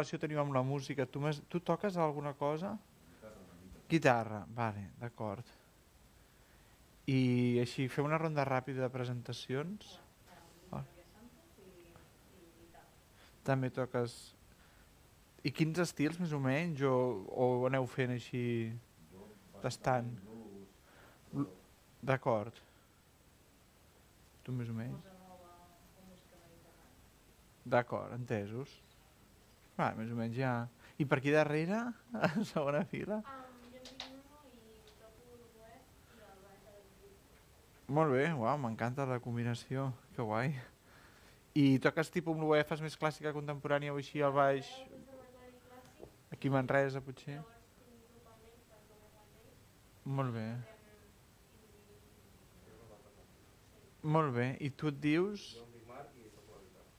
relació 0.00 0.18
teniu 0.18 0.40
amb 0.40 0.54
la 0.56 0.62
música? 0.64 1.04
Tu, 1.04 1.20
tu 1.48 1.60
toques 1.60 1.96
alguna 1.96 2.32
cosa? 2.32 2.72
Guitarra, 3.90 4.46
vale, 4.56 4.92
d'acord. 5.00 5.44
I 7.10 7.58
així, 7.60 7.88
feu 7.90 8.06
una 8.06 8.18
ronda 8.20 8.46
ràpida 8.46 8.86
de 8.86 8.92
presentacions? 8.92 9.98
Ah. 10.72 10.84
També 13.44 13.68
toques... 13.74 14.16
I 15.44 15.52
quins 15.56 15.78
estils, 15.80 16.18
més 16.20 16.32
o 16.36 16.40
menys, 16.40 16.80
o, 16.84 16.96
o 17.28 17.46
aneu 17.68 17.86
fent 17.88 18.12
així 18.16 18.42
tastant? 19.60 20.12
D'acord. 22.00 22.56
Tu 24.44 24.52
més 24.56 24.68
o 24.72 24.76
menys? 24.76 25.08
D'acord, 27.64 28.14
entesos. 28.16 28.80
Va, 29.80 29.94
més 29.96 30.10
o 30.12 30.16
menys 30.18 30.36
ja... 30.36 30.52
I 31.00 31.06
per 31.08 31.16
aquí 31.20 31.32
darrere, 31.32 31.78
a 32.12 32.28
segona 32.44 32.82
fila? 32.84 33.22
Molt 37.88 38.12
bé, 38.12 38.26
uau, 38.36 38.58
m'encanta 38.60 39.06
la 39.08 39.16
combinació, 39.24 39.86
que 40.12 40.26
guai. 40.28 40.52
I 41.56 41.64
toques 41.80 42.12
tipus 42.12 42.36
amb 42.36 42.44
l'UE, 42.44 42.60
fas 42.68 42.84
més 42.84 42.98
clàssica 43.00 43.32
contemporània 43.32 43.94
o 43.94 44.02
així 44.02 44.20
al 44.20 44.36
baix? 44.36 44.68
Aquí 46.36 46.52
a 46.52 46.58
Manresa, 46.58 47.00
potser? 47.00 47.40
Molt 50.04 50.36
bé. 50.36 50.46
Molt 54.04 54.36
bé, 54.36 54.52
i 54.60 54.68
tu 54.70 54.92
et 54.92 55.00
dius? 55.00 55.52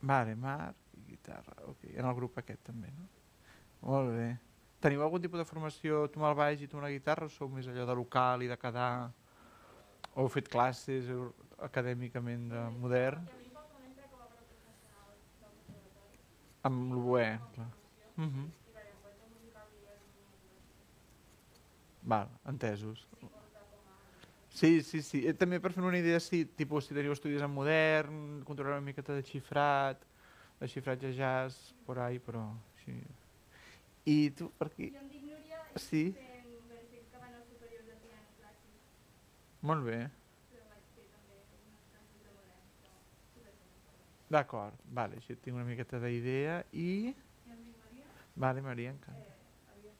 Vale, 0.01 0.33
Marc 0.33 0.80
i 0.80 0.80
guitarra, 1.21 1.53
ok. 1.67 1.85
En 1.93 2.05
el 2.05 2.15
grup 2.15 2.37
aquest 2.37 2.63
també, 2.65 2.89
no? 2.97 3.07
Molt 3.81 4.11
bé. 4.15 4.29
Teniu 4.81 5.03
algun 5.05 5.21
tipus 5.21 5.41
de 5.41 5.45
formació, 5.45 6.07
tu 6.09 6.19
amb 6.19 6.31
el 6.31 6.37
baix 6.37 6.61
i 6.61 6.67
tu 6.67 6.77
amb 6.77 6.87
la 6.87 6.93
guitarra, 6.93 7.27
o 7.27 7.29
sou 7.29 7.49
més 7.49 7.67
allò 7.69 7.85
de 7.85 7.95
local 7.95 8.41
i 8.41 8.49
de 8.49 8.57
quedar... 8.57 9.11
O 10.11 10.25
heu 10.25 10.31
fet 10.33 10.49
classes 10.51 11.07
acadèmicament 11.63 12.49
de 12.51 12.63
modern? 12.81 13.27
Amb 16.67 16.91
l'UE, 16.93 17.29
clar. 17.53 17.69
Mhm. 18.17 18.49
Val, 22.01 22.27
entesos. 22.49 23.05
Sí, 24.49 24.81
sí, 24.81 25.01
sí. 25.01 25.21
Eh, 25.25 25.33
També 25.33 25.61
per 25.61 25.71
fer 25.71 25.83
una 25.85 26.01
idea, 26.01 26.19
sí, 26.19 26.43
tipus, 26.45 26.89
si 26.89 26.97
teniu 26.97 27.13
estudis 27.15 27.45
en 27.45 27.53
modern, 27.53 28.41
controlar 28.43 28.81
una 28.81 28.89
miqueta 28.89 29.13
de 29.15 29.23
xifrat, 29.23 30.03
de 30.61 30.67
xifratge 30.69 31.11
jazz, 31.17 31.73
por 31.85 31.99
ahí, 31.99 32.19
però 32.21 32.45
sí. 32.85 32.95
I 34.05 34.31
tu, 34.37 34.51
per 34.57 34.67
aquí? 34.69 34.91
Jo 34.93 35.01
em 35.01 35.09
dic 35.09 35.23
Núria 35.27 35.59
i 35.75 35.79
Sí. 35.81 36.03
fent 36.13 36.49
estic 36.77 37.07
acabant 37.09 37.35
el 37.39 37.45
superior 37.49 37.85
de 37.89 37.95
piano 38.05 38.29
clàssic, 38.39 38.77
Molt 39.61 39.85
bé. 39.85 40.01
D'acord, 44.31 44.77
vale, 44.97 45.17
així 45.19 45.35
tinc 45.35 45.57
una 45.57 45.65
miqueta 45.67 45.99
d'idea 45.99 46.61
i... 46.71 47.11
Jo 47.11 47.51
em 47.51 47.65
dic 47.65 47.81
Maria, 47.83 48.05
Vale, 48.45 48.61
Maria, 48.63 48.93
encanta. 48.95 49.19
eh, 49.19 49.73
havia 49.73 49.91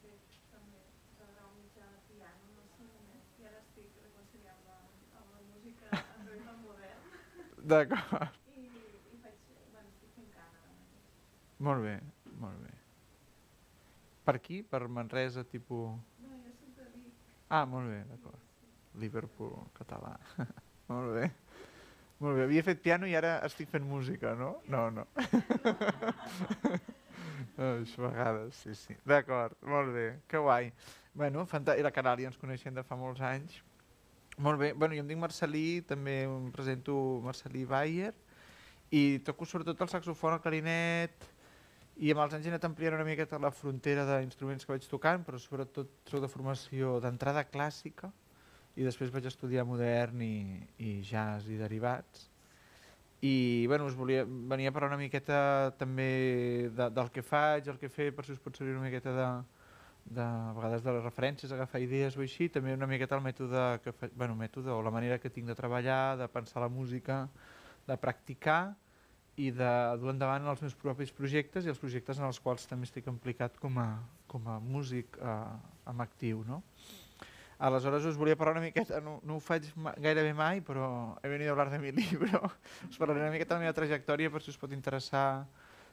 molt 11.62 11.86
bé, 11.86 11.96
molt 12.42 12.62
bé. 12.66 12.74
Per 14.26 14.36
aquí, 14.38 14.62
per 14.64 14.86
Manresa, 14.88 15.44
tipus... 15.48 15.98
No, 16.22 16.38
jo 16.46 16.54
soc 16.58 16.78
de 16.78 16.88
Vic. 16.94 17.14
Ah, 17.50 17.66
molt 17.70 17.90
bé, 17.90 18.02
d'acord. 18.10 18.48
Liverpool, 19.02 19.56
català. 19.78 20.16
molt 20.92 21.16
bé. 21.18 21.30
Molt 22.22 22.38
bé, 22.38 22.46
havia 22.46 22.66
fet 22.66 22.82
piano 22.84 23.10
i 23.10 23.16
ara 23.18 23.40
estic 23.48 23.72
fent 23.72 23.86
música, 23.88 24.36
no? 24.38 24.56
No, 24.70 24.90
no. 24.94 25.08
A 27.58 27.74
vegades, 27.98 28.56
sí, 28.56 28.76
sí. 28.76 28.96
D'acord, 29.06 29.58
molt 29.68 29.94
bé, 29.94 30.08
que 30.28 30.38
guai. 30.38 30.72
Bueno. 31.14 31.46
I 31.78 31.84
la 31.84 31.92
Canàlia 31.92 32.30
ens 32.30 32.40
coneixem 32.40 32.74
de 32.74 32.84
fa 32.84 32.96
molts 32.96 33.22
anys. 33.22 33.60
Molt 34.38 34.60
bé, 34.60 34.72
bueno, 34.74 34.96
jo 34.96 35.04
em 35.04 35.10
dic 35.10 35.20
Marcelí, 35.20 35.82
també 35.86 36.24
em 36.24 36.52
presento 36.56 36.96
Marcelí 37.22 37.66
Bayer, 37.66 38.14
i 38.92 39.20
toco 39.26 39.46
sobretot 39.46 39.82
el 39.84 39.92
saxofon, 39.92 40.38
el 40.38 40.42
clarinet, 40.44 41.28
i 42.02 42.10
amb 42.10 42.24
els 42.24 42.34
anys 42.34 42.48
he 42.48 42.50
anat 42.50 42.66
ampliant 42.66 42.96
una 42.98 43.06
miqueta 43.06 43.38
la 43.42 43.52
frontera 43.54 44.08
d'instruments 44.08 44.66
que 44.66 44.74
vaig 44.74 44.88
tocant, 44.90 45.22
però 45.26 45.38
sobretot 45.38 46.10
soc 46.10 46.24
de 46.24 46.30
formació 46.32 46.96
d'entrada 47.04 47.46
clàssica, 47.46 48.10
i 48.74 48.88
després 48.88 49.12
vaig 49.14 49.28
estudiar 49.30 49.68
modern 49.68 50.24
i, 50.26 50.36
i 50.82 50.96
jazz 51.06 51.50
i 51.52 51.60
derivats. 51.60 52.28
I 53.22 53.68
bueno, 53.70 53.86
us 53.86 53.94
volia, 53.94 54.24
venia 54.26 54.72
a 54.72 54.74
parlar 54.74 54.90
una 54.96 55.02
miqueta 55.04 55.76
també 55.78 56.10
de, 56.74 56.90
del 56.90 57.12
que 57.14 57.22
faig, 57.22 57.70
el 57.70 57.78
que 57.78 57.86
he 57.86 57.94
fet, 57.94 58.16
per 58.18 58.26
si 58.26 58.34
us 58.34 58.42
pot 58.42 58.58
servir 58.58 58.74
una 58.74 58.88
miqueta 58.88 59.14
de, 59.14 59.28
de, 60.10 60.26
a 60.26 60.54
vegades 60.58 60.82
de 60.82 60.96
les 60.96 61.06
referències, 61.06 61.54
agafar 61.54 61.84
idees 61.86 62.18
o 62.18 62.26
així, 62.26 62.50
també 62.50 62.74
una 62.74 62.90
miqueta 62.90 63.20
el 63.20 63.28
mètode, 63.28 63.68
que 63.84 63.94
fa, 63.94 64.10
bueno, 64.18 64.34
mètode 64.40 64.74
o 64.74 64.82
la 64.82 64.94
manera 64.96 65.20
que 65.22 65.30
tinc 65.30 65.52
de 65.52 65.58
treballar, 65.60 66.18
de 66.18 66.32
pensar 66.34 66.66
la 66.66 66.72
música, 66.72 67.28
de 67.86 67.98
practicar 68.02 68.64
i 69.40 69.52
de 69.56 69.70
dur 70.02 70.12
endavant 70.12 70.50
els 70.52 70.62
meus 70.64 70.76
propis 70.76 71.14
projectes 71.16 71.66
i 71.66 71.72
els 71.72 71.80
projectes 71.80 72.20
en 72.20 72.28
els 72.28 72.40
quals 72.44 72.68
també 72.68 72.90
estic 72.90 73.08
implicat 73.08 73.56
com 73.62 73.78
a, 73.80 73.88
com 74.28 74.48
a 74.52 74.60
músic 74.60 75.16
eh, 75.22 75.38
amb 75.88 76.04
actiu. 76.04 76.44
No? 76.48 76.62
Aleshores 77.62 78.08
us 78.10 78.18
volia 78.18 78.36
parlar 78.36 78.58
una 78.58 78.66
miqueta, 78.66 79.00
no, 79.06 79.20
no 79.24 79.38
ho 79.38 79.42
faig 79.44 79.70
ma 79.78 79.94
gairebé 80.02 80.34
mai, 80.34 80.64
però 80.66 81.16
he 81.22 81.30
venit 81.30 81.48
a 81.48 81.52
hablar 81.54 81.70
de 81.70 81.80
mi 81.80 81.94
libro. 82.02 82.50
Us 82.90 82.98
parlaré 82.98 83.22
una 83.22 83.34
miqueta 83.34 83.54
de 83.54 83.60
la 83.60 83.68
meva 83.68 83.78
trajectòria 83.78 84.34
per 84.34 84.42
si 84.42 84.52
us 84.52 84.60
pot 84.60 84.74
interessar 84.76 85.46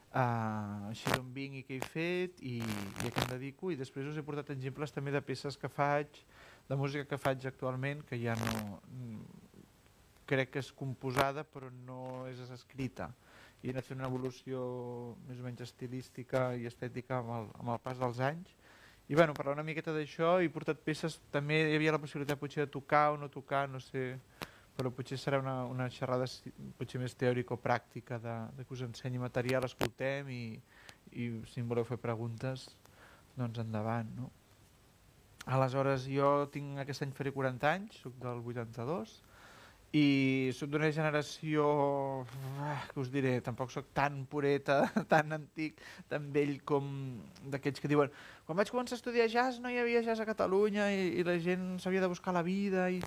uh, 0.09 0.89
així 0.89 1.13
d'on 1.13 1.29
vinc 1.33 1.59
i 1.59 1.63
què 1.67 1.77
he 1.77 1.89
fet 1.93 2.41
i, 2.41 2.57
i 2.59 3.05
a 3.05 3.13
què 3.13 3.23
em 3.25 3.31
dedico 3.35 3.71
i 3.71 3.77
després 3.79 4.09
us 4.09 4.17
he 4.17 4.25
portat 4.25 4.51
exemples 4.55 4.93
també 4.95 5.13
de 5.15 5.21
peces 5.21 5.57
que 5.61 5.69
faig, 5.71 6.23
de 6.69 6.77
música 6.77 7.05
que 7.05 7.21
faig 7.21 7.45
actualment 7.49 8.01
que 8.09 8.17
ja 8.21 8.35
no 8.37 8.79
mm, 8.89 9.21
crec 10.29 10.53
que 10.55 10.63
és 10.63 10.73
composada 10.73 11.45
però 11.45 11.69
no 11.85 12.25
és 12.29 12.41
escrita 12.49 13.09
i 13.61 13.69
he 13.69 13.73
anat 13.75 13.87
fent 13.87 13.99
una 13.99 14.07
evolució 14.07 14.61
més 15.27 15.39
o 15.41 15.45
menys 15.45 15.65
estilística 15.65 16.49
i 16.55 16.67
estètica 16.69 17.19
amb 17.19 17.35
el, 17.35 17.49
amb 17.59 17.73
el 17.75 17.81
pas 17.83 17.99
dels 17.99 18.21
anys 18.23 18.55
i 19.09 19.15
bueno, 19.15 19.33
parlar 19.33 19.55
una 19.57 19.65
miqueta 19.65 19.89
d'això 19.89 20.35
he 20.37 20.51
portat 20.53 20.83
peces, 20.85 21.15
també 21.33 21.63
hi 21.65 21.77
havia 21.79 21.95
la 21.95 21.99
possibilitat 22.01 22.37
potser 22.37 22.67
de 22.67 22.71
tocar 22.71 23.07
o 23.15 23.17
no 23.17 23.31
tocar, 23.33 23.63
no 23.67 23.81
sé, 23.81 24.19
però 24.77 24.91
potser 24.93 25.17
serà 25.17 25.39
una, 25.41 25.63
una 25.65 25.87
xerrada 25.89 26.27
potser 26.77 27.01
més 27.01 27.17
teòrica 27.17 27.55
o 27.55 27.59
pràctica 27.63 28.19
de, 28.21 28.35
de 28.55 28.65
que 28.67 28.75
us 28.77 28.83
ensenyi 28.85 29.17
material, 29.19 29.65
escoltem 29.65 30.29
i, 30.29 30.43
i 31.17 31.31
si 31.49 31.63
em 31.63 31.71
voleu 31.71 31.87
fer 31.89 31.97
preguntes, 31.97 32.67
doncs 33.33 33.63
endavant. 33.65 34.13
No? 34.19 34.29
Aleshores, 35.57 36.05
jo 36.05 36.45
tinc 36.53 36.77
aquest 36.85 37.07
any 37.07 37.17
faré 37.17 37.33
40 37.33 37.73
anys, 37.73 37.97
sóc 38.03 38.13
del 38.21 38.45
82, 38.45 39.17
i 39.95 40.51
sóc 40.53 40.69
d'una 40.69 40.91
generació, 40.93 41.63
ah, 42.61 42.75
que 42.91 42.99
us 43.01 43.09
diré, 43.09 43.39
tampoc 43.41 43.71
sóc 43.73 43.87
tan 43.97 44.21
pureta, 44.29 44.83
tan 45.13 45.33
antic, 45.33 45.81
tan 46.11 46.27
vell 46.35 46.59
com 46.61 46.91
d'aquells 47.49 47.81
que 47.81 47.89
diuen 47.89 48.13
quan 48.45 48.57
vaig 48.57 48.69
començar 48.73 48.95
a 48.95 48.99
estudiar 48.99 49.27
jazz 49.29 49.59
no 49.61 49.69
hi 49.69 49.79
havia 49.81 50.03
jazz 50.05 50.21
a 50.21 50.29
Catalunya 50.29 50.91
i, 50.93 51.09
i 51.21 51.25
la 51.25 51.39
gent 51.41 51.75
s'havia 51.81 52.01
de 52.01 52.09
buscar 52.09 52.33
la 52.33 52.45
vida 52.45 52.87
i 52.89 53.01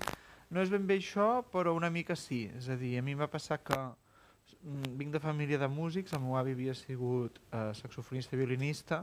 no 0.53 0.61
és 0.61 0.69
ben 0.69 0.85
bé 0.87 0.99
això, 0.99 1.41
però 1.51 1.73
una 1.73 1.89
mica 1.89 2.15
sí. 2.19 2.45
És 2.59 2.69
a 2.69 2.77
dir, 2.77 2.97
a 2.99 3.03
mi 3.03 3.15
em 3.15 3.23
va 3.23 3.27
passar 3.31 3.57
que 3.65 3.79
mm, 3.79 4.93
vinc 4.99 5.15
de 5.15 5.21
família 5.23 5.57
de 5.57 5.67
músics, 5.71 6.13
el 6.13 6.21
meu 6.21 6.37
avi 6.37 6.53
havia 6.53 6.75
sigut 6.77 7.39
eh, 7.49 7.71
saxofonista 7.79 8.35
i 8.35 8.41
violinista 8.43 9.01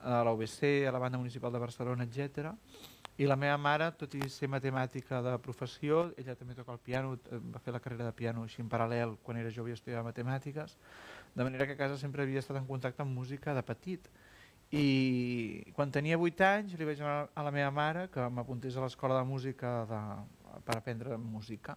a 0.00 0.22
la 0.24 0.32
UBC, 0.32 0.86
a 0.88 0.94
la 0.94 1.02
banda 1.02 1.20
municipal 1.20 1.52
de 1.52 1.60
Barcelona, 1.60 2.06
etc. 2.08 2.54
I 3.20 3.26
la 3.28 3.36
meva 3.36 3.58
mare, 3.60 3.90
tot 4.00 4.14
i 4.16 4.30
ser 4.32 4.48
matemàtica 4.48 5.18
de 5.20 5.34
professió, 5.44 6.06
ella 6.16 6.32
també 6.38 6.54
toca 6.56 6.72
el 6.72 6.78
piano, 6.80 7.18
eh, 7.28 7.40
va 7.52 7.60
fer 7.60 7.74
la 7.74 7.80
carrera 7.84 8.06
de 8.06 8.14
piano 8.16 8.46
així 8.46 8.62
en 8.62 8.70
paral·lel 8.72 9.18
quan 9.26 9.36
era 9.36 9.50
jove 9.52 9.68
i 9.68 9.74
estudiava 9.76 10.06
matemàtiques, 10.06 10.76
de 11.34 11.44
manera 11.44 11.66
que 11.68 11.74
a 11.76 11.80
casa 11.82 11.98
sempre 12.00 12.24
havia 12.24 12.40
estat 12.40 12.56
en 12.56 12.68
contacte 12.70 13.04
amb 13.04 13.12
música 13.12 13.52
de 13.52 13.62
petit. 13.62 14.08
I 14.72 14.86
quan 15.76 15.92
tenia 15.92 16.16
8 16.16 16.46
anys 16.46 16.78
li 16.78 16.88
vaig 16.88 16.96
demanar 17.02 17.28
a 17.34 17.44
la 17.44 17.52
meva 17.52 17.70
mare 17.74 18.06
que 18.14 18.24
m'apuntés 18.30 18.78
a 18.78 18.86
l'escola 18.86 19.18
de 19.18 19.28
música 19.28 19.74
de, 19.90 20.00
per 20.64 20.78
aprendre 20.78 21.18
música, 21.20 21.76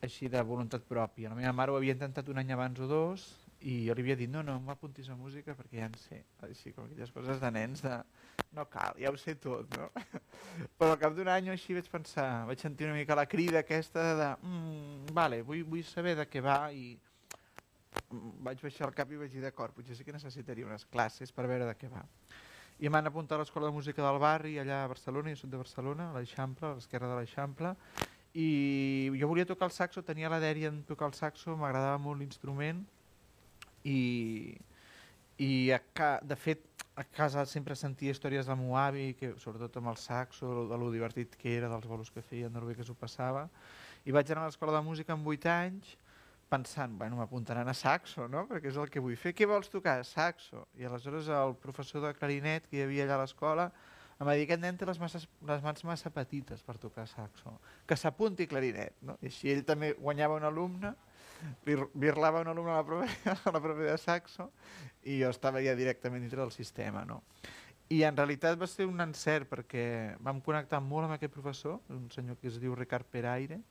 així 0.00 0.32
de 0.32 0.40
voluntat 0.40 0.88
pròpia. 0.88 1.28
La 1.34 1.40
meva 1.42 1.52
mare 1.52 1.74
ho 1.74 1.76
havia 1.76 1.98
intentat 1.98 2.32
un 2.32 2.40
any 2.40 2.54
abans 2.56 2.80
o 2.80 2.88
dos 2.88 3.28
i 3.60 3.74
jo 3.88 3.94
li 3.96 4.04
havia 4.04 4.16
dit 4.18 4.30
no, 4.30 4.44
no, 4.46 4.58
m'apuntis 4.62 5.08
a 5.10 5.16
música 5.18 5.54
perquè 5.58 5.80
ja 5.80 5.88
en 5.90 5.96
sé, 5.98 6.20
així 6.46 6.70
com 6.74 6.86
aquelles 6.86 7.10
coses 7.14 7.40
de 7.42 7.50
nens 7.50 7.82
de 7.82 7.96
no 8.54 8.64
cal, 8.70 8.94
ja 9.02 9.10
ho 9.10 9.18
sé 9.18 9.34
tot, 9.40 9.66
no? 9.74 9.88
Però 10.78 10.92
al 10.92 11.00
cap 11.00 11.16
d'un 11.16 11.28
any 11.32 11.50
així 11.52 11.74
vaig 11.76 11.88
pensar, 11.90 12.46
vaig 12.48 12.62
sentir 12.62 12.86
una 12.86 12.96
mica 12.96 13.18
la 13.18 13.26
crida 13.26 13.64
aquesta 13.64 14.04
de 14.18 14.28
mm, 14.36 15.14
vale, 15.16 15.42
vull, 15.42 15.64
vull 15.68 15.84
saber 15.84 16.14
de 16.18 16.28
què 16.30 16.42
va 16.44 16.60
i 16.72 16.92
vaig 18.08 18.62
baixar 18.62 18.86
el 18.88 18.94
cap 18.96 19.10
i 19.12 19.18
vaig 19.20 19.32
dir, 19.32 19.42
d'acord, 19.44 19.74
potser 19.76 19.96
sí 19.98 20.06
que 20.06 20.14
necessitaria 20.14 20.66
unes 20.66 20.86
classes 20.88 21.34
per 21.34 21.48
veure 21.50 21.66
de 21.68 21.74
què 21.76 21.90
va. 21.92 22.04
I 22.78 22.86
em 22.86 22.94
van 22.94 23.10
apuntar 23.10 23.36
a 23.36 23.42
l'Escola 23.42 23.68
de 23.68 23.74
Música 23.74 24.04
del 24.04 24.20
Barri, 24.22 24.54
allà 24.62 24.84
a 24.84 24.90
Barcelona, 24.90 25.34
jo 25.34 25.42
soc 25.42 25.50
de 25.50 25.60
Barcelona, 25.60 26.08
a 26.08 26.14
l'Eixample, 26.16 26.70
a 26.70 26.78
l'esquerra 26.78 27.10
de 27.10 27.18
l'Eixample, 27.18 27.74
i 28.38 28.48
jo 29.18 29.28
volia 29.28 29.48
tocar 29.48 29.66
el 29.66 29.74
saxo, 29.74 30.04
tenia 30.06 30.30
la 30.30 30.38
dèria 30.40 30.70
en 30.70 30.84
tocar 30.86 31.10
el 31.10 31.16
saxo, 31.18 31.56
m'agradava 31.58 31.98
molt 32.00 32.22
l'instrument, 32.22 32.84
i, 33.88 34.56
i 35.44 35.50
a 35.74 35.80
ca, 35.94 36.10
de 36.22 36.36
fet 36.36 36.64
a 36.98 37.04
casa 37.04 37.44
sempre 37.46 37.76
sentia 37.78 38.12
històries 38.14 38.48
del 38.48 38.58
meu 38.58 38.74
avi, 38.76 39.12
que, 39.18 39.32
sobretot 39.38 39.78
amb 39.78 39.92
el 39.92 40.00
saxo, 40.02 40.66
de 40.70 40.78
lo 40.80 40.90
divertit 40.94 41.36
que 41.38 41.54
era, 41.56 41.70
dels 41.70 41.86
bolos 41.86 42.10
que 42.10 42.24
feien, 42.26 42.52
de 42.52 42.60
lo 42.60 42.66
bé 42.66 42.74
que 42.74 42.86
s'ho 42.86 42.96
passava, 42.98 43.46
i 44.04 44.14
vaig 44.14 44.30
anar 44.32 44.46
a 44.46 44.50
l'escola 44.50 44.74
de 44.74 44.82
música 44.86 45.14
amb 45.14 45.26
8 45.30 45.52
anys, 45.52 45.94
pensant, 46.48 46.96
bueno, 46.98 47.18
m'apuntaran 47.20 47.68
a 47.68 47.74
saxo, 47.76 48.26
no? 48.28 48.46
perquè 48.48 48.72
és 48.72 48.80
el 48.80 48.90
que 48.90 49.02
vull 49.04 49.18
fer. 49.20 49.34
Què 49.36 49.46
vols 49.46 49.68
tocar? 49.70 50.00
Saxo. 50.08 50.64
I 50.80 50.88
aleshores 50.88 51.28
el 51.28 51.54
professor 51.60 52.02
de 52.06 52.14
clarinet 52.16 52.66
que 52.70 52.80
hi 52.80 52.86
havia 52.86 53.04
allà 53.04 53.18
a 53.18 53.22
l'escola 53.26 53.68
em 54.18 54.26
va 54.26 54.34
dir 54.34 54.48
aquest 54.48 54.62
nen 54.62 54.78
té 54.78 54.86
les, 54.88 54.98
masses, 54.98 55.28
les 55.46 55.60
mans 55.62 55.84
massa 55.86 56.10
petites 56.10 56.64
per 56.66 56.74
tocar 56.82 57.04
saxo, 57.06 57.52
que 57.86 57.96
s'apunti 57.96 58.48
clarinet. 58.50 58.96
No? 59.06 59.14
I 59.22 59.30
així 59.30 59.52
ell 59.52 59.62
també 59.68 59.92
guanyava 59.94 60.40
un 60.40 60.46
alumne, 60.48 60.94
birlava 61.94 62.42
un 62.42 62.50
alumne 62.52 62.72
a 62.72 62.80
la 62.80 62.86
prova, 62.86 63.06
a 63.44 63.52
la 63.54 63.60
prova 63.60 63.86
de 63.90 63.96
saxo 63.98 64.50
i 65.04 65.20
jo 65.22 65.30
estava 65.30 65.62
ja 65.64 65.76
directament 65.78 66.22
dintre 66.22 66.40
del 66.40 66.52
sistema. 66.52 67.04
No? 67.04 67.22
I 67.88 68.02
en 68.04 68.16
realitat 68.16 68.58
va 68.60 68.66
ser 68.68 68.84
un 68.88 69.00
encert 69.00 69.48
perquè 69.48 69.84
vam 70.20 70.42
connectar 70.44 70.80
molt 70.84 71.06
amb 71.06 71.16
aquest 71.16 71.32
professor, 71.32 71.78
un 71.94 72.10
senyor 72.12 72.36
que 72.36 72.50
es 72.50 72.58
diu 72.60 72.74
Ricard 72.76 73.08
Peraire, 73.08 73.62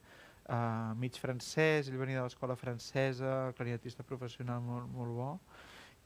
uh, 0.50 0.96
mig 0.98 1.20
francès, 1.22 1.90
ell 1.90 2.00
venia 2.00 2.22
de 2.22 2.26
l'escola 2.26 2.56
francesa, 2.58 3.52
clarinetista 3.58 4.06
professional 4.08 4.64
molt, 4.66 4.90
molt 4.90 5.14
bo, 5.14 5.32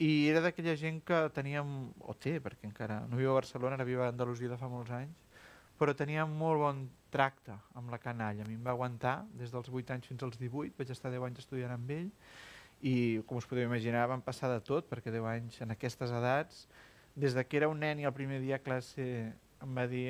i 0.02 0.28
era 0.28 0.42
d'aquella 0.44 0.74
gent 0.76 1.00
que 1.06 1.22
teníem, 1.36 1.92
o 2.02 2.16
té, 2.18 2.40
perquè 2.44 2.68
encara 2.68 3.04
no 3.08 3.20
viu 3.20 3.32
a 3.32 3.38
Barcelona, 3.38 3.78
ara 3.78 3.88
viu 3.88 4.02
a 4.02 4.10
Andalusia 4.10 4.50
de 4.50 4.58
fa 4.58 4.70
molts 4.72 4.92
anys, 4.98 5.46
però 5.80 5.94
tenia 5.98 6.26
molt 6.28 6.62
bon 6.62 6.82
tracte 7.12 7.58
amb 7.78 7.92
la 7.94 8.00
canalla. 8.02 8.46
A 8.46 8.50
mi 8.50 8.58
em 8.58 8.64
va 8.66 8.74
aguantar 8.76 9.22
des 9.38 9.54
dels 9.54 9.70
8 9.70 9.96
anys 9.96 10.10
fins 10.10 10.24
als 10.26 10.40
18, 10.40 10.74
vaig 10.78 10.94
estar 10.96 11.12
10 11.14 11.28
anys 11.28 11.44
estudiant 11.44 11.76
amb 11.76 11.94
ell, 11.98 12.10
i 12.82 12.96
com 13.30 13.38
us 13.38 13.48
podeu 13.50 13.68
imaginar 13.68 14.08
van 14.10 14.24
passar 14.26 14.50
de 14.50 14.60
tot, 14.66 14.88
perquè 14.90 15.14
10 15.14 15.30
anys 15.36 15.62
en 15.62 15.76
aquestes 15.76 16.14
edats, 16.22 16.66
des 17.16 17.36
de 17.38 17.46
que 17.46 17.60
era 17.60 17.70
un 17.70 17.82
nen 17.84 18.00
i 18.00 18.08
el 18.08 18.16
primer 18.16 18.40
dia 18.42 18.58
a 18.58 18.64
classe 18.64 19.06
em 19.62 19.76
va 19.78 19.84
dir 19.86 20.08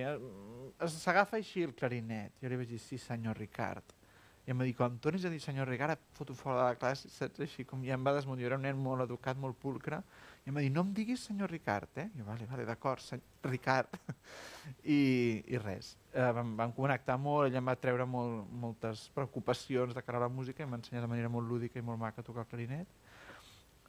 s'agafa 0.88 1.42
així 1.42 1.66
el 1.66 1.74
clarinet. 1.76 2.38
Jo 2.40 2.52
li 2.52 2.62
vaig 2.62 2.70
dir, 2.72 2.80
sí 2.80 3.02
senyor 3.02 3.42
Ricard 3.42 3.98
i 4.42 4.54
em 4.54 4.58
va 4.58 4.66
dir, 4.66 4.74
quan 4.76 4.98
tornis 5.02 5.26
a 5.28 5.30
dir 5.30 5.40
senyor 5.42 5.70
Ricard, 5.70 6.00
et 6.00 6.18
foto 6.18 6.34
fora 6.34 6.58
de 6.58 6.64
la 6.72 6.78
classe, 6.82 7.10
saps? 7.14 7.44
Així 7.46 7.66
com 7.68 7.84
ja 7.86 7.94
em 7.94 8.06
va 8.06 8.14
desmuntar, 8.16 8.48
era 8.48 8.58
un 8.58 8.66
nen 8.66 8.80
molt 8.82 9.06
educat, 9.06 9.38
molt 9.38 9.60
pulcre, 9.62 10.02
i 10.46 10.50
em 10.50 10.58
va 10.58 10.64
dir, 10.66 10.72
no 10.74 10.82
em 10.86 10.94
diguis 10.98 11.28
senyor 11.30 11.52
Ricard, 11.54 11.92
eh? 12.02 12.08
I 12.10 12.22
jo, 12.22 12.26
vale, 12.26 12.48
vale, 12.50 12.66
d'acord, 12.66 13.04
senyor 13.06 13.52
Ricard. 13.52 14.00
I, 14.98 15.02
I 15.46 15.62
res, 15.62 15.94
eh, 16.14 16.32
vam, 16.36 16.56
vam 16.58 16.74
connectar 16.76 17.18
molt, 17.20 17.50
ell 17.50 17.60
em 17.60 17.70
va 17.72 17.78
treure 17.80 18.06
molt, 18.08 18.50
moltes 18.64 19.08
preocupacions 19.16 19.96
de 19.96 20.04
cara 20.06 20.20
a 20.20 20.26
la 20.26 20.32
música, 20.32 20.64
em 20.64 20.74
va 20.74 20.80
ensenyar 20.82 21.06
de 21.06 21.12
manera 21.12 21.32
molt 21.32 21.48
lúdica 21.48 21.80
i 21.80 21.86
molt 21.86 22.00
maca 22.02 22.22
a 22.22 22.28
tocar 22.28 22.46
el 22.46 22.52
clarinet, 22.52 23.00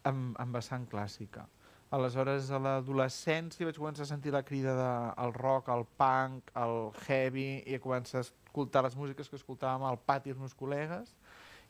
amb, 0.09 0.39
amb 0.41 0.59
vessant 0.59 0.87
clàssica. 0.91 1.47
Aleshores, 1.93 2.49
a 2.49 2.59
l'adolescència 2.63 3.67
vaig 3.69 3.77
començar 3.77 4.07
a 4.07 4.09
sentir 4.09 4.33
la 4.33 4.41
crida 4.49 4.73
del 4.79 5.35
de, 5.35 5.39
rock, 5.43 5.69
el 5.75 5.85
punk, 6.01 6.49
el 6.57 6.77
heavy, 7.05 7.63
i 7.69 7.77
a 7.77 7.83
començar 7.85 8.23
a 8.23 8.25
escoltar 8.25 8.81
les 8.87 8.97
músiques 8.97 9.29
que 9.29 9.37
escoltàvem 9.37 9.85
al 9.85 10.01
pati 10.01 10.33
els 10.33 10.41
meus 10.41 10.57
col·legues, 10.57 11.13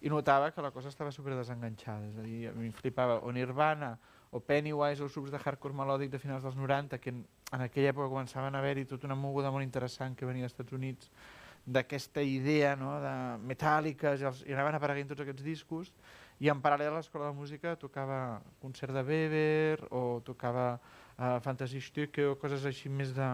i 0.03 0.11
notava 0.11 0.53
que 0.55 0.63
la 0.63 0.71
cosa 0.75 0.91
estava 0.91 1.11
super 1.15 1.35
desenganxada. 1.35 2.07
És 2.11 2.19
a 2.19 2.27
dir, 2.27 2.39
a 2.51 2.55
mi 2.55 2.69
em 2.71 2.75
flipava 2.75 3.19
o 3.27 3.35
Nirvana, 3.35 3.97
o 4.31 4.41
Pennywise, 4.41 5.03
o 5.03 5.11
els 5.11 5.31
de 5.35 5.43
hardcore 5.43 5.75
melòdic 5.75 6.11
de 6.11 6.23
finals 6.23 6.47
dels 6.47 6.57
90, 6.59 6.99
que 7.03 7.15
en, 7.53 7.67
aquella 7.67 7.93
època 7.93 8.11
començaven 8.11 8.55
a 8.55 8.61
haver-hi 8.63 8.87
tota 8.91 9.09
una 9.09 9.19
moguda 9.19 9.53
molt 9.53 9.65
interessant 9.65 10.17
que 10.17 10.29
venia 10.29 10.49
als 10.49 10.57
Estats 10.57 10.75
Units, 10.77 11.11
d'aquesta 11.65 12.23
idea 12.27 12.75
no, 12.77 12.97
de 13.03 13.15
metàl·lica, 13.47 14.17
i, 14.19 14.27
els, 14.27 14.43
i 14.49 14.55
anaven 14.57 14.79
apareguent 14.79 15.13
tots 15.13 15.23
aquests 15.23 15.45
discos, 15.47 15.93
i 16.43 16.51
en 16.51 16.63
paral·lel 16.63 16.91
a 16.91 16.99
l'escola 16.99 17.29
de 17.31 17.39
música 17.39 17.77
tocava 17.79 18.41
concert 18.61 18.95
de 18.97 19.03
Weber 19.07 19.85
o 19.95 20.21
tocava 20.27 20.73
uh, 20.75 21.39
Fantasy 21.45 21.81
Stücke 21.81 22.27
o 22.33 22.39
coses 22.41 22.65
així 22.67 22.91
més 22.91 23.13
de, 23.15 23.29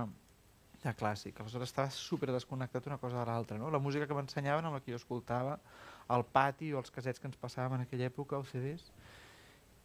de 0.82 0.92
clàssic. 0.98 1.38
Aleshores 1.40 1.72
estava 1.72 1.94
super 1.94 2.28
desconnectat 2.34 2.90
una 2.90 2.98
cosa 3.00 3.22
de 3.22 3.24
l'altra. 3.30 3.56
No? 3.56 3.70
La 3.72 3.80
música 3.80 4.06
que 4.06 4.18
m'ensenyaven, 4.18 4.68
amb 4.68 4.76
la 4.76 4.82
que 4.84 4.92
jo 4.92 5.00
escoltava, 5.00 5.56
al 6.08 6.26
pati 6.28 6.74
o 6.74 6.82
els 6.82 6.92
casets 6.92 7.20
que 7.20 7.28
ens 7.30 7.40
passàvem 7.40 7.78
en 7.78 7.86
aquella 7.86 8.10
època, 8.10 8.36
els 8.36 8.52
CDs, 8.52 8.92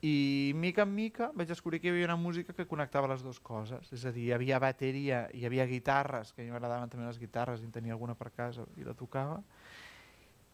i 0.03 0.51
mica 0.59 0.83
en 0.83 0.91
mica 0.91 1.29
vaig 1.31 1.47
descobrir 1.47 1.79
que 1.79 1.87
hi 1.87 1.93
havia 1.93 2.09
una 2.09 2.19
música 2.19 2.51
que 2.51 2.65
connectava 2.67 3.07
les 3.07 3.21
dues 3.23 3.39
coses, 3.39 3.87
és 3.95 4.03
a 4.03 4.11
dir, 4.11 4.25
hi 4.27 4.33
havia 4.35 4.59
bateria, 4.59 5.29
hi 5.31 5.45
havia 5.47 5.63
guitarres, 5.69 6.33
que 6.33 6.43
a 6.43 6.45
mi 6.45 6.51
m'agradaven 6.51 6.91
també 6.91 7.07
les 7.07 7.21
guitarres 7.21 7.63
i 7.63 7.69
en 7.69 7.71
tenia 7.71 7.95
alguna 7.95 8.17
per 8.19 8.33
casa 8.35 8.65
i 8.75 8.83
la 8.83 8.97
tocava, 8.99 9.39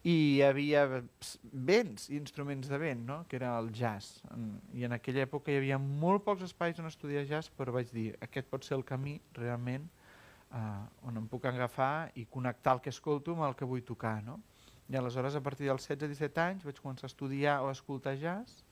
i 0.06 0.14
hi 0.14 0.42
havia 0.46 0.84
vents 1.50 2.06
instruments 2.14 2.70
de 2.70 2.78
vent, 2.78 3.02
no? 3.08 3.24
que 3.28 3.40
era 3.40 3.56
el 3.58 3.72
jazz. 3.74 4.22
I 4.72 4.86
en 4.86 4.94
aquella 4.96 5.26
època 5.26 5.50
hi 5.50 5.58
havia 5.58 5.80
molt 5.82 6.24
pocs 6.24 6.46
espais 6.46 6.78
on 6.78 6.86
estudiar 6.86 7.26
jazz, 7.26 7.50
però 7.50 7.74
vaig 7.74 7.90
dir, 7.90 8.14
aquest 8.22 8.48
pot 8.48 8.64
ser 8.64 8.78
el 8.78 8.86
camí 8.86 9.18
realment 9.34 9.90
eh, 10.54 10.62
on 11.10 11.18
em 11.18 11.26
puc 11.28 11.50
agafar 11.50 12.12
i 12.14 12.24
connectar 12.30 12.78
el 12.78 12.86
que 12.86 12.94
escolto 12.94 13.34
amb 13.34 13.50
el 13.50 13.58
que 13.58 13.68
vull 13.68 13.82
tocar. 13.82 14.20
No? 14.22 14.38
I 14.88 14.96
aleshores, 14.96 15.34
a 15.34 15.42
partir 15.42 15.66
dels 15.66 15.90
16-17 15.90 16.46
anys, 16.46 16.64
vaig 16.70 16.78
començar 16.78 17.10
a 17.10 17.12
estudiar 17.12 17.60
o 17.66 17.68
a 17.68 17.74
escoltar 17.74 18.14
jazz, 18.14 18.62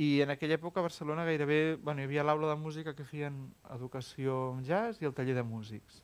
i 0.00 0.22
en 0.24 0.32
aquella 0.32 0.56
època 0.56 0.80
a 0.80 0.86
Barcelona 0.86 1.26
gairebé 1.28 1.76
bueno, 1.76 2.00
hi 2.00 2.08
havia 2.08 2.24
l'aula 2.24 2.54
de 2.54 2.60
música 2.60 2.94
que 2.96 3.04
feien 3.04 3.42
educació 3.74 4.54
en 4.56 4.64
jazz 4.64 5.02
i 5.02 5.08
el 5.08 5.16
taller 5.16 5.36
de 5.36 5.44
músics 5.44 6.00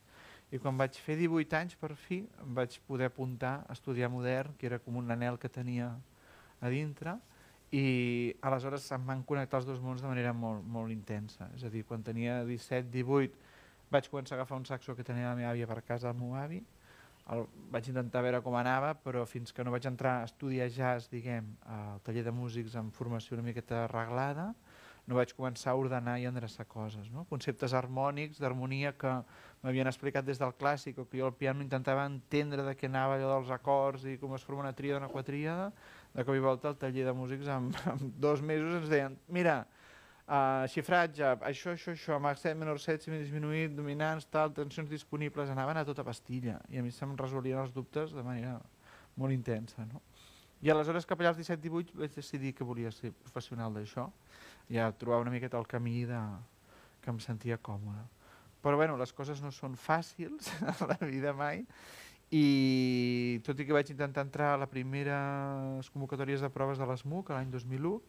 i 0.51 0.59
quan 0.63 0.77
vaig 0.79 0.95
fer 1.03 1.17
18 1.19 1.57
anys, 1.59 1.75
per 1.75 1.91
fi, 1.99 2.21
em 2.43 2.53
vaig 2.55 2.77
poder 2.87 3.09
apuntar 3.09 3.65
a 3.67 3.75
estudiar 3.75 4.09
modern, 4.11 4.53
que 4.59 4.69
era 4.69 4.79
com 4.79 4.95
un 4.95 5.11
anel 5.11 5.39
que 5.41 5.49
tenia 5.51 5.89
a 6.61 6.71
dintre, 6.71 7.17
i 7.75 8.31
aleshores 8.47 8.85
em 8.95 9.03
van 9.09 9.25
connectar 9.27 9.59
els 9.59 9.67
dos 9.67 9.81
mons 9.83 10.01
de 10.01 10.07
manera 10.07 10.31
molt, 10.31 10.63
molt 10.63 10.93
intensa. 10.93 11.49
És 11.57 11.65
a 11.67 11.71
dir, 11.73 11.83
quan 11.83 12.05
tenia 12.05 12.39
17-18 12.47 13.35
vaig 13.91 14.07
començar 14.11 14.37
a 14.37 14.39
agafar 14.39 14.59
un 14.59 14.65
saxo 14.67 14.95
que 14.95 15.03
tenia 15.03 15.33
la 15.33 15.35
meva 15.35 15.51
àvia 15.51 15.67
per 15.67 15.81
casa, 15.83 16.13
el 16.13 16.19
meu 16.19 16.35
avi, 16.39 16.61
el, 17.33 17.45
vaig 17.73 17.89
intentar 17.91 18.23
veure 18.25 18.41
com 18.45 18.55
anava, 18.55 18.93
però 19.03 19.25
fins 19.27 19.53
que 19.53 19.65
no 19.65 19.73
vaig 19.73 19.87
entrar 19.89 20.21
a 20.21 20.27
estudiar 20.29 20.69
jazz, 20.71 21.09
diguem, 21.11 21.49
al 21.67 22.01
taller 22.05 22.23
de 22.27 22.33
músics 22.33 22.77
amb 22.79 22.95
formació 22.95 23.37
una 23.37 23.47
miqueta 23.49 23.83
arreglada, 23.85 24.53
no 25.07 25.15
vaig 25.15 25.31
començar 25.35 25.71
a 25.71 25.79
ordenar 25.79 26.17
i 26.19 26.25
endreçar 26.27 26.65
coses. 26.67 27.07
No? 27.13 27.23
Conceptes 27.29 27.73
harmònics, 27.77 28.41
d'harmonia 28.43 28.91
que 28.99 29.13
m'havien 29.63 29.87
explicat 29.87 30.25
des 30.27 30.39
del 30.41 30.51
clàssic 30.59 30.99
o 30.99 31.05
que 31.07 31.21
jo 31.21 31.29
al 31.29 31.35
piano 31.35 31.63
intentava 31.63 32.03
entendre 32.09 32.65
de 32.67 32.75
què 32.75 32.89
anava 32.91 33.15
allò 33.15 33.37
dels 33.37 33.53
acords 33.55 34.03
i 34.03 34.17
com 34.19 34.35
es 34.35 34.43
forma 34.43 34.65
una 34.65 34.75
tríada, 34.75 34.99
una 34.99 35.11
quatríada, 35.11 35.71
de 36.13 36.25
cop 36.27 36.35
i 36.35 36.43
volta 36.43 36.71
al 36.71 36.79
taller 36.81 37.07
de 37.07 37.15
músics 37.15 37.47
en, 37.47 37.71
en 37.93 38.11
dos 38.27 38.43
mesos 38.43 38.81
ens 38.81 38.91
deien 38.91 39.15
mira, 39.31 39.61
xifratge, 40.27 41.23
això, 41.47 41.71
això, 41.71 41.93
això, 41.93 42.15
amb 42.17 42.27
accent 42.27 42.57
menor 42.59 42.81
7, 42.83 43.07
disminuït, 43.15 43.71
dominants, 43.75 44.27
tal, 44.27 44.51
tensions 44.51 44.89
disponibles, 44.91 45.49
anaven 45.53 45.79
a 45.79 45.85
tota 45.87 46.03
pastilla 46.03 46.57
i 46.67 46.79
a 46.79 46.83
mi 46.83 46.91
se'm 46.91 47.15
resolien 47.15 47.61
els 47.61 47.71
dubtes 47.71 48.11
de 48.11 48.23
manera 48.23 48.57
molt 49.15 49.31
intensa. 49.31 49.85
No? 49.87 50.01
I 50.61 50.73
aleshores 50.73 51.07
cap 51.07 51.21
allà 51.21 51.31
als 51.31 51.39
17-18 51.39 51.95
vaig 52.01 52.15
decidir 52.17 52.53
que 52.57 52.67
volia 52.67 52.91
ser 52.91 53.13
professional 53.13 53.73
d'això 53.73 54.09
ja 54.73 54.91
trobar 54.99 55.21
una 55.23 55.31
miqueta 55.31 55.59
el 55.59 55.67
camí 55.69 56.03
de, 56.09 56.19
que 57.01 57.13
em 57.13 57.19
sentia 57.23 57.57
còmode. 57.63 58.03
Però 58.59 58.75
bueno, 58.75 58.97
les 58.99 59.13
coses 59.15 59.39
no 59.39 59.53
són 59.55 59.77
fàcils 59.79 60.49
a 60.73 60.91
la 60.91 60.97
vida 61.07 61.31
mai 61.31 61.63
i 62.35 63.39
tot 63.47 63.59
i 63.61 63.63
que 63.63 63.71
vaig 63.71 63.93
intentar 63.93 64.25
entrar 64.27 64.49
a 64.53 64.57
les 64.59 64.71
primeres 64.73 65.87
convocatòries 65.93 66.43
de 66.43 66.49
proves 66.51 66.81
de 66.81 66.87
l'ESMUC 66.89 67.31
l'any 67.31 67.53
2001, 67.53 68.01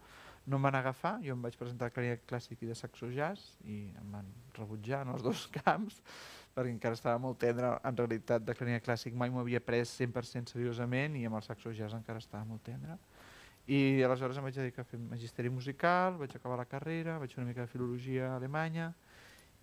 no 0.48 0.56
em 0.56 0.66
van 0.66 0.78
agafar, 0.78 1.18
jo 1.24 1.36
em 1.36 1.44
vaig 1.44 1.56
presentar 1.60 1.88
a 1.88 1.94
clarinet 1.94 2.24
clàssic 2.28 2.64
i 2.64 2.70
de 2.70 2.76
saxo 2.78 3.10
jazz 3.12 3.54
i 3.64 3.78
em 4.00 4.12
van 4.14 4.28
rebutjar 4.56 5.04
en 5.04 5.14
els 5.14 5.24
dos 5.28 5.46
camps 5.60 6.00
perquè 6.56 6.72
encara 6.72 6.96
estava 6.98 7.20
molt 7.22 7.38
tendre, 7.38 7.76
en 7.86 7.98
realitat 8.00 8.42
de 8.42 8.54
clarinet 8.56 8.82
clàssic 8.86 9.14
mai 9.14 9.30
m'ho 9.30 9.44
havia 9.44 9.60
pres 9.62 9.92
100% 10.00 10.56
seriosament 10.56 11.18
i 11.20 11.26
amb 11.28 11.38
el 11.38 11.44
saxo 11.46 11.70
jazz 11.76 11.94
encara 11.94 12.18
estava 12.18 12.42
molt 12.48 12.64
tendre. 12.66 12.96
I 13.68 14.00
aleshores 14.02 14.40
em 14.40 14.46
vaig 14.48 14.56
dedicar 14.56 14.82
a 14.82 14.88
fer 14.88 14.98
magisteri 14.98 15.52
musical, 15.52 16.16
vaig 16.18 16.34
acabar 16.34 16.56
la 16.56 16.66
carrera, 16.66 17.18
vaig 17.20 17.34
fer 17.34 17.42
una 17.42 17.50
mica 17.52 17.66
de 17.66 17.70
filologia 17.70 18.32
alemanya 18.34 18.94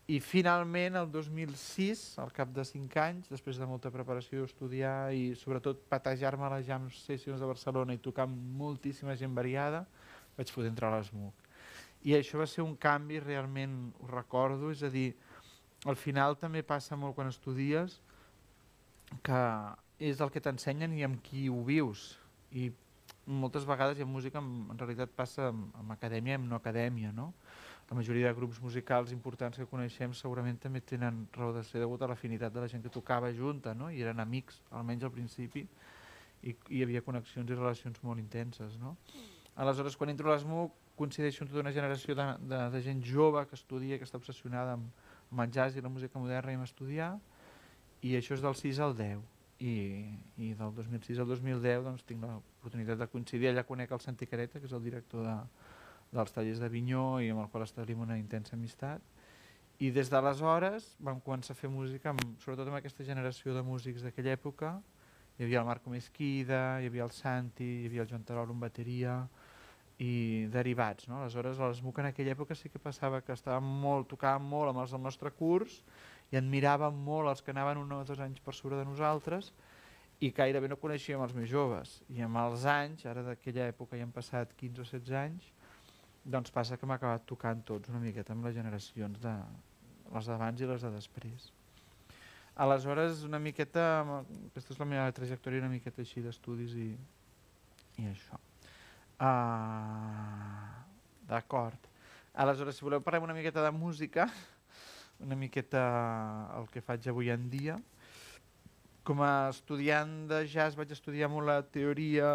i 0.05 0.19
finalment 0.21 0.99
el 0.99 1.07
2006, 1.09 2.19
al 2.21 2.29
cap 2.33 2.51
de 2.53 2.61
5 2.61 2.99
anys, 3.01 3.29
després 3.31 3.57
de 3.57 3.65
molta 3.65 3.89
preparació, 3.89 4.43
estudiar 4.45 5.09
i 5.17 5.31
sobretot 5.39 5.81
patejar-me 5.89 6.45
a 6.45 6.51
les 6.53 6.67
jam 6.67 6.85
sessions 6.93 7.41
de 7.41 7.49
Barcelona 7.49 7.95
i 7.95 8.01
tocar 8.05 8.27
amb 8.29 8.37
moltíssima 8.59 9.15
gent 9.17 9.33
variada, 9.33 9.81
vaig 10.37 10.51
poder 10.53 10.71
entrar 10.71 10.91
a 10.91 10.99
l'ESMUC. 10.99 11.45
I 12.05 12.13
això 12.17 12.37
va 12.37 12.45
ser 12.49 12.61
un 12.61 12.75
canvi, 12.77 13.19
realment 13.19 13.77
ho 13.99 14.09
recordo, 14.11 14.69
és 14.71 14.83
a 14.85 14.91
dir, 14.93 15.09
al 15.85 15.97
final 15.97 16.37
també 16.37 16.61
passa 16.65 16.97
molt 16.97 17.15
quan 17.17 17.29
estudies 17.29 17.99
que 19.25 19.41
és 19.99 20.21
el 20.21 20.31
que 20.33 20.41
t'ensenyen 20.41 20.93
i 20.97 21.05
amb 21.05 21.21
qui 21.23 21.47
ho 21.49 21.61
vius. 21.65 22.15
I 22.51 22.71
moltes 23.25 23.65
vegades 23.65 23.99
i 23.99 24.05
en 24.05 24.11
música 24.11 24.41
en, 24.41 24.49
en 24.71 24.77
realitat 24.77 25.13
passa 25.17 25.49
amb, 25.49 25.69
amb 25.79 25.93
acadèmia 25.95 26.35
i 26.35 26.39
amb 26.39 26.49
no 26.49 26.59
acadèmia, 26.59 27.13
no? 27.15 27.31
La 27.89 27.97
majoria 27.97 28.31
de 28.31 28.37
grups 28.37 28.57
musicals 28.61 29.11
importants 29.13 29.59
que 29.61 29.67
coneixem 29.69 30.13
segurament 30.17 30.57
també 30.61 30.81
tenen 30.81 31.25
raó 31.37 31.51
de 31.53 31.61
ser 31.63 31.81
degut 31.83 32.01
a 32.01 32.09
l'afinitat 32.09 32.53
de 32.53 32.63
la 32.63 32.69
gent 32.69 32.81
que 32.81 32.93
tocava 32.93 33.29
junta, 33.33 33.75
no? 33.77 33.91
I 33.93 34.01
eren 34.01 34.21
amics, 34.21 34.61
almenys 34.73 35.05
al 35.05 35.13
principi, 35.13 35.67
i, 36.41 36.49
i 36.53 36.79
hi 36.79 36.83
havia 36.85 37.05
connexions 37.05 37.49
i 37.49 37.57
relacions 37.57 38.01
molt 38.03 38.21
intenses, 38.21 38.77
no? 38.81 38.95
Aleshores, 39.55 39.95
quan 39.95 40.12
entro 40.12 40.27
a 40.27 40.35
l'ESMUC, 40.35 40.74
coincideixo 41.00 41.43
amb 41.43 41.51
tota 41.51 41.63
una 41.63 41.71
generació 41.75 42.15
de, 42.15 42.25
de, 42.47 42.59
de 42.74 42.81
gent 42.83 43.01
jove 43.03 43.43
que 43.47 43.55
estudia, 43.55 44.00
que 44.00 44.07
està 44.07 44.19
obsessionada 44.19 44.75
amb, 44.75 44.89
amb 45.31 45.43
el 45.45 45.53
jazz 45.55 45.77
i 45.77 45.83
la 45.83 45.91
música 45.91 46.19
moderna 46.19 46.51
i 46.51 46.59
amb 46.59 46.67
estudiar, 46.67 47.13
i 48.03 48.15
això 48.19 48.35
és 48.35 48.43
del 48.43 48.55
6 48.59 48.81
al 48.83 48.95
10 48.97 49.24
i, 49.63 49.75
i 50.43 50.51
del 50.59 50.74
2006 50.75 51.21
al 51.24 51.29
2010 51.31 51.85
doncs, 51.88 52.03
tinc 52.07 52.24
l'oportunitat 52.24 53.00
de 53.00 53.07
coincidir. 53.12 53.50
Allà 53.51 53.63
conec 53.67 53.91
el 53.95 54.03
Santi 54.03 54.27
Careta 54.27 54.59
que 54.59 54.67
és 54.69 54.75
el 54.75 54.83
director 54.83 55.24
de, 55.25 55.35
dels 56.15 56.35
tallers 56.35 56.62
de 56.62 56.69
Vinyó 56.71 57.05
i 57.24 57.31
amb 57.31 57.45
el 57.45 57.50
qual 57.53 57.65
establim 57.65 58.03
una 58.03 58.19
intensa 58.19 58.55
amistat. 58.59 59.03
I 59.83 59.89
des 59.91 60.12
d'aleshores 60.12 60.93
vam 61.03 61.19
començar 61.24 61.55
a 61.55 61.59
fer 61.59 61.71
música 61.71 62.12
amb, 62.12 62.21
sobretot 62.43 62.69
amb 62.71 62.79
aquesta 62.79 63.07
generació 63.07 63.55
de 63.55 63.63
músics 63.63 64.05
d'aquella 64.05 64.35
època. 64.35 64.75
Hi 65.35 65.43
havia 65.43 65.63
el 65.63 65.67
Marco 65.67 65.91
Mesquida, 65.91 66.79
hi 66.79 66.88
havia 66.88 67.03
el 67.03 67.12
Santi, 67.12 67.67
hi 67.81 67.89
havia 67.89 68.05
el 68.05 68.12
Joan 68.12 68.24
Tarol 68.27 68.53
en 68.53 68.62
bateria 68.62 69.17
i 69.99 70.47
derivats. 70.51 71.07
No? 71.07 71.21
Aleshores, 71.21 71.59
a 71.59 71.69
l'ESMUC 71.69 72.01
en 72.01 72.09
aquella 72.09 72.33
època 72.35 72.55
sí 72.57 72.69
que 72.69 72.81
passava 72.81 73.21
que 73.23 73.35
estàvem 73.35 73.67
molt, 73.83 74.09
tocàvem 74.11 74.43
molt 74.51 74.71
amb 74.71 74.83
els 74.83 74.91
del 74.91 75.03
nostre 75.03 75.31
curs 75.31 75.79
i 76.33 76.39
admiràvem 76.39 76.97
molt 77.05 77.31
els 77.31 77.43
que 77.45 77.53
anaven 77.53 77.79
un 77.79 77.93
o 77.95 78.03
dos 78.03 78.19
anys 78.19 78.41
per 78.43 78.55
sobre 78.57 78.79
de 78.79 78.85
nosaltres 78.87 79.53
i 80.19 80.31
gairebé 80.35 80.69
no 80.71 80.79
coneixíem 80.79 81.21
els 81.23 81.35
més 81.35 81.49
joves. 81.51 81.99
I 82.11 82.23
amb 82.27 82.39
els 82.43 82.65
anys, 82.67 83.05
ara 83.07 83.23
d'aquella 83.23 83.69
època 83.71 83.99
ja 83.99 84.07
han 84.07 84.15
passat 84.15 84.55
15 84.59 84.81
o 84.81 84.87
16 84.87 85.15
anys, 85.19 85.51
doncs 86.25 86.51
passa 86.51 86.77
que 86.79 86.87
m'ha 86.87 86.97
acabat 86.99 87.25
tocant 87.29 87.61
tots 87.67 87.91
una 87.91 88.01
miqueta 88.01 88.33
amb 88.33 88.47
les 88.47 88.55
generacions 88.55 89.21
de 89.21 89.35
les 90.15 90.27
d'abans 90.31 90.61
i 90.61 90.69
les 90.69 90.81
de 90.81 90.91
després. 90.95 91.51
Aleshores, 92.55 93.23
una 93.27 93.39
miqueta, 93.39 93.85
aquesta 94.47 94.73
és 94.73 94.79
la 94.79 94.87
meva 94.87 95.11
trajectòria 95.15 95.63
una 95.63 95.73
miqueta 95.73 96.01
així 96.03 96.23
d'estudis 96.23 96.75
i, 96.79 96.91
i 97.99 98.07
això. 98.07 98.39
Uh, 99.15 100.75
D'acord. 101.27 101.79
Aleshores, 102.36 102.75
si 102.75 102.84
voleu 102.84 103.00
parlem 103.01 103.24
una 103.24 103.34
miqueta 103.34 103.63
de 103.63 103.72
música, 103.72 104.27
una 105.24 105.36
miqueta 105.39 105.84
el 106.60 106.67
que 106.67 106.84
faig 106.84 107.07
avui 107.07 107.31
en 107.31 107.48
dia. 107.50 107.77
Com 109.07 109.22
a 109.24 109.50
estudiant 109.53 110.25
de 110.27 110.41
jazz 110.51 110.75
vaig 110.75 110.91
estudiar 110.91 111.29
molt 111.31 111.48
la 111.48 111.62
teoria, 111.63 112.27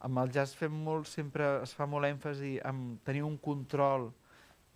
amb 0.00 0.18
el 0.18 0.32
jazz 0.34 0.56
fem 0.58 0.74
molt, 0.74 1.06
sempre 1.06 1.60
es 1.62 1.76
fa 1.76 1.86
molt 1.86 2.08
èmfasi 2.08 2.56
en 2.66 2.98
tenir 3.06 3.22
un 3.22 3.36
control 3.38 4.10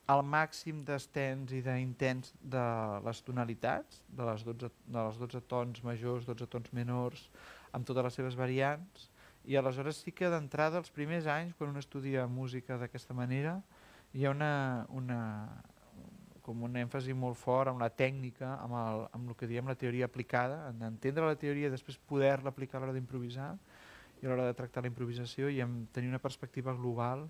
al 0.07 0.23
màxim 0.23 0.85
d'estens 0.85 1.53
i 1.57 1.63
d'intents 1.65 2.35
de 2.41 2.65
les 3.07 3.23
tonalitats, 3.25 4.03
de 4.07 4.29
les, 4.29 4.45
12, 4.45 4.71
de 4.87 5.05
les 5.09 5.19
12 5.19 5.43
tons 5.49 5.83
majors, 5.83 6.29
12 6.29 6.49
tons 6.53 6.73
menors, 6.77 7.27
amb 7.73 7.89
totes 7.89 8.07
les 8.07 8.21
seves 8.21 8.37
variants, 8.39 9.09
i 9.45 9.57
aleshores 9.57 10.01
sí 10.01 10.13
que 10.13 10.31
d'entrada 10.33 10.81
els 10.81 10.91
primers 10.95 11.27
anys, 11.29 11.55
quan 11.59 11.71
un 11.75 11.81
estudia 11.81 12.27
música 12.27 12.79
d'aquesta 12.81 13.15
manera, 13.17 13.59
hi 14.15 14.25
ha 14.25 14.33
una, 14.33 14.87
una, 14.95 15.21
com 16.45 16.63
un 16.65 16.77
èmfasi 16.81 17.17
molt 17.17 17.39
fort 17.41 17.73
amb 17.73 17.83
la 17.83 17.91
tècnica, 17.93 18.55
amb 18.63 18.77
el, 18.81 19.07
amb 19.17 19.31
el 19.33 19.39
que 19.41 19.49
diem 19.51 19.69
la 19.69 19.77
teoria 19.81 20.09
aplicada, 20.09 20.69
en 20.71 20.83
entendre 20.89 21.29
la 21.29 21.39
teoria 21.41 21.69
i 21.69 21.73
després 21.73 22.01
poder-la 22.11 22.53
aplicar 22.53 22.79
a 22.79 22.85
l'hora 22.85 22.97
d'improvisar 22.97 23.55
i 24.21 24.27
a 24.27 24.31
l'hora 24.31 24.49
de 24.49 24.57
tractar 24.57 24.85
la 24.85 24.93
improvisació 24.93 25.51
i 25.53 25.61
en 25.65 25.85
tenir 25.93 26.13
una 26.13 26.23
perspectiva 26.23 26.73
global 26.77 27.27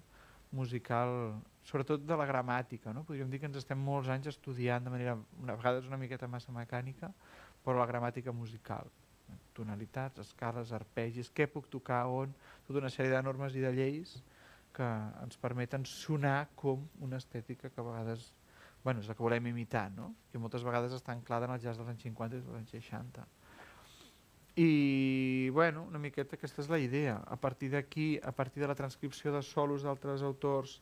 musical, 0.54 1.40
sobretot 1.66 2.04
de 2.06 2.18
la 2.18 2.26
gramàtica. 2.30 2.92
No? 2.94 3.02
Podríem 3.06 3.30
dir 3.30 3.40
que 3.42 3.50
ens 3.50 3.58
estem 3.58 3.80
molts 3.80 4.10
anys 4.12 4.30
estudiant 4.30 4.84
de 4.86 4.92
manera, 4.92 5.16
a 5.18 5.56
vegades 5.56 5.88
una 5.90 5.98
miqueta 5.98 6.30
massa 6.30 6.54
mecànica, 6.54 7.10
però 7.64 7.80
la 7.80 7.90
gramàtica 7.90 8.32
musical. 8.32 8.92
Tonalitats, 9.54 10.18
escales, 10.24 10.72
arpegis, 10.74 11.30
què 11.30 11.46
puc 11.50 11.68
tocar, 11.70 12.04
on, 12.10 12.32
tota 12.66 12.80
una 12.82 12.90
sèrie 12.90 13.12
de 13.12 13.20
normes 13.22 13.54
i 13.54 13.62
de 13.62 13.70
lleis 13.74 14.16
que 14.74 14.86
ens 15.22 15.38
permeten 15.38 15.84
sonar 15.86 16.48
com 16.58 16.82
una 17.06 17.20
estètica 17.22 17.70
que 17.70 17.80
a 17.80 17.86
vegades 17.86 18.32
bueno, 18.84 19.00
és 19.00 19.08
la 19.08 19.14
que 19.16 19.24
volem 19.24 19.46
imitar, 19.48 19.88
no? 19.94 20.10
que 20.30 20.38
moltes 20.38 20.62
vegades 20.66 20.92
està 20.92 21.14
anclada 21.14 21.48
en 21.48 21.54
el 21.54 21.62
jazz 21.62 21.78
dels 21.80 21.88
anys 21.88 22.02
50 22.04 22.36
i 22.36 22.42
dels 22.42 22.58
anys 22.58 22.74
60. 22.74 23.24
I 24.60 25.48
bueno, 25.56 25.86
una 25.88 25.98
miqueta 25.98 26.36
aquesta 26.36 26.60
és 26.62 26.68
la 26.70 26.78
idea. 26.78 27.16
A 27.26 27.38
partir 27.40 27.72
d'aquí, 27.72 28.20
a 28.22 28.30
partir 28.30 28.62
de 28.62 28.68
la 28.68 28.76
transcripció 28.78 29.32
de 29.32 29.40
solos 29.42 29.82
d'altres 29.82 30.22
autors 30.22 30.76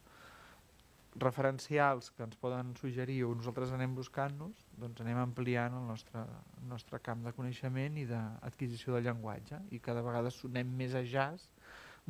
referencials 1.21 2.11
que 2.17 2.25
ens 2.25 2.39
poden 2.41 2.73
suggerir 2.81 3.23
o 3.27 3.35
nosaltres 3.37 3.73
anem 3.77 3.95
buscant-nos, 3.97 4.65
doncs 4.81 5.03
anem 5.05 5.21
ampliant 5.21 5.77
el 5.77 5.87
nostre, 5.91 6.25
el 6.61 6.69
nostre 6.71 7.01
camp 7.05 7.27
de 7.27 7.35
coneixement 7.37 7.99
i 8.01 8.07
d'adquisició 8.09 8.97
del 8.97 9.11
llenguatge 9.11 9.61
i 9.71 9.81
cada 9.85 10.05
vegada 10.05 10.33
sonem 10.33 10.73
més 10.79 10.97
a 10.97 11.05
jazz 11.05 11.51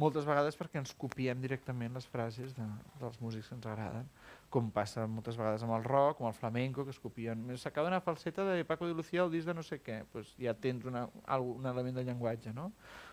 moltes 0.01 0.25
vegades 0.25 0.57
perquè 0.57 0.81
ens 0.81 0.95
copiem 0.97 1.41
directament 1.43 1.93
les 1.93 2.07
frases 2.09 2.55
de, 2.57 2.65
dels 3.01 3.19
músics 3.21 3.51
que 3.51 3.57
ens 3.59 3.67
agraden, 3.69 4.07
com 4.53 4.71
passa 4.73 5.05
moltes 5.07 5.37
vegades 5.37 5.65
amb 5.67 5.77
el 5.77 5.85
rock, 5.85 6.19
com 6.19 6.29
el 6.31 6.37
flamenco, 6.37 6.87
que 6.87 6.95
es 6.95 7.01
copien. 7.01 7.45
S'acaba 7.61 7.91
una 7.93 8.01
falseta 8.01 8.47
de 8.49 8.65
Paco 8.65 8.89
de 8.89 8.95
Lucía 8.97 9.23
al 9.23 9.33
disc 9.33 9.49
de 9.49 9.55
no 9.55 9.65
sé 9.67 9.83
què, 9.85 10.03
pues 10.13 10.33
ja 10.41 10.55
tens 10.55 10.87
una, 10.89 11.05
un 11.37 11.69
element 11.69 12.01
de 12.01 12.07
llenguatge, 12.09 12.55
no? 12.57 12.71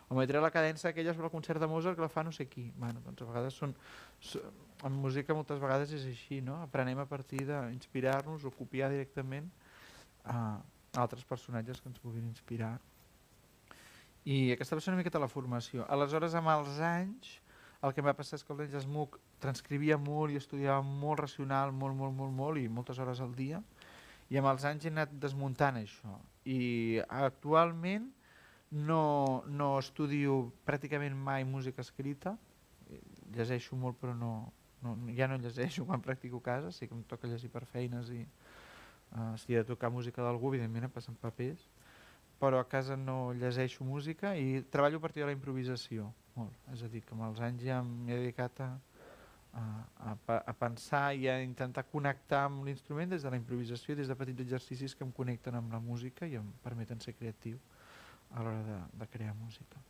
O 0.10 0.18
metre 0.18 0.42
la 0.42 0.50
cadència 0.50 0.90
aquella 0.90 1.14
sobre 1.14 1.30
el 1.30 1.34
concert 1.34 1.62
de 1.62 1.70
Mozart 1.70 1.98
que 1.98 2.02
la 2.02 2.10
fa 2.10 2.24
no 2.26 2.34
sé 2.34 2.48
qui. 2.50 2.72
Bueno, 2.76 3.04
doncs 3.06 3.22
a 3.22 3.30
vegades 3.30 3.58
són, 3.62 3.76
són, 4.20 4.50
en 4.90 4.96
música 4.98 5.38
moltes 5.38 5.62
vegades 5.62 5.94
és 5.94 6.08
així, 6.10 6.42
no? 6.42 6.58
Aprenem 6.66 7.00
a 7.00 7.08
partir 7.10 7.46
d'inspirar-nos 7.46 8.46
o 8.50 8.54
copiar 8.58 8.90
directament 8.90 9.52
a 10.26 10.60
altres 10.98 11.26
personatges 11.30 11.82
que 11.82 11.92
ens 11.92 12.02
puguin 12.02 12.26
inspirar 12.26 12.80
i 14.28 14.52
aquesta 14.54 14.76
va 14.76 14.84
ser 14.84 14.92
una 14.92 15.00
miqueta 15.00 15.22
la 15.22 15.30
formació. 15.32 15.86
Aleshores, 15.90 16.36
amb 16.36 16.52
els 16.52 16.80
anys, 16.84 17.38
el 17.82 17.94
que 17.96 18.04
em 18.04 18.10
va 18.10 18.16
passar 18.18 18.38
és 18.38 18.44
que 18.44 18.54
el 18.54 18.68
Jazz 18.68 18.88
MOOC 18.90 19.18
transcrivia 19.40 19.98
molt 19.98 20.34
i 20.34 20.40
estudiava 20.40 20.84
molt 20.84 21.24
racional, 21.24 21.72
molt, 21.72 21.96
molt, 21.96 22.16
molt, 22.18 22.36
molt, 22.36 22.60
i 22.60 22.68
moltes 22.68 23.00
hores 23.00 23.22
al 23.24 23.32
dia, 23.38 23.62
i 24.30 24.38
amb 24.38 24.52
els 24.52 24.66
anys 24.68 24.86
he 24.86 24.92
anat 24.92 25.16
desmuntant 25.24 25.80
això. 25.80 26.20
I 26.46 27.00
actualment 27.08 28.10
no, 28.72 29.44
no 29.48 29.74
estudio 29.80 30.52
pràcticament 30.66 31.16
mai 31.18 31.44
música 31.44 31.82
escrita, 31.82 32.36
llegeixo 33.34 33.78
molt 33.78 33.98
però 34.02 34.14
no, 34.18 34.52
no, 34.82 34.96
ja 35.18 35.28
no 35.30 35.38
llegeixo 35.42 35.86
quan 35.86 36.02
practico 36.02 36.38
a 36.38 36.46
casa, 36.46 36.72
sí 36.72 36.88
que 36.88 36.96
em 36.96 37.04
toca 37.10 37.28
llegir 37.28 37.50
per 37.54 37.66
feines 37.66 38.10
i 38.14 38.22
uh, 38.24 39.36
si 39.38 39.54
he 39.54 39.62
de 39.62 39.68
tocar 39.68 39.92
música 39.94 40.24
d'algú, 40.24 40.54
evidentment 40.54 40.90
em 40.90 40.94
passen 40.94 41.18
papers, 41.18 41.66
però 42.40 42.60
a 42.60 42.68
casa 42.68 42.96
no 42.98 43.34
llegeixo 43.34 43.84
música 43.84 44.36
i 44.38 44.62
treballo 44.72 44.98
a 44.98 45.02
partir 45.02 45.24
de 45.24 45.32
la 45.32 45.36
improvisació. 45.36 46.14
Molt. 46.38 46.54
És 46.72 46.86
a 46.86 46.88
dir, 46.88 47.02
que 47.04 47.12
amb 47.18 47.26
els 47.28 47.42
anys 47.44 47.66
ja 47.66 47.82
m'he 47.84 48.16
dedicat 48.16 48.62
a, 48.64 48.70
a, 49.52 49.64
a, 50.14 50.14
a 50.38 50.54
pensar 50.56 51.10
i 51.18 51.28
a 51.28 51.40
intentar 51.44 51.84
connectar 51.92 52.46
amb 52.48 52.64
l'instrument 52.64 53.12
des 53.12 53.26
de 53.26 53.34
la 53.34 53.40
improvisació 53.42 53.98
des 53.98 54.08
de 54.08 54.16
petits 54.16 54.46
exercicis 54.46 54.96
que 54.96 55.04
em 55.04 55.12
connecten 55.12 55.58
amb 55.60 55.74
la 55.74 55.82
música 55.84 56.30
i 56.30 56.38
em 56.40 56.48
permeten 56.64 57.02
ser 57.04 57.18
creatiu 57.18 57.60
a 58.32 58.44
l'hora 58.44 58.62
de, 58.64 58.80
de 59.00 59.08
crear 59.08 59.36
música. 59.36 59.82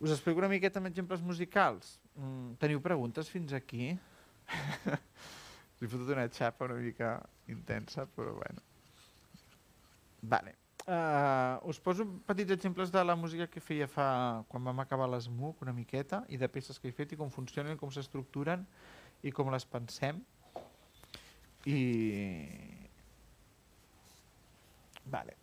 Us 0.00 0.10
explico 0.14 0.40
una 0.40 0.48
miqueta 0.48 0.80
amb 0.80 0.88
exemples 0.88 1.20
musicals. 1.20 1.98
Mm, 2.16 2.54
teniu 2.62 2.80
preguntes 2.80 3.28
fins 3.28 3.52
aquí? 3.52 3.92
Us 5.76 5.84
he 5.84 5.88
fotut 5.88 6.14
una 6.14 6.28
xapa 6.28 6.64
una 6.64 6.78
mica 6.80 7.18
intensa, 7.48 8.06
però 8.06 8.32
bueno. 8.38 8.64
Vale. 10.22 10.56
Uh, 10.90 11.60
us 11.68 11.78
poso 11.78 12.06
petits 12.26 12.50
exemples 12.50 12.90
de 12.90 13.02
la 13.04 13.14
música 13.14 13.46
que 13.46 13.60
feia 13.60 13.86
fa 13.86 14.42
quan 14.48 14.64
vam 14.64 14.80
acabar 14.80 15.06
l'ESMUC 15.12 15.60
una 15.62 15.74
miqueta 15.76 16.22
i 16.28 16.40
de 16.40 16.48
peces 16.48 16.80
que 16.80 16.88
he 16.88 16.96
fet 16.96 17.12
i 17.12 17.18
com 17.20 17.30
funcionen, 17.30 17.76
com 17.78 17.92
s'estructuren 17.92 18.64
i 19.22 19.32
com 19.32 19.52
les 19.52 19.68
pensem. 19.68 20.24
I... 21.68 21.80
Vale. 25.04 25.39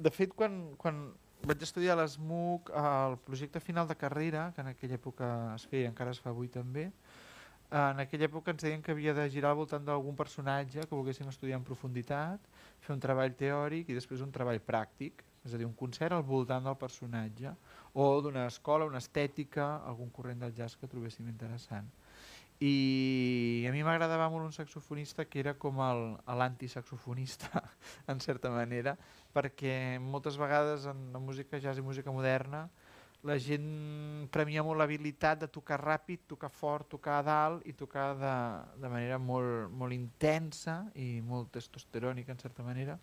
De 0.00 0.08
fet, 0.08 0.32
quan, 0.32 0.54
quan 0.80 1.00
vaig 1.44 1.60
estudiar 1.64 1.92
a 1.92 2.00
l'ESMUC, 2.00 2.70
el 2.72 3.16
projecte 3.26 3.60
final 3.60 3.88
de 3.88 3.96
carrera, 4.00 4.46
que 4.56 4.62
en 4.64 4.70
aquella 4.70 4.96
època 4.96 5.26
es 5.54 5.66
feia 5.68 5.90
encara 5.90 6.14
es 6.14 6.20
fa 6.24 6.30
avui 6.32 6.48
també, 6.48 6.86
en 7.70 8.00
aquella 8.02 8.26
època 8.26 8.54
ens 8.54 8.64
deien 8.64 8.80
que 8.82 8.94
havia 8.94 9.12
de 9.14 9.26
girar 9.30 9.52
al 9.52 9.58
voltant 9.60 9.84
d'algun 9.84 10.16
personatge 10.16 10.86
que 10.86 10.96
volguéssim 10.96 11.28
estudiar 11.28 11.60
en 11.60 11.66
profunditat, 11.68 12.48
fer 12.80 12.94
un 12.96 13.02
treball 13.04 13.36
teòric 13.42 13.92
i 13.92 13.98
després 13.98 14.24
un 14.24 14.32
treball 14.32 14.62
pràctic, 14.64 15.20
és 15.44 15.52
a 15.52 15.60
dir, 15.60 15.68
un 15.68 15.76
concert 15.76 16.16
al 16.16 16.24
voltant 16.26 16.64
del 16.64 16.80
personatge, 16.80 17.52
o 17.92 18.08
d'una 18.24 18.46
escola, 18.48 18.88
una 18.88 19.04
estètica, 19.04 19.68
algun 19.84 20.10
corrent 20.16 20.40
del 20.42 20.56
jazz 20.56 20.80
que 20.80 20.88
trobéssim 20.88 21.28
interessant. 21.28 21.92
I 22.60 23.64
a 23.64 23.72
mi 23.72 23.80
m'agradava 23.80 24.28
molt 24.28 24.44
un 24.44 24.52
saxofonista 24.52 25.24
que 25.24 25.40
era 25.40 25.54
com 25.56 25.80
l'antisaxofonista, 25.80 27.62
en 28.12 28.20
certa 28.20 28.50
manera, 28.52 28.98
perquè 29.32 29.98
moltes 29.98 30.36
vegades 30.36 30.84
en 30.90 31.08
la 31.14 31.22
música 31.24 31.58
jazz 31.58 31.80
i 31.80 31.86
música 31.86 32.12
moderna 32.12 32.68
la 33.22 33.36
gent 33.36 34.28
premia 34.32 34.62
molt 34.64 34.80
l'habilitat 34.80 35.42
de 35.42 35.48
tocar 35.52 35.76
ràpid, 35.82 36.22
tocar 36.28 36.48
fort, 36.48 36.88
tocar 36.88 37.18
a 37.18 37.24
dalt 37.26 37.66
i 37.68 37.74
tocar 37.76 38.14
de, 38.16 38.36
de 38.80 38.88
manera 38.88 39.18
molt, 39.20 39.68
molt 39.76 39.92
intensa 39.92 40.86
i 40.96 41.20
molt 41.20 41.50
testosterònica 41.52 42.32
en 42.32 42.40
certa 42.40 42.64
manera. 42.64 42.96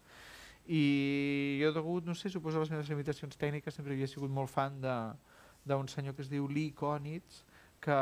I 0.67 1.59
jo 1.61 1.69
degut, 1.75 2.07
no 2.07 2.15
sé, 2.17 2.31
suposo 2.33 2.59
les 2.63 2.73
meves 2.73 2.89
limitacions 2.89 3.37
tècniques 3.37 3.77
sempre 3.77 3.93
havia 3.93 4.09
sigut 4.09 4.33
molt 4.33 4.49
fan 4.51 4.81
d'un 4.81 5.87
senyor 5.87 6.17
que 6.17 6.25
es 6.25 6.33
diu 6.33 6.49
Lee 6.49 6.73
Konitz 6.73 7.43
que 7.83 7.97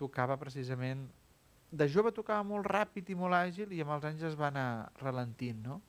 tocava 0.00 0.36
precisament 0.40 1.06
de 1.70 1.86
jove 1.88 2.10
tocava 2.12 2.42
molt 2.46 2.66
ràpid 2.66 3.12
i 3.12 3.16
molt 3.18 3.36
àgil 3.38 3.72
i 3.72 3.80
amb 3.84 3.94
els 3.94 4.06
anys 4.08 4.24
es 4.32 4.36
va 4.38 4.48
anar 4.50 4.90
ralentint, 5.02 5.60
no? 5.62 5.80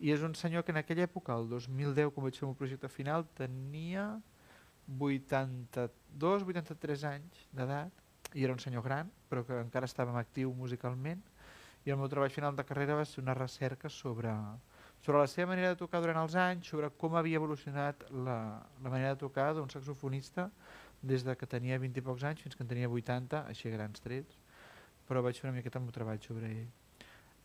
I 0.00 0.12
és 0.14 0.22
un 0.22 0.34
senyor 0.38 0.64
que 0.64 0.72
en 0.72 0.78
aquella 0.80 1.04
època, 1.08 1.34
el 1.34 1.48
2010, 1.50 2.12
quan 2.14 2.28
vaig 2.28 2.38
fer 2.38 2.46
un 2.48 2.56
projecte 2.56 2.88
final, 2.88 3.26
tenia 3.36 4.06
82, 4.88 6.46
83 6.46 7.04
anys 7.10 7.42
d'edat 7.52 8.06
i 8.34 8.44
era 8.44 8.54
un 8.54 8.62
senyor 8.62 8.84
gran, 8.84 9.10
però 9.28 9.44
que 9.44 9.58
encara 9.60 9.88
estava 9.88 10.14
actiu 10.20 10.52
musicalment 10.56 11.20
i 11.84 11.92
el 11.92 11.98
meu 11.98 12.08
treball 12.08 12.32
final 12.32 12.56
de 12.56 12.64
carrera 12.68 12.96
va 12.98 13.04
ser 13.08 13.22
una 13.22 13.34
recerca 13.36 13.88
sobre, 13.88 14.32
sobre 15.00 15.20
la 15.20 15.28
seva 15.30 15.52
manera 15.52 15.72
de 15.72 15.80
tocar 15.80 16.00
durant 16.04 16.18
els 16.20 16.34
anys, 16.36 16.68
sobre 16.68 16.90
com 17.00 17.16
havia 17.16 17.40
evolucionat 17.40 18.04
la, 18.10 18.38
la 18.82 18.92
manera 18.92 19.14
de 19.14 19.20
tocar 19.20 19.52
d'un 19.56 19.70
saxofonista 19.72 20.48
des 21.02 21.24
de 21.24 21.36
que 21.36 21.46
tenia 21.46 21.78
20 21.78 22.00
i 22.00 22.04
pocs 22.04 22.24
anys 22.26 22.42
fins 22.42 22.56
que 22.56 22.64
en 22.64 22.70
tenia 22.70 22.90
80, 22.90 23.44
així 23.50 23.68
a 23.68 23.76
grans 23.76 24.02
trets, 24.04 24.38
però 25.08 25.22
vaig 25.24 25.38
fer 25.38 25.48
una 25.48 25.56
miqueta 25.56 25.78
el 25.78 25.86
meu 25.86 25.94
treball 25.94 26.20
sobre 26.22 26.50
ell. 26.50 26.68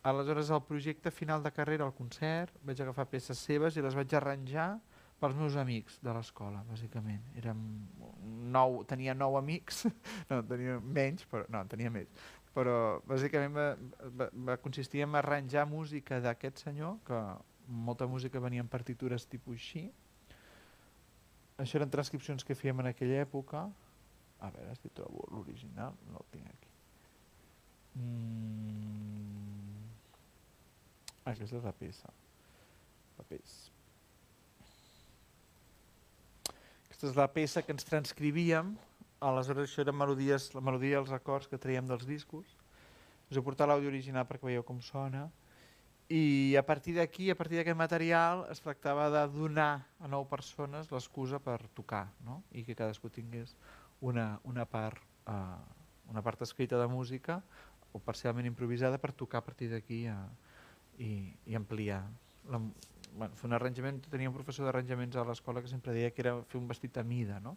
Aleshores, 0.03 0.49
el 0.51 0.63
projecte 0.67 1.11
final 1.11 1.43
de 1.43 1.51
carrera, 1.55 1.85
el 1.85 1.93
concert, 1.95 2.57
vaig 2.67 2.81
agafar 2.83 3.05
peces 3.07 3.39
seves 3.39 3.77
i 3.77 3.83
les 3.85 3.95
vaig 3.95 4.15
arranjar 4.17 4.73
pels 5.21 5.37
meus 5.39 5.55
amics 5.55 6.01
de 6.03 6.11
l'escola, 6.11 6.65
bàsicament. 6.67 7.23
Érem 7.39 7.61
nou, 8.51 8.81
tenia 8.89 9.15
nou 9.15 9.37
amics, 9.39 9.85
no, 10.29 10.41
tenia 10.49 10.79
menys, 10.83 11.23
però 11.31 11.47
no, 11.53 11.63
tenia 11.71 11.93
més. 11.93 12.11
Però 12.53 12.99
bàsicament 13.07 13.55
va, 13.55 13.69
va, 14.19 14.27
va 14.49 14.59
consistir 14.61 15.05
en 15.05 15.15
arranjar 15.15 15.63
música 15.69 16.19
d'aquest 16.21 16.65
senyor, 16.65 16.99
que 17.07 17.21
molta 17.67 18.07
música 18.11 18.43
venia 18.43 18.61
en 18.61 18.67
partitures 18.67 19.25
tipus 19.31 19.55
així. 19.61 19.87
Això 21.61 21.77
eren 21.77 21.91
transcripcions 21.93 22.45
que 22.45 22.57
fèiem 22.57 22.81
en 22.81 22.89
aquella 22.89 23.21
època. 23.21 23.67
A 24.43 24.49
veure 24.51 24.73
si 24.79 24.89
trobo 24.91 25.27
l'original, 25.31 25.93
no 26.09 26.19
el 26.19 26.31
tinc 26.33 26.49
aquí. 26.49 26.71
Mm. 27.99 29.13
Aquesta 31.31 31.59
és 31.59 31.63
la 31.63 31.75
peça. 31.77 32.09
Papers. 33.19 33.53
Aquesta 36.87 37.07
és 37.11 37.15
la 37.19 37.29
peça 37.31 37.63
que 37.63 37.71
ens 37.75 37.87
transcrivíem, 37.87 38.73
aleshores 39.23 39.69
això 39.69 39.85
eren 39.85 39.95
melodies, 39.95 40.49
la 40.55 40.63
melodia 40.63 40.99
els 40.99 41.13
acords 41.15 41.47
que 41.47 41.59
traiem 41.61 41.87
dels 41.87 42.05
discos. 42.09 42.57
Us 43.29 43.39
he 43.39 43.43
portat 43.45 43.69
l'àudio 43.69 43.91
original 43.93 44.27
perquè 44.27 44.49
veieu 44.49 44.65
com 44.67 44.81
sona. 44.83 45.29
I 46.13 46.55
a 46.59 46.61
partir 46.61 46.93
d'aquí, 46.99 47.31
a 47.31 47.35
partir 47.35 47.57
d'aquest 47.57 47.77
material, 47.79 48.43
es 48.53 48.61
tractava 48.61 49.07
de 49.09 49.23
donar 49.33 49.87
a 49.97 50.09
nou 50.11 50.27
persones 50.29 50.91
l'excusa 50.93 51.39
per 51.41 51.57
tocar, 51.73 52.05
no? 52.21 52.43
i 52.53 52.61
que 52.67 52.75
cadascú 52.77 53.09
tingués 53.09 53.55
una, 53.97 54.35
una, 54.45 54.67
part, 54.69 55.01
uh, 55.25 55.57
una 56.13 56.21
part 56.21 56.43
escrita 56.45 56.77
de 56.77 56.85
música 56.91 57.39
o 57.93 58.01
parcialment 58.03 58.45
improvisada 58.45 58.99
per 59.01 59.09
tocar 59.17 59.41
a 59.41 59.47
partir 59.47 59.71
d'aquí 59.71 60.03
uh, 60.11 60.27
i, 61.01 61.33
i 61.49 61.57
ampliar 61.57 62.03
la, 62.45 62.59
bueno, 63.15 63.33
fer 63.39 63.47
un 63.49 63.57
arranjament, 63.57 64.01
tenia 64.11 64.29
un 64.29 64.35
professor 64.35 64.67
d'arranjaments 64.67 65.17
a 65.17 65.25
l'escola 65.25 65.61
que 65.65 65.71
sempre 65.71 65.93
deia 65.95 66.11
que 66.13 66.21
era 66.25 66.35
fer 66.49 66.59
un 66.61 66.67
vestit 66.69 66.97
a 66.97 67.03
mida, 67.07 67.39
no? 67.41 67.55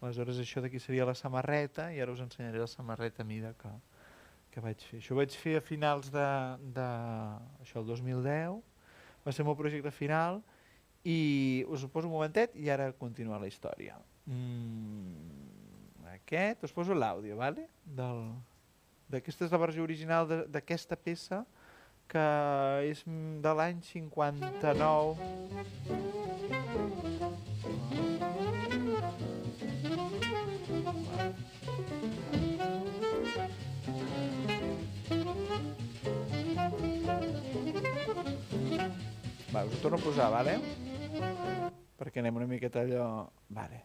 Aleshores 0.00 0.38
això 0.42 0.62
d'aquí 0.62 0.78
seria 0.82 1.06
la 1.08 1.14
samarreta 1.18 1.88
i 1.94 2.00
ara 2.04 2.14
us 2.14 2.22
ensenyaré 2.22 2.60
la 2.62 2.70
samarreta 2.70 3.24
a 3.24 3.28
mida 3.28 3.54
que, 3.58 3.72
que 4.56 4.64
vaig 4.64 4.80
fer. 4.88 5.02
Això 5.02 5.12
ho 5.12 5.18
vaig 5.18 5.34
fer 5.36 5.58
a 5.58 5.60
finals 5.60 6.06
de, 6.08 6.24
de 6.72 6.84
això 7.60 7.82
el 7.82 7.86
2010, 7.90 8.56
va 9.26 9.32
ser 9.34 9.42
el 9.44 9.48
meu 9.50 9.56
projecte 9.58 9.90
final 9.92 10.40
i 11.04 11.60
us 11.68 11.84
ho 11.84 11.90
poso 11.92 12.08
un 12.08 12.16
momentet 12.16 12.56
i 12.56 12.72
ara 12.72 12.88
continua 12.96 13.36
la 13.42 13.50
història. 13.50 13.98
Mm, 14.24 16.08
aquest, 16.14 16.64
us 16.64 16.72
poso 16.72 16.96
l'àudio, 16.96 17.36
vale? 17.36 17.68
Del, 17.84 18.32
aquesta 19.20 19.44
és 19.44 19.52
la 19.52 19.60
versió 19.60 19.84
original 19.84 20.24
d'aquesta 20.48 20.96
peça 20.96 21.44
que 22.08 22.24
és 22.88 23.04
de 23.04 23.52
l'any 23.60 23.84
59. 23.84 25.20
Va, 39.56 39.64
us 39.64 39.72
ho 39.72 39.78
torno 39.80 39.96
a 39.96 40.00
posar, 40.00 40.28
vale? 40.28 40.58
Perquè 41.96 42.20
anem 42.20 42.36
una 42.36 42.44
miqueta 42.44 42.80
allò... 42.84 43.24
Vale. 43.48 43.84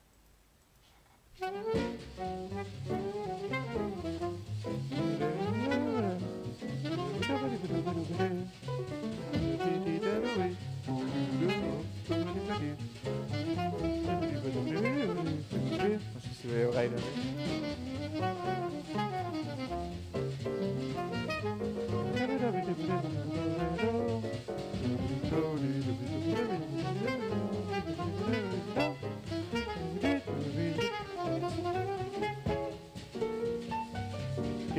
veieu 16.52 16.72
gaire 16.74 16.98
bé. 16.98 17.12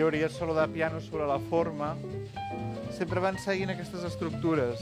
Teoria 0.02 0.28
solo 0.28 0.52
de 0.52 0.66
piano 0.66 1.00
sobre 1.00 1.24
la 1.28 1.38
forma 1.38 1.94
sempre 2.90 3.20
van 3.22 3.36
seguint 3.38 3.70
aquestes 3.70 4.02
estructures. 4.02 4.80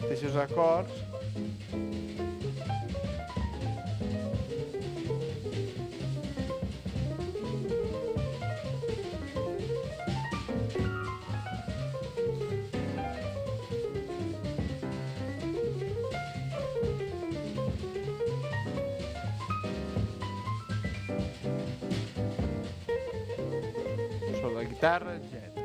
Mateixos 0.00 0.38
acords 0.40 1.02
guitarra, 24.84 25.16
etc. 25.16 25.64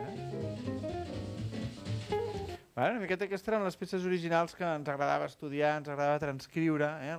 Bueno, 2.73 2.91
una 2.91 2.99
miqueta 3.01 3.25
aquestes 3.27 3.49
eren 3.51 3.65
les 3.67 3.75
peces 3.75 4.05
originals 4.07 4.53
que 4.55 4.63
ens 4.63 4.87
agradava 4.87 5.25
estudiar, 5.27 5.73
ens 5.81 5.89
agradava 5.91 6.21
transcriure. 6.23 6.87
Eh? 7.03 7.17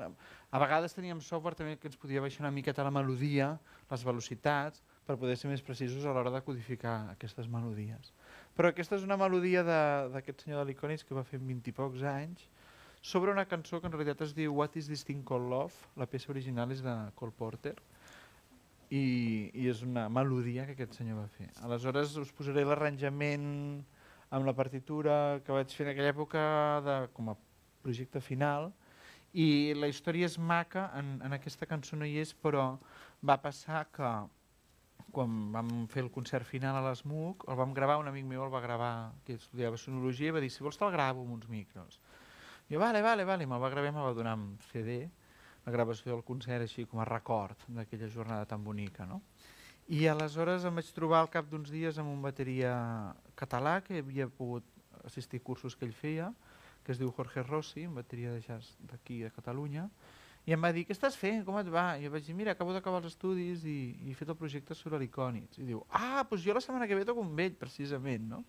A 0.48 0.60
vegades 0.62 0.96
teníem 0.96 1.20
software 1.20 1.58
també 1.58 1.76
que 1.76 1.90
ens 1.90 2.00
podia 2.00 2.22
baixar 2.24 2.46
una 2.46 2.54
miqueta 2.56 2.86
la 2.86 2.94
melodia, 2.94 3.50
les 3.90 4.06
velocitats, 4.06 4.80
per 5.04 5.18
poder 5.20 5.36
ser 5.36 5.52
més 5.52 5.60
precisos 5.60 6.08
a 6.08 6.16
l'hora 6.16 6.32
de 6.32 6.40
codificar 6.46 6.96
aquestes 7.12 7.52
melodies. 7.52 8.14
Però 8.56 8.72
aquesta 8.72 8.96
és 8.96 9.04
una 9.04 9.20
melodia 9.20 9.60
d'aquest 9.60 10.46
senyor 10.46 10.64
de 10.64 10.70
l'Iconis 10.70 11.04
que 11.04 11.18
va 11.18 11.26
fer 11.28 11.42
20 11.44 11.68
i 11.68 11.76
pocs 11.76 12.08
anys, 12.16 12.48
sobre 13.02 13.36
una 13.36 13.44
cançó 13.44 13.76
que 13.76 13.92
en 13.92 13.98
realitat 13.98 14.24
es 14.24 14.32
diu 14.32 14.56
What 14.56 14.80
is 14.80 14.88
this 14.88 15.04
thing 15.04 15.20
called 15.20 15.52
love? 15.52 15.76
La 16.00 16.08
peça 16.08 16.32
original 16.32 16.72
és 16.72 16.80
de 16.80 16.96
Cole 17.20 17.36
Porter 17.36 17.76
i, 18.90 19.50
i 19.54 19.68
és 19.70 19.84
una 19.86 20.08
melodia 20.10 20.66
que 20.66 20.74
aquest 20.74 20.98
senyor 20.98 21.22
va 21.22 21.28
fer. 21.30 21.48
Aleshores 21.66 22.16
us 22.18 22.32
posaré 22.34 22.64
l'arranjament 22.66 23.46
amb 24.30 24.46
la 24.46 24.54
partitura 24.54 25.40
que 25.46 25.54
vaig 25.54 25.72
fer 25.74 25.86
en 25.86 25.92
aquella 25.94 26.12
època 26.14 26.42
de, 26.86 26.96
com 27.14 27.30
a 27.30 27.38
projecte 27.82 28.22
final 28.22 28.70
i 29.32 29.72
la 29.78 29.88
història 29.90 30.26
és 30.26 30.36
maca, 30.38 30.88
en, 30.98 31.18
en 31.22 31.36
aquesta 31.36 31.68
cançó 31.70 31.96
no 31.96 32.06
hi 32.06 32.18
és, 32.22 32.34
però 32.34 32.74
va 33.22 33.38
passar 33.42 33.84
que 33.94 34.10
quan 35.14 35.36
vam 35.54 35.70
fer 35.90 36.04
el 36.04 36.10
concert 36.14 36.46
final 36.46 36.76
a 36.78 36.82
l'ESMUC, 36.84 37.46
el 37.50 37.58
vam 37.58 37.74
gravar, 37.74 37.98
un 38.02 38.10
amic 38.10 38.26
meu 38.26 38.44
el 38.44 38.52
va 38.52 38.62
gravar, 38.62 38.92
que 39.26 39.38
estudiava 39.38 39.78
sonologia, 39.78 40.30
i 40.30 40.34
va 40.34 40.42
dir, 40.42 40.50
si 40.54 40.62
vols 40.66 40.78
te'l 40.78 40.92
gravo 40.94 41.24
amb 41.24 41.34
uns 41.38 41.48
micros. 41.50 41.98
Jo, 42.70 42.78
vale, 42.78 43.02
vale, 43.02 43.26
vale, 43.26 43.46
me'l 43.46 43.62
va 43.62 43.70
gravar 43.72 43.90
me'l 43.94 44.06
va 44.06 44.14
donar 44.14 44.36
amb 44.38 44.62
CD, 44.70 45.02
la 45.66 45.72
gravació 45.72 46.14
del 46.14 46.24
concert 46.26 46.64
així 46.64 46.86
com 46.88 47.00
a 47.00 47.08
record 47.08 47.64
d'aquella 47.68 48.08
jornada 48.08 48.48
tan 48.48 48.64
bonica. 48.64 49.06
No? 49.06 49.20
I 49.90 50.06
aleshores 50.06 50.64
em 50.64 50.76
vaig 50.78 50.92
trobar 50.94 51.24
al 51.24 51.30
cap 51.32 51.48
d'uns 51.50 51.70
dies 51.72 51.98
amb 51.98 52.12
un 52.12 52.22
bateria 52.22 52.74
català 53.34 53.80
que 53.82 53.98
havia 54.00 54.28
pogut 54.28 54.64
assistir 55.04 55.42
cursos 55.42 55.76
que 55.76 55.86
ell 55.88 55.96
feia, 55.96 56.30
que 56.84 56.92
es 56.94 57.00
diu 57.00 57.12
Jorge 57.16 57.42
Rossi, 57.42 57.86
un 57.88 57.96
bateria 57.98 58.32
de 58.32 58.42
jazz 58.44 58.76
d'aquí 58.90 59.22
a 59.24 59.32
Catalunya, 59.34 59.88
i 60.48 60.54
em 60.56 60.62
va 60.64 60.70
dir, 60.72 60.86
què 60.88 60.94
estàs 60.96 61.16
fent? 61.20 61.42
Com 61.44 61.58
et 61.60 61.68
va? 61.70 61.92
I 62.00 62.06
jo 62.06 62.12
vaig 62.14 62.24
dir, 62.26 62.34
mira, 62.36 62.54
acabo 62.56 62.72
d'acabar 62.72 63.02
els 63.02 63.12
estudis 63.12 63.64
i, 63.68 63.78
i 64.00 64.12
he 64.12 64.16
fet 64.16 64.30
el 64.32 64.38
projecte 64.40 64.74
sobre 64.74 64.98
l'icònics. 65.02 65.60
I 65.60 65.66
diu, 65.68 65.82
ah, 65.92 66.24
doncs 66.24 66.46
jo 66.46 66.56
la 66.56 66.62
setmana 66.64 66.88
que 66.88 66.96
ve 66.96 67.04
toco 67.08 67.24
amb 67.26 67.42
ell, 67.44 67.58
precisament, 67.60 68.24
no? 68.32 68.40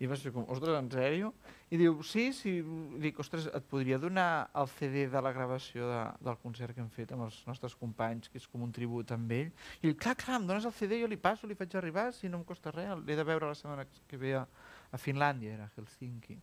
I 0.00 0.08
va 0.08 0.16
ser 0.16 0.30
com, 0.32 0.46
ostres, 0.48 0.72
en 0.78 0.86
sèrio? 0.88 1.28
I 1.68 1.76
diu, 1.76 1.98
sí, 2.08 2.30
sí. 2.32 2.54
I 2.64 3.00
dic, 3.02 3.18
ostres, 3.20 3.50
et 3.52 3.66
podria 3.68 3.98
donar 4.00 4.48
el 4.56 4.68
CD 4.72 5.04
de 5.12 5.20
la 5.20 5.32
gravació 5.36 5.90
de, 5.90 5.98
del 6.24 6.38
concert 6.40 6.72
que 6.72 6.80
hem 6.80 6.88
fet 6.94 7.12
amb 7.12 7.26
els 7.26 7.36
nostres 7.48 7.76
companys, 7.76 8.32
que 8.32 8.40
és 8.40 8.46
com 8.48 8.64
un 8.64 8.72
tribut 8.72 9.12
amb 9.12 9.34
ell. 9.36 9.50
I 9.82 9.90
diu, 9.90 9.98
clar, 10.00 10.16
clar, 10.22 10.38
em 10.40 10.48
dones 10.48 10.64
el 10.64 10.72
CD, 10.78 11.02
jo 11.02 11.10
li 11.10 11.20
passo, 11.20 11.50
li 11.50 11.58
faig 11.58 11.76
arribar, 11.76 12.08
si 12.16 12.32
no 12.32 12.40
em 12.40 12.46
costa 12.48 12.72
res, 12.72 12.94
l'he 13.04 13.18
de 13.18 13.28
veure 13.28 13.52
la 13.52 13.58
setmana 13.58 13.84
que 14.08 14.20
ve 14.20 14.32
a, 14.40 14.46
a 14.88 15.02
Finlàndia, 15.04 15.58
era 15.58 15.68
a 15.68 15.74
Helsinki. 15.76 16.40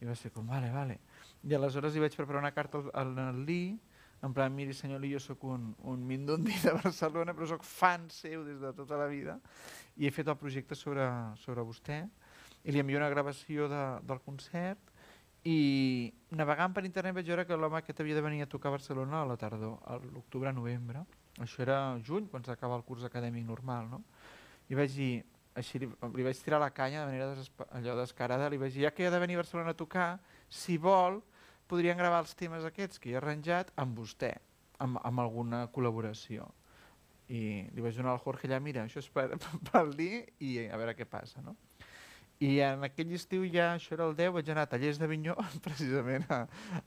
I 0.00 0.08
va 0.08 0.16
ser 0.16 0.32
com, 0.32 0.48
vale, 0.48 0.72
vale. 0.72 0.98
I 1.44 1.58
aleshores 1.60 1.92
li 1.92 2.06
vaig 2.06 2.16
preparar 2.16 2.40
una 2.40 2.54
carta 2.56 2.80
al, 2.96 3.12
al 3.20 3.44
Lee, 3.44 3.76
en 4.24 4.32
plan, 4.32 4.48
miri 4.56 4.72
senyor 4.72 5.04
Lee, 5.04 5.12
jo 5.12 5.20
sóc 5.20 5.44
un, 5.44 5.74
un 5.84 6.08
mindundi 6.08 6.56
de 6.64 6.72
Barcelona, 6.80 7.36
però 7.36 7.52
sóc 7.52 7.68
fan 7.68 8.08
seu 8.08 8.48
des 8.48 8.64
de 8.64 8.72
tota 8.72 8.96
la 8.96 9.12
vida, 9.12 9.36
i 10.00 10.08
he 10.08 10.12
fet 10.14 10.32
el 10.32 10.40
projecte 10.40 10.72
sobre, 10.72 11.04
sobre 11.44 11.68
vostè, 11.68 12.06
i 12.64 12.72
li 12.72 12.80
envio 12.80 12.98
una 12.98 13.12
gravació 13.12 13.68
de, 13.68 13.84
del 14.08 14.20
concert 14.24 14.92
i 15.44 16.08
navegant 16.32 16.72
per 16.72 16.86
internet 16.88 17.18
vaig 17.18 17.28
veure 17.28 17.44
que 17.44 17.56
l'home 17.58 17.76
aquest 17.76 18.00
havia 18.00 18.16
de 18.16 18.24
venir 18.24 18.42
a 18.42 18.48
tocar 18.48 18.70
a 18.70 18.76
Barcelona 18.78 19.20
a 19.20 19.28
la 19.28 19.36
tardor, 19.36 19.76
a 19.84 19.98
l'octubre-novembre. 20.00 21.04
Això 21.44 21.60
era 21.66 21.78
juny, 22.06 22.30
quan 22.32 22.46
s'acaba 22.46 22.78
el 22.78 22.84
curs 22.88 23.04
acadèmic 23.04 23.44
normal, 23.44 23.90
no? 23.90 24.00
I 24.72 24.78
vaig 24.78 24.94
dir, 24.96 25.12
així 25.60 25.82
li, 25.82 25.90
li 26.16 26.24
vaig 26.24 26.40
tirar 26.40 26.62
la 26.62 26.70
canya 26.72 27.04
de 27.04 27.12
manera 27.12 27.68
allò 27.76 27.98
descarada, 28.00 28.48
li 28.48 28.60
vaig 28.62 28.72
dir, 28.72 28.86
ja 28.86 28.94
que 28.94 29.04
ha 29.04 29.12
de 29.12 29.20
venir 29.20 29.36
a 29.36 29.42
Barcelona 29.42 29.74
a 29.74 29.78
tocar, 29.78 30.08
si 30.48 30.78
vol, 30.80 31.20
podrien 31.68 32.00
gravar 32.00 32.22
els 32.24 32.32
temes 32.38 32.64
aquests 32.64 33.02
que 33.02 33.12
he 33.12 33.18
arranjat 33.20 33.72
amb 33.80 34.00
vostè, 34.00 34.32
amb, 34.80 34.96
amb 35.04 35.26
alguna 35.26 35.66
col·laboració. 35.74 36.48
I 37.28 37.68
li 37.72 37.84
vaig 37.84 38.00
donar 38.00 38.16
al 38.16 38.24
Jorge 38.24 38.48
allà, 38.48 38.62
mira, 38.64 38.88
això 38.88 39.04
és 39.04 39.12
per, 39.12 39.28
per 39.68 39.84
dir 39.92 40.24
i 40.40 40.56
a 40.64 40.80
veure 40.80 40.96
què 40.96 41.04
passa, 41.04 41.44
no? 41.44 41.58
I 42.44 42.58
en 42.66 42.82
aquell 42.84 43.12
estiu 43.16 43.44
ja, 43.48 43.70
això 43.72 43.94
era 43.96 44.08
el 44.10 44.16
10, 44.18 44.32
vaig 44.36 44.48
anar 44.52 44.66
a 44.66 44.70
Tallers 44.74 44.98
de 45.00 45.08
Vinyó, 45.08 45.36
precisament 45.66 46.26
a, 46.28 46.42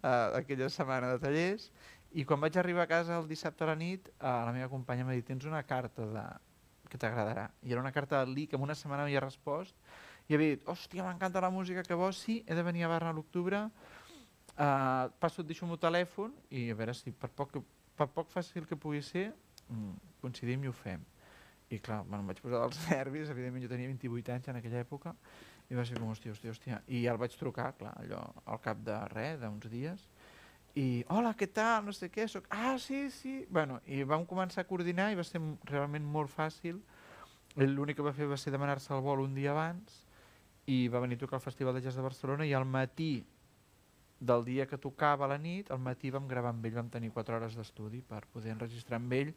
a 0.05 0.11
aquella 0.41 0.67
setmana 0.73 1.13
de 1.13 1.21
tallers, 1.23 1.69
i 2.17 2.25
quan 2.27 2.41
vaig 2.43 2.59
arribar 2.59 2.85
a 2.85 2.91
casa 2.91 3.17
el 3.17 3.29
dissabte 3.29 3.65
a 3.65 3.71
la 3.71 3.77
nit, 3.79 4.11
a 4.19 4.33
la 4.47 4.53
meva 4.55 4.69
companya 4.71 5.07
m'ha 5.07 5.15
dit, 5.17 5.25
tens 5.27 5.47
una 5.49 5.63
carta 5.67 6.05
de... 6.13 6.25
que 6.87 6.99
t'agradarà. 6.99 7.49
I 7.67 7.73
era 7.73 7.81
una 7.81 7.91
carta 7.91 8.21
de 8.23 8.31
Lee 8.31 8.47
que 8.47 8.55
en 8.55 8.63
una 8.63 8.75
setmana 8.75 9.03
m'havia 9.03 9.23
respost, 9.23 9.75
i 10.27 10.35
havia 10.35 10.55
dit, 10.55 10.69
hòstia, 10.69 11.03
m'encanta 11.07 11.41
la 11.43 11.49
música 11.51 11.83
que 11.83 11.97
vols, 11.99 12.21
sí, 12.23 12.43
he 12.45 12.55
de 12.55 12.63
venir 12.63 12.85
a 12.85 12.91
Barna 12.93 13.11
a 13.11 13.17
l'octubre, 13.17 13.65
uh, 14.53 15.09
passo, 15.19 15.41
et 15.41 15.49
deixo 15.49 15.65
el 15.65 15.73
meu 15.73 15.81
telèfon, 15.81 16.33
i 16.51 16.69
a 16.71 16.77
veure 16.79 16.95
si 16.95 17.11
per 17.11 17.31
poc, 17.33 17.57
per 17.97 18.07
poc 18.13 18.31
fàcil 18.31 18.67
que 18.69 18.77
pugui 18.79 19.01
ser, 19.01 19.29
mm, 19.67 19.93
coincidim 20.21 20.63
i 20.63 20.71
ho 20.71 20.75
fem. 20.75 21.03
I 21.69 21.81
clar, 21.83 22.03
bueno, 22.07 22.21
em 22.23 22.31
vaig 22.31 22.39
posar 22.43 22.63
dels 22.63 22.79
nervis, 22.91 23.31
evidentment 23.33 23.65
jo 23.65 23.71
tenia 23.71 23.91
28 23.91 24.35
anys 24.37 24.51
en 24.51 24.59
aquella 24.61 24.83
època, 24.85 25.15
i 25.67 25.75
va 25.75 25.83
ser 25.87 25.97
com, 25.99 26.11
hòstia, 26.13 26.31
hòstia, 26.31 26.53
hòstia. 26.53 26.81
I 26.87 27.03
el 27.11 27.19
vaig 27.19 27.35
trucar, 27.35 27.73
clar, 27.79 27.93
allò, 28.03 28.21
al 28.45 28.61
cap 28.63 28.79
de 28.87 29.01
res, 29.11 29.41
d'uns 29.41 29.67
dies, 29.71 30.07
i, 30.77 31.01
hola, 31.09 31.31
què 31.33 31.47
tal, 31.49 31.87
no 31.87 31.93
sé 31.95 32.11
què, 32.13 32.27
soc... 32.29 32.45
Ah, 32.53 32.75
sí, 32.77 33.07
sí. 33.09 33.39
Bueno, 33.49 33.79
i 33.89 34.03
vam 34.05 34.27
començar 34.29 34.61
a 34.61 34.67
coordinar 34.69 35.09
i 35.09 35.17
va 35.17 35.25
ser 35.25 35.41
realment 35.71 36.05
molt 36.05 36.29
fàcil. 36.29 36.77
L'únic 37.57 37.97
que 37.97 38.05
va 38.05 38.13
fer 38.13 38.27
va 38.29 38.37
ser 38.37 38.53
demanar-se 38.53 38.93
el 38.93 39.01
vol 39.01 39.23
un 39.23 39.33
dia 39.33 39.55
abans 39.55 40.03
i 40.69 40.83
va 40.93 41.01
venir 41.01 41.17
a 41.17 41.23
tocar 41.23 41.39
al 41.39 41.45
Festival 41.45 41.73
de 41.73 41.81
Jazz 41.81 41.97
de 41.97 42.05
Barcelona 42.05 42.45
i 42.45 42.53
al 42.53 42.67
matí 42.69 43.23
del 44.19 44.43
dia 44.45 44.65
que 44.65 44.77
tocava 44.81 45.25
a 45.25 45.29
la 45.29 45.37
nit, 45.37 45.69
al 45.71 45.79
matí 45.79 46.09
vam 46.09 46.27
gravar 46.27 46.49
amb 46.49 46.65
ell, 46.65 46.75
vam 46.79 46.89
tenir 46.89 47.11
4 47.13 47.37
hores 47.37 47.55
d'estudi 47.57 48.01
per 48.01 48.23
poder 48.33 48.55
enregistrar 48.55 48.97
amb 48.97 49.13
ell 49.13 49.33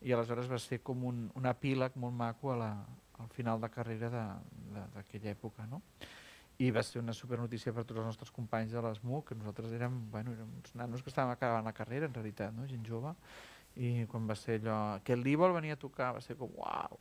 i 0.00 0.12
aleshores 0.12 0.48
va 0.50 0.58
ser 0.58 0.80
com 0.82 1.04
un, 1.04 1.26
un 1.36 1.48
epíleg 1.50 1.98
molt 2.00 2.16
maco 2.16 2.52
a 2.52 2.56
la, 2.56 2.70
al 3.20 3.28
final 3.28 3.60
de 3.60 3.70
carrera 3.70 4.10
d'aquella 4.72 5.30
època. 5.34 5.66
No? 5.68 5.82
I 6.58 6.70
va 6.70 6.82
ser 6.86 7.02
una 7.02 7.12
super 7.12 7.38
notícia 7.40 7.72
per 7.72 7.84
tots 7.84 8.00
els 8.00 8.08
nostres 8.08 8.32
companys 8.32 8.72
de 8.72 8.82
l'ESMUC, 8.84 9.28
que 9.28 9.38
nosaltres 9.38 9.72
érem, 9.76 10.00
bueno, 10.10 10.32
érem 10.32 10.56
uns 10.60 10.74
nanos 10.78 11.02
que 11.02 11.12
estàvem 11.12 11.34
acabant 11.34 11.68
la 11.68 11.76
carrera, 11.76 12.08
en 12.08 12.16
realitat, 12.16 12.54
no? 12.56 12.66
gent 12.70 12.84
jove, 12.88 13.12
i 13.76 14.06
quan 14.08 14.28
va 14.28 14.36
ser 14.36 14.60
allò, 14.60 14.78
que 15.04 15.16
el 15.16 15.24
Lee 15.24 15.40
vol 15.40 15.54
venir 15.56 15.76
a 15.76 15.80
tocar, 15.80 16.12
va 16.16 16.24
ser 16.24 16.36
com, 16.40 16.52
uau, 16.60 16.98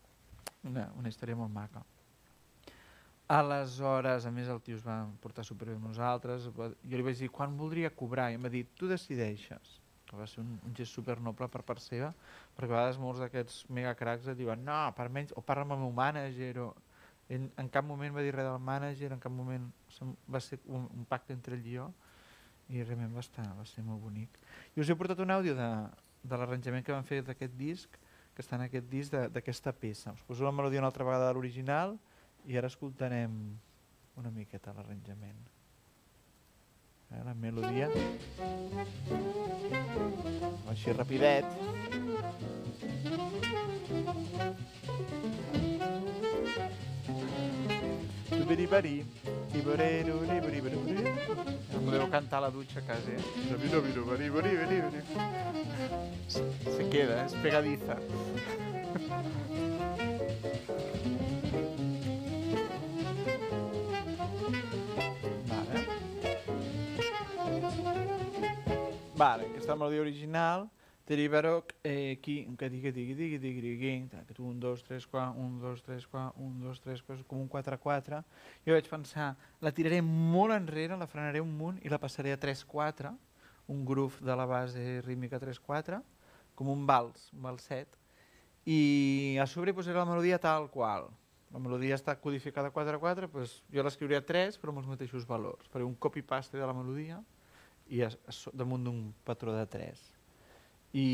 una, 0.68 0.90
una 1.00 1.12
història 1.12 1.38
molt 1.40 1.52
maca. 1.54 1.84
Aleshores, 3.32 4.26
a 4.28 4.32
més, 4.34 4.50
el 4.52 4.60
tio 4.66 4.76
es 4.76 4.84
va 4.84 4.98
portar 5.24 5.46
superbé 5.48 5.78
amb 5.78 5.88
nosaltres. 5.88 6.50
Jo 6.52 7.00
li 7.00 7.06
vaig 7.06 7.22
dir, 7.22 7.30
quan 7.32 7.54
voldria 7.56 7.92
cobrar? 7.96 8.28
I 8.32 8.36
em 8.36 8.44
va 8.44 8.52
dir, 8.52 8.66
tu 8.76 8.90
decideixes. 8.92 9.78
Que 10.10 10.20
va 10.20 10.26
ser 10.28 10.42
un, 10.44 10.58
un 10.68 10.74
gest 10.76 10.98
supernoble 10.98 11.48
per 11.48 11.62
part 11.64 11.80
seva, 11.80 12.10
perquè 12.58 12.68
a 12.68 12.74
vegades 12.74 13.00
molts 13.00 13.22
d'aquests 13.24 13.62
megacracs 13.72 14.28
et 14.34 14.40
diuen, 14.42 14.60
no, 14.68 14.80
per 14.98 15.08
menys, 15.08 15.32
o 15.40 15.44
parla 15.48 15.64
amb 15.64 15.78
el 15.78 15.86
meu 15.86 15.94
mànager, 15.96 16.58
o... 16.60 16.74
En, 17.32 17.46
en 17.64 17.70
cap 17.72 17.86
moment 17.88 18.12
va 18.12 18.26
dir 18.26 18.34
res 18.36 18.44
del 18.44 18.60
mànager, 18.60 19.08
en 19.16 19.22
cap 19.24 19.32
moment 19.32 19.70
va 20.28 20.42
ser 20.44 20.60
un, 20.68 20.90
un 20.92 21.06
pacte 21.08 21.32
entre 21.32 21.56
ell 21.56 21.64
i 21.64 21.78
jo, 21.78 21.86
i 22.68 22.84
realment 22.84 23.16
va, 23.16 23.24
estar, 23.24 23.46
va 23.56 23.64
ser 23.70 23.86
molt 23.88 24.04
bonic. 24.04 24.36
I 24.76 24.84
us 24.84 24.92
he 24.92 24.98
portat 25.00 25.24
un 25.24 25.32
àudio 25.32 25.56
de, 25.56 25.70
de 26.28 26.40
l'arranjament 26.42 26.84
que 26.84 26.92
vam 26.92 27.08
fer 27.08 27.22
d'aquest 27.24 27.56
disc, 27.56 27.96
que 28.36 28.44
està 28.44 28.60
en 28.60 28.66
aquest 28.66 28.92
disc 28.92 29.16
d'aquesta 29.32 29.72
peça. 29.72 30.12
Us 30.12 30.28
poso 30.28 30.44
la 30.44 30.52
melodia 30.52 30.84
una 30.84 30.92
altra 30.92 31.08
vegada 31.08 31.30
de 31.30 31.38
l'original, 31.40 31.96
i 32.46 32.58
ara 32.58 32.68
escoltarem 32.68 33.34
una 34.18 34.30
miqueta 34.30 34.74
l'arranjament. 34.76 35.42
Eh, 37.12 37.24
la 37.26 37.34
melodia. 37.34 37.90
Així 40.72 40.94
rapidet. 40.96 41.46
Tubiribari, 48.30 49.06
tiborero, 49.52 50.22
liberiberiberi. 50.22 51.04
No 51.72 51.84
podeu 51.86 52.08
cantar 52.12 52.40
a 52.40 52.46
la 52.48 52.52
dutxa 52.52 52.82
casa, 52.88 53.12
eh? 53.12 53.22
Se 56.32 56.90
queda, 56.90 57.26
és 57.26 57.36
pegadiza. 57.44 58.00
Vale, 69.22 69.46
aquesta 69.46 69.76
melodia 69.76 70.02
original, 70.02 70.68
Teribaro, 71.06 71.64
eh, 71.84 72.18
aquí, 72.18 72.48
que 72.58 72.70
digui, 72.72 72.92
digui, 72.92 73.14
digui, 73.14 73.38
digui, 73.38 73.62
digui, 73.62 74.08
digui, 74.10 74.40
un, 74.40 74.60
dos, 74.60 74.82
tres, 74.82 75.06
quatre, 75.06 75.40
un, 75.40 75.60
dos, 75.60 75.84
tres, 75.84 76.08
quatre, 76.08 76.42
un, 76.42 76.60
dos, 76.60 76.80
tres, 76.82 77.04
quatre, 77.04 77.24
com 77.30 77.38
un 77.38 77.48
4-4. 77.48 78.24
Jo 78.66 78.74
vaig 78.74 78.88
pensar, 78.90 79.36
la 79.62 79.70
tiraré 79.78 80.00
molt 80.02 80.56
enrere, 80.56 80.98
la 80.98 81.06
frenaré 81.06 81.38
un 81.38 81.52
munt 81.54 81.78
i 81.86 81.92
la 81.94 82.00
passaré 82.02 82.34
a 82.34 82.40
3-4, 82.42 83.12
un 83.70 83.84
groove 83.86 84.26
de 84.26 84.38
la 84.40 84.48
base 84.50 84.86
rítmica 85.06 85.38
3-4, 85.38 86.00
com 86.58 86.72
un 86.74 86.88
vals, 86.90 87.28
un 87.36 87.46
valset, 87.46 87.94
i 88.66 89.38
a 89.38 89.46
sobre 89.46 89.76
posaré 89.78 90.00
la 90.00 90.08
melodia 90.10 90.40
tal 90.42 90.66
qual. 90.74 91.12
La 91.54 91.62
melodia 91.62 91.94
està 91.94 92.18
codificada 92.18 92.74
4-4, 92.74 93.30
doncs 93.30 93.54
jo 93.70 93.86
l'escriuré 93.86 94.18
a 94.18 94.26
3 94.26 94.58
però 94.58 94.74
amb 94.74 94.82
els 94.82 94.90
mateixos 94.96 95.30
valors. 95.30 95.70
Faré 95.70 95.86
un 95.86 95.94
copy-paste 95.94 96.58
de 96.58 96.66
la 96.66 96.74
melodia 96.74 97.22
i 97.92 98.02
a, 98.06 98.10
a, 98.10 98.36
damunt 98.56 98.88
d'un 98.88 99.02
patró 99.28 99.54
de 99.56 99.66
3. 99.68 100.02
I 100.98 101.08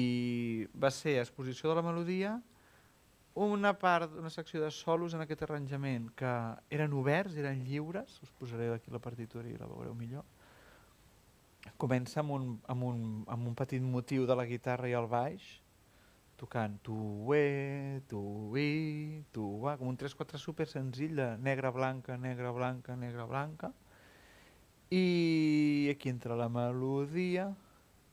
va 0.78 0.92
ser 0.94 1.18
exposició 1.22 1.72
de 1.72 1.78
la 1.78 1.86
melodia, 1.86 2.38
una 3.38 3.74
part, 3.78 4.16
una 4.18 4.32
secció 4.34 4.64
de 4.64 4.72
solos 4.74 5.14
en 5.14 5.22
aquest 5.22 5.44
arranjament 5.46 6.10
que 6.18 6.32
eren 6.74 6.94
oberts, 6.98 7.38
eren 7.38 7.62
lliures, 7.68 8.18
us 8.26 8.34
posaré 8.40 8.72
aquí 8.74 8.90
la 8.90 9.02
partitura 9.02 9.46
i 9.50 9.58
la 9.60 9.70
veureu 9.70 9.94
millor. 9.94 10.26
Comença 11.78 12.24
amb 12.24 12.34
un, 12.34 12.48
amb 12.66 12.88
un, 12.88 13.02
amb 13.30 13.52
un 13.52 13.56
petit 13.58 13.84
motiu 13.84 14.26
de 14.26 14.38
la 14.38 14.48
guitarra 14.50 14.90
i 14.90 14.96
el 14.98 15.06
baix, 15.12 15.46
tocant 16.38 16.80
tu, 16.86 16.98
e, 17.34 18.02
tu, 18.10 18.22
i, 18.58 19.22
tu, 19.34 19.46
va, 19.62 19.76
com 19.78 19.90
un 19.90 19.98
3-4 19.98 20.42
super 20.42 20.66
senzill 20.70 21.18
de 21.18 21.28
negra, 21.42 21.70
blanca, 21.74 22.18
negra, 22.18 22.54
blanca, 22.56 22.96
negra, 22.96 23.26
blanca, 23.30 23.74
i 24.90 25.90
aquí 25.92 26.10
entra 26.10 26.36
la 26.36 26.50
melodia. 26.50 27.54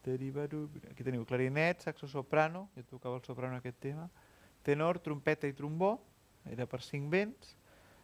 Aquí 0.04 1.00
teniu 1.00 1.24
clarinet, 1.24 1.80
saxo 1.80 2.06
soprano, 2.06 2.68
jo 2.76 2.82
tocava 2.90 3.16
el 3.16 3.24
soprano 3.24 3.56
aquest 3.56 3.78
tema, 3.80 4.10
tenor, 4.62 4.98
trompeta 5.00 5.48
i 5.48 5.54
trombó, 5.56 5.94
era 6.44 6.66
per 6.68 6.82
cinc 6.84 7.08
vents, 7.08 7.54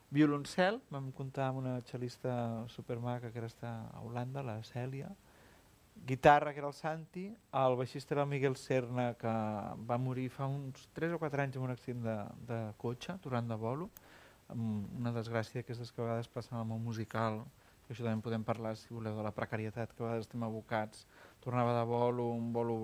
violoncel, 0.09 0.81
vam 0.89 1.11
comptar 1.13 1.51
amb 1.51 1.61
una 1.61 1.75
xalista 1.85 2.65
supermaca 2.73 3.29
que 3.29 3.43
ara 3.43 3.51
està 3.53 3.75
a 3.93 4.01
Holanda, 4.01 4.41
la 4.43 4.57
Cèlia, 4.65 5.11
guitarra, 6.07 6.55
que 6.55 6.65
era 6.65 6.69
el 6.69 6.75
Santi, 6.75 7.27
el 7.53 7.77
baixista 7.77 8.15
era 8.15 8.25
el 8.25 8.33
Miguel 8.33 8.57
Serna, 8.57 9.13
que 9.21 9.31
va 9.87 9.99
morir 10.01 10.31
fa 10.33 10.49
uns 10.49 10.89
3 10.97 11.15
o 11.15 11.21
4 11.21 11.45
anys 11.45 11.57
en 11.57 11.69
un 11.69 11.75
accident 11.77 12.03
de, 12.09 12.19
de 12.49 12.61
cotxe, 12.81 13.19
tornant 13.21 13.53
de 13.53 13.61
bolo, 13.61 13.91
amb 14.49 14.89
una 14.99 15.13
desgràcia 15.15 15.61
d'aquestes 15.61 15.93
que 15.93 16.01
a 16.01 16.09
vegades 16.09 16.33
passen 16.33 16.59
al 16.59 16.67
món 16.67 16.81
musical, 16.83 17.45
que 17.91 17.97
això 17.97 18.05
també 18.07 18.23
podem 18.23 18.45
parlar, 18.47 18.77
si 18.79 18.93
voleu, 18.95 19.17
de 19.19 19.23
la 19.27 19.33
precarietat 19.35 19.91
que 19.91 20.05
a 20.05 20.07
vegades 20.07 20.29
estem 20.29 20.45
abocats. 20.47 21.09
Tornava 21.43 21.73
de 21.75 21.83
bolo, 21.91 22.29
un 22.31 22.53
bolo 22.55 22.77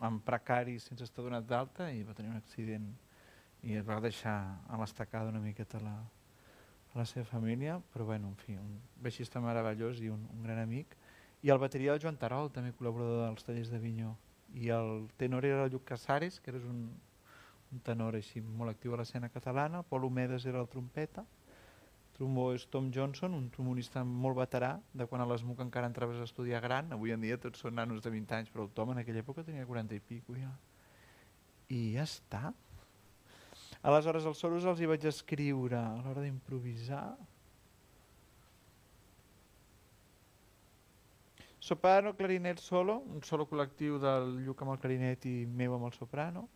en 0.00 0.22
precari 0.24 0.78
sense 0.80 1.04
estar 1.04 1.20
donat 1.26 1.44
d'alta 1.44 1.90
i 1.92 2.00
va 2.00 2.14
tenir 2.16 2.30
un 2.32 2.38
accident 2.38 2.86
i 3.60 3.76
es 3.76 3.84
va 3.84 3.98
deixar 4.00 4.32
a 4.64 4.78
l'estacada 4.80 5.28
una 5.28 5.42
miqueta 5.44 5.82
la, 5.84 5.92
a 6.94 6.96
la 6.96 7.04
seva 7.04 7.26
família, 7.28 7.76
però 7.92 8.08
bueno, 8.08 8.32
en 8.32 8.40
fi, 8.40 8.56
un 8.56 8.80
baixista 9.04 9.44
meravellós 9.44 10.00
i 10.00 10.08
un, 10.08 10.24
un 10.32 10.48
gran 10.48 10.62
amic. 10.64 10.96
I 11.44 11.52
el 11.52 11.60
bateria 11.60 11.92
del 11.92 12.00
Joan 12.00 12.16
Tarol, 12.16 12.48
també 12.48 12.72
col·laborador 12.72 13.26
dels 13.26 13.44
tallers 13.44 13.68
de 13.68 13.84
Vinyó. 13.84 14.16
I 14.56 14.72
el 14.72 15.10
tenor 15.20 15.44
era 15.44 15.68
el 15.68 15.76
Lluc 15.76 15.84
Casares, 15.92 16.40
que 16.40 16.56
era 16.56 16.64
un, 16.72 16.86
un 17.68 17.84
tenor 17.84 18.16
així 18.16 18.40
molt 18.40 18.72
actiu 18.72 18.96
a 18.96 19.04
l'escena 19.04 19.28
catalana, 19.28 19.84
Pol 19.84 20.08
Homedes 20.08 20.48
era 20.48 20.64
el 20.64 20.72
trompeta, 20.72 21.28
trombó 22.14 22.48
és 22.54 22.64
Tom 22.70 22.90
Johnson, 22.94 23.34
un 23.34 23.48
trombonista 23.50 24.04
molt 24.06 24.38
veterà, 24.38 24.74
de 24.94 25.06
quan 25.10 25.22
a 25.22 25.26
l'ESMUC 25.28 25.60
encara 25.64 25.90
entraves 25.90 26.20
a 26.20 26.28
estudiar 26.28 26.62
gran, 26.62 26.92
avui 26.94 27.14
en 27.14 27.22
dia 27.24 27.38
tots 27.42 27.62
són 27.64 27.74
nanos 27.78 28.04
de 28.04 28.12
20 28.14 28.36
anys, 28.38 28.52
però 28.54 28.66
el 28.66 28.72
Tom 28.76 28.94
en 28.94 29.02
aquella 29.02 29.22
època 29.24 29.46
tenia 29.46 29.66
40 29.66 29.98
i 29.98 30.02
pico 30.02 30.36
ja. 30.38 30.52
I 31.74 31.80
ja 31.96 32.06
està. 32.06 32.52
Aleshores 33.84 34.26
els 34.30 34.40
soros 34.40 34.64
els 34.64 34.80
hi 34.80 34.88
vaig 34.88 35.06
escriure 35.10 35.76
a 35.76 35.96
l'hora 36.04 36.22
d'improvisar. 36.24 37.04
Soprano, 41.64 42.12
clarinet 42.14 42.60
solo, 42.60 42.98
un 43.08 43.22
solo 43.24 43.46
col·lectiu 43.48 43.96
del 44.00 44.38
Lluc 44.44 44.62
amb 44.62 44.74
el 44.74 44.80
clarinet 44.82 45.24
i 45.26 45.46
meu 45.48 45.74
amb 45.76 45.88
el 45.88 45.94
soprano. 45.96 46.46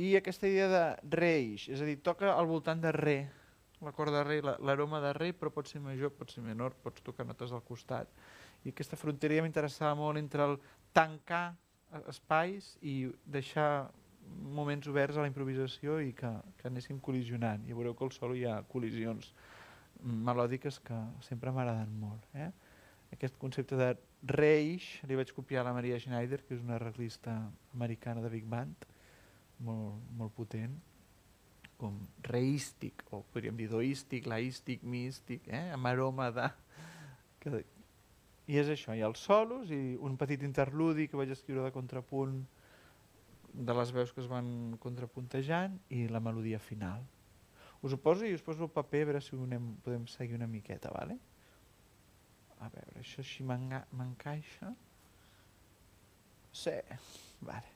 I 0.00 0.14
aquesta 0.16 0.48
idea 0.48 0.68
de 0.72 0.84
reix, 1.14 1.66
és 1.68 1.82
a 1.84 1.88
dir, 1.88 1.98
toca 2.00 2.32
al 2.32 2.48
voltant 2.48 2.80
de 2.80 2.92
re, 2.96 3.16
l'acord 3.82 4.14
de 4.14 4.22
re, 4.24 4.40
l'aroma 4.42 5.00
de 5.02 5.12
re, 5.16 5.32
però 5.34 5.50
pot 5.54 5.68
ser 5.68 5.80
major, 5.82 6.12
pot 6.14 6.30
ser 6.30 6.42
menor, 6.44 6.76
pots 6.82 7.02
tocar 7.04 7.26
notes 7.26 7.52
al 7.52 7.64
costat. 7.66 8.10
I 8.64 8.70
aquesta 8.72 8.98
fronteria 8.98 9.42
m'interessava 9.42 9.96
molt 9.98 10.20
entre 10.20 10.46
el 10.46 10.58
tancar 10.94 11.52
espais 12.08 12.76
i 12.80 13.10
deixar 13.26 13.90
moments 14.56 14.86
oberts 14.88 15.18
a 15.18 15.24
la 15.24 15.30
improvisació 15.30 15.98
i 16.00 16.12
que, 16.16 16.30
que 16.58 16.68
anéssim 16.70 17.00
col·lisionant. 17.02 17.66
I 17.66 17.76
veureu 17.76 17.96
que 17.98 18.06
al 18.06 18.14
solo 18.14 18.38
hi 18.38 18.46
ha 18.46 18.60
col·lisions 18.70 19.32
melòdiques 20.02 20.78
que 20.86 20.98
sempre 21.26 21.52
m'agraden 21.54 21.90
molt. 21.98 22.24
Eh? 22.38 22.48
Aquest 23.12 23.36
concepte 23.42 23.76
de 23.76 23.90
reix 24.30 24.86
li 25.10 25.18
vaig 25.18 25.34
copiar 25.34 25.62
a 25.62 25.68
la 25.68 25.74
Maria 25.76 25.98
Schneider, 26.00 26.40
que 26.46 26.54
és 26.56 26.62
una 26.62 26.78
arreglista 26.78 27.34
americana 27.74 28.22
de 28.24 28.30
Big 28.32 28.46
Band, 28.48 28.86
molt, 29.66 30.00
molt 30.16 30.34
potent 30.38 30.78
com 31.82 31.98
reístic, 32.22 33.02
o 33.10 33.24
podríem 33.34 33.58
dir 33.58 33.68
doístic, 33.72 34.28
laístic, 34.30 34.84
místic, 34.86 35.48
eh? 35.50 35.70
amb 35.74 35.90
aroma 35.90 36.30
de... 36.34 36.48
Que... 37.42 37.64
I 38.50 38.58
és 38.58 38.68
això, 38.70 38.94
hi 38.94 39.02
ha 39.02 39.08
els 39.10 39.22
solos 39.22 39.70
i 39.74 39.96
un 40.02 40.16
petit 40.18 40.42
interludi 40.46 41.08
que 41.08 41.18
vaig 41.18 41.30
escriure 41.34 41.62
de 41.64 41.74
contrapunt 41.74 42.40
de 43.52 43.74
les 43.76 43.92
veus 43.94 44.12
que 44.12 44.22
es 44.22 44.28
van 44.30 44.76
contrapuntejant 44.82 45.76
i 45.94 46.06
la 46.10 46.22
melodia 46.24 46.58
final. 46.62 47.04
Us 47.82 47.94
ho 47.94 47.98
poso 48.02 48.26
i 48.26 48.34
us 48.34 48.44
poso 48.46 48.66
el 48.66 48.72
paper 48.74 49.02
a 49.02 49.10
veure 49.10 49.22
si 49.24 49.36
anem, 49.36 49.72
podem 49.82 50.06
seguir 50.10 50.38
una 50.38 50.50
miqueta, 50.50 50.94
vale? 50.94 51.18
A 52.62 52.70
veure, 52.70 53.02
això 53.02 53.22
així 53.24 53.46
m'encaixa. 53.46 54.72
Sí, 56.54 56.78
vale. 57.42 57.71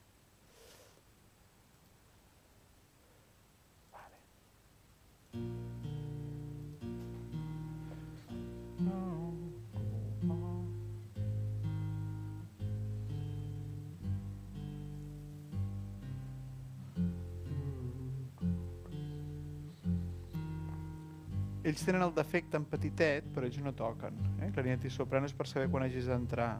Ells 21.76 21.84
tenen 21.84 22.02
el 22.06 22.14
defecte 22.16 22.56
en 22.56 22.64
petitet, 22.64 23.26
però 23.34 23.44
ells 23.44 23.58
no 23.60 23.74
toquen. 23.76 24.16
Eh? 24.40 24.48
Clarinet 24.54 24.86
i 24.88 24.92
soprano 24.92 25.28
és 25.28 25.34
per 25.36 25.48
saber 25.50 25.68
quan 25.68 25.84
hagis 25.84 26.08
d'entrar. 26.08 26.54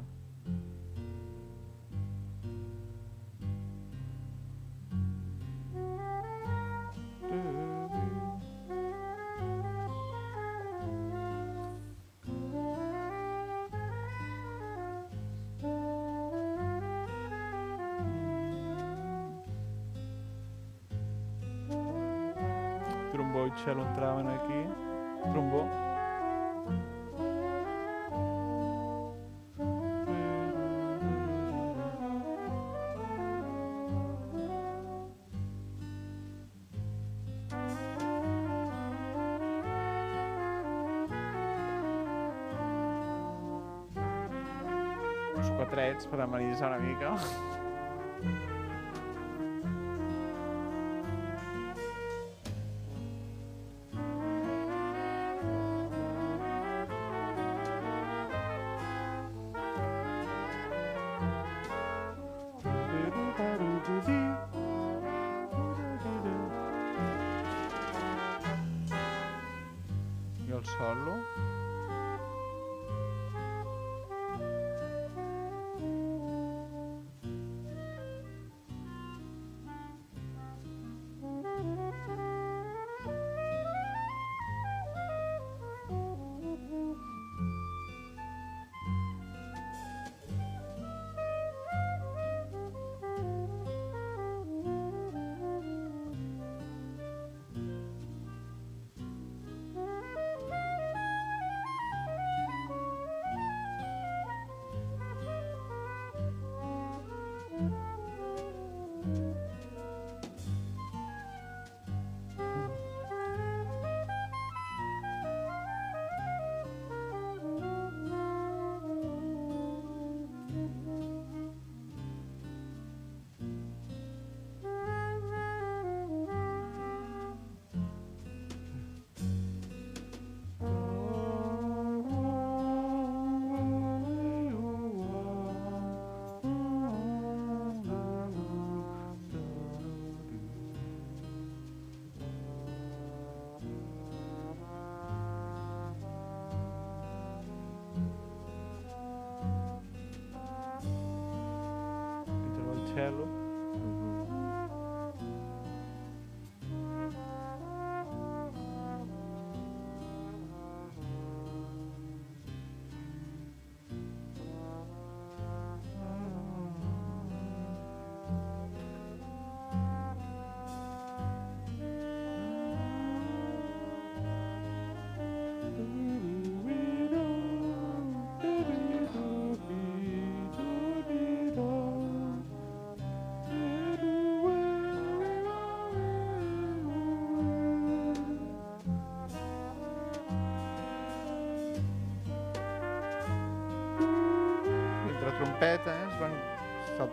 Quatrets 45.97 46.07
per 46.11 46.21
amenitzar 46.21 46.69
una 46.69 46.79
mica. 46.79 47.56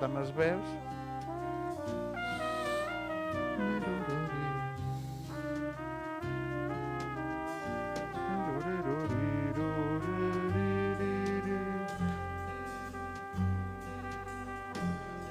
Saltant 0.04 0.20
les 0.20 0.32
veus. 0.36 0.68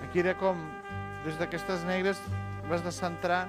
Aquí 0.02 0.20
era 0.20 0.34
com, 0.36 0.58
des 1.24 1.36
d'aquestes 1.40 1.84
negres 1.88 2.20
vas 2.68 2.82
descentrant 2.84 3.48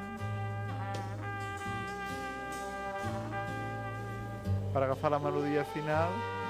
per 4.74 4.84
agafar 4.84 5.12
la 5.12 5.20
melodia 5.20 5.64
final. 5.76 6.43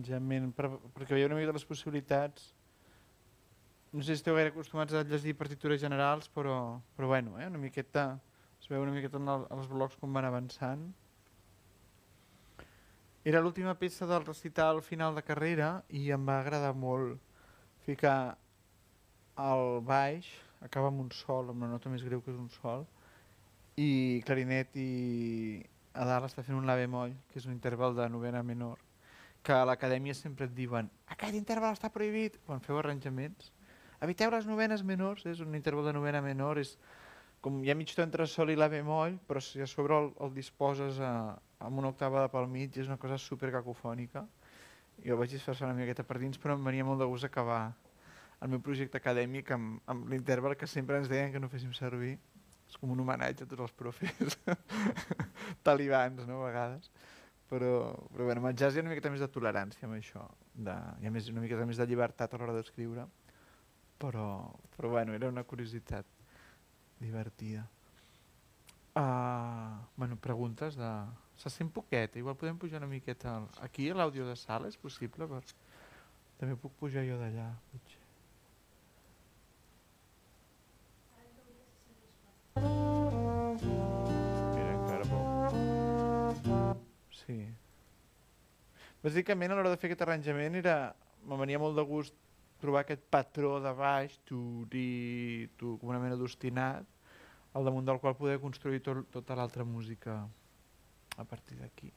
L'arranjament, 0.00 0.52
per, 0.54 0.70
perquè 0.94 1.14
veieu 1.14 1.28
una 1.28 1.38
mica 1.38 1.52
les 1.52 1.64
possibilitats. 1.64 2.54
No 3.92 4.02
sé 4.02 4.14
si 4.14 4.20
esteu 4.20 4.36
gaire 4.36 4.50
acostumats 4.50 4.94
a 4.94 5.02
llegir 5.02 5.36
partitures 5.36 5.80
generals, 5.80 6.28
però, 6.28 6.80
però 6.96 7.08
bueno, 7.08 7.38
eh, 7.40 7.46
una 7.46 7.58
miqueta, 7.58 8.20
es 8.60 8.68
veu 8.68 8.82
una 8.82 8.92
miqueta 8.92 9.18
en 9.18 9.28
el, 9.28 9.46
els 9.50 9.66
blocs 9.68 9.96
com 9.98 10.12
van 10.12 10.24
avançant. 10.24 10.92
Era 13.24 13.40
l'última 13.40 13.74
peça 13.74 14.06
del 14.06 14.24
recital 14.24 14.80
final 14.82 15.14
de 15.14 15.22
carrera 15.22 15.82
i 15.90 16.10
em 16.10 16.22
va 16.24 16.40
agradar 16.40 16.72
molt 16.72 17.18
ficar 17.84 18.36
el 19.36 19.80
baix, 19.84 20.28
acaba 20.60 20.88
amb 20.88 21.00
un 21.00 21.10
sol, 21.10 21.50
amb 21.50 21.60
una 21.60 21.74
nota 21.74 21.90
més 21.90 22.04
greu 22.04 22.22
que 22.22 22.32
és 22.32 22.38
un 22.38 22.48
sol, 22.60 22.86
i 23.76 24.22
clarinet 24.24 24.76
i 24.76 25.60
a 25.92 26.06
dalt 26.06 26.28
està 26.28 26.44
fent 26.46 26.56
un 26.56 26.68
la 26.68 26.78
bemoll, 26.78 27.12
que 27.28 27.40
és 27.40 27.48
un 27.48 27.52
interval 27.52 27.96
de 27.96 28.06
novena 28.08 28.42
menor, 28.46 28.78
que 29.42 29.56
a 29.56 29.64
l'acadèmia 29.64 30.14
sempre 30.14 30.46
et 30.46 30.54
diuen 30.54 30.90
aquest 31.20 31.36
interval 31.36 31.74
està 31.76 31.90
prohibit 31.92 32.38
quan 32.46 32.62
feu 32.64 32.78
arranjaments. 32.80 33.50
Eviteu 34.00 34.30
les 34.32 34.46
novenes 34.48 34.82
menors, 34.86 35.26
és 35.28 35.42
un 35.44 35.54
interval 35.54 35.90
de 35.90 35.92
novena 35.92 36.22
menor, 36.24 36.58
és 36.58 36.78
com 37.44 37.58
hi 37.64 37.70
ha 37.72 37.76
mig 37.76 37.92
to 37.92 38.02
entre 38.04 38.26
sol 38.28 38.52
i 38.52 38.56
la 38.56 38.70
bemoll, 38.72 39.18
però 39.28 39.40
si 39.44 39.60
a 39.60 39.68
sobre 39.68 39.98
el, 39.98 40.10
el 40.24 40.32
disposes 40.36 41.00
a, 41.04 41.36
amb 41.60 41.82
una 41.82 41.90
octava 41.92 42.24
pel 42.32 42.48
mig, 42.48 42.76
és 42.80 42.88
una 42.88 42.96
cosa 43.00 43.18
super 43.20 43.52
cacofònica. 43.52 44.24
Jo 45.04 45.20
vaig 45.20 45.36
disfressar 45.36 45.68
una 45.68 45.76
miqueta 45.76 46.04
per 46.08 46.18
dins, 46.20 46.40
però 46.40 46.56
em 46.56 46.64
venia 46.64 46.88
molt 46.88 47.00
de 47.00 47.08
gust 47.08 47.28
acabar 47.28 47.62
el 48.40 48.48
meu 48.48 48.60
projecte 48.64 48.96
acadèmic 48.96 49.52
amb, 49.52 49.80
amb 49.88 50.08
l'interval 50.08 50.56
que 50.56 50.68
sempre 50.68 50.96
ens 51.00 51.08
deien 51.12 51.32
que 51.32 51.40
no 51.40 51.52
féssim 51.52 51.72
servir. 51.76 52.16
És 52.70 52.76
com 52.78 52.92
un 52.94 53.00
homenatge 53.02 53.44
a 53.44 53.50
tots 53.50 53.66
els 53.66 53.72
profes 53.76 54.36
talibans, 55.68 56.24
no, 56.28 56.40
a 56.40 56.48
vegades. 56.48 56.92
Però, 57.50 57.70
però 58.14 58.24
bueno, 58.28 58.44
amb 58.44 58.52
el 58.52 58.56
jazz 58.60 58.76
hi 58.76 58.78
ha 58.78 58.84
una 58.84 58.92
miqueta 58.92 59.10
més 59.10 59.22
de 59.24 59.28
tolerància 59.34 59.88
amb 59.88 59.96
això. 59.96 60.22
De, 60.54 60.74
hi 61.02 61.08
ha 61.08 61.10
més, 61.10 61.28
una 61.32 61.42
miqueta 61.42 61.66
més 61.66 61.80
de 61.80 61.86
llibertat 61.90 62.34
a 62.34 62.38
l'hora 62.38 62.54
d'escriure. 62.54 63.08
Però, 64.00 64.26
però 64.76 64.92
bueno, 64.94 65.12
era 65.18 65.28
una 65.28 65.42
curiositat 65.44 66.06
divertida. 67.00 67.66
Uh, 68.94 69.76
bueno, 69.96 70.16
preguntes 70.16 70.76
de... 70.78 70.92
Se 71.40 71.48
sent 71.48 71.70
poquet, 71.72 72.16
igual 72.20 72.36
podem 72.36 72.58
pujar 72.60 72.82
una 72.82 72.88
miqueta... 72.90 73.36
al- 73.38 73.48
Aquí 73.64 73.86
l'àudio 73.96 74.26
de 74.28 74.36
sala 74.36 74.68
és 74.68 74.76
possible? 74.76 75.26
Per... 75.30 75.40
També 76.40 76.56
puc 76.60 76.74
pujar 76.80 77.04
jo 77.08 77.16
d'allà. 77.20 77.46
potser. 77.72 77.99
Sí. 87.30 87.46
Bàsicament, 89.04 89.52
a 89.52 89.56
l'hora 89.56 89.70
de 89.72 89.78
fer 89.80 89.88
aquest 89.88 90.02
arranjament, 90.04 90.58
era, 90.60 90.74
me 91.24 91.38
venia 91.40 91.60
molt 91.62 91.78
de 91.78 91.84
gust 91.88 92.16
trobar 92.60 92.82
aquest 92.82 93.06
patró 93.12 93.54
de 93.64 93.72
baix, 93.76 94.18
tu, 94.28 94.66
di, 94.72 95.48
tu, 95.56 95.76
com 95.80 95.92
una 95.94 96.00
mena 96.02 96.18
d'ostinat, 96.20 96.84
al 97.56 97.66
damunt 97.66 97.86
del 97.86 98.00
qual 98.02 98.18
poder 98.18 98.36
construir 98.42 98.82
tot, 98.84 99.06
tota 99.14 99.38
l'altra 99.38 99.64
música 99.64 100.20
a 101.16 101.24
partir 101.24 101.58
d'aquí. 101.58 101.92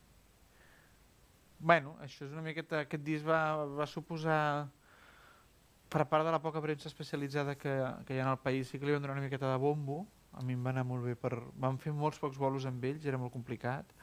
bueno, 1.64 1.94
això 2.04 2.26
és 2.26 2.32
una 2.34 2.42
miqueta... 2.44 2.82
Aquest 2.84 3.04
disc 3.04 3.24
va, 3.24 3.64
va 3.80 3.86
suposar, 3.88 4.68
per 5.88 6.04
part 6.12 6.26
de 6.28 6.32
la 6.34 6.42
poca 6.44 6.60
premsa 6.60 6.90
especialitzada 6.90 7.56
que, 7.56 7.72
que 8.08 8.18
hi 8.18 8.20
ha 8.20 8.32
el 8.32 8.42
país, 8.44 8.68
sí 8.68 8.80
que 8.80 8.86
li 8.86 8.92
van 8.92 9.04
donar 9.04 9.16
una 9.16 9.24
miqueta 9.24 9.52
de 9.52 9.62
bombo, 9.62 10.02
a 10.34 10.44
mi 10.44 10.58
em 10.58 10.66
va 10.66 10.74
anar 10.74 10.84
molt 10.90 11.06
bé, 11.08 11.16
per, 11.16 11.38
vam 11.64 11.78
fer 11.80 11.94
molts 11.96 12.20
pocs 12.20 12.40
bolos 12.42 12.66
amb 12.68 12.84
ells, 12.90 13.06
era 13.08 13.20
molt 13.22 13.32
complicat, 13.32 13.96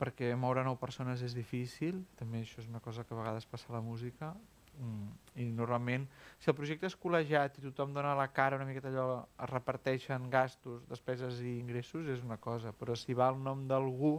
perquè 0.00 0.32
moure 0.36 0.64
nou 0.64 0.78
persones 0.80 1.20
és 1.26 1.36
difícil, 1.36 2.00
també 2.16 2.40
això 2.40 2.62
és 2.62 2.70
una 2.70 2.80
cosa 2.80 3.04
que 3.04 3.14
a 3.14 3.20
vegades 3.20 3.46
passa 3.46 3.68
a 3.68 3.76
la 3.76 3.82
música, 3.84 4.32
mm, 4.78 5.08
i 5.44 5.48
normalment, 5.52 6.06
si 6.38 6.50
el 6.50 6.56
projecte 6.56 6.88
és 6.88 6.96
col·legiat 6.96 7.58
i 7.58 7.66
tothom 7.68 7.92
dona 7.92 8.14
la 8.16 8.30
cara 8.32 8.56
una 8.56 8.68
miqueta 8.68 8.88
allò, 8.88 9.26
es 9.44 9.50
reparteixen 9.50 10.30
gastos, 10.32 10.86
despeses 10.88 11.42
i 11.44 11.58
ingressos, 11.58 12.08
és 12.08 12.24
una 12.24 12.38
cosa, 12.38 12.72
però 12.72 12.96
si 12.96 13.14
va 13.14 13.28
el 13.28 13.42
nom 13.44 13.66
d'algú, 13.68 14.16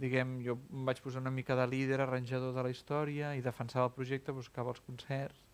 diguem, 0.00 0.40
jo 0.42 0.56
em 0.72 0.88
vaig 0.88 1.00
posar 1.04 1.20
una 1.22 1.30
mica 1.30 1.54
de 1.54 1.66
líder, 1.70 2.00
arranjador 2.00 2.54
de 2.54 2.62
la 2.66 2.70
història 2.72 3.34
i 3.36 3.44
defensava 3.44 3.86
el 3.86 3.94
projecte, 3.94 4.34
buscava 4.34 4.72
els 4.74 4.82
concerts 4.82 5.44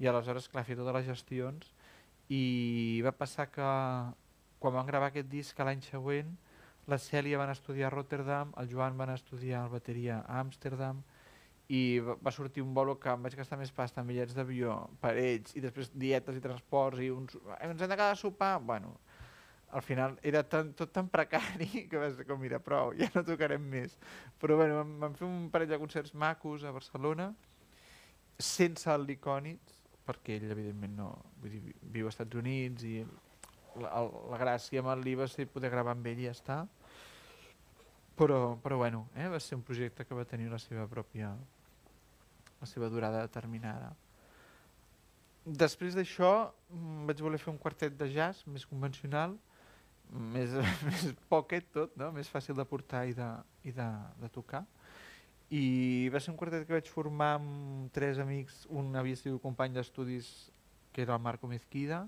i 0.00 0.08
aleshores, 0.08 0.48
clar, 0.48 0.64
feia 0.64 0.78
totes 0.78 0.96
les 0.96 1.08
gestions 1.10 1.74
i 2.32 3.02
va 3.04 3.12
passar 3.12 3.50
que 3.52 3.68
quan 4.62 4.74
vam 4.78 4.88
gravar 4.88 5.10
aquest 5.10 5.28
disc 5.28 5.58
l'any 5.58 5.82
següent 5.84 6.32
la 6.90 6.98
Cèlia 6.98 7.38
van 7.38 7.50
estudiar 7.52 7.86
a 7.88 7.94
Rotterdam, 7.94 8.52
el 8.58 8.68
Joan 8.70 8.96
van 8.98 9.10
estudiar 9.14 9.64
a 9.64 9.68
bateria 9.70 10.20
a 10.26 10.40
Amsterdam 10.40 11.02
i 11.72 12.00
va 12.02 12.30
sortir 12.34 12.62
un 12.62 12.74
bolo 12.74 12.98
que 13.00 13.08
em 13.08 13.22
vaig 13.22 13.36
gastar 13.38 13.56
més 13.60 13.70
pasta 13.72 14.02
en 14.02 14.06
bitllets 14.10 14.34
d'avió 14.34 14.74
per 15.00 15.14
ells 15.16 15.54
i 15.56 15.60
després 15.62 15.92
dietes 15.94 16.36
i 16.36 16.40
transports 16.42 16.98
i 17.00 17.08
uns, 17.10 17.34
"Eh, 17.36 17.68
ens 17.68 17.80
hem 17.80 17.88
de 17.88 17.96
quedar 17.96 18.10
a 18.12 18.16
sopar, 18.16 18.60
bueno, 18.60 18.96
al 19.70 19.80
final 19.80 20.18
era 20.22 20.42
tan, 20.42 20.74
tot 20.74 20.92
tan 20.92 21.08
precari 21.08 21.66
que 21.88 21.96
va 21.96 22.10
ser 22.10 22.26
com, 22.26 22.38
mira, 22.40 22.58
prou, 22.58 22.92
ja 22.98 23.08
no 23.14 23.22
tocarem 23.24 23.62
més. 23.62 23.96
Però 24.38 24.56
bueno, 24.56 24.74
vam, 24.82 24.98
vam 25.00 25.14
fer 25.14 25.24
un 25.26 25.48
parell 25.50 25.68
de 25.70 25.78
concerts 25.78 26.12
macos 26.14 26.64
a 26.64 26.70
Barcelona, 26.72 27.32
sense 28.38 28.90
el 28.92 29.06
Licònits, 29.06 29.78
perquè 30.04 30.36
ell 30.36 30.50
evidentment 30.50 30.96
no, 30.98 31.10
vull 31.40 31.50
dir, 31.54 31.60
vi- 31.62 31.74
viu 31.94 32.06
als 32.06 32.16
Estats 32.18 32.34
Units 32.36 32.82
i 32.84 33.06
la, 33.80 34.02
la 34.32 34.38
gràcia 34.40 34.82
amb 34.82 34.92
el 34.92 35.02
Lee 35.06 35.18
va 35.18 35.28
ser 35.30 35.48
poder 35.50 35.70
gravar 35.72 35.96
amb 35.96 36.06
ell 36.10 36.20
i 36.20 36.28
ja 36.28 36.36
està. 36.36 36.60
Però, 38.18 38.58
però 38.60 38.76
bueno, 38.78 39.06
eh, 39.16 39.28
va 39.32 39.40
ser 39.40 39.56
un 39.56 39.64
projecte 39.64 40.04
que 40.04 40.14
va 40.14 40.28
tenir 40.28 40.50
la 40.52 40.60
seva 40.60 40.84
pròpia 40.90 41.32
la 42.62 42.68
seva 42.70 42.88
durada 42.88 43.24
determinada. 43.26 43.90
Després 45.44 45.96
d'això 45.98 46.30
mm, 46.70 47.08
vaig 47.08 47.22
voler 47.24 47.40
fer 47.42 47.50
un 47.50 47.58
quartet 47.58 47.96
de 47.98 48.06
jazz 48.12 48.44
més 48.46 48.66
convencional, 48.70 49.34
més, 50.12 50.54
més 50.88 51.08
pocket 51.32 51.66
tot, 51.74 51.96
no? 51.98 52.12
més 52.14 52.30
fàcil 52.30 52.58
de 52.58 52.66
portar 52.68 53.06
i 53.10 53.16
de, 53.18 53.28
i 53.66 53.74
de, 53.74 53.88
de 54.22 54.30
tocar. 54.30 54.62
I 55.52 56.08
va 56.14 56.22
ser 56.22 56.30
un 56.32 56.38
quartet 56.40 56.64
que 56.64 56.76
vaig 56.76 56.88
formar 56.88 57.34
amb 57.40 57.90
tres 57.92 58.22
amics, 58.22 58.62
un 58.72 58.94
havia 58.96 59.18
sigut 59.18 59.42
company 59.42 59.74
d'estudis 59.74 60.30
que 60.94 61.02
era 61.02 61.16
el 61.16 61.24
Marco 61.24 61.50
Mezquida, 61.50 62.06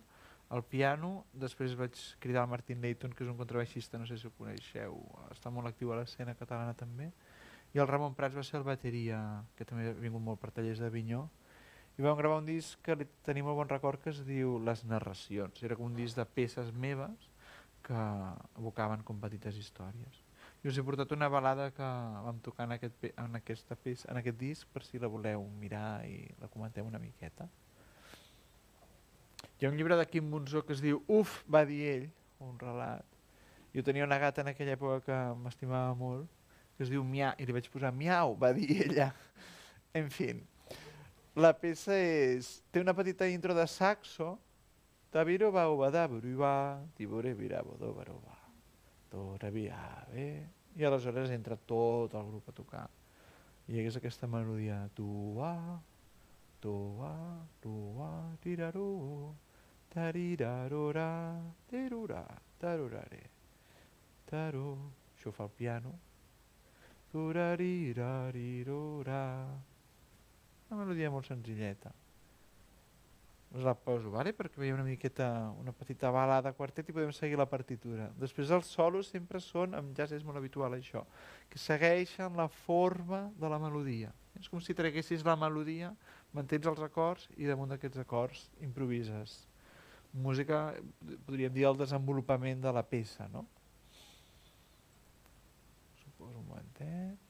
al 0.55 0.63
piano, 0.71 1.25
després 1.35 1.75
vaig 1.79 1.99
cridar 2.23 2.45
el 2.45 2.51
Martin 2.53 2.83
Leighton, 2.83 3.13
que 3.13 3.25
és 3.25 3.31
un 3.31 3.39
contrabaixista, 3.39 3.99
no 3.99 4.07
sé 4.07 4.19
si 4.21 4.29
ho 4.29 4.35
coneixeu, 4.39 5.01
està 5.35 5.51
molt 5.51 5.71
actiu 5.71 5.91
a 5.91 5.99
l'escena 5.99 6.37
catalana 6.39 6.77
també, 6.79 7.11
i 7.75 7.81
el 7.83 7.89
Ramon 7.91 8.15
Prats 8.15 8.37
va 8.39 8.45
ser 8.47 8.61
el 8.61 8.67
bateria, 8.67 9.19
que 9.59 9.67
també 9.67 9.89
ha 9.91 9.97
vingut 9.99 10.23
molt 10.23 10.39
per 10.39 10.53
tallers 10.55 10.79
d'Avinyó, 10.79 11.25
i 11.99 12.03
vam 12.03 12.19
gravar 12.19 12.39
un 12.39 12.47
disc 12.47 12.79
que 12.87 12.95
li 12.99 13.07
tenim 13.27 13.47
molt 13.47 13.59
bon 13.59 13.71
record 13.71 14.03
que 14.03 14.11
es 14.11 14.21
diu 14.27 14.57
Les 14.67 14.83
narracions. 14.87 15.61
Era 15.63 15.77
com 15.79 15.87
un 15.87 15.99
disc 15.99 16.19
de 16.19 16.25
peces 16.27 16.73
meves 16.75 17.29
que 17.87 18.05
evocaven 18.59 19.05
com 19.07 19.21
petites 19.23 19.59
històries. 19.59 20.23
I 20.65 20.71
us 20.71 20.79
he 20.79 20.87
portat 20.87 21.13
una 21.15 21.29
balada 21.29 21.69
que 21.77 21.91
vam 22.25 22.41
tocar 22.43 22.67
en 22.67 22.75
aquest, 22.79 23.11
en 23.13 23.39
aquesta 23.39 23.77
peça, 23.77 24.09
en 24.11 24.19
aquest 24.19 24.39
disc 24.41 24.71
per 24.75 24.83
si 24.87 24.99
la 24.99 25.11
voleu 25.13 25.45
mirar 25.61 26.03
i 26.09 26.25
la 26.41 26.51
comentem 26.51 26.87
una 26.89 27.03
miqueta. 27.03 27.47
Hi 29.59 29.67
ha 29.67 29.71
un 29.71 29.77
llibre 29.79 29.97
de 29.97 30.07
Quim 30.11 30.27
Monzó 30.31 30.65
que 30.67 30.75
es 30.75 30.83
diu 30.83 31.03
Uf, 31.07 31.43
va 31.47 31.65
dir 31.69 31.83
ell, 31.91 32.07
un 32.43 32.57
relat. 32.59 33.07
Jo 33.75 33.83
tenia 33.87 34.07
una 34.07 34.19
gata 34.19 34.43
en 34.43 34.51
aquella 34.51 34.75
època 34.75 35.01
que 35.07 35.19
m'estimava 35.43 35.95
molt, 35.99 36.27
que 36.77 36.83
es 36.87 36.91
diu 36.91 37.05
Miau, 37.07 37.35
i 37.39 37.47
li 37.47 37.55
vaig 37.55 37.69
posar 37.71 37.93
Miau, 37.95 38.35
va 38.39 38.51
dir 38.57 38.69
ella. 38.87 39.13
En 39.95 40.11
fi, 40.11 40.33
la 41.39 41.55
peça 41.59 41.95
és... 41.95 42.57
Té 42.75 42.83
una 42.83 42.95
petita 42.99 43.31
intro 43.31 43.55
de 43.55 43.67
saxo, 43.71 44.35
Tabiro 45.15 45.53
va 45.55 45.69
obada 45.71 46.09
buruba, 46.11 46.83
tibure 46.99 47.35
virabo 47.39 47.77
do 47.79 47.93
baroba, 47.95 48.35
tora 49.07 49.47
viave, 49.55 50.25
i 50.75 50.83
aleshores 50.83 51.31
entra 51.31 51.55
tot 51.55 52.17
el 52.19 52.27
grup 52.33 52.49
a 52.51 52.55
tocar. 52.57 52.89
I 53.71 53.79
és 53.79 53.95
aquesta 53.95 54.27
melodia, 54.27 54.81
tu 54.99 55.07
va, 55.39 55.79
tu 56.59 56.75
va, 56.99 57.15
tu 57.63 57.77
va, 57.95 58.11
tirarú, 58.43 58.91
tarirarura, 59.95 61.39
tirurà, 61.71 62.27
tarurare, 62.59 63.31
taru, 64.27 64.75
això 65.15 65.31
fa 65.31 65.47
el 65.47 65.55
piano, 65.55 65.95
turarirarirura, 67.15 69.23
una 70.67 70.81
melodia 70.81 71.15
molt 71.15 71.31
senzilleta. 71.31 71.95
Us 73.55 73.63
la 73.63 73.79
poso, 73.79 74.11
vale? 74.11 74.35
perquè 74.35 74.59
veieu 74.59 74.75
una 74.75 74.83
miqueta, 74.83 75.55
una 75.63 75.71
petita 75.71 76.11
balada 76.11 76.51
quartet 76.59 76.91
i 76.91 76.95
podem 76.97 77.15
seguir 77.15 77.39
la 77.39 77.47
partitura. 77.47 78.11
Després 78.19 78.51
els 78.51 78.67
solos 78.67 79.15
sempre 79.15 79.39
són, 79.39 79.79
amb 79.79 79.95
jazz 79.95 80.11
és 80.17 80.25
molt 80.27 80.43
habitual 80.43 80.75
això, 80.75 81.07
que 81.47 81.63
segueixen 81.63 82.35
la 82.35 82.51
forma 82.67 83.31
de 83.39 83.47
la 83.47 83.63
melodia. 83.63 84.11
És 84.35 84.51
com 84.51 84.59
si 84.59 84.75
traguessis 84.75 85.23
la 85.23 85.39
melodia, 85.39 85.95
mantens 86.35 86.67
els 86.67 86.83
acords 86.83 87.31
i 87.39 87.47
damunt 87.47 87.71
d'aquests 87.71 88.03
acords 88.03 88.51
improvises. 88.59 89.54
Música, 90.15 90.59
podríem 91.27 91.53
dir 91.55 91.67
el 91.67 91.79
desenvolupament 91.81 92.63
de 92.63 92.73
la 92.77 92.85
peça, 92.87 93.27
no? 93.33 93.43
Suposo 96.05 96.39
un 96.39 96.47
momentet. 96.53 97.24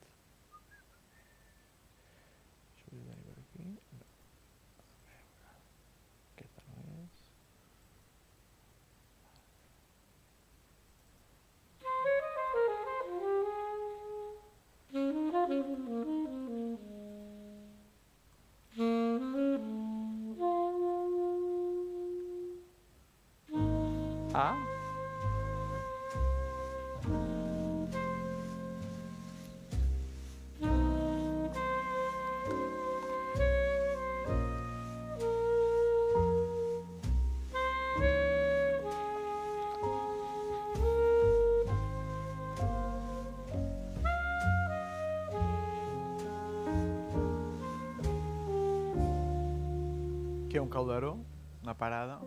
Ha 50.57 50.61
un 50.61 50.69
calderó, 50.69 51.17
una 51.63 51.73
parada. 51.75 52.21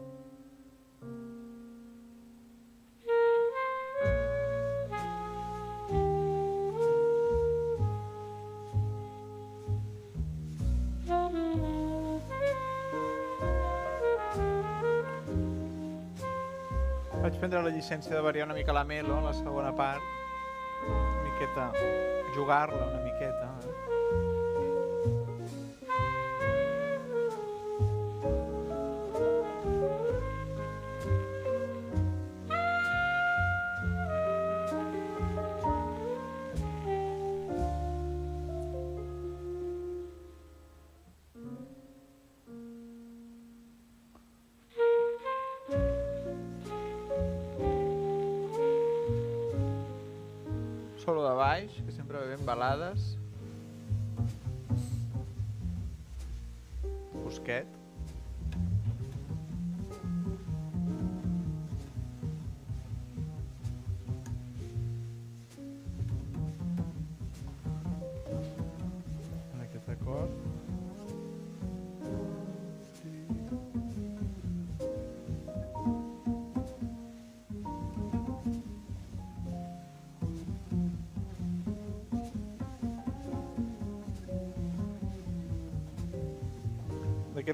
Vaig 17.22 17.38
prendre 17.38 17.62
la 17.62 17.70
llicència 17.70 18.12
de 18.12 18.20
variar 18.20 18.44
una 18.44 18.54
mica 18.54 18.74
la 18.76 18.84
melo 18.84 19.22
la 19.22 19.32
segona 19.32 19.72
part. 19.72 20.02
Una 20.86 21.22
miqueta, 21.30 21.70
jugar-la 22.36 22.88
una 22.92 23.04
miqueta. 23.08 23.54
Eh? 23.64 24.27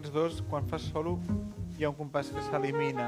D'aquests 0.04 0.12
dos, 0.12 0.40
quan 0.50 0.66
fas 0.68 0.84
solo, 0.92 1.14
hi 1.78 1.84
ha 1.86 1.88
un 1.88 1.96
compàs 1.96 2.28
que 2.28 2.42
s'elimina. 2.44 3.06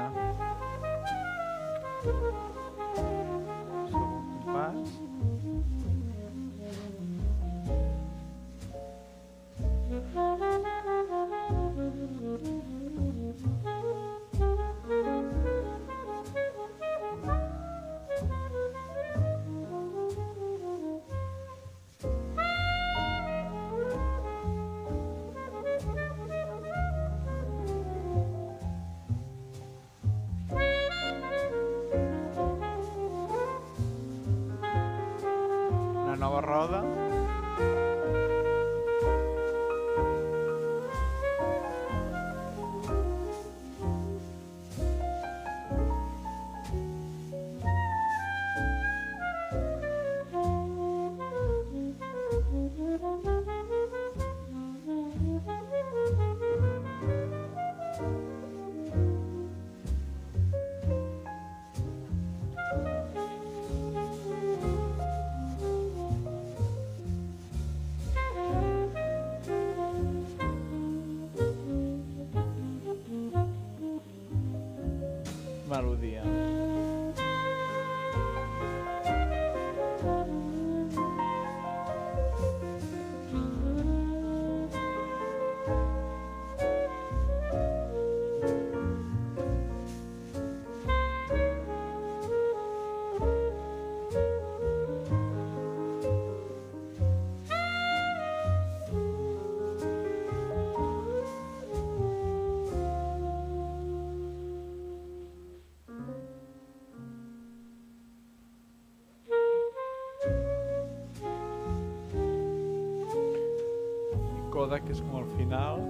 Coda, 114.67 114.79
que 114.83 114.91
és 114.91 114.99
com 114.99 115.15
al 115.15 115.27
final. 115.37 115.83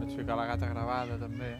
Vaig 0.00 0.16
ficar 0.16 0.36
la 0.40 0.48
gata 0.50 0.72
gravada 0.72 1.20
també. 1.20 1.54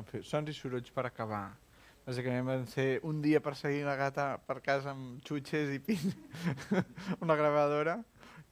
Vam 0.00 0.06
fer 0.08 0.22
sons 0.24 0.48
i 0.48 0.54
sorolls 0.56 0.88
per 0.96 1.02
acabar. 1.04 1.50
Bàsicament 2.06 2.46
van 2.48 2.62
ser 2.72 3.02
un 3.04 3.18
dia 3.20 3.42
perseguint 3.44 3.84
la 3.84 3.98
gata 4.00 4.38
per 4.48 4.54
casa 4.64 4.94
amb 4.94 5.18
xutxes 5.28 5.74
i 5.74 5.80
pin, 5.84 6.14
una 7.26 7.36
gravadora, 7.36 7.98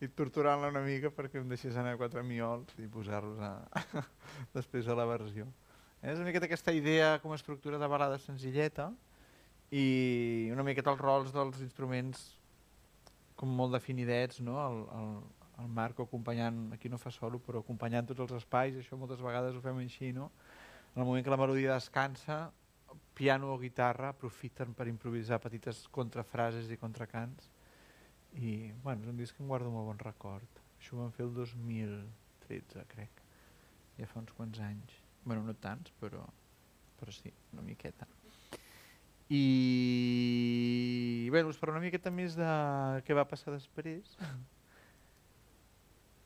i 0.05 0.11
torturant-la 0.13 0.69
una 0.69 0.83
mica 0.85 1.09
perquè 1.09 1.41
em 1.41 1.49
deixés 1.49 1.79
anar 1.81 1.95
quatre 1.97 2.21
miols 2.21 2.77
i 2.77 2.91
posar-los 2.93 3.41
a... 3.41 3.55
després 4.59 4.93
a 4.93 4.99
la 4.99 5.09
versió. 5.09 5.49
És 6.03 6.21
una 6.21 6.29
miqueta 6.29 6.51
aquesta 6.51 6.77
idea 6.77 7.15
com 7.23 7.33
a 7.33 7.41
estructura 7.41 7.81
de 7.81 7.89
balada 7.89 8.21
senzilleta 8.21 8.91
i 9.73 9.87
una 10.53 10.69
miqueta 10.69 10.93
els 10.93 11.01
rols 11.01 11.33
dels 11.33 11.65
instruments 11.65 12.27
com 13.41 13.57
molt 13.57 13.73
definidets, 13.73 14.45
no? 14.45 14.61
El, 14.67 14.85
el, 15.01 15.11
el 15.65 15.73
Marco 15.81 16.05
acompanyant, 16.05 16.67
aquí 16.77 16.93
no 16.93 17.01
fa 17.01 17.09
solo, 17.09 17.41
però 17.41 17.65
acompanyant 17.65 18.13
tots 18.13 18.29
els 18.29 18.37
espais, 18.43 18.77
això 18.77 19.01
moltes 19.01 19.25
vegades 19.25 19.57
ho 19.57 19.65
fem 19.65 19.81
així, 19.87 20.13
no? 20.13 20.29
En 20.95 21.03
el 21.03 21.07
moment 21.07 21.25
que 21.25 21.31
la 21.31 21.41
melodia 21.41 21.75
descansa, 21.75 22.51
piano 23.19 23.53
o 23.53 23.59
guitarra 23.59 24.13
aprofiten 24.15 24.75
per 24.79 24.87
improvisar 24.87 25.41
petites 25.43 25.87
contrafrases 25.91 26.71
i 26.71 26.79
contracants. 26.79 27.51
I, 28.39 28.73
bueno, 28.85 29.03
és 29.03 29.11
un 29.11 29.19
disc 29.19 29.35
que 29.37 29.43
em 29.43 29.51
guardo 29.51 29.73
molt 29.75 29.89
bon 29.91 30.01
record. 30.05 30.63
Això 30.79 30.95
ho 30.95 31.03
vam 31.03 31.15
fer 31.17 31.27
el 31.27 31.35
2013, 31.35 32.85
crec. 32.93 33.23
Ja 33.99 34.07
fa 34.07 34.23
uns 34.23 34.35
quants 34.37 34.63
anys. 34.63 35.03
bueno, 35.25 35.43
no 35.45 35.53
tants, 35.61 35.93
però, 36.01 36.23
però 36.97 37.13
sí, 37.13 37.33
una 37.53 37.63
miqueta. 37.63 38.07
I 39.29 39.43
bé, 41.29 41.43
doncs 41.43 41.59
per 41.61 41.69
una 41.69 41.83
miqueta 41.83 42.09
més 42.15 42.39
de 42.39 42.49
què 43.05 43.17
va 43.19 43.27
passar 43.29 43.53
després. 43.53 44.15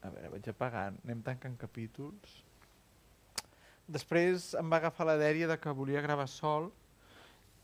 A 0.07 0.11
veure, 0.11 0.31
vaig 0.37 0.47
apagant, 0.53 1.01
anem 1.03 1.25
tancant 1.27 1.57
capítols. 1.59 2.37
Després 3.93 4.53
em 4.57 4.71
va 4.73 4.79
agafar 4.81 5.05
la 5.09 5.19
dèria 5.21 5.49
de 5.51 5.59
que 5.61 5.75
volia 5.77 6.01
gravar 6.05 6.29
sol, 6.31 6.71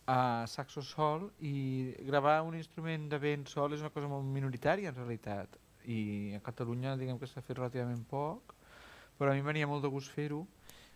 a 0.09 0.45
saxo 0.49 0.83
sol, 0.85 1.29
i 1.41 1.95
gravar 2.09 2.41
un 2.45 2.57
instrument 2.57 3.07
de 3.13 3.19
vent 3.21 3.47
sol 3.49 3.77
és 3.77 3.85
una 3.85 3.93
cosa 3.95 4.09
molt 4.09 4.29
minoritària 4.29 4.93
en 4.93 4.97
realitat. 4.97 5.57
I 5.89 6.37
a 6.37 6.41
Catalunya 6.45 6.97
diguem 7.01 7.21
que 7.21 7.29
s'ha 7.29 7.45
fet 7.45 7.57
relativament 7.57 8.05
poc, 8.09 8.55
però 9.19 9.33
a 9.33 9.37
mi 9.37 9.45
venia 9.45 9.69
molt 9.69 9.85
de 9.85 9.93
gust 9.93 10.13
fer-ho, 10.13 10.43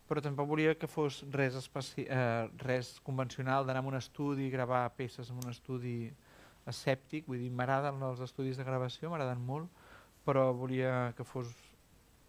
però 0.08 0.20
tampoc 0.20 0.48
volia 0.48 0.76
que 0.76 0.88
fos 0.90 1.22
res, 1.32 1.56
eh, 1.96 2.48
res 2.66 2.94
convencional 3.00 3.64
d'anar 3.66 3.84
a 3.84 3.88
un 3.88 3.96
estudi, 3.96 4.50
gravar 4.50 4.84
peces 4.96 5.30
en 5.30 5.40
un 5.40 5.50
estudi 5.50 6.12
escèptic, 6.68 7.24
vull 7.26 7.40
dir, 7.40 7.50
m'agraden 7.50 8.02
els 8.04 8.20
estudis 8.20 8.60
de 8.60 8.68
gravació, 8.68 9.10
m'agraden 9.10 9.40
molt, 9.40 9.68
però 10.26 10.50
volia 10.52 11.12
que 11.16 11.24
fos 11.24 11.48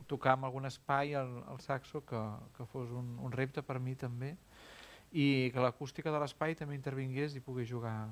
tocar 0.07 0.37
en 0.37 0.45
algun 0.47 0.65
espai 0.69 1.13
el, 1.19 1.31
el 1.51 1.59
saxo 1.59 2.03
que, 2.05 2.19
que 2.57 2.65
fos 2.69 2.91
un, 2.91 3.15
un 3.19 3.31
repte 3.31 3.63
per 3.65 3.79
mi 3.79 3.95
també 3.95 4.35
i 5.13 5.51
que 5.53 5.61
l'acústica 5.61 6.11
de 6.11 6.19
l'espai 6.21 6.55
també 6.57 6.75
intervingués 6.75 7.35
i 7.37 7.41
pogués 7.43 7.69
jugar 7.69 8.09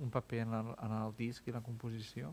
un 0.00 0.10
paper 0.10 0.44
en 0.46 0.54
el, 0.54 0.70
en 0.82 0.94
el 0.96 1.12
disc 1.16 1.46
i 1.46 1.54
la 1.54 1.60
composició. 1.62 2.32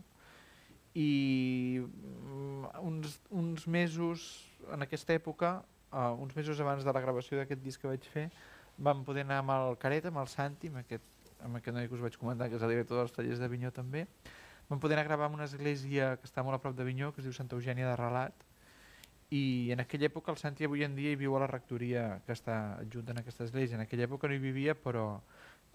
I 0.98 1.80
mm, 1.84 2.70
uns, 2.82 3.20
uns 3.30 3.66
mesos 3.68 4.24
en 4.72 4.82
aquesta 4.82 5.14
època 5.14 5.58
uh, 5.92 6.16
uns 6.18 6.34
mesos 6.34 6.60
abans 6.60 6.84
de 6.84 6.92
la 6.92 7.02
gravació 7.04 7.38
d'aquest 7.38 7.62
disc 7.62 7.80
que 7.80 7.92
vaig 7.92 8.08
fer 8.10 8.26
vam 8.78 9.04
poder 9.04 9.24
anar 9.26 9.42
amb 9.42 9.54
el 9.54 9.78
Caret, 9.82 10.08
amb 10.08 10.22
el 10.22 10.30
Santi 10.32 10.72
amb 10.72 10.80
aquest, 10.82 11.06
amb 11.44 11.60
aquest 11.60 11.76
noi 11.76 11.88
que 11.88 11.94
us 11.94 12.04
vaig 12.04 12.18
comentar 12.18 12.48
que 12.48 12.58
és 12.58 12.64
el 12.64 12.74
director 12.74 13.02
dels 13.02 13.14
tallers 13.14 13.42
de 13.42 13.50
Vinyó 13.52 13.70
també 13.74 14.06
vam 14.68 14.80
poder 14.80 14.96
anar 14.96 15.06
a 15.06 15.10
gravar 15.12 15.30
en 15.30 15.38
una 15.38 15.48
església 15.48 16.16
que 16.16 16.28
està 16.28 16.42
molt 16.42 16.58
a 16.58 16.62
prop 16.62 16.76
de 16.76 16.86
Vinyó 16.88 17.12
que 17.12 17.22
es 17.22 17.28
diu 17.28 17.36
Santa 17.36 17.56
Eugènia 17.56 17.88
de 17.90 17.96
Relat 18.00 18.47
i 19.30 19.70
en 19.74 19.80
aquella 19.82 20.08
època 20.08 20.32
el 20.32 20.38
Santi 20.40 20.64
avui 20.64 20.84
en 20.86 20.94
dia 20.96 21.12
hi 21.12 21.18
viu 21.20 21.34
a 21.36 21.42
la 21.42 21.50
rectoria 21.50 22.20
que 22.24 22.32
està 22.32 22.78
adjunta 22.80 23.12
en 23.12 23.20
aquesta 23.20 23.44
església. 23.44 23.76
En 23.76 23.84
aquella 23.84 24.06
època 24.08 24.28
no 24.28 24.36
hi 24.36 24.40
vivia 24.40 24.74
però 24.74 25.20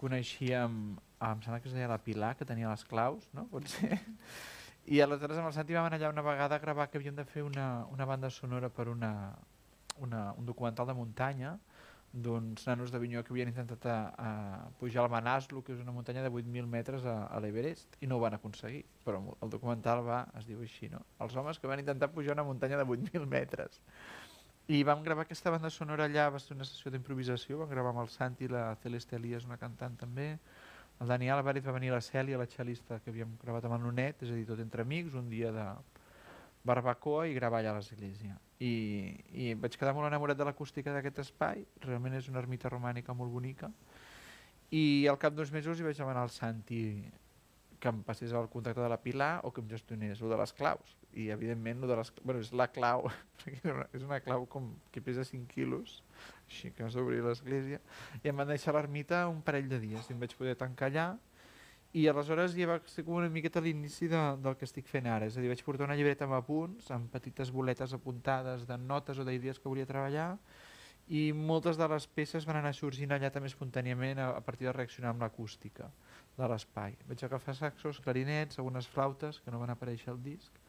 coneixíem, 0.00 0.96
ah, 1.20 1.32
em 1.32 1.42
sembla 1.44 1.60
que 1.62 1.70
es 1.70 1.76
deia 1.76 1.88
la 1.88 2.00
Pilar, 2.02 2.34
que 2.36 2.46
tenia 2.48 2.70
les 2.70 2.82
claus, 2.84 3.28
no? 3.32 3.46
Pot 3.52 3.70
ser? 3.70 4.00
I 4.90 5.00
aleshores 5.00 5.38
amb 5.38 5.48
el 5.48 5.54
Santi 5.56 5.76
vam 5.76 5.86
anar 5.86 6.00
allà 6.00 6.10
una 6.12 6.24
vegada 6.26 6.58
a 6.58 6.62
gravar 6.62 6.90
que 6.90 6.98
havíem 6.98 7.14
de 7.16 7.24
fer 7.24 7.44
una, 7.46 7.86
una 7.94 8.04
banda 8.04 8.28
sonora 8.28 8.68
per 8.68 8.88
una, 8.92 9.12
una, 10.02 10.32
un 10.34 10.44
documental 10.44 10.90
de 10.90 10.98
muntanya 10.98 11.54
d'uns 12.14 12.66
nanos 12.68 12.92
de 12.94 12.98
Vinyó 13.02 13.24
que 13.26 13.32
havien 13.34 13.50
intentat 13.50 13.86
a, 13.90 13.96
a 14.14 14.30
pujar 14.78 15.02
al 15.02 15.10
Manaslu, 15.10 15.64
que 15.66 15.74
és 15.74 15.80
una 15.82 15.92
muntanya 15.92 16.22
de 16.22 16.30
8.000 16.30 16.68
metres 16.70 17.06
a, 17.10 17.24
a 17.26 17.40
l'Everest, 17.42 17.98
i 18.00 18.06
no 18.06 18.20
ho 18.20 18.22
van 18.22 18.36
aconseguir. 18.36 18.84
Però 19.06 19.18
el 19.42 19.50
documental 19.50 20.04
va, 20.06 20.20
es 20.38 20.46
diu 20.46 20.62
així, 20.62 20.88
no? 20.92 21.02
Els 21.24 21.34
homes 21.34 21.58
que 21.58 21.70
van 21.70 21.82
intentar 21.82 22.12
pujar 22.14 22.36
una 22.38 22.46
muntanya 22.46 22.78
de 22.78 22.86
8.000 22.86 23.26
metres. 23.26 23.82
I 24.70 24.84
vam 24.86 25.02
gravar 25.04 25.26
aquesta 25.26 25.50
banda 25.52 25.68
sonora 25.68 26.06
allà, 26.06 26.30
va 26.32 26.38
ser 26.40 26.54
una 26.54 26.64
sessió 26.64 26.92
d'improvisació, 26.94 27.58
vam 27.60 27.72
gravar 27.72 27.90
amb 27.92 28.04
el 28.06 28.12
Santi, 28.14 28.48
la 28.48 28.70
Celeste 28.80 29.18
Elias, 29.18 29.44
una 29.44 29.58
cantant 29.60 29.98
també, 30.00 30.30
el 31.02 31.10
Dani 31.10 31.28
Álvarez 31.28 31.66
va 31.66 31.74
venir 31.74 31.90
la 31.92 32.00
Cèlia, 32.00 32.38
la 32.38 32.46
xalista 32.46 33.00
que 33.02 33.10
havíem 33.10 33.34
gravat 33.42 33.66
amb 33.66 33.76
el 33.76 33.82
Nonet, 33.82 34.22
és 34.22 34.30
a 34.30 34.38
dir, 34.38 34.46
tot 34.48 34.62
entre 34.62 34.86
amics, 34.86 35.18
un 35.18 35.28
dia 35.28 35.50
de 35.52 35.66
barbacoa 36.64 37.26
i 37.28 37.34
gravar 37.34 37.60
allà 37.60 37.74
a 37.74 37.80
l'església. 37.80 38.38
I, 38.62 38.74
I 39.34 39.54
vaig 39.58 39.74
quedar 39.78 39.94
molt 39.96 40.06
enamorat 40.06 40.38
de 40.38 40.46
l'acústica 40.46 40.92
d'aquest 40.94 41.24
espai, 41.24 41.64
realment 41.82 42.14
és 42.14 42.28
una 42.30 42.38
ermita 42.42 42.70
romànica 42.70 43.16
molt 43.16 43.32
bonica, 43.32 43.72
i 44.74 45.06
al 45.10 45.18
cap 45.22 45.34
d'uns 45.34 45.52
mesos 45.54 45.78
hi 45.78 45.86
vaig 45.86 45.98
demanar 45.98 46.22
al 46.24 46.32
Santi 46.34 46.84
que 47.84 47.90
em 47.92 47.98
passés 48.06 48.32
el 48.32 48.46
contacte 48.48 48.80
de 48.80 48.88
la 48.88 48.96
Pilar 49.02 49.42
o 49.44 49.50
que 49.52 49.60
em 49.60 49.68
gestionés 49.68 50.22
el 50.22 50.30
de 50.32 50.38
les 50.40 50.54
claus. 50.56 50.94
I 51.12 51.28
evidentment 51.34 51.82
de 51.84 51.98
les, 51.98 52.10
bueno, 52.22 52.40
és 52.40 52.48
la 52.56 52.70
clau, 52.72 53.10
és 53.52 53.60
una, 53.68 53.84
és 53.92 54.06
una 54.06 54.22
clau 54.24 54.46
com 54.50 54.70
que 54.94 55.02
pesa 55.04 55.26
5 55.28 55.50
quilos, 55.52 55.98
així 56.46 56.72
que 56.72 56.86
has 56.86 56.96
d'obrir 56.96 57.20
l'església, 57.26 57.82
i 58.22 58.32
em 58.32 58.40
van 58.40 58.48
deixar 58.48 58.72
l'ermita 58.74 59.26
un 59.28 59.42
parell 59.44 59.68
de 59.68 59.82
dies 59.82 60.08
i 60.08 60.16
em 60.16 60.24
vaig 60.24 60.32
poder 60.38 60.56
tancar 60.62 60.88
allà 60.88 61.06
i 61.94 62.08
aleshores 62.10 62.56
ja 62.58 62.66
va 62.66 62.80
ser 62.90 63.04
com 63.06 63.20
una 63.20 63.30
miqueta 63.30 63.62
l'inici 63.62 64.08
de, 64.10 64.20
del 64.42 64.56
que 64.58 64.66
estic 64.66 64.88
fent 64.90 65.06
ara, 65.06 65.28
és 65.30 65.36
a 65.38 65.42
dir, 65.42 65.50
vaig 65.52 65.62
portar 65.62 65.86
una 65.86 65.94
llibreta 65.94 66.26
amb 66.26 66.34
apunts, 66.40 66.90
amb 66.94 67.06
petites 67.12 67.52
boletes 67.54 67.94
apuntades 67.94 68.66
de 68.66 68.78
notes 68.82 69.20
o 69.22 69.26
d'idees 69.26 69.60
que 69.62 69.70
volia 69.70 69.86
treballar 69.86 70.32
i 71.08 71.32
moltes 71.36 71.76
de 71.76 71.86
les 71.92 72.06
peces 72.08 72.46
van 72.48 72.58
anar 72.58 72.72
sorgint 72.74 73.12
allà 73.12 73.30
també 73.30 73.50
espontàniament 73.50 74.18
a, 74.18 74.30
a 74.38 74.42
partir 74.42 74.66
de 74.66 74.72
reaccionar 74.72 75.12
amb 75.12 75.22
l'acústica 75.22 75.90
de 76.38 76.48
l'espai. 76.50 76.96
Vaig 77.08 77.24
agafar 77.24 77.54
saxos, 77.54 78.00
clarinets, 78.00 78.58
algunes 78.58 78.88
flautes 78.90 79.40
que 79.44 79.52
no 79.52 79.60
van 79.60 79.74
aparèixer 79.74 80.10
al 80.14 80.22
disc, 80.24 80.63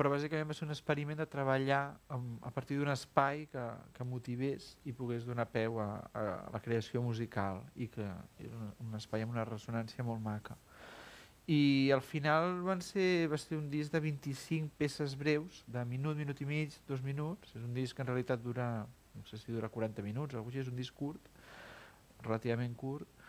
però 0.00 0.08
bàsicament 0.08 0.48
va 0.48 0.54
ser 0.56 0.64
un 0.64 0.72
experiment 0.72 1.18
de 1.20 1.26
treballar 1.28 1.82
amb, 2.14 2.38
a 2.48 2.50
partir 2.56 2.78
d'un 2.78 2.88
espai 2.88 3.42
que, 3.52 3.64
que 3.92 4.04
motivés 4.08 4.70
i 4.88 4.94
pogués 4.96 5.26
donar 5.28 5.44
peu 5.52 5.76
a, 5.84 5.90
a 6.16 6.22
la 6.54 6.60
creació 6.64 7.02
musical 7.04 7.60
i 7.76 7.90
que 7.92 8.06
és 8.40 8.48
un, 8.48 8.70
un 8.80 8.96
espai 8.96 9.26
amb 9.26 9.34
una 9.36 9.44
ressonància 9.44 10.06
molt 10.06 10.24
maca. 10.24 10.56
I 11.52 11.90
al 11.92 12.00
final 12.00 12.62
van 12.64 12.80
ser, 12.80 13.28
va 13.28 13.36
ser 13.42 13.58
un 13.58 13.68
disc 13.68 13.92
de 13.92 14.00
25 14.00 14.72
peces 14.80 15.18
breus, 15.20 15.60
de 15.68 15.84
minut, 15.84 16.16
minut 16.16 16.40
i 16.40 16.48
mig, 16.48 16.80
dos 16.88 17.04
minuts. 17.04 17.52
És 17.52 17.60
un 17.60 17.76
disc 17.76 17.92
que 17.92 18.00
en 18.00 18.08
realitat 18.08 18.40
dura, 18.40 18.70
no 19.18 19.28
sé 19.28 19.36
si 19.36 19.52
dura 19.52 19.68
40 19.68 20.06
minuts, 20.06 20.32
o 20.32 20.44
és 20.48 20.72
un 20.72 20.80
disc 20.80 20.96
curt, 20.96 21.28
relativament 22.24 22.72
curt, 22.72 23.20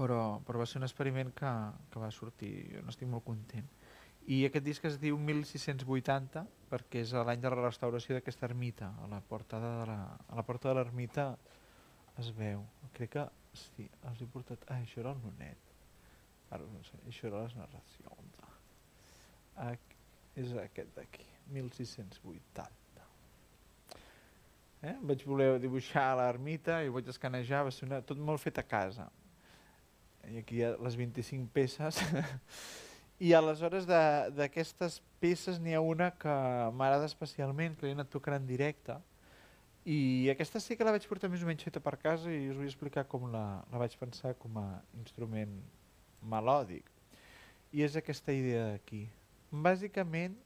però, 0.00 0.38
però 0.48 0.64
va 0.64 0.66
ser 0.70 0.80
un 0.80 0.88
experiment 0.88 1.34
que, 1.36 1.52
que 1.92 2.00
va 2.00 2.08
sortir, 2.08 2.54
jo 2.72 2.86
n'estic 2.88 3.12
molt 3.12 3.28
content. 3.28 3.68
I 4.26 4.42
aquest 4.46 4.64
disc 4.64 4.84
es 4.84 4.98
diu 5.00 5.16
1680 5.18 6.44
perquè 6.68 7.02
és 7.04 7.14
l'any 7.14 7.40
de 7.40 7.52
la 7.52 7.62
restauració 7.62 8.16
d'aquesta 8.16 8.46
ermita. 8.48 8.90
A 9.02 9.08
la 9.08 9.20
portada 9.24 9.70
de 9.80 9.86
la, 9.88 10.00
a 10.28 10.36
la 10.36 10.44
porta 10.44 10.68
de 10.68 10.76
l'ermita 10.76 11.30
es 12.20 12.32
veu. 12.36 12.64
Crec 12.96 13.14
que 13.16 13.26
sí, 13.56 13.88
els 14.10 14.22
he 14.22 14.28
portat... 14.32 14.66
Ah, 14.68 14.80
això 14.82 15.00
era 15.00 15.14
el 15.14 15.22
nonet. 15.22 15.72
Ara 16.50 16.66
no 16.68 16.82
sé, 16.84 16.98
això 17.08 17.28
era 17.28 17.44
les 17.44 17.54
narracions. 17.56 18.42
Ac 19.58 19.94
és 20.38 20.52
aquest 20.54 20.92
d'aquí, 20.94 21.24
1680. 21.50 22.68
Eh? 24.86 24.94
Vaig 25.02 25.24
voler 25.26 25.48
dibuixar 25.58 26.12
l'ermita 26.20 26.78
i 26.84 26.90
ho 26.90 26.94
vaig 26.94 27.08
escanejar, 27.10 27.64
va 27.66 27.72
ser 27.74 27.88
una, 27.88 27.98
tot 28.06 28.20
molt 28.22 28.42
fet 28.42 28.60
a 28.62 28.66
casa. 28.66 29.08
I 30.28 30.42
aquí 30.42 30.60
hi 30.60 30.66
ha 30.66 30.74
les 30.84 30.98
25 31.00 31.50
peces. 31.54 31.98
I 33.18 33.32
aleshores 33.34 33.86
d'aquestes 33.86 35.00
peces 35.18 35.58
n'hi 35.58 35.74
ha 35.74 35.80
una 35.82 36.12
que 36.14 36.34
m'agrada 36.78 37.08
especialment, 37.10 37.74
que 37.74 37.88
l'he 37.88 37.96
anat 37.96 38.12
tocant 38.12 38.36
en 38.38 38.46
directe, 38.46 38.94
i 39.88 40.28
aquesta 40.30 40.60
sí 40.60 40.76
que 40.76 40.84
la 40.86 40.92
vaig 40.94 41.06
portar 41.10 41.30
més 41.32 41.42
o 41.42 41.48
menys 41.48 41.64
feta 41.66 41.80
per 41.82 41.96
casa 41.98 42.30
i 42.30 42.50
us 42.50 42.58
vull 42.58 42.68
explicar 42.68 43.06
com 43.10 43.26
la, 43.32 43.42
la 43.72 43.80
vaig 43.80 43.96
pensar 43.98 44.34
com 44.38 44.58
a 44.60 44.66
instrument 45.00 45.54
melòdic. 46.30 46.86
I 47.72 47.82
és 47.86 47.96
aquesta 47.98 48.34
idea 48.36 48.68
d'aquí. 48.68 49.06
Bàsicament, 49.50 50.36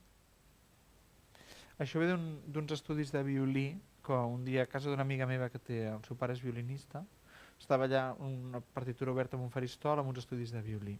això 1.82 2.00
ve 2.00 2.08
d'uns 2.12 2.62
un, 2.62 2.76
estudis 2.78 3.12
de 3.12 3.22
violí 3.26 3.66
que 4.06 4.16
un 4.16 4.46
dia 4.48 4.64
a 4.64 4.70
casa 4.70 4.88
d'una 4.88 5.04
amiga 5.04 5.28
meva 5.28 5.50
que 5.50 5.60
té, 5.60 5.84
el 5.90 6.00
seu 6.06 6.16
pare 6.16 6.38
és 6.38 6.42
violinista, 6.42 7.04
estava 7.60 7.84
allà 7.90 8.12
una 8.22 8.62
partitura 8.74 9.12
oberta 9.12 9.36
amb 9.36 9.44
un 9.44 9.52
faristol 9.54 10.00
amb 10.00 10.14
uns 10.14 10.22
estudis 10.22 10.54
de 10.54 10.62
violí. 10.62 10.96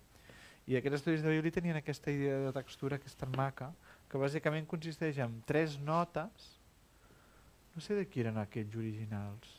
I 0.71 0.77
aquests 0.79 1.01
estudis 1.01 1.25
de 1.25 1.33
violí 1.33 1.51
tenien 1.51 1.79
aquesta 1.79 2.13
idea 2.15 2.39
de 2.45 2.53
textura 2.55 2.99
que 3.01 3.11
és 3.11 3.19
tan 3.19 3.33
maca, 3.35 3.73
que 4.11 4.21
bàsicament 4.21 4.69
consisteix 4.71 5.19
en 5.25 5.41
tres 5.49 5.79
notes, 5.81 6.53
no 7.75 7.83
sé 7.83 7.97
de 7.99 8.07
qui 8.07 8.23
eren 8.23 8.39
aquells 8.39 8.77
originals, 8.79 9.59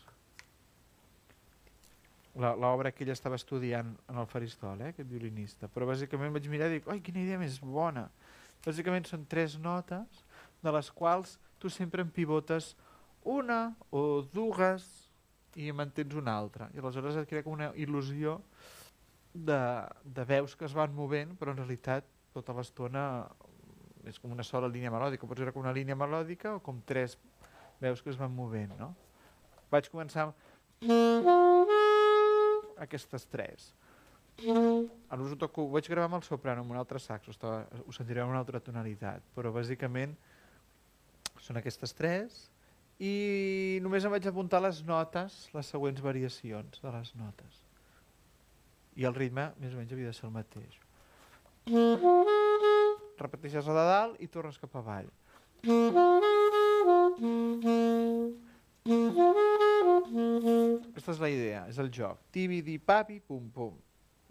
l'obra 2.33 2.91
que 2.91 3.03
ell 3.05 3.13
estava 3.13 3.37
estudiant 3.37 3.91
en 4.09 4.17
el 4.17 4.29
faristol, 4.29 4.81
eh, 4.81 4.93
aquest 4.93 5.09
violinista, 5.09 5.69
però 5.69 5.85
bàsicament 5.89 6.33
vaig 6.33 6.47
mirar 6.49 6.71
i 6.71 6.79
dic, 6.79 6.87
oi, 6.89 7.01
quina 7.05 7.21
idea 7.21 7.37
més 7.41 7.59
bona. 7.61 8.07
Bàsicament 8.65 9.05
són 9.05 9.27
tres 9.29 9.57
notes, 9.61 10.23
de 10.63 10.71
les 10.71 10.89
quals 10.95 11.37
tu 11.59 11.69
sempre 11.69 12.01
en 12.01 12.09
pivotes 12.09 12.73
una 13.23 13.75
o 13.91 14.23
dues 14.33 14.85
i 15.59 15.71
mantens 15.71 16.15
una 16.15 16.33
altra. 16.35 16.69
I 16.73 16.81
aleshores 16.81 17.19
et 17.19 17.29
crea 17.29 17.43
com 17.43 17.53
una 17.53 17.71
il·lusió 17.75 18.39
de, 19.33 19.59
de 20.03 20.25
veus 20.25 20.55
que 20.55 20.65
es 20.65 20.73
van 20.77 20.93
movent, 20.93 21.33
però 21.39 21.51
en 21.51 21.57
realitat 21.63 22.05
tota 22.33 22.53
l'estona 22.55 23.27
és 24.07 24.19
com 24.19 24.31
una 24.35 24.43
sola 24.45 24.67
línia 24.67 24.91
melòdica, 24.93 25.27
pots 25.27 25.41
veure 25.41 25.53
com 25.55 25.63
una 25.63 25.73
línia 25.75 25.95
melòdica 25.97 26.57
o 26.57 26.61
com 26.63 26.81
tres 26.85 27.17
veus 27.81 28.01
que 28.03 28.11
es 28.11 28.19
van 28.19 28.33
movent. 28.35 28.73
No? 28.79 28.93
Vaig 29.71 29.89
començar 29.91 30.27
amb 30.27 30.35
aquestes 32.83 33.25
tres. 33.31 33.71
A 34.43 35.17
l'ús 35.17 35.33
ho, 35.33 35.37
toco, 35.39 35.67
ho 35.67 35.73
vaig 35.75 35.87
gravar 35.89 36.09
amb 36.09 36.19
el 36.19 36.25
soprano, 36.25 36.63
amb 36.63 36.73
un 36.73 36.79
altre 36.81 36.99
saxo, 36.99 37.31
estava, 37.31 37.63
ho 37.85 37.93
sentireu 37.95 38.25
en 38.25 38.33
una 38.33 38.41
altra 38.41 38.61
tonalitat, 38.63 39.25
però 39.35 39.53
bàsicament 39.53 40.15
són 41.43 41.59
aquestes 41.59 41.93
tres 41.95 42.47
i 43.03 43.79
només 43.83 44.05
em 44.05 44.13
vaig 44.13 44.25
apuntar 44.29 44.61
les 44.63 44.81
notes, 44.87 45.45
les 45.53 45.69
següents 45.69 46.01
variacions 46.01 46.81
de 46.81 46.91
les 46.97 47.13
notes 47.19 47.62
i 48.95 49.05
el 49.09 49.15
ritme 49.15 49.49
més 49.59 49.73
o 49.73 49.79
menys 49.79 49.93
havia 49.93 50.11
de 50.11 50.17
ser 50.17 50.27
el 50.29 50.35
mateix. 50.35 50.79
Repeteixes 53.19 53.67
la 53.69 53.75
de 53.77 53.85
dalt 53.89 54.23
i 54.23 54.27
tornes 54.31 54.59
cap 54.61 54.75
avall. 54.79 55.09
Aquesta 60.91 61.13
és 61.13 61.21
la 61.23 61.29
idea, 61.31 61.63
és 61.71 61.79
el 61.79 61.89
joc. 61.93 62.19
Tibi, 62.35 62.61
di, 62.65 62.77
papi, 62.79 63.21
pum, 63.23 63.47
pum. 63.55 63.77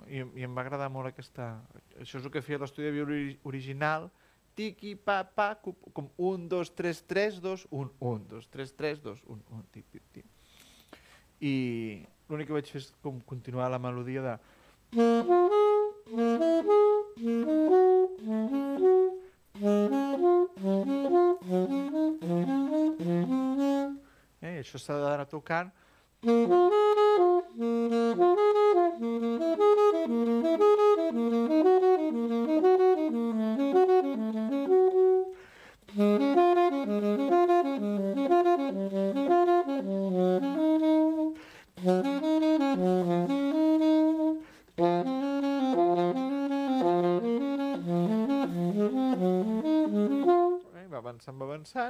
I, 0.06 0.20
I 0.20 0.44
em 0.44 0.54
va 0.56 0.64
agradar 0.66 0.90
molt 0.92 1.08
aquesta... 1.08 1.54
Això 2.02 2.18
és 2.18 2.26
el 2.26 2.32
que 2.34 2.42
feia 2.44 2.60
l'estudi 2.60 2.88
de 2.88 2.94
violí 2.98 3.38
original. 3.48 4.10
Tiqui, 4.58 4.92
pa, 5.00 5.22
pa, 5.24 5.54
com 5.62 6.10
1, 6.18 6.48
2, 6.52 6.72
3, 6.76 7.02
3, 7.08 7.40
2, 7.40 7.66
1, 7.70 7.92
1, 8.12 8.26
2, 8.34 8.48
3, 8.52 8.74
3, 8.82 9.00
2, 9.06 9.22
1, 9.36 9.44
1, 9.58 9.62
tip, 9.72 9.86
tip, 9.94 10.04
tip. 10.12 10.26
I 11.40 11.54
l'únic 12.28 12.50
que 12.50 12.56
vaig 12.58 12.68
fer 12.68 12.82
és 12.82 12.90
com 13.04 13.20
continuar 13.28 13.70
la 13.72 13.80
melodia 13.82 14.24
de... 14.26 14.34
Eh, 14.94 14.98
això 24.60 24.76
s'ha 24.76 24.98
d'anar 25.00 25.24
tocant. 25.32 25.72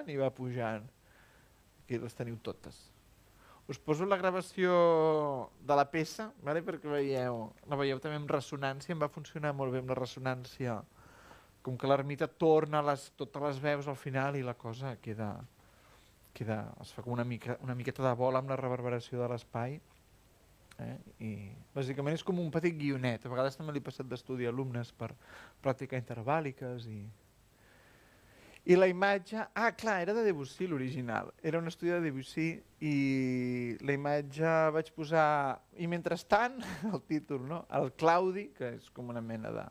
Avançant 0.03 0.11
i 0.11 0.16
va 0.18 0.30
pujant. 0.30 0.88
Aquí 1.84 1.98
les 1.98 2.14
teniu 2.14 2.38
totes. 2.42 2.90
Us 3.68 3.78
poso 3.78 4.05
la 4.05 4.18
gravació 4.18 5.50
de 5.62 5.74
la 5.76 5.86
peça, 5.86 6.32
vale? 6.42 6.62
perquè 6.62 6.88
veieu, 6.88 7.53
la 7.68 7.76
veieu 7.76 8.00
també 8.00 8.16
amb 8.16 8.30
ressonància, 8.30 8.92
em 8.92 9.00
va 9.00 9.09
funcionar 9.09 9.53
molt 9.55 9.72
bé 9.72 9.78
amb 9.78 9.90
la 9.90 9.98
ressonància, 9.98 10.82
com 11.62 11.76
que 11.78 11.86
l'ermita 11.86 12.26
torna 12.26 12.82
les, 12.82 13.12
totes 13.16 13.42
les 13.42 13.61
veus 13.62 13.86
al 13.86 13.96
final 13.96 14.36
i 14.36 14.42
la 14.42 14.55
cosa 14.55 14.96
queda, 15.00 15.36
queda 16.34 16.74
es 16.82 16.90
fa 16.92 17.03
com 17.03 17.12
una, 17.12 17.24
mica, 17.24 17.57
una 17.62 17.74
miqueta 17.74 18.03
de 18.03 18.14
bola 18.18 18.42
amb 18.42 18.50
la 18.50 18.59
reverberació 18.59 19.22
de 19.22 19.30
l'espai. 19.30 19.78
Eh? 20.82 20.96
I 21.22 21.32
bàsicament 21.76 22.18
és 22.18 22.26
com 22.26 22.40
un 22.42 22.50
petit 22.50 22.74
guionet, 22.74 23.24
a 23.24 23.30
vegades 23.30 23.57
també 23.57 23.76
l'he 23.76 23.84
passat 23.84 24.11
d'estudi 24.11 24.48
a 24.48 24.50
alumnes 24.50 24.90
per 24.98 25.12
pràctica 25.62 26.00
intervàliques 26.00 26.90
i 26.90 27.05
i 28.64 28.76
la 28.76 28.86
imatge... 28.86 29.42
Ah, 29.54 29.72
clar, 29.74 30.02
era 30.04 30.14
de 30.14 30.22
Debussy 30.22 30.68
l'original. 30.70 31.32
Era 31.42 31.58
un 31.58 31.66
estudi 31.66 31.90
de 31.90 32.00
Debussy 32.00 32.46
i 32.86 32.94
la 33.82 33.96
imatge 33.96 34.52
vaig 34.76 34.92
posar... 34.94 35.58
I 35.82 35.88
mentrestant, 35.90 36.60
el 36.92 37.02
títol, 37.08 37.42
no? 37.48 37.64
El 37.74 37.90
Claudi, 37.98 38.52
que 38.54 38.76
és 38.76 38.86
com 38.94 39.10
una 39.10 39.24
mena 39.24 39.50
de 39.54 39.66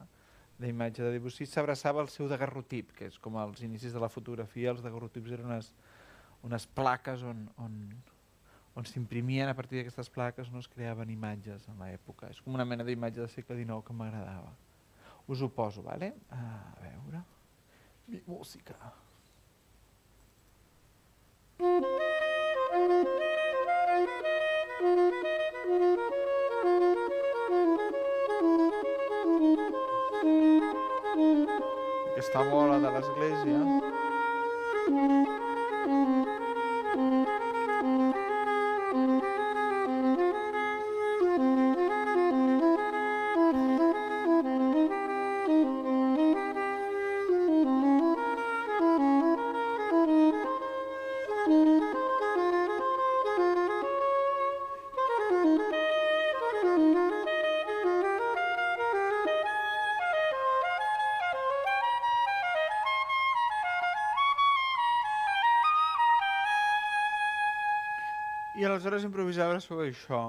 d'imatge 0.62 1.02
de 1.02 1.16
Debussy, 1.16 1.48
s'abraçava 1.50 2.04
al 2.04 2.12
seu 2.14 2.28
daguerrotip, 2.30 2.92
que 2.94 3.08
és 3.10 3.18
com 3.18 3.40
als 3.40 3.64
inicis 3.66 3.96
de 3.96 4.04
la 4.04 4.12
fotografia, 4.14 4.76
els 4.76 4.84
daguerrotips 4.84 5.32
eren 5.40 5.48
unes, 5.50 5.72
unes 6.46 6.68
plaques 6.76 7.24
on, 7.26 7.48
on, 7.64 7.80
on 8.78 8.86
s'imprimien 8.86 9.50
a 9.50 9.58
partir 9.58 9.80
d'aquestes 9.80 10.12
plaques 10.14 10.52
no 10.54 10.62
es 10.62 10.70
creaven 10.70 11.10
imatges 11.10 11.66
en 11.72 11.82
l'època. 11.82 12.30
És 12.30 12.44
com 12.44 12.60
una 12.60 12.68
mena 12.68 12.86
d'imatge 12.86 13.24
del 13.24 13.32
segle 13.32 13.58
XIX 13.58 13.82
que 13.88 13.96
m'agradava. 13.96 14.52
Us 15.32 15.42
ho 15.42 15.50
poso, 15.56 15.82
vale? 15.82 16.14
A 16.36 16.44
veure 16.84 17.24
mi 18.08 18.22
música. 18.28 18.76
Aquesta 32.12 32.44
bola 32.52 32.80
de 32.80 32.90
l'església 32.96 33.60
I 68.82 68.84
aleshores 68.84 69.04
improvisava 69.06 69.60
sobre 69.62 69.92
això. 69.92 70.20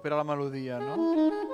Recupera 0.00 0.16
la 0.16 0.24
melodia, 0.24 0.78
no? 0.78 1.49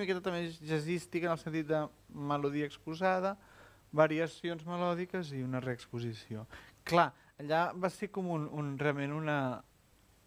Miqueta 0.00 0.22
també 0.24 0.46
jazzística 0.58 1.28
en 1.28 1.36
el 1.36 1.40
sentit 1.40 1.68
de 1.68 1.84
melodia 2.32 2.68
exposada, 2.68 3.36
variacions 3.92 4.66
melòdiques 4.66 5.32
i 5.36 5.42
una 5.44 5.60
reexposició. 5.62 6.46
Clar, 6.86 7.10
allà 7.40 7.70
va 7.74 7.90
ser 7.92 8.10
com 8.14 8.30
un, 8.36 8.46
un 8.52 8.78
realment 8.78 9.16
una... 9.16 9.40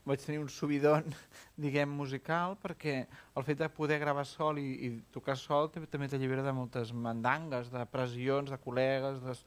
Vaig 0.03 0.19
tenir 0.19 0.41
un 0.41 0.49
subidon, 0.51 1.05
diguem, 1.63 1.91
musical, 1.95 2.57
perquè 2.59 3.05
el 3.39 3.45
fet 3.47 3.61
de 3.61 3.69
poder 3.71 4.01
gravar 4.01 4.25
sol 4.27 4.57
i, 4.59 4.65
i 4.83 4.89
tocar 5.15 5.37
sol 5.39 5.69
també, 5.71 6.09
t'allibera 6.11 6.43
de 6.43 6.51
moltes 6.51 6.91
mandangues, 6.91 7.69
de 7.71 7.85
pressions, 7.87 8.51
de 8.51 8.59
col·legues, 8.65 9.21
de... 9.23 9.37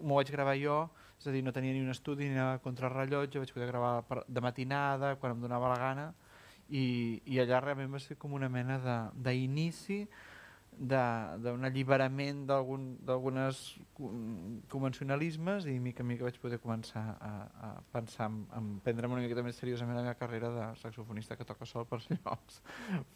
m'ho 0.00 0.18
vaig 0.18 0.32
gravar 0.34 0.56
jo, 0.58 0.80
és 1.20 1.28
a 1.30 1.36
dir, 1.36 1.44
no 1.46 1.54
tenia 1.54 1.76
ni 1.76 1.84
un 1.84 1.94
estudi 1.94 2.26
ni 2.26 2.34
una 2.34 2.58
contrarrellotge, 2.64 3.38
vaig 3.38 3.54
poder 3.54 3.70
gravar 3.70 4.24
de 4.26 4.42
matinada, 4.42 5.14
quan 5.22 5.36
em 5.36 5.46
donava 5.46 5.70
la 5.70 5.78
gana, 5.78 6.08
i, 6.70 7.20
i 7.26 7.40
allà 7.42 7.60
realment 7.60 7.90
va 7.92 7.98
ser 8.02 8.16
com 8.18 8.32
una 8.38 8.48
mena 8.48 8.78
d'inici 9.14 10.04
d'un 10.80 11.66
alliberament 11.66 12.44
d'algun- 12.48 12.94
d'algunes 13.04 13.58
con- 13.92 14.62
convencionalismes 14.70 15.66
i 15.68 15.74
mica 15.82 16.00
en 16.04 16.08
mica 16.08 16.24
vaig 16.24 16.38
poder 16.40 16.60
començar 16.62 17.02
a, 17.20 17.32
a 17.66 17.70
pensar 17.92 18.30
en, 18.30 18.38
en 18.56 18.70
prendre'm 18.84 19.12
una 19.12 19.20
miqueta 19.20 19.42
més 19.44 19.58
seriosament 19.60 19.98
la 19.98 20.06
meva 20.06 20.16
carrera 20.16 20.48
de 20.54 20.68
saxofonista 20.80 21.36
que 21.36 21.44
toca 21.44 21.66
sol 21.66 21.84
pels 21.90 22.06
llocs. 22.14 22.62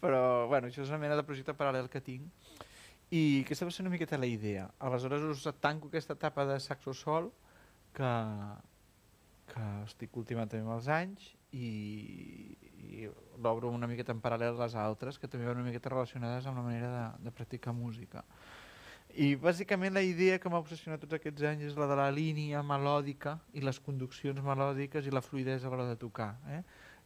Però 0.03 0.45
bueno, 0.51 0.67
això 0.67 0.83
és 0.83 0.91
una 0.93 1.01
mena 1.01 1.15
de 1.17 1.23
projecte 1.25 1.55
paral·lel 1.57 1.89
que 1.89 2.03
tinc 2.03 2.27
i 3.15 3.41
aquesta 3.45 3.65
va 3.65 3.71
ser 3.71 3.85
una 3.85 3.93
miqueta 3.95 4.17
la 4.19 4.29
idea. 4.29 4.67
Aleshores 4.79 5.23
us 5.23 5.47
tanco 5.61 5.87
aquesta 5.87 6.13
etapa 6.13 6.45
de 6.45 6.59
saxo 6.59 6.93
sol 6.93 7.31
que, 7.95 8.11
que 9.53 9.65
estic 9.87 10.11
cultivant 10.11 10.49
també 10.51 10.65
amb 10.67 10.75
els 10.77 10.91
anys 10.91 11.31
i, 11.55 12.57
i 12.85 13.07
l'obro 13.41 13.71
una 13.71 13.87
miqueta 13.87 14.13
en 14.15 14.21
paral·lel 14.23 14.57
a 14.57 14.65
les 14.65 14.75
altres 14.75 15.19
que 15.19 15.29
també 15.31 15.47
van 15.47 15.61
una 15.61 15.69
miqueta 15.69 15.91
relacionades 15.93 16.45
amb 16.47 16.59
la 16.59 16.67
manera 16.67 16.91
de, 16.95 17.25
de 17.29 17.35
practicar 17.35 17.73
música. 17.73 18.25
I 19.15 19.35
bàsicament 19.39 19.93
la 19.95 20.03
idea 20.03 20.39
que 20.41 20.49
m'ha 20.51 20.59
obsessionat 20.59 20.99
tots 20.99 21.15
aquests 21.15 21.45
anys 21.47 21.69
és 21.69 21.77
la 21.79 21.87
de 21.87 21.95
la 21.95 22.09
línia 22.11 22.63
melòdica 22.65 23.37
i 23.55 23.61
les 23.63 23.79
conduccions 23.79 24.41
melòdiques 24.43 25.07
i 25.07 25.13
la 25.13 25.21
fluidesa 25.23 25.69
a 25.69 25.71
l'hora 25.71 25.85
de 25.87 25.95
tocar. 26.01 26.33
Eh? 26.51 26.63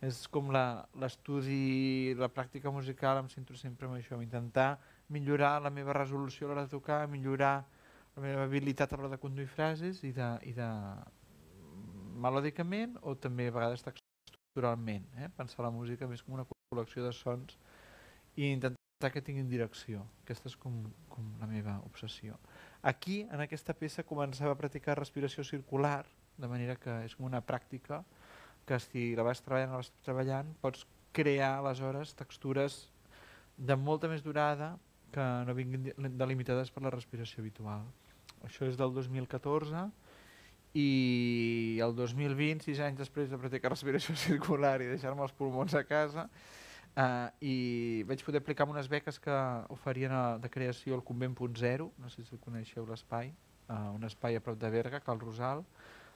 És 0.08 0.24
com 0.32 0.50
la- 0.50 0.88
l'estudi, 0.98 2.16
la, 2.18 2.30
pràctica 2.34 2.72
musical, 2.72 3.20
em 3.20 3.30
centro 3.30 3.58
sempre 3.60 3.86
en 3.86 3.98
això, 4.00 4.16
en 4.16 4.24
intentar 4.24 4.80
millorar 5.10 5.60
la 5.62 5.70
meva 5.70 5.94
resolució 5.94 6.48
a 6.48 6.50
l'hora 6.50 6.66
de 6.66 6.72
tocar, 6.72 7.04
millorar 7.08 7.66
la 8.16 8.24
meva 8.24 8.44
habilitat 8.48 8.94
a 8.94 8.98
l'hora 8.98 9.14
de 9.14 9.20
conduir 9.22 9.48
frases 9.52 10.02
i 10.08 10.14
de, 10.16 10.30
i 10.50 10.54
de 10.56 10.70
melòdicament 12.20 12.98
o 13.02 13.14
també 13.16 13.48
a 13.48 13.56
vegades 13.56 13.84
texturalment, 14.60 15.06
eh? 15.18 15.30
pensar 15.38 15.64
la 15.64 15.72
música 15.72 16.08
més 16.08 16.22
com 16.22 16.36
una 16.36 16.46
col·lecció 16.46 17.04
de 17.06 17.14
sons 17.14 17.56
i 18.36 18.52
intentar 18.52 19.12
que 19.14 19.22
tinguin 19.22 19.48
direcció. 19.48 20.04
Aquesta 20.24 20.50
és 20.50 20.56
com, 20.60 20.84
com 21.10 21.24
la 21.40 21.48
meva 21.48 21.78
obsessió. 21.88 22.36
Aquí, 22.84 23.22
en 23.32 23.40
aquesta 23.40 23.74
peça, 23.74 24.04
començava 24.04 24.52
a 24.54 24.60
practicar 24.60 24.98
respiració 25.00 25.44
circular, 25.44 26.06
de 26.38 26.48
manera 26.48 26.76
que 26.76 26.92
és 27.06 27.16
com 27.16 27.26
una 27.28 27.42
pràctica 27.42 28.04
que 28.68 28.80
si 28.80 29.16
la 29.16 29.24
vas 29.24 29.42
treballant, 29.42 29.72
la 29.72 29.80
vas 29.82 29.92
treballant, 30.04 30.52
pots 30.62 30.86
crear 31.16 31.58
aleshores 31.58 32.14
textures 32.16 32.90
de 33.58 33.76
molta 33.76 34.08
més 34.08 34.24
durada 34.24 34.78
que 35.12 35.24
no 35.48 35.56
vinguin 35.56 35.88
de- 35.90 36.12
delimitades 36.20 36.70
per 36.72 36.84
la 36.84 36.92
respiració 36.94 37.42
habitual. 37.42 37.88
Això 38.46 38.68
és 38.68 38.78
del 38.78 38.94
2014 38.94 39.88
i 40.78 41.80
el 41.82 41.96
2020, 41.98 42.64
sis 42.66 42.80
anys 42.84 43.00
després 43.00 43.30
de 43.30 43.40
practicar 43.42 43.72
respiració 43.74 44.16
circular 44.30 44.78
i 44.82 44.90
deixar-me 44.92 45.26
els 45.26 45.36
pulmons 45.36 45.74
a 45.74 45.84
casa, 45.88 46.28
eh, 46.96 47.30
i 47.42 47.56
vaig 48.10 48.24
poder 48.26 48.44
aplicar 48.44 48.70
unes 48.70 48.90
beques 48.92 49.20
que 49.20 49.38
oferien 49.74 50.14
a, 50.14 50.24
de 50.38 50.50
creació 50.50 50.96
al 50.96 51.06
Convent.0, 51.06 51.90
no 51.98 52.10
sé 52.14 52.26
si 52.28 52.42
coneixeu 52.44 52.86
l'espai, 52.90 53.34
eh, 53.68 53.80
un 53.96 54.06
espai 54.06 54.38
a 54.38 54.44
prop 54.46 54.60
de 54.60 54.70
Berga, 54.70 55.02
Cal 55.02 55.22
Rosal. 55.22 55.64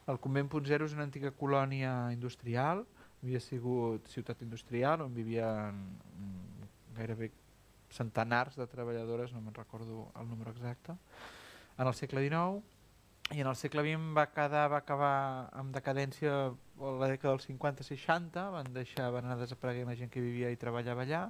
El 0.07 0.19
Convent.0 0.19 0.83
és 0.85 0.93
una 0.93 1.07
antiga 1.07 1.31
colònia 1.31 2.11
industrial, 2.11 2.83
havia 3.23 3.39
sigut 3.39 4.09
ciutat 4.11 4.41
industrial 4.43 5.01
on 5.05 5.13
vivien 5.15 5.77
gairebé 6.93 7.31
centenars 7.93 8.57
de 8.59 8.67
treballadores, 8.67 9.31
no 9.31 9.41
me'n 9.41 9.55
recordo 9.55 10.09
el 10.19 10.27
número 10.27 10.51
exacte, 10.51 10.97
en 11.77 11.87
el 11.87 11.93
segle 11.95 12.21
XIX, 12.25 12.72
i 13.31 13.39
en 13.39 13.47
el 13.47 13.55
segle 13.55 13.81
XX 13.85 14.11
va, 14.17 14.27
quedar, 14.33 14.67
va 14.73 14.81
acabar 14.83 15.13
amb 15.55 15.73
decadència 15.73 16.33
a 16.33 16.91
la 16.99 17.07
dècada 17.07 17.33
dels 17.33 17.47
50-60, 17.47 18.49
van 18.57 18.73
deixar 18.75 19.07
van 19.15 19.29
anar 19.29 19.39
desapareguent 19.39 19.87
la 19.89 19.95
gent 19.95 20.11
que 20.11 20.21
vivia 20.21 20.51
i 20.51 20.59
treballava 20.59 21.05
allà, 21.05 21.23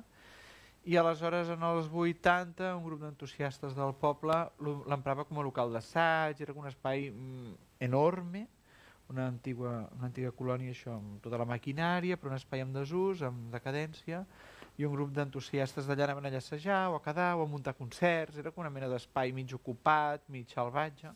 i 0.83 0.97
aleshores 0.99 1.47
en 1.53 1.61
els 1.63 1.87
80 1.87 2.73
un 2.75 2.83
grup 2.83 3.05
d'entusiastes 3.05 3.75
del 3.77 3.93
poble 4.01 4.35
l'emprava 4.91 5.23
com 5.23 5.39
a 5.39 5.45
local 5.45 5.71
d'assaig, 5.71 6.41
era 6.43 6.55
un 6.59 6.67
espai 6.67 7.07
mm, 7.11 7.53
enorme, 7.87 8.47
una 9.13 9.29
antiga, 9.29 9.71
una 9.95 10.09
antiga 10.09 10.33
colònia 10.35 10.73
això, 10.73 10.97
amb 10.97 11.21
tota 11.23 11.39
la 11.39 11.47
maquinària, 11.47 12.17
però 12.17 12.33
un 12.33 12.39
espai 12.39 12.65
amb 12.65 12.75
desús, 12.75 13.23
amb 13.23 13.53
decadència, 13.53 14.25
i 14.75 14.87
un 14.87 14.95
grup 14.95 15.13
d'entusiastes 15.15 15.87
d'allà 15.87 16.09
anaven 16.09 16.27
allà 16.27 16.41
a 16.41 16.43
assajar 16.43 16.81
o 16.89 16.97
a 16.97 17.03
quedar 17.05 17.35
o 17.37 17.45
a 17.45 17.47
muntar 17.47 17.77
concerts, 17.77 18.39
era 18.41 18.51
com 18.51 18.65
una 18.65 18.73
mena 18.73 18.89
d'espai 18.91 19.31
mig 19.31 19.53
ocupat, 19.55 20.25
mig 20.27 20.49
salvatge. 20.51 21.13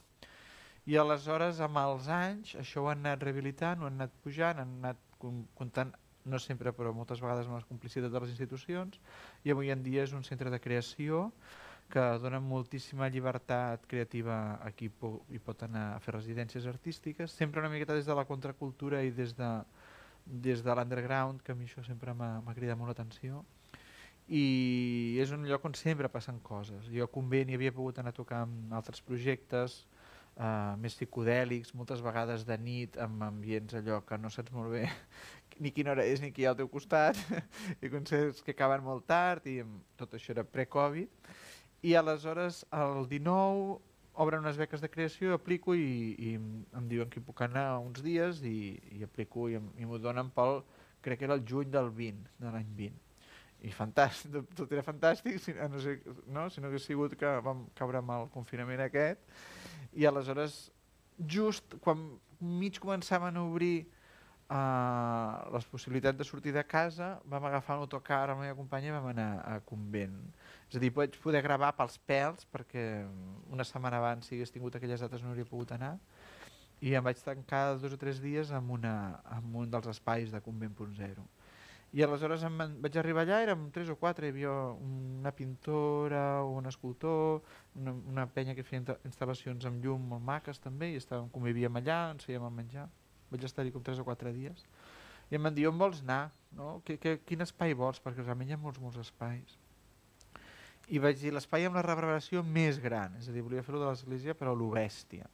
I 0.88 0.96
aleshores, 0.96 1.60
amb 1.60 1.80
els 1.82 2.08
anys, 2.08 2.54
això 2.62 2.84
ho 2.84 2.92
han 2.92 3.02
anat 3.04 3.24
rehabilitant, 3.26 3.82
ho 3.82 3.90
han 3.90 3.98
anat 4.00 4.14
pujant, 4.24 4.62
han 4.62 4.78
anat 4.80 5.00
com- 5.20 5.44
comptant, 5.60 5.92
no 6.28 6.40
sempre, 6.40 6.72
però 6.76 6.94
moltes 6.96 7.20
vegades 7.24 7.48
amb 7.48 7.58
les 7.58 7.68
complicitats 7.68 8.14
de 8.14 8.22
les 8.24 8.32
institucions, 8.32 9.00
i 9.44 9.52
avui 9.52 9.72
en 9.72 9.84
dia 9.84 10.06
és 10.08 10.14
un 10.16 10.24
centre 10.24 10.52
de 10.54 10.60
creació 10.64 11.32
que 11.92 12.04
dona 12.20 12.40
moltíssima 12.44 13.08
llibertat 13.12 13.84
creativa 13.88 14.38
a 14.64 14.72
qui 14.76 14.90
po 14.92 15.26
hi 15.32 15.40
pot 15.40 15.64
anar 15.64 15.86
a 15.96 16.00
fer 16.04 16.16
residències 16.16 16.68
artístiques, 16.68 17.32
sempre 17.32 17.64
una 17.64 17.72
miqueta 17.72 17.96
des 17.96 18.08
de 18.08 18.16
la 18.16 18.26
contracultura 18.28 19.04
i 19.04 19.12
des 19.12 19.36
de, 19.36 19.52
des 20.26 20.64
de 20.64 20.76
l'underground, 20.76 21.44
que 21.44 21.52
a 21.52 21.56
mi 21.56 21.68
això 21.68 21.84
sempre 21.84 22.16
m'ha 22.16 22.56
cridat 22.56 22.80
molt 22.80 22.92
l'atenció. 22.92 23.44
I 24.28 25.20
és 25.24 25.32
un 25.32 25.48
lloc 25.48 25.64
on 25.64 25.76
sempre 25.80 26.12
passen 26.12 26.42
coses. 26.44 26.90
Jo 26.92 27.08
a 27.08 27.12
Convent 27.12 27.48
hi 27.48 27.56
havia 27.56 27.72
pogut 27.72 28.00
anar 28.00 28.12
a 28.12 28.20
tocar 28.20 28.42
amb 28.44 28.74
altres 28.76 29.00
projectes, 29.00 29.86
uh, 30.38 30.76
més 30.82 30.96
psicodèlics, 30.98 31.74
moltes 31.78 32.02
vegades 32.06 32.46
de 32.48 32.58
nit, 32.62 32.98
amb 33.02 33.26
ambients 33.28 33.76
allò 33.78 34.02
que 34.06 34.18
no 34.22 34.32
saps 34.34 34.54
molt 34.56 34.72
bé 34.78 34.86
ni 35.64 35.72
quina 35.74 35.92
hora 35.94 36.06
és 36.06 36.22
ni 36.22 36.32
qui 36.32 36.44
hi 36.44 36.48
ha 36.48 36.54
al 36.54 36.60
teu 36.60 36.70
costat, 36.70 37.18
i 37.84 37.90
concerts 37.90 38.44
que 38.46 38.54
acaben 38.54 38.84
molt 38.86 39.08
tard, 39.10 39.46
i 39.50 39.64
tot 39.98 40.14
això 40.14 40.36
era 40.36 40.46
pre-Covid. 40.46 41.30
I 41.88 41.94
aleshores, 41.98 42.64
el 42.74 43.08
19, 43.10 43.78
obren 44.18 44.42
unes 44.42 44.58
beques 44.58 44.82
de 44.82 44.90
creació, 44.90 45.34
aplico 45.34 45.76
i, 45.78 46.14
i 46.18 46.36
em 46.38 46.88
diuen 46.90 47.10
que 47.10 47.20
hi 47.22 47.26
puc 47.26 47.44
anar 47.46 47.68
uns 47.80 48.02
dies 48.06 48.42
i, 48.46 48.78
i 48.98 49.04
aplico 49.06 49.46
i, 49.50 49.58
em- 49.60 49.70
i 49.78 49.86
m'ho 49.86 50.00
donen 50.02 50.32
pel, 50.34 50.64
crec 51.06 51.22
que 51.22 51.28
era 51.30 51.38
el 51.38 51.46
juny 51.48 51.70
del 51.74 51.92
20, 51.94 52.32
de 52.42 52.54
l'any 52.54 52.72
20. 52.78 53.04
I 53.68 53.72
fantàstic, 53.74 54.52
tot, 54.58 54.74
era 54.74 54.84
fantàstic, 54.86 55.38
si, 55.42 55.54
no, 55.58 55.82
sé, 55.82 55.96
no, 56.30 56.48
si 56.54 56.62
no 56.62 56.70
hagués 56.70 56.86
sigut 56.86 57.16
que 57.18 57.30
vam 57.46 57.66
caure 57.78 58.02
amb 58.02 58.14
el 58.14 58.28
confinament 58.34 58.84
aquest. 58.86 59.22
I 59.98 60.06
aleshores, 60.06 60.68
just 61.26 61.78
quan 61.82 62.04
mig 62.40 62.78
començaven 62.78 63.38
a 63.38 63.44
obrir 63.44 63.88
uh, 64.48 65.50
les 65.56 65.66
possibilitats 65.72 66.20
de 66.20 66.28
sortir 66.28 66.54
de 66.54 66.64
casa, 66.64 67.16
vam 67.26 67.48
agafar 67.50 67.78
un 67.78 67.86
autocar 67.88 68.28
amb 68.28 68.38
la 68.38 68.48
meva 68.48 68.60
companya 68.60 68.92
i 68.92 68.96
vam 68.96 69.10
anar 69.12 69.30
a 69.42 69.58
Convent. 69.66 70.20
És 70.70 70.78
a 70.78 70.84
dir, 70.84 70.92
vaig 70.94 71.18
poder 71.24 71.42
gravar 71.46 71.74
pels 71.78 71.98
pèls, 72.10 72.46
perquè 72.54 72.86
una 73.54 73.66
setmana 73.68 73.98
abans, 74.02 74.28
si 74.28 74.38
hagués 74.38 74.54
tingut 74.54 74.78
aquelles 74.78 75.02
dates, 75.02 75.24
no 75.24 75.34
hauria 75.34 75.50
pogut 75.50 75.74
anar, 75.76 75.96
i 76.82 76.94
em 76.94 77.04
vaig 77.04 77.22
tancar 77.26 77.80
dos 77.82 77.96
o 77.96 77.98
tres 77.98 78.22
dies 78.22 78.54
amb, 78.54 78.70
una, 78.78 78.94
amb 79.34 79.64
un 79.64 79.72
dels 79.74 79.90
espais 79.96 80.30
de 80.34 80.42
Convent.0. 80.46 81.26
I 81.96 82.04
aleshores 82.04 82.44
em 82.44 82.58
vaig 82.84 82.98
arribar 83.00 83.24
allà, 83.24 83.38
érem 83.46 83.70
tres 83.74 83.88
o 83.90 83.96
quatre, 83.96 84.28
hi 84.28 84.34
havia 84.34 84.52
una 84.84 85.32
pintora, 85.32 86.44
un 86.44 86.68
escultor, 86.68 87.42
una, 87.80 87.94
una 88.12 88.26
penya 88.28 88.54
que 88.58 88.66
feia 88.68 88.82
insta- 88.82 88.98
instal·lacions 89.08 89.66
amb 89.70 89.84
llum 89.84 90.04
molt 90.12 90.26
maques 90.28 90.60
també, 90.60 90.92
i 90.92 91.00
estàvem, 91.00 91.30
convivíem 91.32 91.80
allà, 91.80 92.02
ens 92.12 92.28
fèiem 92.28 92.44
el 92.44 92.54
menjar. 92.54 92.90
Vaig 93.32 93.48
estar-hi 93.48 93.72
com 93.72 93.84
tres 93.84 94.02
o 94.04 94.06
quatre 94.08 94.34
dies. 94.36 94.66
I 95.32 95.40
em 95.40 95.48
van 95.48 95.56
dir, 95.56 95.66
on 95.72 95.80
vols 95.80 96.04
anar? 96.04 96.30
No? 96.56 96.82
Que, 96.86 96.98
que, 97.00 97.18
quin 97.28 97.44
espai 97.44 97.74
vols? 97.76 98.04
Perquè 98.04 98.24
realment 98.24 98.52
hi 98.52 98.56
ha 98.56 98.60
molts, 98.62 98.80
molts 98.84 99.00
espais. 99.02 99.58
I 100.88 101.02
vaig 101.04 101.18
dir, 101.20 101.34
l'espai 101.36 101.66
amb 101.68 101.76
la 101.76 101.84
reverberació 101.84 102.44
més 102.44 102.78
gran, 102.84 103.16
és 103.20 103.28
a 103.28 103.34
dir, 103.36 103.44
volia 103.44 103.64
fer-ho 103.64 103.80
de 103.82 103.90
l'església, 103.90 104.36
però 104.40 104.54
a 104.54 104.60
lo 104.60 104.70
bèstia. 104.76 105.28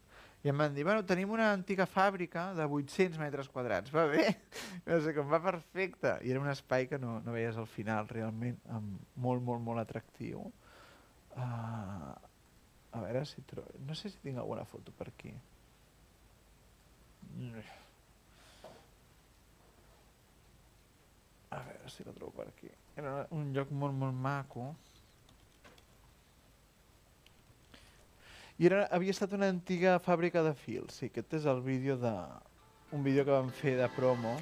I 0.43 0.51
em 0.51 0.57
van 0.59 0.73
dir, 0.75 0.83
bueno, 0.83 1.05
tenim 1.07 1.31
una 1.31 1.53
antiga 1.55 1.85
fàbrica 1.87 2.49
de 2.57 2.65
800 2.67 3.19
metres 3.21 3.47
quadrats, 3.47 3.93
va 3.95 4.03
bé? 4.11 4.25
No 4.89 4.97
sé 4.99 5.13
com 5.15 5.29
va 5.31 5.39
perfecte. 5.39 6.17
I 6.19 6.33
era 6.33 6.41
un 6.43 6.49
espai 6.51 6.89
que 6.91 6.99
no, 6.99 7.21
no 7.23 7.35
veies 7.35 7.55
al 7.55 7.69
final, 7.71 8.09
realment, 8.11 8.59
molt, 9.15 9.39
molt, 9.45 9.63
molt 9.63 9.79
atractiu. 9.79 10.43
Uh, 11.37 12.11
a 12.91 13.01
veure 13.05 13.23
si 13.25 13.41
trobo... 13.47 13.71
No 13.87 13.95
sé 13.95 14.11
si 14.11 14.19
tinc 14.25 14.37
alguna 14.37 14.65
foto 14.67 14.91
per 14.91 15.07
aquí. 15.13 15.31
A 21.55 21.61
veure 21.69 21.89
si 21.95 22.03
la 22.03 22.11
trobo 22.11 22.35
per 22.35 22.49
aquí. 22.51 22.67
Era 22.99 23.21
un 23.31 23.53
lloc 23.55 23.71
molt, 23.71 23.95
molt 23.95 24.19
maco. 24.27 24.73
I 28.61 28.67
era, 28.69 28.83
havia 28.93 29.13
estat 29.15 29.31
una 29.33 29.47
antiga 29.49 29.95
fàbrica 30.03 30.43
de 30.45 30.53
fils. 30.53 30.99
Sí, 30.99 31.09
aquest 31.09 31.39
és 31.39 31.47
el 31.49 31.63
vídeo 31.65 31.97
de... 31.97 32.13
Un 32.93 33.01
vídeo 33.01 33.25
que 33.25 33.33
vam 33.33 33.49
fer 33.49 33.73
de 33.79 33.87
promo. 33.95 34.35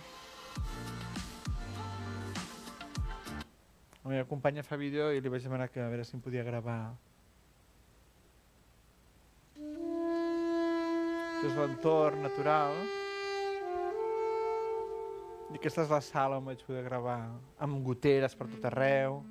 La 4.03 4.09
meva 4.11 4.25
companya 4.27 4.65
fa 4.67 4.75
vídeo 4.75 5.11
i 5.15 5.21
li 5.23 5.31
vaig 5.31 5.45
demanar 5.47 5.69
que 5.71 5.79
a 5.79 5.87
veure 5.87 6.03
si 6.03 6.17
em 6.17 6.23
podia 6.25 6.43
gravar. 6.43 6.91
Això 9.55 11.47
és 11.47 11.55
l'entorn 11.55 12.19
natural. 12.27 12.75
I 15.51 15.59
aquesta 15.59 15.85
és 15.85 15.93
la 15.93 16.01
sala 16.03 16.41
on 16.41 16.51
vaig 16.51 16.59
poder 16.67 16.83
gravar, 16.83 17.21
amb 17.63 17.79
goteres 17.85 18.35
per 18.35 18.51
tot 18.51 18.67
arreu. 18.67 19.21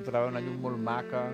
Entrava 0.00 0.30
una 0.32 0.40
llum 0.40 0.56
molt 0.64 0.80
maca. 0.80 1.26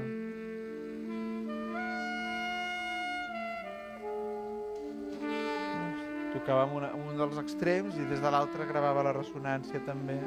Tocava 6.35 6.65
amb, 6.65 6.75
una, 6.81 6.91
un 6.99 7.21
dels 7.21 7.39
extrems 7.45 7.95
i 7.95 8.09
des 8.11 8.25
de 8.25 8.33
l'altre 8.35 8.67
gravava 8.67 9.07
la 9.07 9.15
ressonància 9.15 9.85
també. 9.87 10.19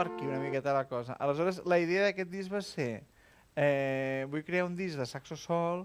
Per 0.00 0.08
aquí 0.14 0.24
una 0.24 0.38
miqueta 0.40 0.72
la 0.72 0.86
cosa. 0.88 1.12
Aleshores, 1.20 1.60
la 1.68 1.76
idea 1.78 2.06
d'aquest 2.06 2.30
disc 2.32 2.48
va 2.48 2.62
ser 2.64 3.02
eh, 3.52 4.24
vull 4.32 4.44
crear 4.46 4.64
un 4.64 4.76
disc 4.78 4.96
de 4.96 5.04
saxo 5.04 5.36
sol 5.36 5.84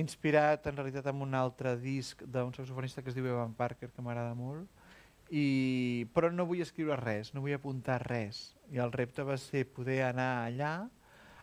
inspirat 0.00 0.64
en 0.70 0.78
realitat 0.78 1.10
en 1.12 1.20
un 1.20 1.36
altre 1.36 1.74
disc 1.76 2.24
d'un 2.24 2.54
saxofonista 2.56 3.04
que 3.04 3.12
es 3.12 3.18
diu 3.18 3.28
Evan 3.28 3.52
Parker, 3.58 3.90
que 3.92 4.02
m'agrada 4.02 4.32
molt, 4.38 4.64
i, 5.28 6.06
però 6.16 6.32
no 6.32 6.48
vull 6.48 6.64
escriure 6.64 6.96
res, 7.02 7.34
no 7.34 7.44
vull 7.44 7.52
apuntar 7.52 8.00
res. 8.06 8.54
I 8.72 8.80
el 8.80 8.96
repte 8.96 9.26
va 9.28 9.36
ser 9.36 9.66
poder 9.68 10.00
anar 10.08 10.30
allà 10.46 10.74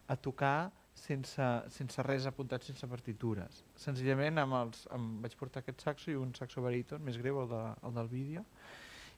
a 0.10 0.18
tocar 0.18 0.72
sense, 0.98 1.54
sense 1.70 2.04
res 2.10 2.26
apuntat, 2.26 2.66
sense 2.66 2.90
partitures. 2.90 3.62
Senzillament 3.78 4.42
amb 4.42 4.58
els, 4.58 4.88
amb, 4.98 5.22
vaig 5.22 5.38
portar 5.38 5.62
aquest 5.62 5.86
saxo 5.86 6.10
i 6.10 6.18
un 6.18 6.34
saxo 6.34 6.66
baríton, 6.66 7.06
més 7.06 7.22
greu, 7.22 7.44
el, 7.46 7.54
de, 7.54 7.66
el 7.86 8.00
del 8.02 8.10
vídeo, 8.10 8.46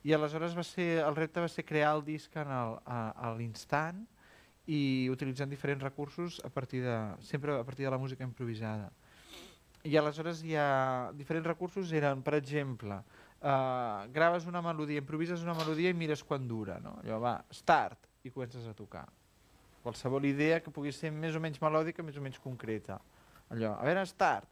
i 0.04 0.14
aleshores 0.14 0.56
va 0.56 0.64
ser, 0.68 1.00
el 1.04 1.16
repte 1.16 1.42
va 1.44 1.50
ser 1.52 1.64
crear 1.66 1.94
el 1.96 2.04
disc 2.04 2.36
en 2.36 2.52
el, 2.52 2.76
a, 2.84 3.00
a 3.16 3.32
l'instant 3.38 4.04
i 4.68 5.10
utilitzant 5.12 5.52
diferents 5.52 5.84
recursos 5.84 6.40
a 6.44 6.50
partir 6.52 6.84
de, 6.84 6.98
sempre 7.24 7.56
a 7.56 7.64
partir 7.64 7.86
de 7.86 7.92
la 7.92 8.00
música 8.00 8.24
improvisada. 8.24 8.92
I 9.84 9.98
aleshores 10.00 10.44
hi 10.48 10.56
ha 10.56 11.12
diferents 11.16 11.48
recursos, 11.48 11.92
eren, 11.92 12.22
per 12.24 12.38
exemple, 12.38 13.02
uh, 13.44 14.08
graves 14.16 14.48
una 14.48 14.62
melodia, 14.64 15.02
improvises 15.04 15.44
una 15.44 15.56
melodia 15.58 15.92
i 15.92 15.98
mires 15.98 16.24
quan 16.24 16.48
dura, 16.48 16.80
no? 16.80 16.96
Allò 17.04 17.20
va, 17.20 17.36
start, 17.52 18.08
i 18.24 18.32
comences 18.32 18.68
a 18.68 18.74
tocar. 18.78 19.04
Qualsevol 19.84 20.24
idea 20.30 20.62
que 20.64 20.72
pugui 20.72 20.96
ser 20.96 21.12
més 21.12 21.36
o 21.36 21.44
menys 21.44 21.60
melòdica, 21.60 22.04
més 22.08 22.16
o 22.16 22.24
menys 22.24 22.40
concreta. 22.40 23.02
Allò, 23.52 23.76
a 23.76 23.84
veure, 23.84 24.08
start. 24.08 24.48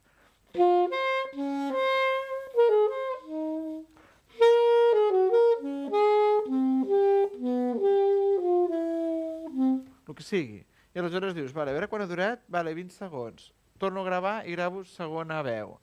Que 10.21 10.27
sigui. 10.27 10.61
I 10.93 10.99
aleshores 10.99 11.33
dius, 11.33 11.53
vale, 11.53 11.71
a 11.71 11.73
veure 11.77 11.87
quan 11.89 12.03
ha 12.03 12.07
durat, 12.09 12.43
vale, 12.51 12.73
20 12.75 12.93
segons. 12.93 13.51
Torno 13.81 14.01
a 14.01 14.05
gravar 14.05 14.45
i 14.45 14.53
gravo 14.53 14.83
segona 14.85 15.41
veu. 15.41 15.77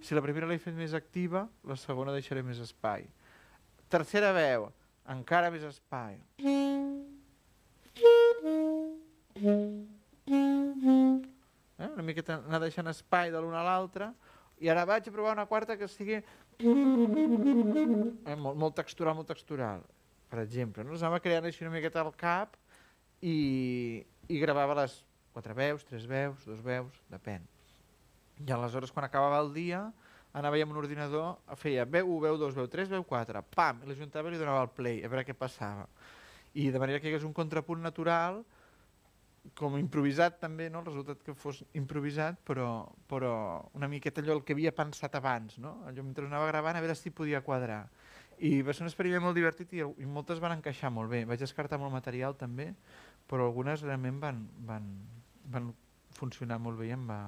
Si 0.00 0.14
la 0.14 0.22
primera 0.24 0.46
l'he 0.48 0.58
fet 0.62 0.74
més 0.78 0.94
activa, 0.94 1.48
la 1.66 1.76
segona 1.76 2.14
deixaré 2.14 2.42
més 2.46 2.58
espai. 2.62 3.08
Tercera 3.90 4.32
veu, 4.36 4.70
encara 5.10 5.50
més 5.50 5.66
espai. 5.66 6.20
Eh? 11.78 11.88
Una 11.88 12.02
miqueta 12.06 12.40
anar 12.40 12.60
deixant 12.62 12.88
espai 12.90 13.30
de 13.34 13.40
l'una 13.42 13.60
a 13.60 13.66
l'altra 13.66 14.12
i 14.62 14.70
ara 14.70 14.86
vaig 14.86 15.08
a 15.08 15.12
provar 15.14 15.34
una 15.36 15.46
quarta 15.46 15.76
que 15.78 15.88
sigui 15.90 16.16
eh, 16.18 16.24
molt, 18.36 18.56
molt 18.58 18.74
textural, 18.78 19.14
molt 19.18 19.30
textural 19.30 19.84
per 20.28 20.42
exemple, 20.44 20.84
no? 20.84 20.96
anava 20.96 21.20
creant 21.24 21.46
així 21.48 21.64
una 21.64 21.74
miqueta 21.74 22.02
al 22.04 22.12
cap 22.16 22.56
i, 23.20 24.04
i 24.28 24.40
gravava 24.42 24.76
les 24.82 25.00
quatre 25.32 25.54
veus, 25.54 25.86
tres 25.88 26.06
veus, 26.10 26.44
dos 26.46 26.60
veus, 26.64 27.00
depèn. 27.12 27.44
I 28.44 28.52
aleshores 28.54 28.92
quan 28.94 29.06
acabava 29.06 29.40
el 29.42 29.52
dia 29.54 29.88
anava 30.38 30.60
amb 30.60 30.74
un 30.74 30.78
ordinador, 30.82 31.38
feia 31.56 31.86
veu 31.88 32.12
1, 32.18 32.20
veu 32.26 32.38
2, 32.38 32.54
veu 32.54 32.68
3, 32.70 32.90
veu 32.92 33.04
4, 33.06 33.42
pam, 33.54 33.82
i 33.82 33.88
l'ajuntava 33.88 34.28
i 34.28 34.34
li 34.34 34.40
donava 34.40 34.66
el 34.66 34.70
play, 34.76 35.00
a 35.02 35.10
veure 35.10 35.24
què 35.26 35.34
passava. 35.34 35.88
I 36.54 36.68
de 36.74 36.80
manera 36.80 37.00
que 37.00 37.08
hi 37.08 37.14
hagués 37.14 37.26
un 37.26 37.34
contrapunt 37.36 37.82
natural, 37.82 38.42
com 39.56 39.78
improvisat 39.78 40.38
també, 40.42 40.68
no? 40.70 40.82
el 40.82 40.90
resultat 40.90 41.22
que 41.24 41.34
fos 41.34 41.62
improvisat, 41.78 42.38
però, 42.44 42.68
però 43.08 43.32
una 43.78 43.88
miqueta 43.88 44.20
allò 44.20 44.36
el 44.36 44.44
que 44.44 44.56
havia 44.56 44.74
pensat 44.76 45.16
abans, 45.16 45.56
no? 45.62 45.78
allò 45.88 46.04
mentre 46.04 46.26
anava 46.28 46.50
gravant 46.50 46.76
a 46.76 46.84
veure 46.84 46.96
si 46.98 47.14
podia 47.14 47.40
quadrar. 47.46 47.86
I 48.38 48.62
va 48.62 48.74
ser 48.74 48.84
un 48.84 48.90
experiment 48.90 49.24
molt 49.24 49.36
divertit 49.38 49.72
i, 49.74 49.82
i 49.82 50.06
moltes 50.06 50.38
van 50.42 50.54
encaixar 50.54 50.90
molt 50.94 51.10
bé. 51.10 51.24
Vaig 51.26 51.40
descartar 51.42 51.78
molt 51.80 51.94
material 51.94 52.36
també, 52.38 52.70
però 53.30 53.48
algunes 53.48 53.82
realment 53.82 54.20
van, 54.22 54.44
van, 54.68 54.86
van 55.50 55.72
funcionar 56.18 56.60
molt 56.62 56.78
bé 56.80 56.90
i 56.90 56.94
em 56.96 57.04
va... 57.08 57.20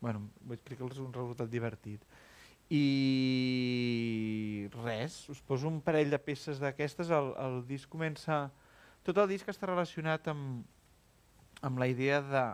Bueno, 0.00 0.28
crec 0.66 0.78
que 0.78 0.88
és 0.92 1.02
un 1.02 1.12
resultat 1.14 1.50
divertit. 1.50 2.04
I 2.70 4.68
res, 4.82 5.18
us 5.32 5.40
poso 5.46 5.68
un 5.70 5.80
parell 5.82 6.10
de 6.12 6.18
peces 6.22 6.60
d'aquestes. 6.62 7.10
El, 7.10 7.32
el 7.42 7.60
disc 7.66 7.90
comença... 7.90 8.46
Tot 9.06 9.18
el 9.22 9.30
disc 9.30 9.48
està 9.50 9.68
relacionat 9.70 10.26
amb, 10.32 10.64
amb 11.62 11.78
la 11.78 11.86
idea 11.86 12.18
de 12.26 12.44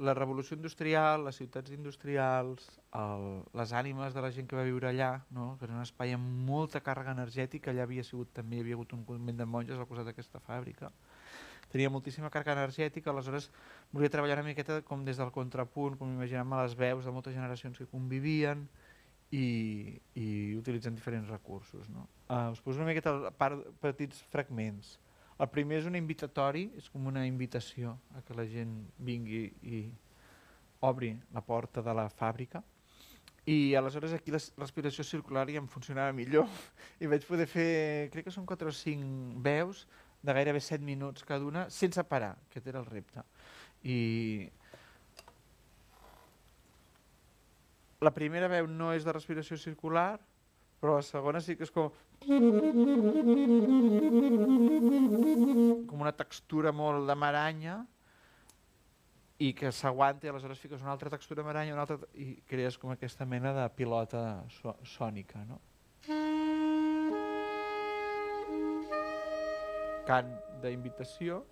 la 0.00 0.14
revolució 0.16 0.56
industrial, 0.56 1.26
les 1.26 1.36
ciutats 1.36 1.72
industrials, 1.74 2.66
el, 2.96 3.24
les 3.60 3.72
ànimes 3.76 4.14
de 4.16 4.22
la 4.24 4.30
gent 4.32 4.48
que 4.48 4.56
va 4.56 4.64
viure 4.64 4.88
allà, 4.88 5.10
no? 5.36 5.52
que 5.58 5.66
era 5.68 5.76
un 5.76 5.84
espai 5.84 6.14
amb 6.16 6.46
molta 6.48 6.80
càrrega 6.84 7.12
energètica, 7.12 7.70
allà 7.70 7.84
havia 7.84 8.04
sigut 8.06 8.32
també 8.36 8.56
hi 8.56 8.64
havia 8.64 8.78
hagut 8.78 8.94
un 8.96 9.04
convent 9.04 9.42
de 9.42 9.46
monges 9.46 9.76
al 9.76 9.88
costat 9.90 10.08
d'aquesta 10.08 10.40
fàbrica. 10.46 10.88
Tenia 11.70 11.90
moltíssima 11.92 12.30
càrrega 12.32 12.56
energètica, 12.56 13.12
aleshores 13.12 13.50
volia 13.92 14.10
treballar 14.10 14.40
una 14.40 14.48
miqueta 14.48 14.80
com 14.86 15.04
des 15.06 15.20
del 15.20 15.30
contrapunt, 15.36 15.98
com 16.00 16.16
imaginem 16.16 16.56
les 16.62 16.74
veus 16.78 17.04
de 17.04 17.12
moltes 17.14 17.36
generacions 17.36 17.78
que 17.78 17.86
convivien 17.92 18.64
i, 19.30 20.00
i 20.18 20.26
utilitzant 20.58 20.96
diferents 20.96 21.28
recursos. 21.30 21.86
No? 21.92 22.08
Uh, 22.26 22.50
us 22.56 22.64
poso 22.64 22.80
una 22.80 22.88
miqueta 22.88 23.14
part, 23.38 23.68
petits 23.84 24.24
fragments. 24.32 24.96
El 25.40 25.48
primer 25.48 25.78
és 25.80 25.86
un 25.88 25.96
invitatori, 25.96 26.66
és 26.76 26.90
com 26.92 27.06
una 27.08 27.22
invitació 27.24 27.94
a 28.16 28.20
que 28.26 28.36
la 28.36 28.44
gent 28.48 28.74
vingui 29.00 29.46
i 29.64 29.80
obri 30.84 31.14
la 31.32 31.40
porta 31.44 31.82
de 31.84 31.94
la 31.96 32.08
fàbrica 32.12 32.62
I 33.48 33.74
aleshores 33.74 34.12
aquí 34.12 34.32
la 34.32 34.40
respiració 34.58 35.04
circular 35.04 35.46
ja 35.48 35.60
em 35.60 35.68
funcionava 35.68 36.12
millor 36.12 36.48
i 37.00 37.08
vaig 37.08 37.24
poder 37.28 37.48
fer, 37.48 37.70
crec 38.12 38.28
que 38.28 38.34
són 38.34 38.46
4 38.48 38.68
o 38.68 38.76
5 38.76 39.40
veus 39.44 39.86
de 40.20 40.34
gairebé 40.36 40.60
7 40.60 40.84
minuts 40.84 41.24
cada 41.24 41.48
una 41.48 41.68
sense 41.72 42.04
parar, 42.04 42.34
aquest 42.50 42.66
era 42.68 42.82
el 42.82 42.88
repte. 42.88 43.24
I 43.82 44.50
la 48.04 48.12
primera 48.12 48.48
veu 48.48 48.68
no 48.68 48.92
és 48.92 49.04
de 49.04 49.12
respiració 49.16 49.56
circular, 49.56 50.20
però 50.80 50.96
la 50.96 51.04
segona 51.04 51.40
sí 51.44 51.56
que 51.56 51.66
és 51.68 51.72
com... 51.74 51.90
com 55.90 56.04
una 56.06 56.12
textura 56.16 56.72
molt 56.72 57.06
de 57.08 57.16
maranya 57.16 57.80
i 59.40 59.52
que 59.56 59.72
s'aguanta 59.72 60.26
i 60.26 60.30
aleshores 60.32 60.60
fiques 60.60 60.82
una 60.84 60.92
altra 60.92 61.12
textura 61.12 61.44
maranya 61.44 61.76
una 61.76 61.84
altra, 61.86 61.98
i 62.12 62.42
crees 62.48 62.76
com 62.80 62.92
aquesta 62.92 63.24
mena 63.28 63.52
de 63.56 63.68
pilota 63.76 64.44
sònica, 64.96 65.44
no? 65.48 65.60
Cant 70.08 70.32
d'invitació. 70.64 71.44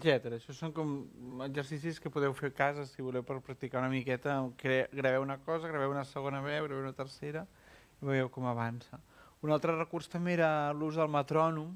Etc. 0.00 0.32
Això 0.38 0.54
són 0.56 0.72
com 0.72 0.94
exercicis 1.44 2.00
que 2.00 2.12
podeu 2.12 2.32
fer 2.36 2.50
a 2.50 2.56
casa 2.56 2.86
si 2.88 3.04
voleu 3.04 3.24
per 3.26 3.38
practicar 3.44 3.82
una 3.82 3.92
miqueta. 3.92 4.38
Graveu 4.60 5.22
una 5.22 5.38
cosa, 5.44 5.68
graveu 5.68 5.92
una 5.92 6.04
segona 6.08 6.40
veu, 6.40 6.64
graveu 6.64 6.82
una 6.86 6.96
tercera 6.96 7.44
i 8.00 8.08
veieu 8.08 8.30
com 8.32 8.48
avança. 8.48 9.00
Un 9.44 9.52
altre 9.52 9.76
recurs 9.76 10.08
també 10.08 10.34
era 10.36 10.72
l'ús 10.76 10.96
del 11.00 11.12
metrònom, 11.12 11.70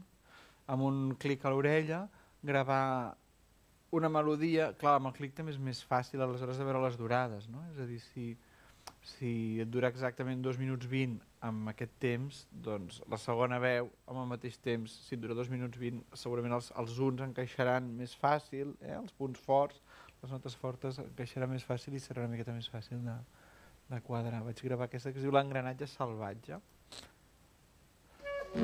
amb 0.69 0.85
un 0.85 1.15
clic 1.21 1.45
a 1.45 1.53
l'orella, 1.53 2.07
gravar 2.43 3.17
una 3.95 4.09
melodia, 4.09 4.73
clar, 4.81 4.97
amb 4.99 5.13
el 5.13 5.15
clic 5.17 5.37
també 5.37 5.53
és 5.55 5.61
més 5.61 5.81
fàcil 5.87 6.21
aleshores 6.21 6.59
de 6.59 6.67
veure 6.67 6.83
les 6.83 6.97
durades, 6.99 7.47
no? 7.53 7.63
És 7.73 7.79
a 7.81 7.87
dir, 7.89 8.01
si, 8.11 8.33
si 9.15 9.33
et 9.63 9.71
dura 9.71 9.89
exactament 9.93 10.43
2 10.43 10.59
minuts 10.61 10.89
20 10.91 11.21
amb 11.45 11.69
aquest 11.69 11.93
temps, 12.01 12.39
doncs 12.67 13.01
la 13.11 13.19
segona 13.21 13.59
veu 13.61 13.91
amb 14.09 14.21
el 14.23 14.29
mateix 14.31 14.57
temps, 14.65 14.93
si 15.07 15.17
dura 15.21 15.37
2 15.37 15.51
minuts 15.53 15.77
20, 15.81 16.17
segurament 16.17 16.55
els, 16.57 16.71
els 16.81 17.01
uns 17.05 17.21
encaixaran 17.27 17.91
més 17.99 18.15
fàcil, 18.21 18.73
eh? 18.81 18.95
els 18.97 19.13
punts 19.19 19.41
forts, 19.45 19.83
les 20.23 20.33
notes 20.33 20.57
fortes 20.57 20.99
encaixaran 21.03 21.53
més 21.53 21.67
fàcil 21.69 21.97
i 21.97 22.01
serà 22.01 22.25
una 22.25 22.33
miqueta 22.33 22.57
més 22.57 22.69
fàcil 22.73 22.99
de, 23.05 23.17
de 23.91 23.99
quadrar. 24.07 24.41
Vaig 24.47 24.63
gravar 24.65 24.89
aquesta 24.89 25.13
que 25.13 25.21
es 25.21 25.27
diu 25.27 25.35
l'engranatge 25.37 25.87
salvatge. 25.93 26.55
Un 28.55 28.63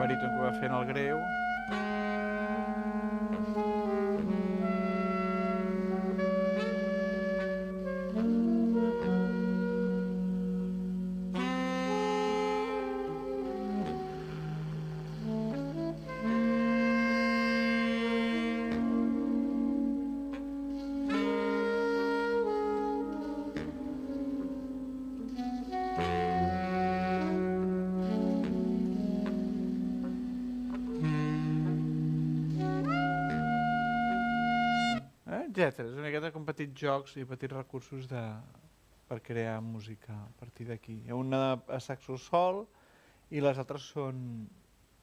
baríton 0.00 0.32
que 0.32 0.40
va 0.46 0.56
fent 0.62 0.74
el 0.80 0.88
greu. 0.94 1.47
Petits 36.68 36.80
jocs 36.80 37.16
i 37.16 37.24
petits 37.24 37.52
recursos 37.52 38.06
de, 38.08 38.22
per 39.08 39.20
crear 39.20 39.60
música 39.60 40.12
a 40.12 40.32
partir 40.38 40.66
d'aquí. 40.68 41.02
Hi 41.06 41.10
ha 41.10 41.16
una 41.16 41.60
a 41.68 41.80
saxo 41.80 42.16
sol 42.16 42.66
i 43.30 43.40
les 43.40 43.58
altres 43.58 43.82
són... 43.94 44.48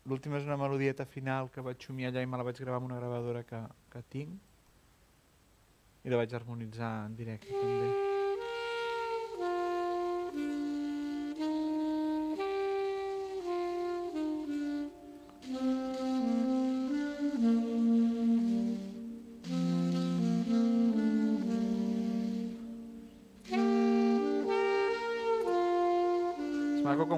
L'última 0.05 0.37
és 0.37 0.45
una 0.45 0.57
melodieta 0.57 1.03
final 1.05 1.49
que 1.49 1.63
vaig 1.65 1.81
xumiar 1.81 2.11
allà 2.11 2.21
i 2.21 2.27
me 2.29 2.37
la 2.37 2.45
vaig 2.45 2.59
gravar 2.61 2.77
amb 2.77 2.91
una 2.91 2.99
gravadora 2.99 3.41
que, 3.43 3.63
que 3.89 4.03
tinc 4.13 4.37
i 6.05 6.09
la 6.13 6.21
vaig 6.21 6.33
harmonitzar 6.37 7.07
en 7.07 7.15
directe 7.17 7.49
també. 7.49 8.04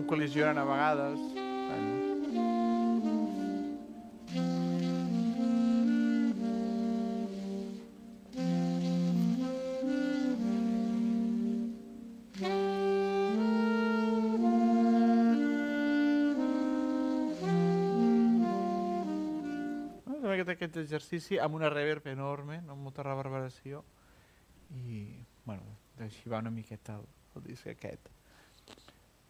Col·lisionen 0.08 0.58
a 0.58 0.66
vegades. 0.68 1.28
Aquest 20.58 20.78
exercici 20.82 21.38
amb 21.39 21.55
una 21.55 21.70
reverb 21.70 22.10
enorme, 22.12 22.58
no? 22.66 22.74
amb 22.74 22.88
molta 22.88 23.05
reverberació 23.05 23.84
i 24.76 24.99
bueno, 25.45 25.78
així 26.03 26.30
va 26.34 26.41
una 26.43 26.51
miqueta 26.51 26.97
el, 26.99 27.08
el 27.38 27.45
disc 27.45 27.70
aquest. 27.72 28.16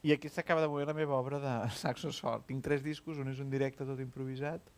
I 0.08 0.14
aquí 0.16 0.30
s'acaba 0.32 0.64
de 0.64 0.70
moure 0.72 0.88
la 0.88 0.96
meva 0.96 1.18
obra 1.20 1.40
de 1.44 1.54
saxo 1.84 2.14
sol. 2.16 2.44
Tinc 2.48 2.64
tres 2.64 2.84
discos, 2.86 3.20
un 3.20 3.32
és 3.34 3.42
un 3.44 3.50
directe 3.52 3.88
tot 3.88 4.00
improvisat, 4.00 4.70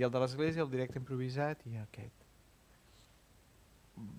i 0.00 0.04
el 0.06 0.12
de 0.14 0.22
l'església, 0.22 0.64
el 0.64 0.70
directe 0.72 1.00
improvisat 1.02 1.66
i 1.70 1.76
aquest. 1.82 2.22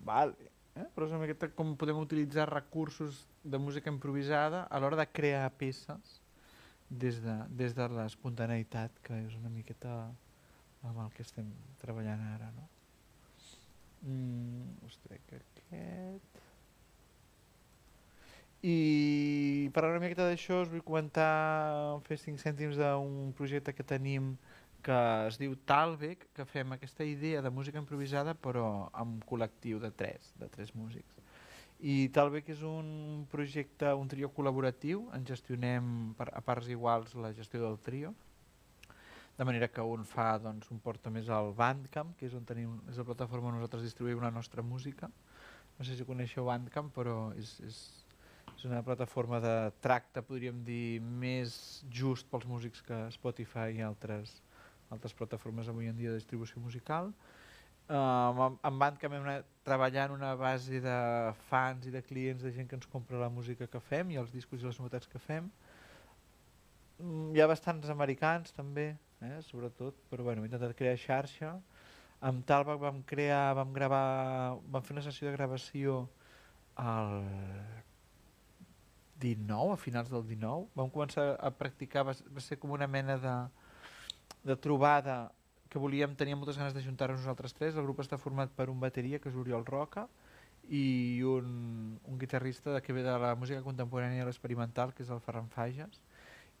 vale. 0.06 0.52
Eh? 0.76 0.84
Però 0.94 1.06
és 1.08 1.12
una 1.12 1.22
miqueta 1.24 1.48
com 1.56 1.74
podem 1.80 1.98
utilitzar 1.98 2.46
recursos 2.48 3.24
de 3.42 3.58
música 3.58 3.90
improvisada 3.92 4.62
a 4.68 4.80
l'hora 4.80 4.98
de 5.00 5.06
crear 5.08 5.48
peces 5.56 6.20
des 6.88 7.20
de, 7.24 7.34
des 7.48 7.74
de 7.74 7.88
l'espontaneïtat, 7.96 9.00
que 9.02 9.18
és 9.26 9.36
una 9.40 9.50
miqueta 9.52 9.94
amb 10.86 11.00
el 11.02 11.12
que 11.16 11.24
estem 11.26 11.48
treballant 11.82 12.22
ara, 12.28 12.50
no? 12.56 12.68
Mm, 14.06 14.86
us 14.86 15.00
trec 15.04 15.32
aquest... 15.40 16.42
I 18.66 18.76
per 19.76 19.84
una 19.84 20.00
miqueta 20.00 20.24
d'això 20.24 20.62
us 20.62 20.70
vull 20.72 20.80
comentar, 20.80 22.00
fer 22.06 22.16
5 22.16 22.40
cèntims 22.40 22.78
d'un 22.80 23.34
projecte 23.36 23.74
que 23.76 23.84
tenim 23.84 24.30
que 24.86 25.00
es 25.26 25.36
diu 25.36 25.52
Talbec, 25.68 26.22
que 26.32 26.46
fem 26.48 26.72
aquesta 26.72 27.04
idea 27.04 27.42
de 27.44 27.50
música 27.52 27.82
improvisada 27.82 28.32
però 28.32 28.86
amb 28.96 29.26
col·lectiu 29.28 29.82
de 29.82 29.90
tres, 29.92 30.30
de 30.40 30.48
tres 30.54 30.72
músics. 30.78 31.18
I 31.76 32.08
Talbec 32.16 32.48
és 32.54 32.62
un 32.64 33.26
projecte, 33.28 33.92
un 33.92 34.08
trio 34.08 34.30
col·laboratiu, 34.32 35.10
en 35.12 35.28
gestionem 35.28 36.14
per, 36.16 36.30
a 36.32 36.40
parts 36.40 36.72
iguals 36.72 37.12
la 37.20 37.34
gestió 37.36 37.60
del 37.66 37.76
trio, 37.84 38.14
de 39.36 39.44
manera 39.44 39.68
que 39.68 39.84
un 39.84 40.08
fa, 40.08 40.30
doncs, 40.40 40.72
un 40.72 40.80
porta 40.80 41.12
més 41.12 41.28
al 41.28 41.52
Bandcamp, 41.52 42.16
que 42.16 42.30
és 42.30 42.38
on 42.38 42.48
tenim, 42.48 42.78
és 42.88 42.96
la 42.96 43.04
plataforma 43.04 43.52
on 43.52 43.58
nosaltres 43.58 43.84
distribuïm 43.84 44.24
la 44.24 44.32
nostra 44.32 44.64
música. 44.64 45.12
No 45.76 45.84
sé 45.84 45.98
si 45.98 46.08
coneixeu 46.08 46.48
Bandcamp, 46.48 46.88
però 46.96 47.18
és, 47.36 47.58
és, 47.60 47.82
és 48.56 48.64
una 48.64 48.82
plataforma 48.82 49.38
de 49.40 49.54
tracte, 49.84 50.22
podríem 50.24 50.62
dir, 50.64 51.00
més 51.00 51.82
just 51.92 52.28
pels 52.30 52.46
músics 52.48 52.80
que 52.84 53.02
Spotify 53.12 53.76
i 53.76 53.82
altres, 53.84 54.38
altres 54.94 55.12
plataformes 55.16 55.68
avui 55.68 55.90
en 55.90 55.98
dia 55.98 56.14
de 56.14 56.20
distribució 56.20 56.62
musical. 56.64 57.12
Uh, 57.86 58.56
amb 58.66 58.80
Bandcamp 58.80 59.12
hem 59.14 59.26
anat 59.28 59.50
treballant 59.66 60.16
una 60.16 60.32
base 60.40 60.80
de 60.82 60.96
fans 61.50 61.86
i 61.86 61.92
de 61.94 62.02
clients, 62.02 62.42
de 62.42 62.50
gent 62.54 62.66
que 62.66 62.74
ens 62.80 62.88
compra 62.90 63.20
la 63.20 63.28
música 63.30 63.68
que 63.70 63.82
fem 63.90 64.10
i 64.10 64.18
els 64.18 64.32
discos 64.34 64.64
i 64.64 64.66
les 64.66 64.80
novetats 64.80 65.06
que 65.12 65.20
fem. 65.22 65.50
Mm, 66.98 67.36
hi 67.36 67.44
ha 67.44 67.50
bastants 67.50 67.92
americans 67.92 68.56
també, 68.56 68.88
eh, 69.20 69.38
sobretot, 69.46 70.00
però 70.10 70.24
bueno, 70.24 70.40
hem 70.40 70.48
intentat 70.48 70.74
crear 70.80 70.96
xarxa. 70.98 71.52
Amb 72.24 72.46
Talbach 72.48 72.80
vam 72.80 73.02
crear, 73.04 73.52
vam 73.54 73.76
gravar, 73.76 74.56
vam 74.64 74.82
fer 74.82 74.96
una 74.96 75.04
sessió 75.04 75.28
de 75.28 75.36
gravació 75.36 76.06
al 76.80 77.20
19, 79.20 79.74
a 79.74 79.80
finals 79.80 80.10
del 80.12 80.24
19. 80.26 80.68
Vam 80.76 80.92
començar 80.92 81.34
a 81.36 81.50
practicar, 81.50 82.04
va, 82.08 82.14
va 82.32 82.44
ser 82.44 82.58
com 82.62 82.74
una 82.76 82.88
mena 82.90 83.16
de, 83.22 83.36
de 84.44 84.56
trobada 84.56 85.32
que 85.70 85.80
volíem, 85.82 86.14
teníem 86.14 86.38
moltes 86.38 86.58
ganes 86.60 86.74
de 86.74 86.84
juntar-nos 86.84 87.20
nosaltres 87.20 87.56
tres. 87.56 87.76
El 87.76 87.88
grup 87.88 88.00
està 88.04 88.18
format 88.20 88.52
per 88.54 88.68
un 88.72 88.80
bateria, 88.80 89.18
que 89.18 89.32
és 89.32 89.36
Oriol 89.36 89.66
Roca, 89.66 90.06
i 90.66 91.22
un, 91.26 91.98
un 92.02 92.18
guitarrista 92.18 92.80
que 92.82 92.94
ve 92.94 93.04
de 93.06 93.18
la 93.22 93.34
música 93.38 93.62
contemporània 93.62 94.24
i 94.24 94.26
l'experimental, 94.26 94.94
que 94.94 95.04
és 95.06 95.12
el 95.14 95.22
Ferran 95.22 95.50
Fages 95.52 96.00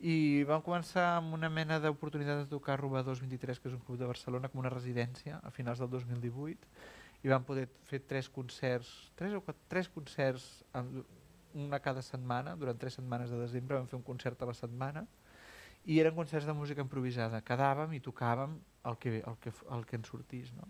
i 0.00 0.44
vam 0.44 0.60
començar 0.60 1.06
amb 1.16 1.32
una 1.34 1.48
mena 1.48 1.78
d'oportunitat 1.80 2.42
de 2.42 2.50
tocar 2.50 2.74
a 2.74 2.80
Robadors 2.80 3.20
23, 3.22 3.60
que 3.60 3.68
és 3.70 3.74
un 3.74 3.80
club 3.80 3.98
de 3.98 4.08
Barcelona, 4.08 4.50
com 4.52 4.60
una 4.60 4.72
residència, 4.72 5.40
a 5.42 5.50
finals 5.50 5.80
del 5.80 5.88
2018, 5.90 6.68
i 7.24 7.32
vam 7.32 7.44
poder 7.44 7.66
fer 7.88 8.02
tres 8.04 8.28
concerts, 8.28 8.90
tres 9.16 9.32
o 9.32 9.40
quatre, 9.40 9.62
tres 9.72 9.88
concerts, 9.88 10.64
una 11.56 11.80
cada 11.80 12.02
setmana, 12.04 12.54
durant 12.60 12.78
tres 12.78 12.98
setmanes 12.98 13.32
de 13.32 13.38
desembre 13.40 13.78
vam 13.78 13.88
fer 13.90 13.98
un 13.98 14.04
concert 14.06 14.42
a 14.42 14.50
la 14.50 14.56
setmana, 14.56 15.06
i 15.86 16.00
eren 16.02 16.16
concerts 16.16 16.46
de 16.48 16.54
música 16.56 16.82
improvisada, 16.82 17.40
quedàvem 17.46 17.94
i 17.94 18.02
tocàvem 18.02 18.58
el 18.90 18.98
que, 18.98 19.20
el 19.22 19.38
que, 19.42 19.52
el 19.76 19.86
que 19.86 19.96
ens 20.00 20.10
sortís, 20.10 20.50
no? 20.56 20.66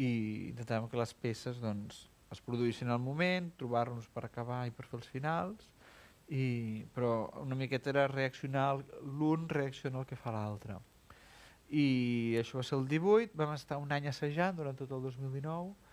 i 0.00 0.08
intentàvem 0.50 0.88
que 0.90 0.98
les 0.98 1.12
peces 1.14 1.60
doncs, 1.62 2.06
es 2.34 2.40
produïssin 2.42 2.90
al 2.90 2.98
moment, 2.98 3.52
trobar-nos 3.60 4.08
per 4.10 4.24
acabar 4.26 4.64
i 4.66 4.72
per 4.74 4.88
fer 4.88 4.98
els 4.98 5.10
finals, 5.12 5.68
i, 6.28 6.84
però 6.94 7.28
una 7.42 7.54
miqueta 7.58 7.92
era 7.92 8.08
reaccionar, 8.10 8.80
l'un 9.04 9.46
reacciona 9.48 10.00
al 10.00 10.08
que 10.08 10.18
fa 10.18 10.32
l'altre. 10.34 10.80
I 11.70 12.36
això 12.40 12.58
va 12.58 12.64
ser 12.66 12.78
el 12.80 12.88
18, 12.88 13.36
vam 13.38 13.54
estar 13.54 13.78
un 13.80 13.92
any 13.94 14.08
assajant 14.10 14.56
durant 14.56 14.76
tot 14.78 14.90
el 14.96 15.04
2019, 15.04 15.83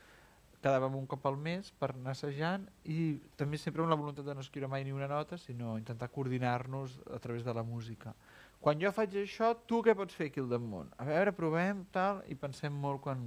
quedàvem 0.62 0.96
un 0.96 1.08
cop 1.10 1.26
al 1.26 1.38
mes 1.42 1.72
per 1.82 1.92
anar 1.96 2.14
assajant 2.14 2.68
i 2.86 3.16
també 3.38 3.58
sempre 3.58 3.82
amb 3.84 3.94
la 3.94 3.98
voluntat 3.98 4.28
de 4.28 4.36
no 4.38 4.44
escriure 4.46 4.70
mai 4.70 4.86
ni 4.86 4.94
una 4.94 5.10
nota, 5.10 5.38
sinó 5.42 5.74
intentar 5.80 6.12
coordinar-nos 6.14 7.00
a 7.10 7.20
través 7.20 7.44
de 7.44 7.54
la 7.58 7.64
música. 7.64 8.14
Quan 8.62 8.78
jo 8.82 8.92
faig 8.94 9.16
això, 9.18 9.56
tu 9.66 9.82
què 9.82 9.96
pots 9.98 10.14
fer 10.14 10.30
aquí 10.30 10.42
al 10.44 10.52
damunt? 10.52 10.92
A 11.02 11.08
veure, 11.08 11.34
provem, 11.34 11.82
tal, 11.96 12.22
i 12.30 12.38
pensem 12.38 12.76
molt 12.78 13.02
quan 13.02 13.24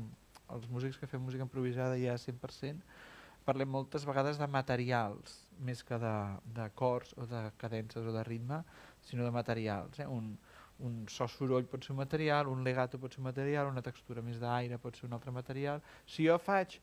els 0.55 0.69
músics 0.71 1.01
que 1.01 1.09
fem 1.11 1.23
música 1.27 1.43
improvisada 1.43 1.99
ja 1.99 2.15
100%, 2.15 2.85
parlem 3.45 3.69
moltes 3.69 4.07
vegades 4.07 4.39
de 4.39 4.47
materials, 4.49 5.41
més 5.59 5.83
que 5.85 5.99
cors 6.79 7.13
o 7.19 7.27
de 7.27 7.43
cadences 7.59 8.07
o 8.07 8.15
de 8.15 8.23
ritme, 8.25 8.63
sinó 9.03 9.27
de 9.27 9.35
materials. 9.35 9.99
Eh? 9.99 10.07
Un, 10.07 10.37
un 10.83 11.05
so 11.09 11.27
soroll 11.31 11.67
pot 11.71 11.85
ser 11.85 11.93
un 11.95 12.01
material, 12.03 12.49
un 12.51 12.65
legato 12.65 12.99
pot 12.99 13.13
ser 13.13 13.21
un 13.23 13.29
material, 13.29 13.71
una 13.71 13.83
textura 13.83 14.23
més 14.23 14.41
d'aire 14.43 14.79
pot 14.83 14.97
ser 14.97 15.07
un 15.09 15.15
altre 15.15 15.35
material. 15.35 15.83
Si 16.07 16.27
jo 16.27 16.39
faig... 16.39 16.81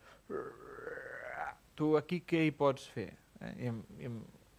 Tu 1.76 1.88
aquí 1.98 2.20
què 2.28 2.44
hi 2.46 2.52
pots 2.54 2.84
fer? 2.94 3.10
Eh? 3.42 3.52
I, 3.68 3.72
i, 4.06 4.10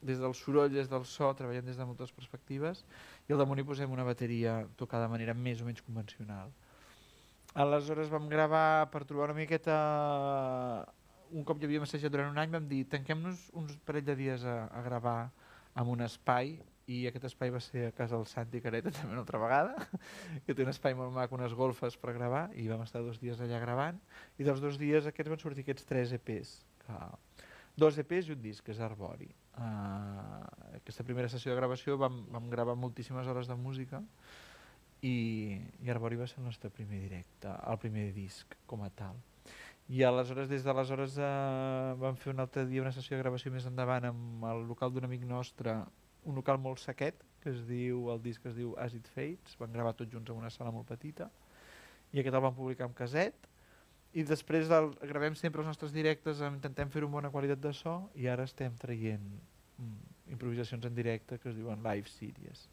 des 0.02 0.18
del 0.18 0.34
soroll, 0.34 0.72
des 0.72 0.88
del 0.90 1.04
so, 1.06 1.28
treballem 1.38 1.64
des 1.68 1.78
de 1.78 1.86
moltes 1.86 2.10
perspectives 2.10 2.82
i 3.28 3.34
al 3.34 3.38
damunt 3.38 3.60
hi 3.60 3.66
posem 3.68 3.92
una 3.92 4.06
bateria 4.06 4.62
tocada 4.80 5.06
de 5.06 5.12
manera 5.12 5.34
més 5.34 5.62
o 5.62 5.68
menys 5.68 5.84
convencional. 5.86 6.50
Aleshores 7.54 8.10
vam 8.10 8.26
gravar 8.32 8.88
per 8.90 9.04
trobar 9.04 9.30
una 9.30 9.38
miqueta 9.38 9.76
un 11.32 11.44
cop 11.48 11.60
ja 11.60 11.68
havíem 11.68 11.84
assajat 11.86 12.12
durant 12.12 12.32
un 12.32 12.40
any 12.40 12.50
vam 12.52 12.66
dir 12.68 12.82
tanquem-nos 12.92 13.46
uns 13.56 13.76
parell 13.86 14.04
de 14.04 14.16
dies 14.16 14.44
a, 14.44 14.66
a 14.72 14.82
gravar 14.84 15.30
en 15.76 15.88
un 15.88 16.02
espai 16.04 16.56
i 16.92 16.98
aquest 17.08 17.28
espai 17.30 17.52
va 17.54 17.60
ser 17.64 17.86
a 17.88 17.94
casa 17.96 18.16
del 18.16 18.26
Santi 18.30 18.60
Careta 18.64 18.92
també 18.96 19.14
una 19.16 19.22
altra 19.24 19.40
vegada 19.42 19.86
que 20.46 20.54
té 20.54 20.66
un 20.66 20.72
espai 20.72 20.96
molt 20.98 21.14
maco, 21.16 21.38
unes 21.38 21.56
golfes 21.58 21.96
per 22.00 22.16
gravar 22.18 22.48
i 22.58 22.68
vam 22.70 22.84
estar 22.86 23.04
dos 23.04 23.20
dies 23.22 23.40
allà 23.40 23.62
gravant 23.62 24.00
i 24.38 24.48
dels 24.48 24.60
dos 24.64 24.80
dies 24.80 25.08
aquests 25.08 25.32
van 25.32 25.42
sortir 25.42 25.66
aquests 25.66 25.88
tres 25.88 26.14
EPs 26.18 26.54
que, 26.84 27.00
dos 27.76 27.98
EPs 27.98 28.28
i 28.28 28.36
un 28.36 28.42
disc 28.42 28.64
que 28.66 28.74
és 28.74 28.80
Arbori. 28.84 29.30
Uh, 29.52 30.44
aquesta 30.78 31.04
primera 31.04 31.28
sessió 31.32 31.52
de 31.52 31.60
gravació 31.60 31.98
vam, 32.00 32.22
vam 32.32 32.48
gravar 32.52 32.76
moltíssimes 32.76 33.28
hores 33.28 33.48
de 33.48 33.56
música 33.56 34.02
i, 35.02 35.58
i 35.82 35.92
Arbori 35.92 36.20
va 36.20 36.28
ser 36.30 36.40
el 36.40 36.48
nostre 36.48 36.70
primer 36.70 37.00
directe, 37.02 37.52
el 37.68 37.78
primer 37.82 38.10
disc 38.16 38.56
com 38.70 38.84
a 38.84 38.90
tal. 38.96 39.18
I 39.92 40.04
aleshores, 40.06 40.48
des 40.48 40.62
d'aleshores 40.64 41.18
eh, 41.18 41.94
vam 42.00 42.16
fer 42.16 42.32
un 42.32 42.40
altre 42.44 42.64
dia 42.68 42.80
una 42.84 42.94
sessió 42.94 43.16
de 43.16 43.24
gravació 43.24 43.50
més 43.52 43.66
endavant 43.68 44.06
amb 44.08 44.46
el 44.48 44.62
local 44.68 44.92
d'un 44.94 45.08
amic 45.08 45.26
nostre, 45.28 45.74
un 46.28 46.36
local 46.38 46.58
molt 46.62 46.80
sequet, 46.82 47.22
que 47.42 47.50
es 47.50 47.62
diu, 47.66 48.06
el 48.12 48.20
disc 48.22 48.44
es 48.46 48.54
diu 48.54 48.74
Acid 48.78 49.08
Fates, 49.14 49.56
van 49.58 49.72
gravar 49.74 49.94
tots 49.98 50.12
junts 50.12 50.30
en 50.30 50.38
una 50.38 50.50
sala 50.54 50.70
molt 50.74 50.86
petita, 50.88 51.28
i 52.12 52.20
aquest 52.20 52.36
el 52.36 52.44
vam 52.44 52.54
publicar 52.54 52.86
amb 52.86 52.96
caset, 52.98 53.48
i 54.12 54.22
després 54.28 54.70
el, 54.76 54.90
gravem 55.08 55.34
sempre 55.38 55.62
els 55.62 55.70
nostres 55.70 55.94
directes, 55.94 56.42
intentem 56.44 56.90
fer 56.92 57.02
una 57.02 57.16
bona 57.16 57.32
qualitat 57.32 57.62
de 57.64 57.72
so, 57.74 57.96
i 58.14 58.28
ara 58.28 58.44
estem 58.48 58.76
traient 58.78 59.24
mm, 59.24 60.12
improvisacions 60.36 60.84
en 60.86 60.94
directe 60.94 61.40
que 61.40 61.48
es 61.50 61.56
diuen 61.56 61.82
live 61.82 62.10
series. 62.12 62.68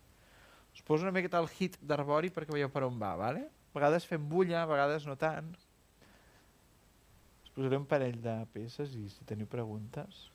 Us 0.75 0.83
poso 0.85 1.07
una 1.07 1.15
miqueta 1.15 1.39
el 1.41 1.49
hit 1.55 1.79
d'Arbori 1.81 2.29
perquè 2.35 2.53
veieu 2.53 2.69
per 2.69 2.83
on 2.85 2.99
va, 3.01 3.15
vale? 3.17 3.47
A 3.47 3.77
vegades 3.79 4.05
fem 4.09 4.27
bulla, 4.29 4.61
a 4.61 4.69
vegades 4.69 5.07
no 5.07 5.15
tant, 5.17 5.49
posaré 7.55 7.79
un 7.79 7.87
parell 7.89 8.19
de 8.23 8.35
peces 8.53 8.93
i 8.95 9.07
si 9.11 9.25
teniu 9.29 9.49
preguntes... 9.49 10.27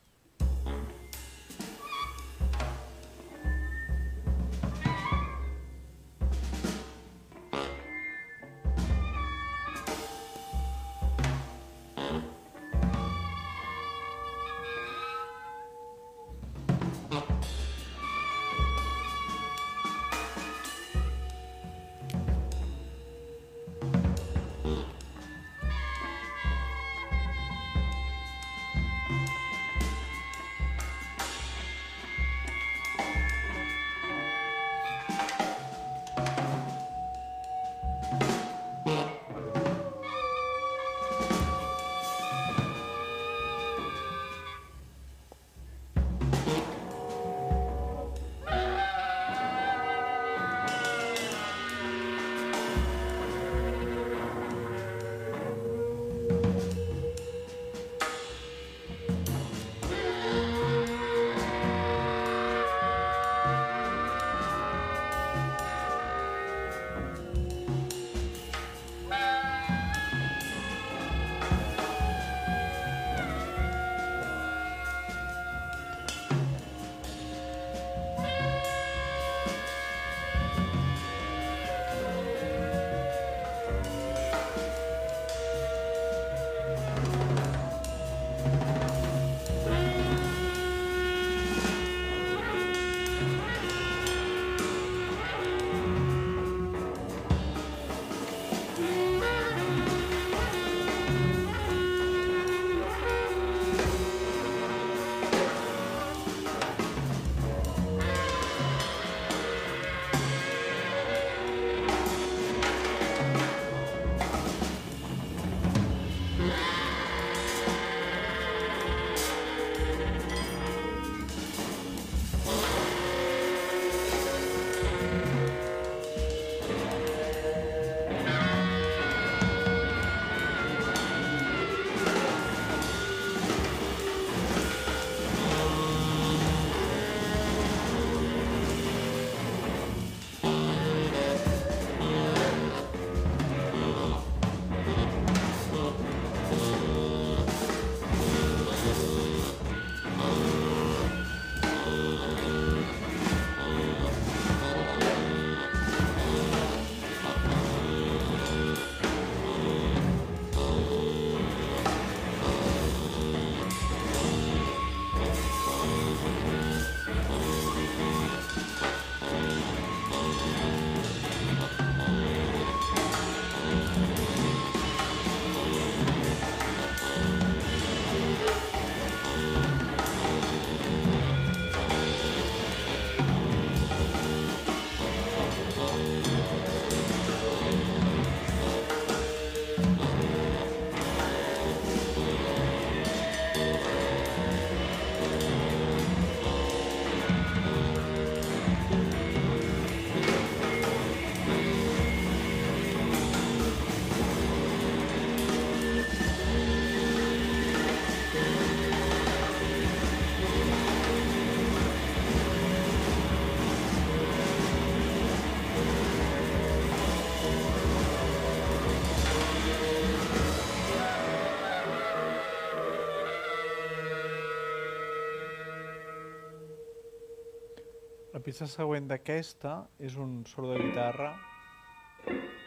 pista 228.45 228.67
següent 228.69 229.07
d'aquesta 229.09 229.79
és 230.05 230.19
un 230.21 230.43
solo 230.45 230.75
de 230.75 230.83
guitarra 230.83 231.31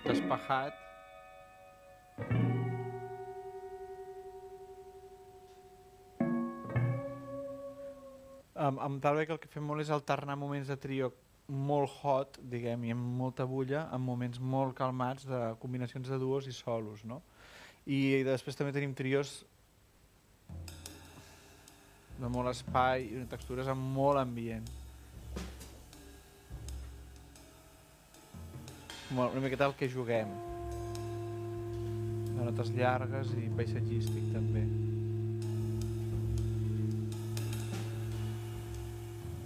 despejat 0.07 0.73
amb, 8.57 8.81
amb 8.81 9.01
tal 9.03 9.21
que 9.21 9.35
el 9.35 9.41
que 9.43 9.51
fem 9.51 9.65
molt 9.69 9.85
és 9.85 9.93
alternar 9.93 10.37
moments 10.39 10.71
de 10.71 10.77
trio 10.81 11.11
molt 11.47 11.93
hot, 12.01 12.39
diguem, 12.41 12.83
i 12.89 12.91
amb 12.91 13.13
molta 13.21 13.45
bulla, 13.47 13.85
amb 13.93 14.03
moments 14.09 14.41
molt 14.41 14.75
calmats 14.75 15.27
de 15.29 15.43
combinacions 15.61 16.09
de 16.09 16.17
duos 16.19 16.49
i 16.49 16.55
solos, 16.55 17.05
no? 17.07 17.21
I 17.87 18.25
després 18.27 18.57
també 18.57 18.73
tenim 18.75 18.97
trios 18.97 19.37
de 22.17 22.33
molt 22.33 22.51
espai 22.51 23.07
i 23.13 23.23
textures 23.31 23.69
amb 23.71 23.93
molt 23.95 24.19
ambient. 24.19 24.67
Una 29.11 29.39
miqueta 29.39 29.65
el 29.65 29.75
que 29.75 29.89
juguem. 29.89 30.29
De 32.35 32.43
notes 32.43 32.69
llargues 32.75 33.31
i 33.39 33.47
paisatgístic 33.55 34.29
també. 34.33 34.63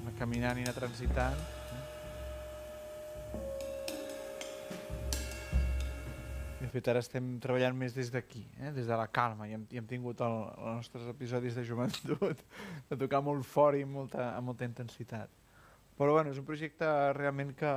Anar 0.02 0.14
caminant 0.20 0.60
i 0.60 0.66
anar 0.66 0.76
transitant. 0.76 1.42
De 6.62 6.70
fet, 6.74 6.88
ara 6.88 7.02
estem 7.04 7.36
treballant 7.44 7.76
més 7.76 7.94
des 7.94 8.10
d'aquí, 8.14 8.46
eh? 8.62 8.72
des 8.72 8.88
de 8.88 8.98
la 8.98 9.08
calma, 9.12 9.48
i 9.50 9.58
hem, 9.58 9.68
i 9.74 9.80
hem 9.82 9.88
tingut 9.90 10.22
el, 10.24 10.38
els 10.56 10.86
nostres 10.86 11.10
episodis 11.12 11.58
de 11.58 11.66
joventut 11.68 12.44
de 12.90 12.98
tocar 12.98 13.22
molt 13.26 13.46
fort 13.46 13.78
i 13.78 13.86
amb 13.86 13.98
molta, 14.00 14.32
amb 14.38 14.52
molta 14.54 14.68
intensitat. 14.70 15.41
Però 16.00 16.16
bueno, 16.16 16.32
és 16.32 16.40
un 16.40 16.46
projecte 16.48 16.88
realment 17.14 17.52
que, 17.58 17.72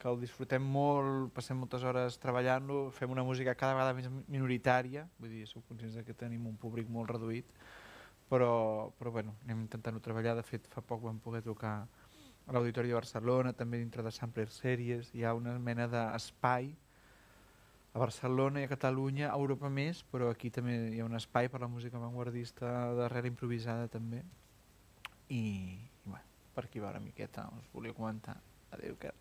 que 0.00 0.08
el 0.10 0.18
disfrutem 0.22 0.64
molt, 0.64 1.28
passem 1.36 1.58
moltes 1.60 1.84
hores 1.86 2.16
treballant-lo, 2.18 2.88
fem 2.96 3.12
una 3.14 3.22
música 3.26 3.54
cada 3.54 3.76
vegada 3.76 3.94
més 3.94 4.08
minoritària, 4.26 5.04
vull 5.20 5.30
dir, 5.36 5.44
sou 5.46 5.62
conscients 5.68 6.00
que 6.06 6.16
tenim 6.16 6.48
un 6.48 6.56
públic 6.58 6.88
molt 6.90 7.12
reduït, 7.12 7.52
però, 8.28 8.90
però 8.98 9.12
bueno, 9.14 9.36
anem 9.44 9.62
intentant-ho 9.66 10.02
treballar, 10.02 10.34
de 10.40 10.46
fet 10.46 10.66
fa 10.72 10.82
poc 10.82 11.04
vam 11.04 11.20
poder 11.22 11.44
tocar 11.46 11.76
a 12.48 12.56
l'Auditori 12.56 12.88
de 12.88 12.96
Barcelona, 12.96 13.52
també 13.52 13.78
dintre 13.78 14.02
de 14.02 14.10
Sampler 14.16 14.48
Series, 14.48 15.12
hi 15.14 15.24
ha 15.24 15.34
una 15.36 15.54
mena 15.60 15.86
d'espai 15.92 16.72
a 17.92 18.00
Barcelona 18.00 18.62
i 18.62 18.66
a 18.66 18.70
Catalunya, 18.72 19.28
a 19.28 19.36
Europa 19.36 19.68
més, 19.68 20.00
però 20.12 20.30
aquí 20.32 20.50
també 20.54 20.76
hi 20.94 21.00
ha 21.00 21.06
un 21.08 21.16
espai 21.18 21.50
per 21.52 21.60
la 21.60 21.68
música 21.68 21.98
avantguardista 22.00 22.94
darrere 22.96 23.28
improvisada 23.28 23.88
també. 23.92 24.22
I, 25.28 25.42
per 26.58 26.66
aquí 26.66 26.80
va 26.82 26.90
una 26.90 26.98
miqueta, 26.98 27.46
us 27.54 27.66
volia 27.70 27.94
comentar. 27.94 28.34
Adéu, 28.74 28.96
que 28.98 29.12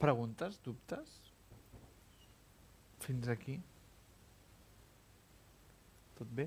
Preguntes, 0.00 0.56
dubtes? 0.64 1.10
Fins 3.04 3.28
aquí? 3.28 3.58
Tot 6.16 6.32
bé? 6.32 6.46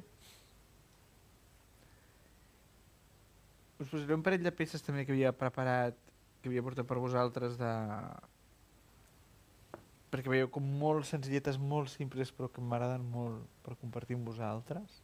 Us 3.77 3.91
posaré 3.91 4.17
un 4.17 4.25
parell 4.25 4.41
de 4.41 4.55
peces 4.57 4.81
també 4.81 5.05
que 5.05 5.13
havia 5.13 5.35
preparat, 5.37 6.01
que 6.41 6.49
havia 6.49 6.65
portat 6.65 6.89
per 6.89 6.97
vosaltres 6.97 7.61
de... 7.61 7.71
perquè 10.09 10.33
veieu 10.33 10.49
com 10.57 10.73
molt 10.81 11.05
senzilletes, 11.05 11.61
molt 11.61 11.93
simples, 11.93 12.33
però 12.33 12.49
que 12.49 12.65
m'agraden 12.65 13.05
molt 13.13 13.45
per 13.61 13.77
compartir 13.77 14.17
amb 14.17 14.33
vosaltres. 14.33 15.02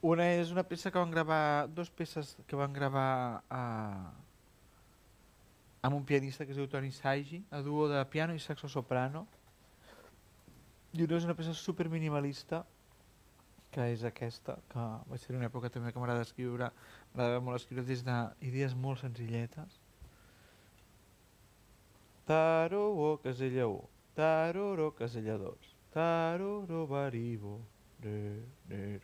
Una 0.00 0.28
és 0.30 0.52
una 0.54 0.62
peça 0.62 0.92
que 0.94 0.98
van 0.98 1.10
gravar, 1.10 1.66
dos 1.74 1.90
peces 1.90 2.36
que 2.46 2.56
van 2.56 2.72
gravar 2.72 3.42
a, 3.50 3.62
amb 5.82 5.96
un 5.96 6.04
pianista 6.06 6.44
que 6.46 6.54
es 6.54 6.58
diu 6.60 6.68
Toni 6.70 6.92
Saigi, 6.94 7.40
a 7.50 7.58
duo 7.66 7.88
de 7.90 8.04
piano 8.06 8.34
i 8.34 8.38
saxo 8.38 8.68
soprano. 8.68 9.26
I 10.94 11.02
una 11.02 11.16
és 11.18 11.26
una 11.26 11.34
peça 11.34 11.52
super 11.52 11.88
minimalista, 11.90 12.62
que 13.74 13.88
és 13.92 14.04
aquesta, 14.06 14.54
que 14.70 14.84
va 15.10 15.18
ser 15.18 15.34
una 15.34 15.48
època 15.50 15.68
també 15.68 15.90
que 15.92 15.98
m'agrada 15.98 16.22
escriure, 16.22 16.70
m'agrada 17.14 17.40
molt 17.42 17.58
escriure 17.58 17.84
des 17.84 18.04
d'idees 18.06 18.76
molt 18.78 19.02
senzilletes. 19.02 19.80
Taró, 22.28 23.18
casella 23.24 23.66
1, 23.66 23.82
taroro, 24.14 24.92
casella 24.94 25.36
2, 25.42 25.74
taroro, 25.90 26.86
baribo, 26.86 27.58
re, 28.04 28.44
re, 28.68 29.00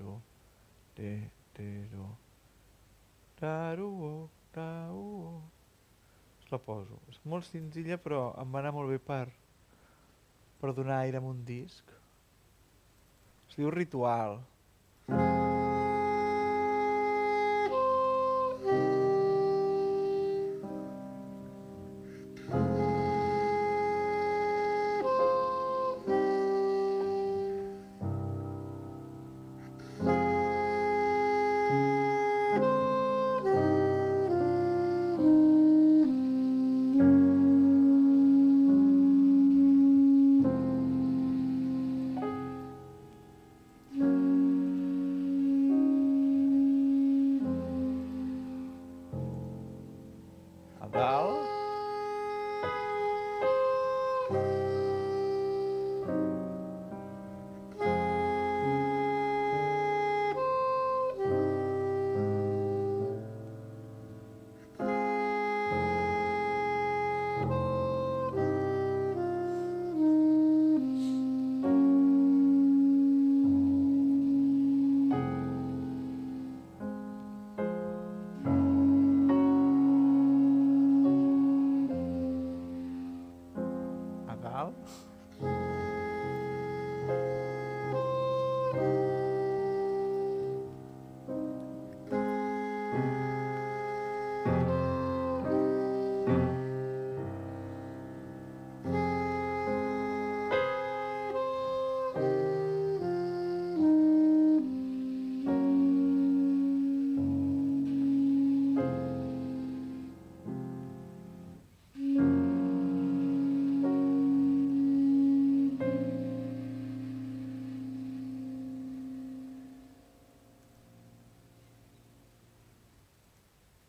te, 0.94 1.30
te, 1.52 1.68
ro. 1.94 2.08
Taruo, 3.40 4.28
tauo. 4.54 5.42
Us 6.42 6.50
la 6.52 6.58
poso. 6.58 7.00
És 7.12 7.20
molt 7.24 7.46
senzilla 7.48 7.98
però 8.00 8.26
em 8.40 8.52
va 8.54 8.62
anar 8.62 8.74
molt 8.76 8.92
bé 8.92 9.00
per, 9.02 9.26
per 10.60 10.74
donar 10.76 11.02
aire 11.02 11.22
a 11.22 11.26
un 11.32 11.44
disc. 11.48 11.96
Es 13.48 13.58
diu 13.60 13.72
Ritual. 13.74 14.40
a 15.08 15.53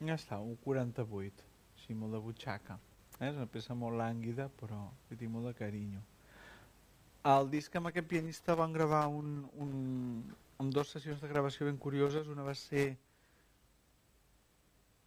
Ja 0.06 0.15
està, 0.19 0.38
un 0.38 0.57
48, 0.61 1.45
així 1.76 1.95
molt 1.98 2.14
de 2.14 2.19
butxaca. 2.22 2.76
Eh? 3.19 3.30
És 3.30 3.38
una 3.38 3.48
peça 3.49 3.73
molt 3.77 3.98
lànguida, 3.98 4.49
però 4.60 4.84
li 5.10 5.18
tinc 5.18 5.32
molt 5.34 5.49
de 5.49 5.53
carinyo. 5.57 6.02
El 7.32 7.49
disc 7.49 7.73
amb 7.80 7.90
aquest 7.90 8.06
pianista 8.11 8.53
van 8.60 8.76
gravar 8.76 9.07
un, 9.10 9.32
un, 9.64 9.72
amb 10.61 10.73
dues 10.76 10.91
sessions 10.94 11.23
de 11.23 11.30
gravació 11.32 11.65
ben 11.65 11.80
curioses. 11.82 12.30
Una 12.30 12.45
va 12.45 12.53
ser... 12.60 12.86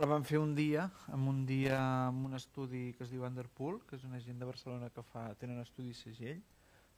La 0.03 0.07
van 0.07 0.27
fer 0.27 0.39
un 0.39 0.55
dia, 0.55 0.89
en 1.15 1.27
un 1.31 1.45
dia 1.47 1.79
en 2.09 2.19
un 2.27 2.35
estudi 2.39 2.93
que 2.95 3.03
es 3.07 3.11
diu 3.15 3.25
Underpool, 3.27 3.81
que 3.87 3.97
és 3.99 4.05
una 4.07 4.19
gent 4.23 4.39
de 4.39 4.47
Barcelona 4.51 4.91
que 4.95 5.03
fa, 5.13 5.29
tenen 5.39 5.63
estudi 5.63 5.95
segell. 5.95 6.43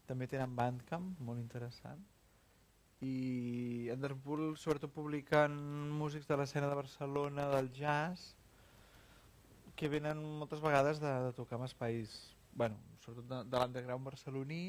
També 0.09 0.29
tenen 0.29 0.57
Bandcamp, 0.57 1.15
molt 1.29 1.41
interessant. 1.41 2.01
I 3.01 3.89
Underpool 3.93 4.57
sobretot 4.61 4.93
publiquen 4.93 5.55
músics 5.97 6.29
de 6.29 6.37
l'escena 6.37 6.69
de 6.69 6.77
Barcelona, 6.77 7.49
del 7.55 7.71
jazz, 7.73 8.35
que 9.75 9.89
venen 9.89 10.21
moltes 10.39 10.61
vegades 10.61 11.01
de, 11.01 11.11
de 11.25 11.33
tocar 11.33 11.59
en 11.59 11.65
espais, 11.65 12.13
bueno, 12.53 12.77
sobretot 13.01 13.29
de, 13.31 13.39
de 13.49 13.61
l'underground 13.63 14.05
barceloní 14.05 14.65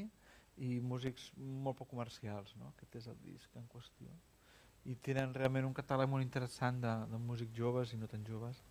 i 0.63 0.77
músics 0.79 1.31
molt 1.37 1.81
poc 1.81 1.89
comercials, 1.91 2.53
no? 2.55 2.71
aquest 2.71 2.95
és 3.01 3.09
el 3.11 3.17
disc 3.25 3.57
en 3.59 3.67
qüestió. 3.73 4.13
I 4.87 4.95
tenen 5.03 5.35
realment 5.35 5.67
un 5.67 5.75
catàleg 5.75 6.07
molt 6.09 6.23
interessant 6.23 6.79
de, 6.83 6.93
de 7.11 7.19
músics 7.19 7.53
joves 7.57 7.91
i 7.91 7.99
no 7.99 8.07
tan 8.11 8.23
joves, 8.27 8.63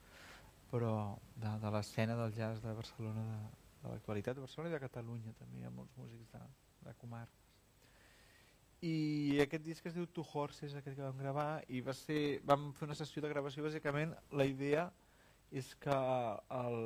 però 0.73 0.95
de, 1.37 1.53
de 1.61 1.75
l'escena 1.77 2.17
del 2.23 2.33
jazz 2.39 2.65
de 2.65 2.73
Barcelona, 2.81 3.27
de, 3.29 3.69
de 3.83 3.93
l'actualitat 3.93 4.41
de 4.41 4.47
Barcelona 4.47 4.73
i 4.73 4.79
de 4.79 4.83
Catalunya 4.87 5.37
també, 5.39 5.61
hi 5.61 5.69
ha 5.69 5.77
molts 5.77 5.93
músics 6.01 6.33
de, 6.33 6.43
de 6.89 6.97
comarques. 7.05 7.40
I 8.81 9.41
aquest 9.45 9.65
disc 9.65 9.87
es 9.91 9.95
diu 9.97 10.07
Two 10.09 10.25
Horses, 10.25 10.73
aquest 10.77 10.97
que 10.97 11.05
vam 11.05 11.19
gravar, 11.21 11.61
i 11.69 11.83
va 11.85 11.93
ser, 11.93 12.41
vam 12.49 12.71
fer 12.79 12.87
una 12.89 12.97
sessió 12.97 13.21
de 13.21 13.29
gravació, 13.29 13.65
bàsicament 13.67 14.15
la 14.33 14.47
idea 14.49 14.87
és 15.53 15.75
que 15.83 15.97
el, 16.57 16.79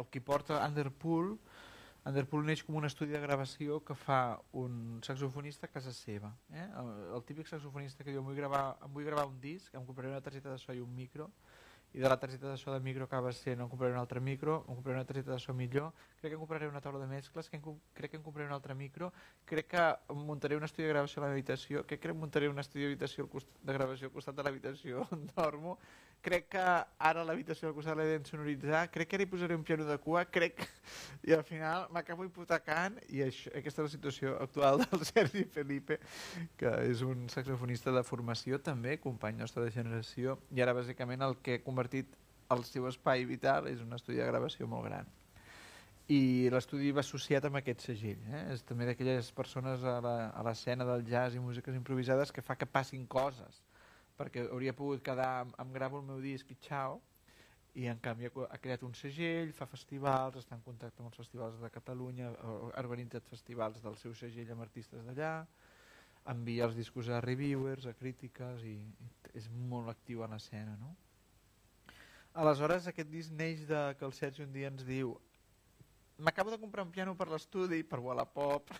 el 0.00 0.08
qui 0.10 0.22
porta 0.24 0.58
Underpool, 0.66 1.36
Underpool 2.08 2.46
neix 2.48 2.64
com 2.64 2.78
un 2.80 2.88
estudi 2.88 3.14
de 3.14 3.20
gravació 3.22 3.78
que 3.84 3.94
fa 3.94 4.38
un 4.56 4.98
saxofonista 5.04 5.68
a 5.68 5.72
casa 5.72 5.92
seva. 5.92 6.32
Eh? 6.50 6.66
El, 6.80 6.90
el 7.18 7.24
típic 7.28 7.50
saxofonista 7.50 8.02
que 8.02 8.14
diu 8.14 8.22
em 8.22 8.26
vull, 8.26 8.38
gravar, 8.38 8.64
em 8.82 8.94
vull 8.94 9.06
gravar 9.06 9.28
un 9.28 9.38
disc, 9.42 9.74
em 9.76 9.86
compraré 9.86 10.10
una 10.10 10.24
targeta 10.24 10.50
de 10.54 10.58
so 10.62 10.74
i 10.74 10.82
un 10.82 10.94
micro, 10.94 11.28
i 11.94 12.00
de 12.00 12.08
la 12.08 12.18
targeta 12.20 12.50
de 12.50 12.56
so 12.56 12.72
de 12.72 12.80
micro 12.80 13.04
acaba 13.04 13.32
sent 13.32 13.60
em 13.60 13.68
compraré 13.68 13.94
un 13.94 14.00
altre 14.00 14.20
micro, 14.20 14.64
em 14.68 14.74
compraré 14.76 14.98
una 14.98 15.06
targeta 15.08 15.32
de 15.32 15.38
so 15.38 15.54
millor, 15.54 15.92
crec 16.20 16.32
que 16.32 16.36
em 16.36 16.40
compraré 16.40 16.68
una 16.68 16.82
taula 16.84 17.00
de 17.00 17.06
mescles, 17.06 17.48
que 17.48 17.56
em, 17.56 17.62
crec 17.94 18.10
que 18.10 18.18
em 18.18 18.22
compraré 18.22 18.46
un 18.46 18.54
altre 18.54 18.74
micro, 18.74 19.12
crec 19.44 19.68
que 19.72 19.86
muntaré 20.14 20.56
un 20.56 20.64
estudi 20.64 20.86
de 20.86 20.92
gravació 20.92 21.22
a 21.22 21.28
l'habitació, 21.28 21.86
crec 21.86 22.00
que 22.00 22.12
muntaré 22.12 22.48
un 22.48 22.58
estudi 22.58 22.94
de, 22.94 23.08
de 23.08 23.72
gravació 23.72 24.08
al 24.08 24.12
costat 24.12 24.36
de 24.36 24.44
l'habitació 24.44 25.06
on 25.10 25.26
dormo, 25.36 25.78
crec 26.22 26.48
que 26.52 26.62
ara 27.10 27.24
l'habitació 27.26 27.68
al 27.68 27.74
costat 27.76 27.96
l'he 27.98 28.06
d'ensonoritzar, 28.10 28.86
crec 28.92 29.10
que 29.10 29.18
ara 29.18 29.24
hi 29.24 29.30
posaré 29.30 29.56
un 29.56 29.64
piano 29.66 29.86
de 29.88 29.96
cua, 30.02 30.24
crec... 30.26 30.64
I 31.28 31.34
al 31.36 31.44
final 31.44 31.88
m'acabo 31.92 32.24
hipotecant 32.24 32.96
i 33.12 33.22
això, 33.24 33.52
aquesta 33.58 33.82
és 33.82 33.88
la 33.88 33.92
situació 33.92 34.34
actual 34.42 34.80
del 34.84 35.04
Sergi 35.08 35.44
Felipe, 35.52 35.98
que 36.60 36.72
és 36.88 37.02
un 37.06 37.28
saxofonista 37.32 37.92
de 37.94 38.04
formació 38.06 38.60
també, 38.64 38.96
company 39.02 39.38
nostre 39.38 39.66
de 39.66 39.74
generació, 39.74 40.38
i 40.54 40.64
ara 40.64 40.76
bàsicament 40.76 41.24
el 41.26 41.38
que 41.44 41.58
ha 41.58 41.64
convertit 41.64 42.16
el 42.54 42.64
seu 42.64 42.88
espai 42.88 43.26
vital 43.28 43.68
és 43.68 43.82
un 43.84 43.92
estudi 43.92 44.22
de 44.22 44.28
gravació 44.28 44.68
molt 44.70 44.88
gran. 44.88 45.08
I 46.08 46.48
l'estudi 46.48 46.94
va 46.96 47.02
associat 47.04 47.44
amb 47.44 47.58
aquest 47.60 47.84
segell. 47.84 48.22
Eh? 48.32 48.44
És 48.54 48.62
també 48.64 48.86
d'aquelles 48.88 49.28
persones 49.36 49.84
a 49.84 49.98
l'escena 50.46 50.86
del 50.88 51.04
jazz 51.04 51.36
i 51.36 51.42
músiques 51.44 51.76
improvisades 51.76 52.32
que 52.32 52.44
fa 52.44 52.56
que 52.56 52.64
passin 52.64 53.04
coses 53.04 53.60
perquè 54.18 54.48
hauria 54.48 54.74
pogut 54.74 55.04
quedar, 55.04 55.46
em 55.62 55.72
gravo 55.72 56.02
el 56.02 56.08
meu 56.10 56.20
disc 56.22 56.50
i 56.50 56.58
xau, 56.66 56.98
i 57.78 57.86
en 57.86 58.00
canvi 58.02 58.26
ha 58.26 58.58
creat 58.58 58.82
un 58.82 58.94
segell, 58.98 59.52
fa 59.54 59.68
festivals, 59.70 60.38
està 60.40 60.56
en 60.56 60.64
contacte 60.66 61.02
amb 61.02 61.12
els 61.12 61.18
festivals 61.20 61.58
de 61.62 61.70
Catalunya, 61.70 62.32
ha 62.42 62.82
organitzat 62.82 63.28
festivals 63.30 63.82
del 63.84 63.98
seu 64.00 64.14
segell 64.18 64.50
amb 64.54 64.64
artistes 64.66 65.04
d'allà, 65.06 65.34
envia 66.32 66.66
els 66.66 66.76
discos 66.76 67.08
a 67.08 67.20
reviewers, 67.24 67.86
a 67.86 67.94
crítiques 67.96 68.64
i, 68.66 68.74
i 68.82 69.36
és 69.38 69.46
molt 69.70 69.92
actiu 69.92 70.24
en 70.26 70.34
l'escena. 70.34 70.74
No? 70.80 70.90
Aleshores 72.42 72.88
aquest 72.90 73.08
disc 73.12 73.32
neix 73.34 73.64
de 73.70 73.80
que 73.98 74.06
el 74.08 74.14
Sergi 74.16 74.44
un 74.44 74.52
dia 74.54 74.72
ens 74.72 74.84
diu 74.88 75.14
m'acabo 76.18 76.50
de 76.50 76.58
comprar 76.58 76.84
un 76.84 76.90
piano 76.90 77.14
per 77.16 77.28
l'estudi, 77.30 77.84
per 77.86 78.00
Wallapop, 78.02 78.70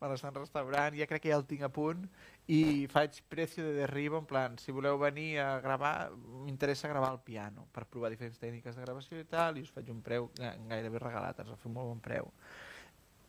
per 0.00 0.10
estar 0.14 0.30
en 0.30 0.38
restaurant, 0.40 0.96
ja 0.96 1.06
crec 1.06 1.22
que 1.24 1.32
ja 1.32 1.38
el 1.38 1.46
tinc 1.48 1.64
a 1.66 1.70
punt, 1.72 2.06
i 2.48 2.86
faig 2.92 3.20
precio 3.28 3.64
de 3.66 3.74
derribo, 3.82 4.18
en 4.20 4.28
plan, 4.28 4.56
si 4.58 4.72
voleu 4.72 4.98
venir 5.00 5.38
a 5.44 5.60
gravar, 5.64 6.10
m'interessa 6.44 6.88
gravar 6.88 7.12
el 7.14 7.20
piano, 7.24 7.66
per 7.72 7.84
provar 7.84 8.12
diferents 8.12 8.40
tècniques 8.40 8.76
de 8.76 8.86
gravació 8.86 9.20
i 9.20 9.28
tal, 9.28 9.58
i 9.60 9.66
us 9.66 9.72
faig 9.74 9.90
un 9.92 10.00
preu 10.04 10.30
gairebé 10.38 11.02
regalat, 11.02 11.44
ens 11.44 11.52
va 11.52 11.60
fer 11.60 11.70
un 11.70 11.76
molt 11.76 11.92
bon 11.92 12.00
preu. 12.04 12.32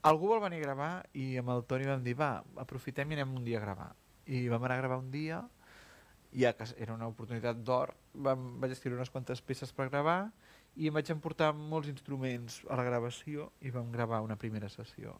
Algú 0.05 0.29
vol 0.29 0.43
venir 0.43 0.61
a 0.61 0.67
gravar 0.67 0.89
i 1.17 1.33
amb 1.41 1.51
el 1.51 1.63
Toni 1.67 1.87
vam 1.89 2.03
dir, 2.05 2.13
va, 2.19 2.37
aprofitem 2.61 3.11
i 3.11 3.17
anem 3.17 3.39
un 3.39 3.45
dia 3.47 3.57
a 3.59 3.65
gravar. 3.65 3.91
I 4.29 4.47
vam 4.49 4.63
anar 4.63 4.77
a 4.77 4.83
gravar 4.83 4.99
un 5.01 5.11
dia, 5.11 5.41
ja 6.35 6.53
que 6.53 6.67
era 6.81 6.93
una 6.93 7.07
oportunitat 7.07 7.61
d'or, 7.63 7.93
vaig 8.13 8.71
estirar 8.71 8.97
unes 8.97 9.11
quantes 9.13 9.41
peces 9.41 9.71
per 9.73 9.89
gravar, 9.89 10.31
i 10.75 10.89
em 10.89 10.95
vaig 10.95 11.09
emportar 11.13 11.53
molts 11.55 11.87
instruments 11.91 12.59
a 12.69 12.75
la 12.79 12.85
gravació 12.87 13.49
i 13.63 13.71
vam 13.71 13.91
gravar 13.93 14.21
una 14.25 14.35
primera 14.35 14.69
sessió. 14.69 15.15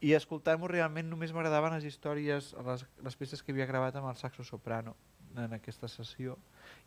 I 0.00 0.12
escoltant-m'ho 0.16 0.68
realment 0.68 1.08
només 1.08 1.32
m'agradaven 1.32 1.74
les 1.76 1.86
històries, 1.88 2.52
les, 2.66 2.84
les 3.04 3.16
peces 3.16 3.42
que 3.42 3.52
havia 3.52 3.68
gravat 3.68 3.96
amb 3.96 4.08
el 4.12 4.20
saxo 4.20 4.44
soprano 4.44 4.94
en 5.36 5.56
aquesta 5.56 5.88
sessió. 5.88 6.36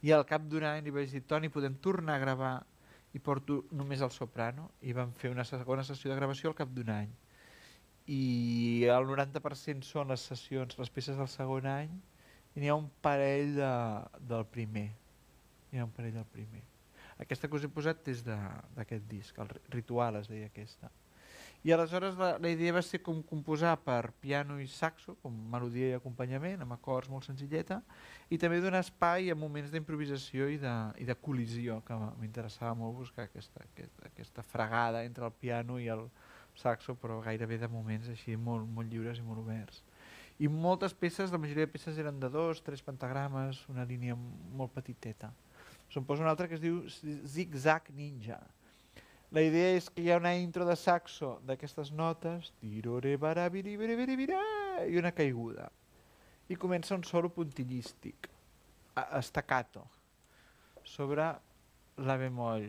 I 0.02 0.14
al 0.14 0.26
cap 0.30 0.46
d'un 0.50 0.66
any 0.70 0.86
li 0.86 0.94
vaig 0.94 1.14
dir, 1.14 1.24
Toni, 1.26 1.50
podem 1.54 1.78
tornar 1.82 2.18
a 2.18 2.24
gravar 2.24 2.56
i 3.14 3.22
porto 3.22 3.64
només 3.72 4.02
el 4.02 4.14
soprano 4.14 4.72
i 4.82 4.94
vam 4.98 5.14
fer 5.18 5.30
una 5.34 5.46
segona 5.46 5.86
sessió 5.86 6.10
de 6.10 6.18
gravació 6.18 6.50
al 6.50 6.58
cap 6.58 6.74
d'un 6.74 6.90
any 6.90 7.12
i 8.10 8.84
el 8.92 9.06
90% 9.08 9.86
són 9.88 10.10
les 10.12 10.24
sessions, 10.28 10.76
les 10.80 10.90
peces 10.92 11.16
del 11.16 11.30
segon 11.32 11.70
any 11.70 11.94
i 12.54 12.62
n'hi 12.62 12.70
ha 12.70 12.78
un 12.78 12.90
parell 13.02 13.56
de, 13.58 13.72
del 14.34 14.46
primer 14.46 14.90
n'hi 15.72 15.82
ha 15.82 15.90
un 15.90 15.96
parell 15.96 16.20
del 16.20 16.30
primer 16.32 16.64
aquesta 17.24 17.48
que 17.48 17.56
us 17.56 17.64
he 17.66 17.72
posat 17.72 18.08
és 18.12 18.22
d'aquest 18.26 19.08
disc, 19.10 19.40
el 19.40 19.50
Ritual 19.72 20.20
es 20.20 20.30
deia 20.32 20.50
aquesta. 20.50 20.90
I 21.64 21.72
aleshores 21.72 22.18
la, 22.20 22.34
la 22.44 22.50
idea 22.52 22.74
va 22.76 22.82
ser 22.84 23.00
com 23.00 23.22
composar 23.24 23.78
per 23.86 24.12
piano 24.20 24.58
i 24.60 24.66
saxo, 24.68 25.14
com 25.22 25.36
melodia 25.54 25.94
i 25.94 25.96
acompanyament, 25.96 26.66
amb 26.66 26.76
acords 26.76 27.08
molt 27.08 27.24
senzilleta, 27.30 27.80
i 28.28 28.40
també 28.42 28.60
donar 28.60 28.82
espai 28.84 29.32
a 29.32 29.38
moments 29.40 29.72
d'improvisació 29.72 30.50
i, 30.52 30.60
de, 30.60 30.74
i 31.00 31.08
de 31.08 31.16
col·lisió, 31.16 31.80
que 31.88 31.96
m'interessava 32.20 32.76
molt 32.82 32.98
buscar 33.00 33.30
aquesta, 33.30 33.64
aquesta, 33.64 34.10
aquesta 34.12 34.44
fregada 34.44 35.06
entre 35.08 35.30
el 35.30 35.38
piano 35.40 35.80
i 35.80 35.88
el 35.94 36.10
saxo, 36.60 36.98
però 37.00 37.22
gairebé 37.24 37.62
de 37.62 37.72
moments 37.72 38.12
així 38.12 38.36
molt, 38.36 38.68
molt 38.68 38.92
lliures 38.92 39.24
i 39.24 39.26
molt 39.26 39.46
oberts. 39.46 39.80
I 40.44 40.50
moltes 40.52 40.92
peces, 40.92 41.32
la 41.32 41.40
majoria 41.40 41.64
de 41.64 41.72
peces 41.72 41.98
eren 42.02 42.20
de 42.20 42.28
dos, 42.28 42.60
tres 42.66 42.82
pentagrames, 42.84 43.62
una 43.72 43.86
línia 43.88 44.16
molt 44.18 44.74
petiteta. 44.76 45.30
Se'n 45.94 46.04
posa 46.04 46.26
un 46.26 46.28
altre 46.28 46.50
que 46.52 46.58
es 46.58 46.64
diu 46.64 46.82
Zig 46.90 47.56
Zag 47.56 47.88
Ninja. 47.96 48.42
La 49.32 49.42
idea 49.46 49.72
és 49.78 49.88
que 49.88 50.04
hi 50.04 50.12
ha 50.12 50.20
una 50.20 50.34
intro 50.36 50.68
de 50.68 50.76
saxo 50.76 51.38
d'aquestes 51.48 51.94
notes, 51.96 52.52
i 52.60 52.82
una 55.00 55.14
caiguda. 55.16 55.70
I 56.52 56.60
comença 56.60 56.98
un 56.98 57.08
solo 57.08 57.32
puntillístic, 57.32 58.28
staccato, 59.24 59.88
sobre 60.84 61.30
la 62.04 62.18
bemoll. 62.20 62.68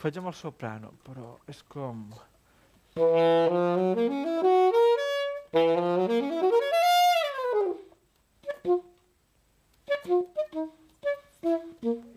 Faig 0.00 0.18
amb 0.22 0.32
el 0.32 0.38
soprano, 0.40 0.96
però 1.04 1.36
és 1.52 1.60
com... 1.68 2.08
I 5.48 5.56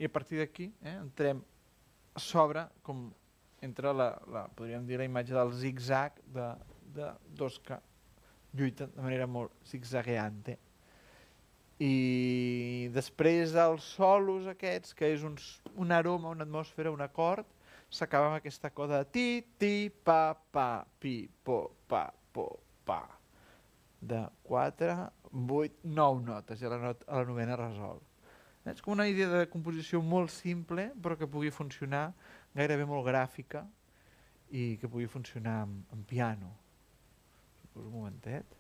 a 0.06 0.10
partir 0.12 0.38
d'aquí 0.41 0.68
eh, 0.84 0.98
entrem 0.98 1.40
a 2.14 2.20
sobre, 2.20 2.66
com 2.84 3.14
entre 3.64 3.94
la, 3.94 4.22
la, 4.28 4.48
podríem 4.58 4.86
dir 4.88 4.98
la 4.99 5.06
imatge 5.08 5.34
del 5.38 5.53
zig-zag 5.56 6.12
de, 6.36 6.48
de 6.98 7.08
dos 7.38 7.60
que 7.64 7.78
lluiten 8.58 8.91
de 8.95 9.02
manera 9.06 9.28
molt 9.30 9.52
zigzagueante. 9.70 10.58
I 11.82 12.90
després 12.94 13.53
dels 13.56 13.84
solos 13.95 14.48
aquests, 14.52 14.94
que 14.98 15.06
és 15.16 15.24
un, 15.24 15.36
un 15.80 15.91
aroma, 15.95 16.30
una 16.36 16.44
atmosfera, 16.44 16.91
un 16.91 17.02
acord, 17.02 17.48
s'acaba 17.88 18.28
amb 18.28 18.41
aquesta 18.41 18.70
coda 18.76 19.06
de 19.06 19.10
ti, 19.16 19.28
ti, 19.58 19.90
pa, 19.90 20.36
pa, 20.36 20.86
pi, 20.99 21.30
po, 21.44 21.72
pa, 21.88 22.12
po, 22.34 22.60
pa. 22.86 23.20
De 24.02 24.22
4, 24.49 24.95
8, 25.32 25.84
9 25.84 26.23
notes, 26.26 26.61
i 26.61 26.65
a 26.65 26.72
la, 26.73 26.80
not 26.82 27.03
a 27.07 27.22
la 27.22 27.28
novena 27.30 27.57
resol. 27.60 28.02
És 28.65 28.82
com 28.82 28.94
una 28.94 29.07
idea 29.10 29.30
de 29.30 29.49
composició 29.49 30.02
molt 30.06 30.34
simple, 30.34 30.90
però 31.02 31.18
que 31.18 31.30
pugui 31.30 31.53
funcionar 31.53 32.11
gairebé 32.57 32.86
molt 32.86 33.07
gràfica 33.07 33.64
i 34.52 34.76
que 34.82 34.90
pugui 34.90 35.07
funcionar 35.10 35.61
amb, 35.65 35.86
amb 35.95 36.07
piano. 36.10 36.52
Un 37.76 37.88
momentet. 37.94 38.57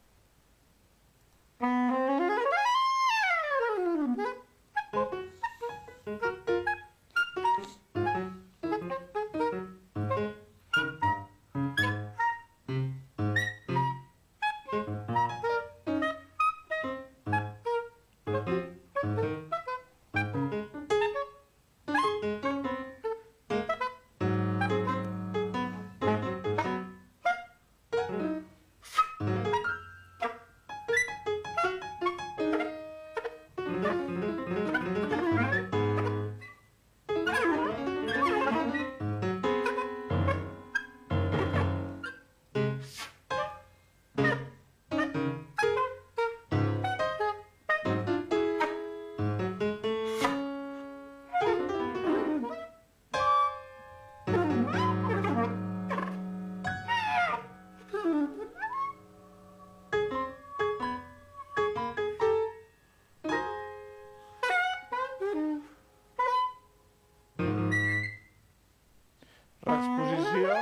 posició 70.01 70.55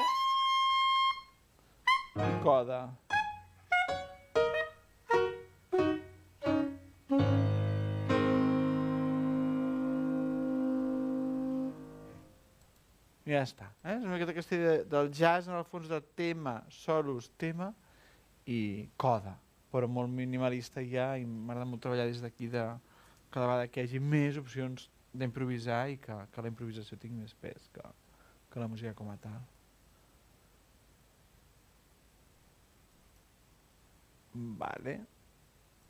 i 2.20 2.32
coda. 2.44 2.80
I 13.30 13.36
ja 13.36 13.44
està. 13.46 13.70
Eh? 13.84 13.94
És 13.94 14.04
una 14.04 14.16
miqueta 14.16 14.34
aquesta 14.34 14.58
idea 14.58 14.84
del 14.90 15.12
jazz 15.14 15.48
en 15.48 15.56
el 15.60 15.66
fons 15.70 15.88
de 15.92 16.02
tema, 16.18 16.60
solos, 16.74 17.30
tema 17.40 17.70
i 18.50 18.90
coda, 18.98 19.36
però 19.72 19.88
molt 19.88 20.12
minimalista 20.12 20.82
ja 20.82 21.14
i 21.16 21.28
m'agrada 21.30 21.70
molt 21.70 21.86
treballar 21.86 22.10
des 22.10 22.24
d'aquí 22.26 22.50
de 22.50 22.66
cada 23.30 23.46
vegada 23.46 23.70
que 23.70 23.84
hi 23.84 23.88
hagi 23.88 24.02
més 24.02 24.40
opcions 24.42 24.90
d'improvisar 25.14 25.84
i 25.94 26.00
que, 26.02 26.16
que 26.34 26.42
la 26.42 26.50
improvisació 26.50 26.98
tingui 26.98 27.22
més 27.22 27.36
pes 27.38 27.70
que, 27.76 27.86
que 28.50 28.60
la 28.60 28.68
música 28.68 28.94
com 28.98 29.12
a 29.12 29.18
tal. 29.18 29.40
Vale. 34.34 35.00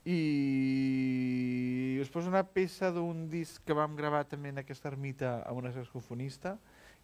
I 0.05 1.99
us 2.01 2.09
poso 2.09 2.31
una 2.31 2.45
peça 2.47 2.89
d'un 2.95 3.27
disc 3.29 3.61
que 3.67 3.75
vam 3.75 3.95
gravar 3.99 4.23
també 4.25 4.49
en 4.53 4.61
aquesta 4.61 4.89
ermita 4.89 5.41
amb 5.45 5.59
una 5.59 5.73
saxofonista 5.75 6.55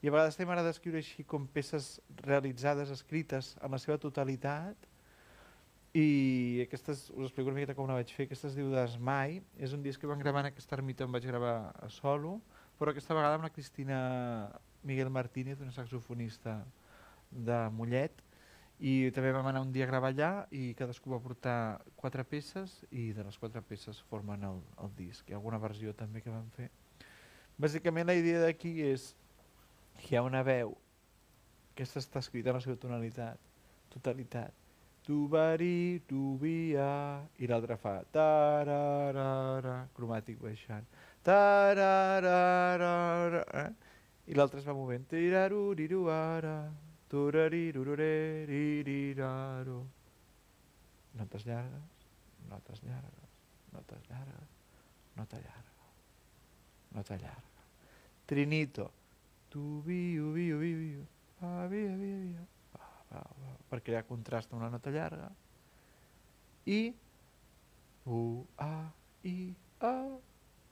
i 0.01 0.07
a 0.07 0.13
vegades 0.13 0.37
també 0.37 0.49
m'agrada 0.49 0.71
escriure 0.73 1.01
així 1.03 1.25
com 1.27 1.45
peces 1.47 1.99
realitzades, 2.23 2.91
escrites 2.91 3.53
en 3.61 3.75
la 3.75 3.79
seva 3.81 3.99
totalitat 4.01 4.87
i 5.95 6.61
aquestes, 6.65 7.09
us 7.15 7.29
explico 7.29 7.51
una 7.51 7.59
miqueta 7.59 7.75
com 7.75 7.87
la 7.87 7.95
vaig 7.99 8.11
fer, 8.11 8.25
aquesta 8.27 8.49
es 8.49 8.55
diu 8.57 8.67
Desmai, 8.73 9.37
és 9.55 9.71
un 9.75 9.83
disc 9.83 10.01
que 10.01 10.09
vam 10.09 10.19
gravar 10.19 10.41
en 10.43 10.49
aquesta 10.49 10.75
ermita 10.75 11.05
on 11.07 11.13
vaig 11.15 11.27
gravar 11.29 11.55
a 11.71 11.87
solo, 11.87 12.41
però 12.79 12.91
aquesta 12.91 13.15
vegada 13.15 13.37
amb 13.39 13.47
la 13.47 13.53
Cristina 13.55 13.99
Miguel 14.85 15.09
Martínez, 15.09 15.59
una 15.61 15.73
saxofonista 15.73 16.59
de 17.31 17.57
Mollet, 17.73 18.21
i 18.79 19.11
també 19.15 19.31
vam 19.31 19.47
anar 19.47 19.61
un 19.63 19.71
dia 19.71 19.85
a 19.85 19.89
gravar 19.89 20.11
allà 20.11 20.47
i 20.51 20.73
cadascú 20.75 21.13
va 21.13 21.21
portar 21.23 21.81
quatre 21.95 22.25
peces 22.27 22.83
i 22.91 23.13
de 23.15 23.23
les 23.23 23.37
quatre 23.39 23.61
peces 23.63 24.01
formen 24.09 24.43
el, 24.43 24.59
el 24.83 24.91
disc. 24.97 25.23
Hi 25.27 25.33
ha 25.33 25.39
alguna 25.39 25.59
versió 25.63 25.93
també 25.95 26.21
que 26.21 26.33
vam 26.33 26.49
fer. 26.57 26.69
Bàsicament 27.57 28.07
la 28.07 28.17
idea 28.19 28.41
d'aquí 28.43 28.81
és 28.83 29.13
que 30.01 30.11
hi 30.11 30.17
ha 30.19 30.25
una 30.27 30.43
veu, 30.43 30.75
aquesta 31.71 31.99
està 32.03 32.19
escrita 32.19 32.51
en 32.51 32.59
la 32.59 32.63
seva 32.65 32.75
tonalitat, 32.79 33.39
totalitat, 33.95 34.51
tu 35.07 35.27
bari, 35.31 36.01
tu 36.09 36.35
via, 36.41 37.21
i 37.39 37.47
l'altra 37.47 37.77
fa 37.79 38.03
tararara, 38.11 39.87
cromàtic 39.95 40.39
baixant, 40.41 40.85
tararara, 41.23 42.91
eh? 43.63 43.84
I 44.25 44.33
l'altra 44.33 44.57
es 44.59 44.65
va 44.65 44.73
movent, 44.73 45.05
tiraruriruara, 45.11 46.71
turarirurureririraru. 47.11 49.79
Notes 51.15 51.45
llargues, 51.45 52.05
notes 52.49 52.81
llargues, 52.83 53.29
notes 53.73 54.01
llargues, 54.09 54.49
nota 55.15 55.37
llarga, 55.37 55.85
nota 56.91 57.15
llarga. 57.15 57.41
Trinito, 58.25 58.91
tu 59.49 59.81
viu, 59.85 60.33
viu, 60.33 60.59
viu, 60.59 60.77
viu, 60.81 61.05
via, 61.69 62.45
va, 62.73 62.87
va, 63.11 63.21
va, 63.21 63.57
per 63.69 63.81
crear 63.85 64.03
contrast 64.09 64.53
amb 64.53 64.61
la 64.65 64.69
nota 64.73 64.89
llarga. 64.91 65.29
I, 66.65 66.93
u, 68.09 68.45
a, 68.57 68.89
i, 69.23 69.53
a, 69.79 70.17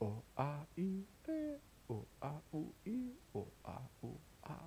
o, 0.02 0.24
a, 0.42 0.66
i, 0.82 1.06
e, 1.30 1.60
o, 1.94 2.06
a, 2.22 2.34
u, 2.52 2.64
i, 2.90 2.98
o, 3.34 3.46
a, 3.70 3.78
u, 4.02 4.14
a. 4.50 4.58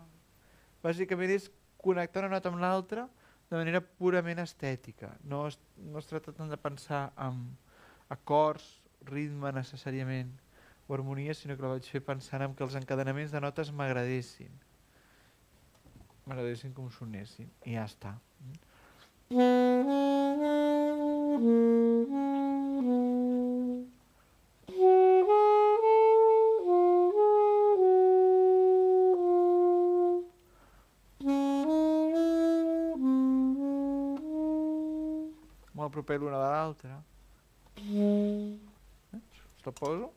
Bàsicament 0.84 1.32
és 1.34 1.50
connectar 1.82 2.24
una 2.24 2.36
nota 2.36 2.50
amb 2.52 2.62
l'altra 2.62 3.06
de 3.50 3.56
manera 3.58 3.80
purament 3.80 4.40
estètica. 4.42 5.12
No 5.24 5.46
es, 5.50 5.58
no 5.78 5.98
es 6.02 6.08
tracta 6.10 6.34
tant 6.34 6.50
de 6.52 6.58
pensar 6.60 7.02
en 7.26 7.42
acords, 8.14 8.66
ritme 9.06 9.52
necessàriament 9.54 10.32
o 10.86 10.94
harmonia, 10.94 11.34
sinó 11.34 11.56
que 11.56 11.66
la 11.66 11.74
vaig 11.74 11.90
fer 11.90 12.02
pensant 12.06 12.42
en 12.46 12.54
que 12.54 12.64
els 12.66 12.78
encadenaments 12.78 13.34
de 13.34 13.42
notes 13.42 13.72
m'agradessin. 13.74 14.52
M'agradessin 16.26 16.74
com 16.74 16.90
sonessin. 16.90 17.50
I 17.66 17.78
ja 17.78 17.84
està. 17.90 18.16
Molt 19.30 19.86
proper 35.96 36.18
l'una 36.20 36.36
de 36.36 36.50
l'altra. 36.52 37.02
Eh? 37.76 38.58
Us 39.16 39.64
la 39.64 39.72
poso? 39.72 40.12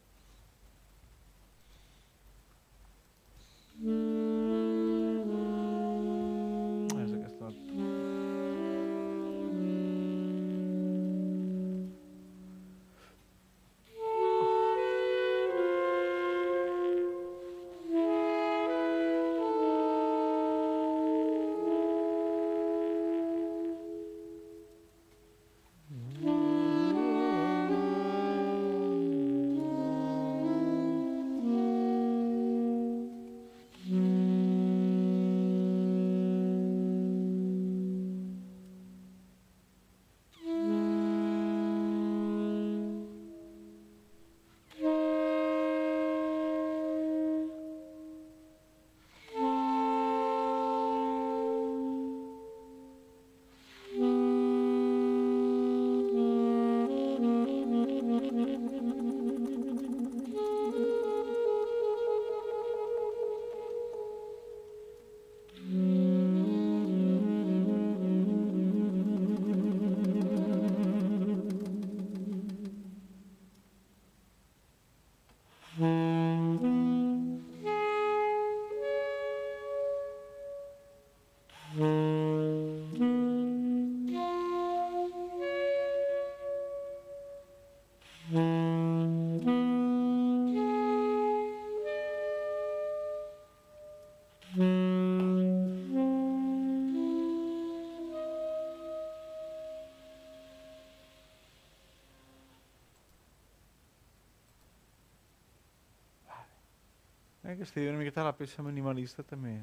Idea 107.75 107.91
una 107.91 107.99
miqueta 107.99 108.23
la 108.25 108.33
peça 108.33 108.63
minimalista 108.65 109.23
també 109.23 109.53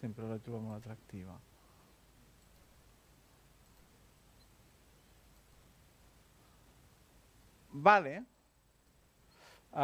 sempre 0.00 0.26
la 0.28 0.36
trobo 0.38 0.60
molt 0.60 0.76
atractiva. 0.82 1.34
Vale. 7.72 8.22
Uh... 9.72 9.80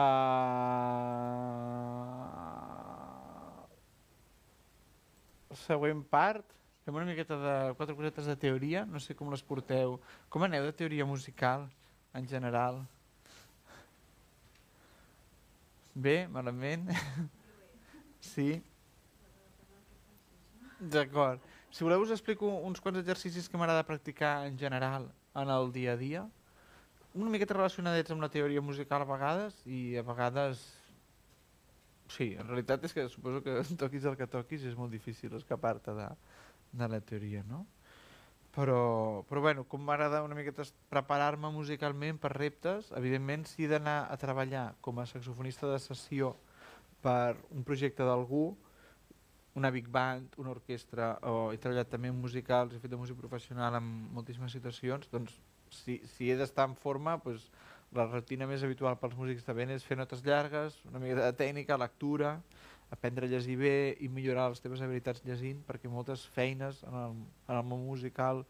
Següent 5.65 6.05
part. 6.13 6.45
Fem 6.85 6.95
una 6.95 7.09
miqueta 7.09 7.37
de 7.41 7.75
quatre 7.81 7.97
cosetes 7.97 8.27
de 8.31 8.37
teoria. 8.45 8.85
No 8.87 9.01
sé 9.03 9.17
com 9.19 9.33
les 9.33 9.43
porteu. 9.43 9.99
Com 10.29 10.47
aneu 10.47 10.63
de 10.69 10.77
teoria 10.77 11.09
musical, 11.09 11.67
en 12.15 12.29
general? 12.29 12.85
Bé, 15.95 16.29
malament? 16.31 16.87
Sí. 18.21 18.63
D'acord. 20.81 21.41
Si 21.71 21.85
voleu 21.85 22.03
us 22.03 22.11
explico 22.11 22.49
uns 22.67 22.81
quants 22.83 22.99
exercicis 23.01 23.49
que 23.49 23.59
m'agrada 23.61 23.87
practicar 23.87 24.47
en 24.49 24.59
general 24.59 25.11
en 25.35 25.51
el 25.53 25.73
dia 25.73 25.93
a 25.93 25.97
dia. 25.97 26.23
Una 27.15 27.31
miqueta 27.31 27.55
relacionadets 27.55 28.11
amb 28.11 28.23
la 28.23 28.31
teoria 28.31 28.63
musical 28.63 29.03
a 29.03 29.09
vegades 29.09 29.59
i 29.67 29.97
a 29.99 30.05
vegades... 30.07 30.63
Sí, 32.11 32.33
en 32.35 32.49
realitat 32.49 32.85
és 32.89 32.95
que 32.95 33.07
suposo 33.09 33.43
que 33.45 33.61
toquis 33.83 34.07
el 34.09 34.17
que 34.19 34.27
toquis 34.31 34.65
és 34.67 34.79
molt 34.79 34.91
difícil 34.91 35.35
escapar-te 35.39 35.95
de, 35.95 36.09
de 36.73 36.89
la 36.91 37.01
teoria, 37.01 37.45
no? 37.47 37.65
Però, 38.51 39.23
però 39.29 39.45
bueno, 39.45 39.63
com 39.71 39.85
m'agrada 39.87 40.25
una 40.27 40.35
miqueta 40.35 40.65
preparar-me 40.91 41.53
musicalment 41.55 42.19
per 42.19 42.33
reptes, 42.35 42.91
evidentment 42.99 43.47
si 43.47 43.63
he 43.63 43.71
d'anar 43.71 44.01
a 44.11 44.17
treballar 44.19 44.73
com 44.83 44.99
a 44.99 45.07
saxofonista 45.07 45.71
de 45.71 45.79
sessió 45.79 46.35
per 47.05 47.37
un 47.51 47.65
projecte 47.67 48.07
d'algú, 48.07 48.51
una 49.59 49.71
big 49.71 49.89
band, 49.89 50.37
una 50.39 50.53
orquestra, 50.55 51.17
o 51.27 51.51
he 51.53 51.59
treballat 51.59 51.91
també 51.91 52.11
en 52.13 52.19
musicals, 52.21 52.75
he 52.75 52.83
fet 52.83 52.93
de 52.93 52.99
músic 53.01 53.19
professional 53.19 53.77
en 53.81 53.87
moltíssimes 54.15 54.53
situacions, 54.55 55.11
doncs 55.11 55.37
si, 55.75 56.01
si 56.15 56.31
he 56.31 56.37
d'estar 56.39 56.69
en 56.71 56.77
forma, 56.79 57.17
doncs, 57.25 57.51
la 57.97 58.07
rutina 58.07 58.47
més 58.47 58.63
habitual 58.63 58.95
pels 59.01 59.17
músics 59.19 59.43
de 59.47 59.55
vent 59.57 59.73
és 59.75 59.83
fer 59.87 59.97
notes 59.99 60.23
llargues, 60.23 60.77
una 60.87 61.01
mica 61.03 61.25
de 61.25 61.35
tècnica, 61.35 61.79
lectura, 61.81 62.37
aprendre 62.95 63.27
a 63.27 63.31
llegir 63.31 63.57
bé 63.59 63.75
i 64.03 64.09
millorar 64.11 64.49
les 64.53 64.63
teves 64.63 64.83
habilitats 64.83 65.25
llegint, 65.27 65.63
perquè 65.67 65.91
moltes 65.91 66.23
feines 66.37 66.85
en 66.87 66.95
el, 67.01 67.17
en 67.49 67.57
el 67.57 67.67
món 67.67 67.83
musical 67.87 68.45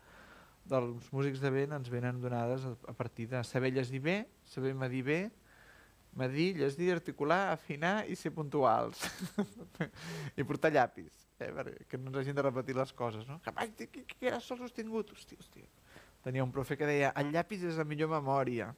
dels 0.68 1.08
músics 1.12 1.40
de 1.40 1.52
vent 1.52 1.72
ens 1.76 1.88
venen 1.92 2.20
donades 2.20 2.64
a, 2.68 2.74
a 2.88 2.94
partir 2.96 3.28
de 3.32 3.42
saber 3.44 3.72
llegir 3.72 4.00
bé, 4.04 4.16
saber 4.44 4.74
medir 4.76 5.02
bé, 5.08 5.20
medir, 6.16 6.56
llegir, 6.58 6.90
articular, 6.92 7.52
afinar 7.52 8.04
i 8.10 8.16
ser 8.18 8.32
puntuals. 8.34 9.00
I 10.38 10.44
portar 10.44 10.72
llapis, 10.74 11.12
eh, 11.38 11.50
perquè 11.54 11.98
no 12.00 12.10
ens 12.10 12.20
hagin 12.22 12.36
de 12.38 12.44
repetir 12.46 12.76
les 12.76 12.92
coses. 12.96 13.26
No? 13.28 13.38
Que, 13.44 13.52
ai, 13.56 13.70
què, 13.76 14.04
què 14.10 14.30
era 14.32 14.40
sol 14.42 14.58
sostingut? 14.58 15.12
Hòstia, 15.14 15.38
hòstia. 15.40 15.66
Tenia 16.24 16.44
un 16.44 16.52
profe 16.52 16.76
que 16.76 16.88
deia, 16.88 17.14
el 17.16 17.30
llapis 17.32 17.62
és 17.70 17.78
la 17.80 17.86
millor 17.88 18.10
memòria. 18.12 18.72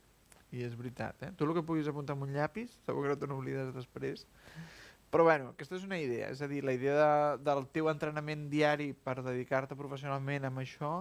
I 0.53 0.67
és 0.67 0.75
veritat, 0.77 1.23
eh? 1.25 1.31
Tu 1.33 1.47
el 1.49 1.55
que 1.57 1.63
puguis 1.65 1.89
apuntar 1.89 2.13
amb 2.13 2.27
un 2.27 2.35
llapis, 2.37 2.75
segur 2.85 3.07
que 3.07 3.15
no 3.15 3.17
te 3.19 3.27
n'oblides 3.31 3.71
després. 3.73 4.27
Però 5.13 5.25
bueno, 5.25 5.51
aquesta 5.53 5.77
és 5.77 5.85
una 5.85 5.99
idea, 6.01 6.29
és 6.33 6.41
a 6.45 6.49
dir, 6.49 6.61
la 6.65 6.73
idea 6.77 6.93
de, 6.97 7.39
del 7.45 7.67
teu 7.73 7.89
entrenament 7.89 8.47
diari 8.53 8.93
per 8.93 9.19
dedicar-te 9.25 9.77
professionalment 9.77 10.45
amb 10.49 10.61
això, 10.63 10.93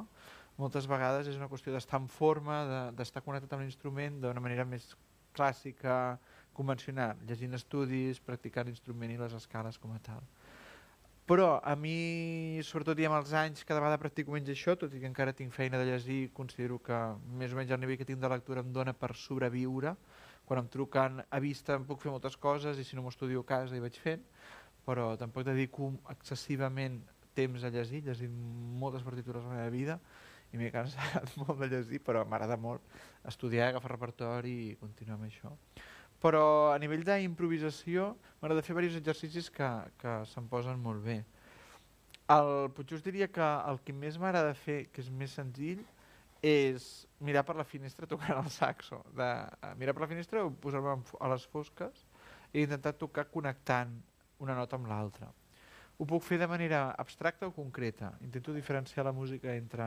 moltes 0.60 0.88
vegades 0.88 1.28
és 1.32 1.38
una 1.40 1.48
qüestió 1.52 1.72
d'estar 1.76 2.00
en 2.02 2.10
forma, 2.12 2.58
de- 2.68 2.82
d'estar 2.98 3.22
de, 3.22 3.26
connectat 3.28 3.56
amb 3.56 3.64
l'instrument 3.64 4.20
d'una 4.24 4.44
manera 4.44 4.66
més 4.68 4.90
clàssica, 5.36 6.18
convencional, 6.54 7.20
llegint 7.28 7.56
estudis, 7.58 8.20
practicant 8.24 8.68
l'instrument 8.68 9.12
i 9.14 9.20
les 9.20 9.36
escales 9.38 9.80
com 9.82 9.94
a 9.96 10.00
tal. 10.04 10.24
Però 11.30 11.62
a 11.64 11.76
mi, 11.80 12.60
sobretot 12.66 13.00
ja 13.00 13.08
amb 13.08 13.20
els 13.22 13.32
anys, 13.38 13.64
cada 13.68 13.80
vegada 13.80 14.00
practico 14.02 14.34
menys 14.34 14.50
això, 14.52 14.76
tot 14.76 14.92
i 14.92 15.00
que 15.00 15.08
encara 15.08 15.32
tinc 15.38 15.54
feina 15.56 15.80
de 15.80 15.86
llegir, 15.88 16.20
considero 16.36 16.80
que 16.84 16.98
més 17.40 17.54
o 17.54 17.60
menys 17.60 17.72
el 17.72 17.80
nivell 17.80 18.00
que 18.02 18.08
tinc 18.10 18.20
de 18.20 18.32
lectura 18.34 18.66
em 18.66 18.74
dona 18.74 18.92
per 18.98 19.14
sobreviure. 19.16 19.94
Quan 20.50 20.60
em 20.60 20.68
truquen 20.74 21.22
a 21.24 21.40
vista 21.40 21.78
em 21.78 21.86
puc 21.88 22.02
fer 22.02 22.12
moltes 22.12 22.36
coses 22.36 22.82
i 22.82 22.84
si 22.84 22.98
no 22.98 23.06
m'ho 23.06 23.14
estudio 23.14 23.46
a 23.46 23.48
casa 23.48 23.78
hi 23.78 23.84
vaig 23.84 24.00
fent, 24.02 24.26
però 24.84 25.14
tampoc 25.16 25.46
dedico 25.48 25.94
excessivament 26.12 27.00
temps 27.38 27.64
a 27.64 27.72
llegir, 27.72 28.02
llegit 28.04 28.34
moltes 28.82 29.06
partitures 29.08 29.46
a 29.46 29.54
la 29.54 29.62
meva 29.62 29.72
vida 29.72 30.00
i 30.52 30.60
m'he 30.60 30.72
cansat 30.74 31.36
molt 31.42 31.60
de 31.62 31.70
llegir, 31.72 32.02
però 32.04 32.26
m'agrada 32.28 32.58
molt 32.60 32.84
estudiar, 33.28 33.70
agafar 33.70 33.94
repertori 33.96 34.56
i 34.72 34.76
continuar 34.80 35.20
amb 35.20 35.30
això. 35.30 35.54
Però 36.22 36.44
a 36.72 36.78
nivell 36.82 37.06
d'improvisació 37.08 38.12
m'agrada 38.42 38.62
fer 38.66 38.76
diversos 38.76 39.00
exercicis 39.00 39.50
que, 39.50 39.70
que 40.02 40.20
se'm 40.30 40.50
posen 40.52 40.78
molt 40.82 41.02
bé. 41.06 41.22
El, 42.32 42.70
potser 42.76 43.00
us 43.00 43.04
diria 43.04 43.28
que 43.28 43.48
el 43.72 43.82
que 43.86 43.96
més 43.96 44.20
m'agrada 44.22 44.54
fer, 44.56 44.86
que 44.94 45.02
és 45.04 45.10
més 45.10 45.34
senzill, 45.40 45.82
és 46.42 47.08
mirar 47.22 47.44
per 47.46 47.56
la 47.58 47.66
finestra 47.66 48.08
tocant 48.12 48.38
el 48.38 48.50
saxo. 48.54 49.02
De, 49.18 49.30
eh, 49.62 49.74
mirar 49.82 49.96
per 49.98 50.06
la 50.06 50.12
finestra 50.14 50.46
o 50.46 50.54
posar-me 50.54 50.98
a 51.20 51.34
les 51.34 51.46
fosques 51.50 52.06
i 52.54 52.66
intentar 52.66 52.98
tocar 53.00 53.30
connectant 53.32 53.94
una 54.42 54.56
nota 54.58 54.78
amb 54.78 54.90
l'altra. 54.90 55.30
Ho 56.02 56.08
puc 56.10 56.24
fer 56.26 56.40
de 56.42 56.50
manera 56.50 56.88
abstracta 56.98 57.48
o 57.48 57.54
concreta. 57.54 58.16
Intento 58.26 58.54
diferenciar 58.54 59.06
la 59.06 59.14
música 59.14 59.54
entre 59.54 59.86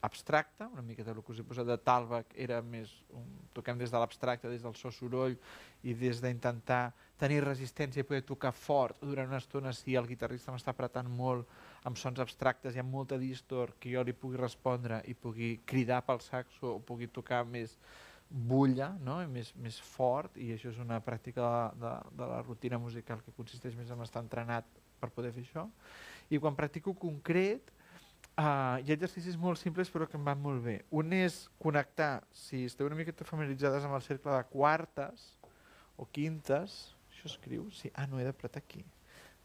abstracta, 0.00 0.68
una 0.68 0.82
miqueta 0.82 1.10
el 1.10 1.22
que 1.22 1.32
us 1.32 1.40
he 1.42 1.46
posat 1.46 1.66
de 1.66 1.76
Talbach 1.82 2.30
era 2.38 2.60
més, 2.62 2.90
un, 3.10 3.26
toquem 3.54 3.78
des 3.80 3.90
de 3.90 3.98
l'abstracte, 3.98 4.50
des 4.50 4.62
del 4.62 4.76
so 4.78 4.92
soroll 4.94 5.34
i 5.82 5.94
des 5.98 6.20
d'intentar 6.22 6.92
tenir 7.18 7.40
resistència 7.42 8.04
i 8.04 8.06
poder 8.06 8.22
tocar 8.26 8.52
fort 8.54 9.00
durant 9.02 9.26
una 9.26 9.40
estona 9.42 9.72
si 9.74 9.96
el 9.98 10.06
guitarrista 10.06 10.54
m'està 10.54 10.70
apretant 10.70 11.08
molt 11.10 11.48
amb 11.88 11.98
sons 11.98 12.20
abstractes 12.22 12.76
i 12.76 12.82
amb 12.82 12.94
molta 12.94 13.18
distor 13.18 13.74
que 13.80 13.90
jo 13.96 14.04
li 14.06 14.14
pugui 14.14 14.38
respondre 14.38 15.00
i 15.10 15.14
pugui 15.18 15.56
cridar 15.66 16.04
pel 16.06 16.22
saxo 16.22 16.76
o 16.76 16.78
pugui 16.78 17.10
tocar 17.10 17.42
més 17.44 17.74
bulla 18.28 18.92
no? 19.02 19.18
I 19.22 19.26
més, 19.26 19.50
més 19.56 19.80
fort 19.82 20.36
i 20.38 20.52
això 20.54 20.70
és 20.70 20.78
una 20.78 21.00
pràctica 21.02 21.42
de, 21.42 21.82
de, 21.82 21.94
de 22.20 22.30
la 22.34 22.42
rutina 22.44 22.78
musical 22.78 23.24
que 23.24 23.34
consisteix 23.34 23.74
més 23.74 23.90
en 23.90 24.04
estar 24.04 24.22
entrenat 24.22 24.68
per 25.00 25.10
poder 25.10 25.32
fer 25.34 25.42
això 25.46 25.66
i 26.30 26.38
quan 26.38 26.54
practico 26.54 26.94
concret 26.94 27.72
Uh, 28.38 28.78
hi 28.84 28.92
ha 28.92 28.94
exercicis 28.94 29.34
molt 29.34 29.58
simples 29.58 29.88
però 29.90 30.06
que 30.06 30.14
em 30.14 30.22
van 30.22 30.38
molt 30.38 30.62
bé. 30.62 30.76
Un 30.94 31.10
és 31.16 31.40
connectar, 31.58 32.20
si 32.30 32.60
esteu 32.68 32.86
una 32.86 32.98
miqueta 32.98 33.26
familiaritzades 33.26 33.86
amb 33.88 33.96
el 33.98 34.04
cercle 34.06 34.30
de 34.30 34.44
quartes 34.52 35.24
o 35.98 36.06
quintes, 36.06 36.76
això 37.10 37.26
escriu, 37.32 37.66
sí, 37.74 37.90
ah, 37.98 38.06
no 38.06 38.20
he 38.20 38.28
d'apretar 38.28 38.62
aquí. 38.62 38.84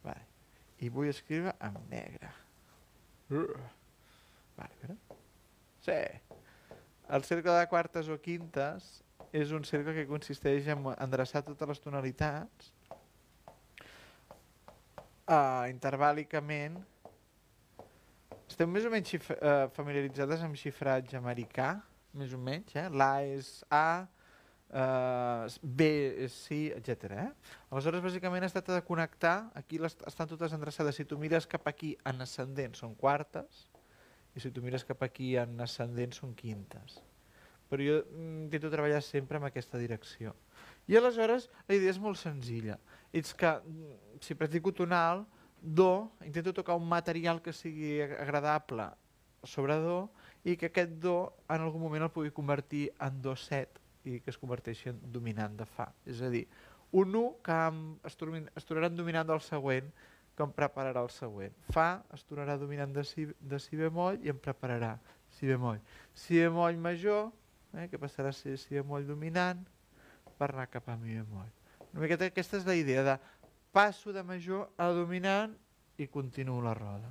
Vale. 0.06 0.28
I 0.86 0.91
vull 0.94 1.10
escriure 1.10 1.56
en 1.65 1.82
negre. 1.90 2.30
Uh. 3.34 3.57
Vale, 4.60 4.78
veure. 4.84 4.99
Sí. 5.82 5.98
El 7.18 7.26
cercle 7.26 7.57
de 7.57 7.65
quartes 7.74 8.14
o 8.14 8.20
quintes 8.22 9.02
és 9.34 9.57
un 9.57 9.65
cercle 9.65 9.98
que 9.98 10.06
consisteix 10.06 10.70
en 10.70 10.86
endreçar 10.94 11.41
totes 11.49 11.74
les 11.74 11.82
tonalitats 11.82 12.70
uh, 15.26 15.65
intervàlicament 15.74 16.78
esteu 18.54 18.70
més 18.70 18.86
o 18.86 18.92
menys 18.94 19.16
uh, 19.18 19.68
familiaritzades 19.74 20.44
amb 20.46 20.58
xifratge 20.60 21.18
americà, 21.18 21.76
més 22.20 22.34
o 22.36 22.40
menys, 22.40 22.76
eh? 22.78 22.86
L'A 22.94 23.24
és 23.26 23.50
A, 23.74 24.06
uh, 24.70 25.48
B 25.64 25.88
és 26.28 26.36
C, 26.46 26.60
etc. 26.76 27.16
Eh? 27.18 27.30
Aleshores, 27.72 28.04
bàsicament 28.06 28.46
es 28.46 28.54
tracta 28.54 28.76
de 28.78 28.84
connectar, 28.86 29.50
aquí 29.58 29.82
les, 29.82 29.98
estan 30.10 30.30
totes 30.30 30.54
endreçades, 30.54 31.00
si 31.00 31.08
tu 31.10 31.18
mires 31.22 31.50
cap 31.50 31.66
aquí 31.70 31.96
en 32.10 32.22
ascendent 32.26 32.78
són 32.78 32.94
quartes, 33.00 33.66
i 34.34 34.42
si 34.42 34.54
tu 34.54 34.62
mires 34.66 34.86
cap 34.86 35.02
aquí 35.06 35.34
en 35.42 35.58
ascendent 35.62 36.14
són 36.18 36.38
quintes. 36.38 37.00
Però 37.70 37.82
jo 37.82 38.00
mm, 38.06 38.48
intento 38.48 38.70
treballar 38.70 39.02
sempre 39.06 39.42
en 39.42 39.50
aquesta 39.50 39.82
direcció. 39.82 40.34
I 40.90 40.98
aleshores 41.00 41.50
la 41.70 41.78
idea 41.78 41.94
és 41.94 42.02
molt 42.02 42.20
senzilla. 42.22 42.78
És 43.14 43.34
que 43.38 43.50
mm, 43.50 44.20
si 44.22 44.38
practico 44.38 44.74
tonal, 44.78 45.26
do, 45.64 46.11
intento 46.27 46.52
tocar 46.53 46.76
un 46.76 46.84
material 46.90 47.40
que 47.41 47.53
sigui 47.56 48.02
ag- 48.03 48.19
agradable 48.19 48.90
sobre 49.48 49.77
do 49.80 50.10
i 50.44 50.57
que 50.60 50.68
aquest 50.68 50.99
do 50.99 51.31
en 51.48 51.64
algun 51.64 51.80
moment 51.81 52.03
el 52.03 52.11
pugui 52.11 52.34
convertir 52.35 52.90
en 52.99 53.22
do 53.23 53.31
set 53.40 53.80
i 54.03 54.19
que 54.19 54.31
es 54.34 54.38
converteixi 54.38 54.91
en 54.91 54.99
dominant 55.11 55.56
de 55.56 55.64
fa. 55.65 55.88
És 56.03 56.19
a 56.19 56.27
dir, 56.27 56.44
un 56.91 57.15
1 57.15 57.40
que 57.41 57.60
es 58.11 58.18
tornarà 58.68 58.91
en 58.91 58.99
dominant 58.99 59.27
del 59.27 59.40
següent 59.40 59.88
que 60.35 60.44
em 60.44 60.52
prepararà 60.52 60.99
el 60.99 61.10
següent. 61.14 61.56
Fa 61.72 62.03
es 62.14 62.26
tornarà 62.27 62.57
dominant 62.60 62.91
de 62.91 63.03
si, 63.07 63.30
de 63.40 63.60
si 63.64 63.80
bemoll 63.80 64.19
i 64.26 64.30
em 64.34 64.38
prepararà 64.38 64.98
si 65.31 65.48
bemoll. 65.48 65.80
Si 66.14 66.35
bemoll 66.44 66.76
major, 66.77 67.31
eh, 67.73 67.88
que 67.88 67.98
passarà 68.02 68.30
a 68.34 68.35
ser 68.35 68.57
si 68.60 68.76
bemoll 68.76 69.07
dominant 69.07 69.64
per 70.38 70.52
anar 70.52 70.68
cap 70.68 70.90
a 70.90 70.98
mi 70.98 71.15
bemoll. 71.15 71.48
Una 71.94 72.02
miqueta 72.02 72.26
aquesta 72.26 72.57
és 72.57 72.65
la 72.65 72.76
idea 72.76 73.03
de 73.06 73.15
passo 73.74 74.14
de 74.14 74.22
major 74.24 74.70
a 74.78 74.88
dominant 74.94 75.58
i 75.98 76.08
continuo 76.08 76.62
la 76.62 76.76
roda. 76.78 77.10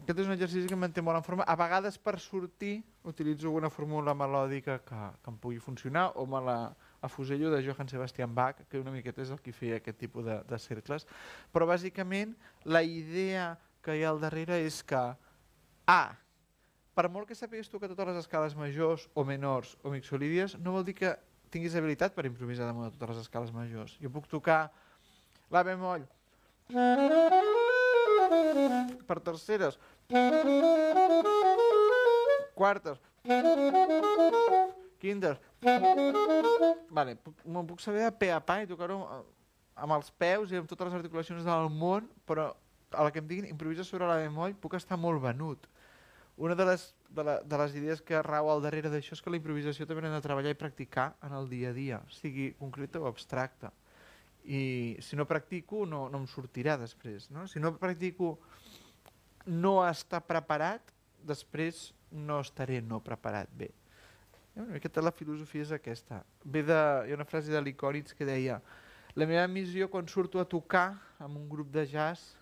Aquest 0.00 0.22
és 0.22 0.28
un 0.30 0.32
exercici 0.32 0.68
que 0.70 0.72
em 0.72 0.80
manté 0.80 1.02
molt 1.04 1.20
en 1.20 1.24
forma. 1.26 1.44
A 1.44 1.54
vegades 1.60 1.98
per 2.00 2.14
sortir 2.16 2.78
utilitzo 3.04 3.50
alguna 3.50 3.68
fórmula 3.68 4.14
melòdica 4.16 4.78
que, 4.80 5.00
que 5.20 5.30
em 5.30 5.36
pugui 5.36 5.60
funcionar 5.60 6.06
o 6.16 6.24
me 6.24 6.40
la 6.40 6.58
afusello 7.04 7.50
de 7.52 7.60
Johann 7.62 7.92
Sebastian 7.92 8.34
Bach, 8.34 8.64
que 8.70 8.80
una 8.80 8.90
miqueta 8.90 9.20
és 9.22 9.30
el 9.30 9.42
que 9.44 9.52
feia 9.52 9.76
aquest 9.78 10.00
tipus 10.00 10.24
de, 10.24 10.38
de 10.48 10.58
cercles. 10.58 11.04
Però 11.52 11.68
bàsicament 11.68 12.32
la 12.64 12.82
idea 12.82 13.52
que 13.84 13.98
hi 13.98 14.02
ha 14.02 14.14
al 14.14 14.24
darrere 14.24 14.62
és 14.64 14.80
que 14.82 15.04
A, 15.88 16.16
per 16.96 17.06
molt 17.08 17.28
que 17.28 17.36
sàpigues 17.36 17.70
tocar 17.72 17.88
totes 17.88 18.10
les 18.10 18.24
escales 18.24 18.56
majors 18.58 19.06
o 19.14 19.22
menors 19.24 19.76
o 19.84 19.92
mixolídies, 19.92 20.58
no 20.60 20.74
vol 20.74 20.84
dir 20.84 20.96
que 20.98 21.12
tinguis 21.52 21.74
habilitat 21.78 22.14
per 22.14 22.26
improvisar 22.28 22.68
damunt 22.68 22.88
de 22.88 22.94
totes 22.96 23.16
les 23.16 23.24
escales 23.26 23.52
majors. 23.54 23.96
Jo 24.02 24.10
puc 24.12 24.28
tocar 24.30 24.68
la 25.50 25.64
bemoll 25.64 26.04
per 29.08 29.18
terceres, 29.24 29.78
quartes, 32.54 33.00
quintes. 35.00 35.40
Vale, 36.90 37.16
me'n 37.44 37.66
puc 37.68 37.80
saber 37.80 38.04
a 38.04 38.12
pe 38.12 38.30
a 38.34 38.40
pa 38.44 38.60
i 38.62 38.68
tocar-ho 38.68 39.00
amb 39.78 39.94
els 39.96 40.10
peus 40.18 40.52
i 40.52 40.58
amb 40.58 40.68
totes 40.68 40.90
les 40.90 40.98
articulacions 40.98 41.46
del 41.46 41.70
món, 41.72 42.08
però 42.26 42.50
a 42.92 43.04
la 43.04 43.12
que 43.12 43.22
em 43.22 43.28
diguin 43.28 43.48
improvisa 43.48 43.84
sobre 43.84 44.08
la 44.08 44.18
bemoll 44.20 44.56
puc 44.60 44.76
estar 44.76 44.98
molt 45.00 45.22
venut. 45.22 45.68
Una 46.36 46.54
de 46.58 46.66
les, 46.68 46.92
de, 47.08 47.24
la, 47.24 47.40
de 47.40 47.58
les 47.58 47.74
idees 47.74 48.02
que 48.04 48.20
rau 48.22 48.50
al 48.52 48.62
darrere 48.62 48.90
d'això 48.92 49.16
és 49.16 49.22
que 49.24 49.32
la 49.32 49.38
improvisació 49.40 49.86
també 49.88 50.04
l'hem 50.04 50.14
de 50.16 50.24
treballar 50.24 50.52
i 50.52 50.58
practicar 50.58 51.10
en 51.24 51.34
el 51.38 51.48
dia 51.50 51.72
a 51.72 51.76
dia, 51.76 52.00
sigui 52.20 52.50
concreta 52.58 53.00
o 53.00 53.08
abstracta. 53.08 53.72
I 54.44 54.96
si 55.04 55.16
no 55.16 55.26
practico 55.28 55.84
no, 55.86 56.06
no 56.08 56.22
em 56.22 56.26
sortirà 56.30 56.78
després. 56.80 57.28
No? 57.34 57.46
Si 57.48 57.60
no 57.60 57.74
practico 57.76 58.38
no 59.48 59.80
estar 59.84 60.22
preparat, 60.24 60.92
després 61.24 61.90
no 62.12 62.40
estaré 62.44 62.80
no 62.84 63.00
preparat 63.04 63.50
bé. 63.52 63.70
Eh, 64.54 64.62
Una 64.62 64.76
miqueta 64.76 65.04
la 65.04 65.12
filosofia 65.12 65.66
és 65.66 65.72
aquesta. 65.74 66.22
Ve 66.44 66.62
de, 66.64 66.78
hi 67.08 67.12
ha 67.12 67.18
una 67.18 67.28
frase 67.28 67.52
de 67.52 67.60
Licòrids 67.64 68.16
que 68.16 68.28
deia 68.28 68.60
la 69.18 69.26
meva 69.26 69.46
missió 69.50 69.88
quan 69.90 70.08
surto 70.08 70.40
a 70.40 70.48
tocar 70.48 70.92
amb 71.18 71.36
un 71.36 71.48
grup 71.50 71.72
de 71.74 71.84
jazz 71.88 72.36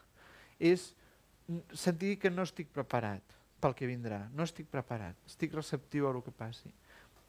és 0.59 0.93
sentir 1.73 2.17
que 2.19 2.31
no 2.31 2.45
estic 2.47 2.69
preparat 2.75 3.36
pel 3.61 3.75
que 3.77 3.89
vindrà. 3.89 4.27
No 4.37 4.45
estic 4.47 4.69
preparat, 4.73 5.17
estic 5.29 5.55
receptiu 5.57 6.09
a 6.09 6.13
el 6.15 6.23
que 6.25 6.35
passi. 6.35 6.73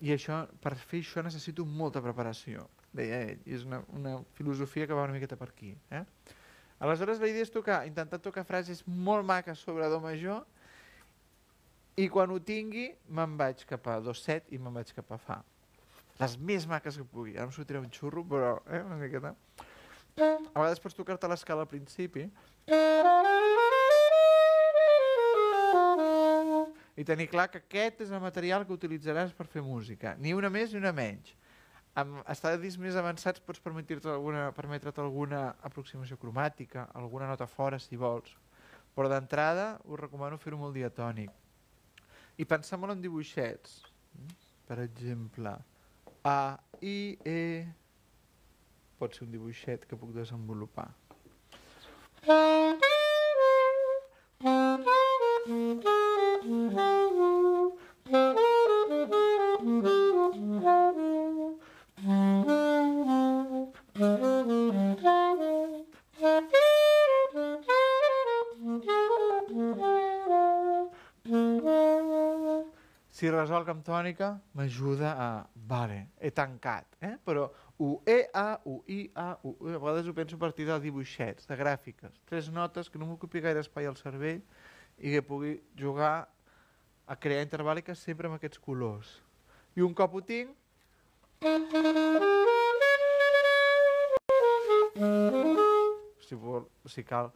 I 0.04 0.14
això, 0.14 0.44
per 0.62 0.76
fer 0.78 1.02
això 1.02 1.24
necessito 1.26 1.66
molta 1.66 2.04
preparació, 2.06 2.68
deia 2.94 3.24
ell. 3.32 3.40
I 3.50 3.56
és 3.58 3.64
una, 3.66 3.82
una 3.98 4.18
filosofia 4.38 4.86
que 4.86 4.98
va 4.98 5.08
una 5.08 5.16
miqueta 5.16 5.40
per 5.40 5.50
aquí. 5.50 5.74
Eh? 5.90 6.04
Aleshores 6.86 7.22
la 7.22 7.30
idea 7.32 7.48
és 7.48 7.54
tocar, 7.54 7.82
intentar 7.90 8.20
tocar 8.22 8.46
frases 8.46 8.84
molt 8.86 9.26
maques 9.26 9.64
sobre 9.66 9.90
do 9.90 9.98
major 10.04 10.44
i 11.98 12.06
quan 12.14 12.30
ho 12.30 12.38
tingui 12.38 12.92
me'n 13.10 13.34
vaig 13.40 13.64
cap 13.66 13.88
a 13.90 13.98
do 14.06 14.14
set 14.14 14.52
i 14.54 14.60
me'n 14.62 14.76
vaig 14.78 14.94
cap 14.94 15.16
a 15.16 15.18
fa. 15.18 15.40
Les 16.22 16.38
més 16.38 16.68
maques 16.70 16.98
que 16.98 17.06
pugui. 17.06 17.34
Ara 17.38 17.48
em 17.48 17.54
sortirà 17.54 17.82
un 17.82 17.90
xurro, 17.94 18.24
però 18.26 18.54
eh, 18.70 18.84
una 18.86 18.98
miqueta. 19.02 19.34
A 20.18 20.60
vegades 20.60 20.82
pots 20.82 20.98
tocar-te 20.98 21.30
l'escala 21.30 21.66
al 21.66 21.70
principi 21.70 22.26
i 26.98 27.06
tenir 27.06 27.28
clar 27.30 27.48
que 27.54 27.62
aquest 27.62 28.02
és 28.08 28.12
el 28.12 28.22
material 28.24 28.66
que 28.66 28.74
utilitzaràs 28.74 29.36
per 29.38 29.46
fer 29.46 29.62
música. 29.62 30.16
Ni 30.18 30.34
una 30.34 30.50
més 30.50 30.74
ni 30.74 30.82
una 30.82 30.94
menys. 30.98 31.36
Amb 31.98 32.22
estadis 32.30 32.78
més 32.82 32.98
avançats 32.98 33.42
pots 33.42 33.62
permetre-te 33.62 34.10
alguna, 34.10 34.50
permetre 34.58 34.94
alguna 35.02 35.44
aproximació 35.66 36.18
cromàtica, 36.22 36.88
alguna 36.98 37.30
nota 37.30 37.48
fora 37.50 37.80
si 37.82 37.98
vols. 37.98 38.34
Però 38.98 39.10
d'entrada 39.10 39.76
us 39.86 40.02
recomano 40.02 40.42
fer-ho 40.42 40.58
molt 40.58 40.74
diatònic. 40.78 41.30
I 42.38 42.46
pensar 42.46 42.82
molt 42.82 42.98
en 42.98 43.02
dibuixets. 43.02 43.84
Per 44.68 44.80
exemple, 44.84 45.54
A, 46.26 46.58
I, 46.82 47.18
E... 47.26 47.42
Pot 48.98 49.14
ser 49.14 49.28
un 49.28 49.32
dibuixet 49.32 49.86
que 49.86 49.98
puc 49.98 50.10
desenvolupar. 50.16 50.90
Si 73.18 73.26
resolc 73.34 73.66
amb 73.74 73.82
tònica, 73.82 74.36
m'ajuda 74.54 75.16
a... 75.18 75.28
Vale, 75.66 76.12
he 76.22 76.30
tancat, 76.30 76.86
eh? 77.02 77.16
Però 77.26 77.48
U, 77.82 77.96
E, 78.06 78.18
A, 78.30 78.60
U, 78.70 78.76
I, 78.94 79.10
A, 79.18 79.32
U, 79.42 79.56
E, 79.66 79.74
a 79.74 79.80
vegades 79.82 80.06
ho 80.06 80.14
penso 80.14 80.38
a 80.38 80.40
partir 80.44 80.68
de 80.68 80.76
dibuixets, 80.84 81.48
de 81.50 81.58
gràfiques. 81.58 82.20
Tres 82.30 82.52
notes 82.54 82.92
que 82.94 83.02
no 83.02 83.08
m'ocupi 83.10 83.42
gaire 83.42 83.64
espai 83.66 83.90
al 83.90 83.98
cervell 83.98 84.44
i 85.02 85.16
que 85.16 85.24
pugui 85.26 85.56
jugar 85.82 86.28
a 87.08 87.18
crear 87.18 87.42
intervàliques 87.48 88.06
sempre 88.06 88.30
amb 88.30 88.38
aquests 88.38 88.62
colors. 88.62 89.10
I 89.74 89.82
un 89.82 89.98
cop 89.98 90.14
ho 90.14 90.22
tinc... 90.22 90.54
Si, 96.22 96.38
vol, 96.38 96.70
si 96.86 97.02
cal. 97.02 97.34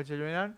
Partir 0.00 0.18
d'aquí 0.18 0.54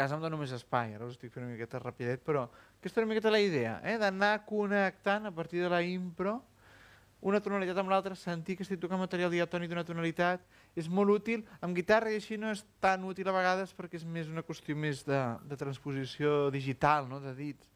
casa 0.00 0.16
em 0.16 0.24
dono 0.24 0.40
més 0.40 0.54
espai. 0.56 0.96
Ara 0.96 1.06
us 1.06 1.16
estic 1.18 1.34
fent 1.34 1.44
una 1.46 1.54
miqueta 1.54 1.80
rapidet, 1.82 2.24
però 2.26 2.48
aquesta 2.80 2.96
és 2.96 3.04
una 3.04 3.12
miqueta 3.12 3.32
la 3.32 3.42
idea, 3.44 3.78
eh? 3.84 3.98
d'anar 4.00 4.40
connectant 4.48 5.28
a 5.28 5.34
partir 5.36 5.62
de 5.62 5.70
la 5.72 5.84
impro 5.84 6.40
una 7.20 7.40
tonalitat 7.44 7.76
amb 7.76 7.90
l'altra, 7.92 8.16
sentir 8.16 8.56
que 8.56 8.64
estic 8.64 8.80
tocant 8.80 9.00
material 9.00 9.32
diatònic 9.32 9.68
d'una 9.68 9.84
tonalitat, 9.84 10.44
és 10.78 10.88
molt 10.88 11.12
útil. 11.12 11.42
Amb 11.60 11.76
guitarra 11.76 12.12
i 12.12 12.16
així 12.16 12.38
no 12.40 12.48
és 12.54 12.62
tan 12.80 13.04
útil 13.04 13.28
a 13.28 13.34
vegades 13.36 13.74
perquè 13.76 14.00
és 14.00 14.06
més 14.08 14.30
una 14.32 14.44
qüestió 14.46 14.76
més 14.76 15.02
de, 15.04 15.20
de 15.44 15.58
transposició 15.60 16.48
digital, 16.54 17.10
no? 17.10 17.20
de 17.20 17.34
dits. 17.36 17.68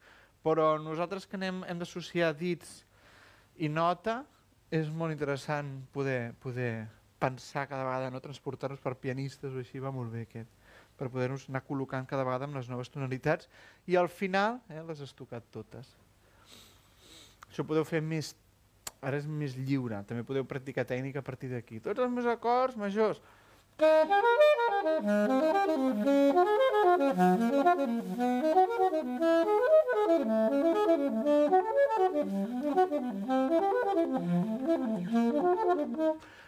Però 0.45 0.75
nosaltres 0.81 1.29
que 1.29 1.37
anem, 1.37 1.61
hem 1.69 1.81
d'associar 1.81 2.31
dits 2.37 2.79
i 3.61 3.69
nota, 3.69 4.23
és 4.73 4.89
molt 4.89 5.13
interessant 5.13 5.69
poder, 5.93 6.33
poder 6.41 6.87
pensar 7.21 7.67
cada 7.69 7.85
vegada, 7.85 8.09
no 8.09 8.21
transportar-nos 8.21 8.81
per 8.81 8.97
pianistes 8.97 9.53
o 9.53 9.61
així, 9.61 9.79
va 9.79 9.93
molt 9.93 10.09
bé 10.13 10.25
aquest, 10.25 10.49
per 10.99 11.09
poder-nos 11.11 11.47
anar 11.49 11.63
col·locant 11.67 12.07
cada 12.07 12.23
vegada 12.27 12.47
amb 12.47 12.57
les 12.57 12.69
noves 12.71 12.91
tonalitats 12.91 13.49
i 13.87 13.97
al 13.99 14.09
final 14.09 14.59
eh, 14.69 14.81
les 14.87 15.01
has 15.03 15.13
tocat 15.15 15.43
totes. 15.51 15.91
Això 17.49 17.65
podeu 17.67 17.85
fer 17.87 18.01
més, 18.03 18.33
ara 19.01 19.19
és 19.19 19.27
més 19.27 19.55
lliure, 19.55 20.01
també 20.07 20.25
podeu 20.27 20.47
practicar 20.47 20.87
tècnica 20.87 21.21
a 21.21 21.25
partir 21.25 21.51
d'aquí. 21.51 21.79
Tots 21.83 22.03
els 22.03 22.11
meus 22.11 22.27
acords 22.31 22.75
majors. 22.79 23.21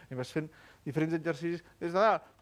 I 0.08 0.16
vas 0.16 0.32
fent 0.32 0.48
diferents 0.86 1.14
exercicis 1.18 1.64
des 1.80 1.92
de 1.92 1.98
dalt. 1.98 2.37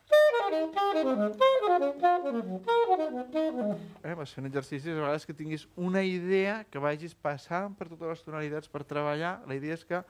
Eh, 4.03 4.15
vas 4.15 4.33
fent 4.33 4.47
exercicis 4.47 4.93
a 4.93 5.01
vegades 5.01 5.27
que 5.27 5.35
tinguis 5.35 5.67
una 5.75 6.03
idea 6.07 6.65
que 6.71 6.79
vagis 6.83 7.15
passant 7.15 7.75
per 7.77 7.89
totes 7.91 8.09
les 8.13 8.25
tonalitats 8.27 8.71
per 8.71 8.85
treballar. 8.85 9.41
La 9.47 9.57
idea 9.59 9.75
és 9.75 9.85
que 9.85 10.03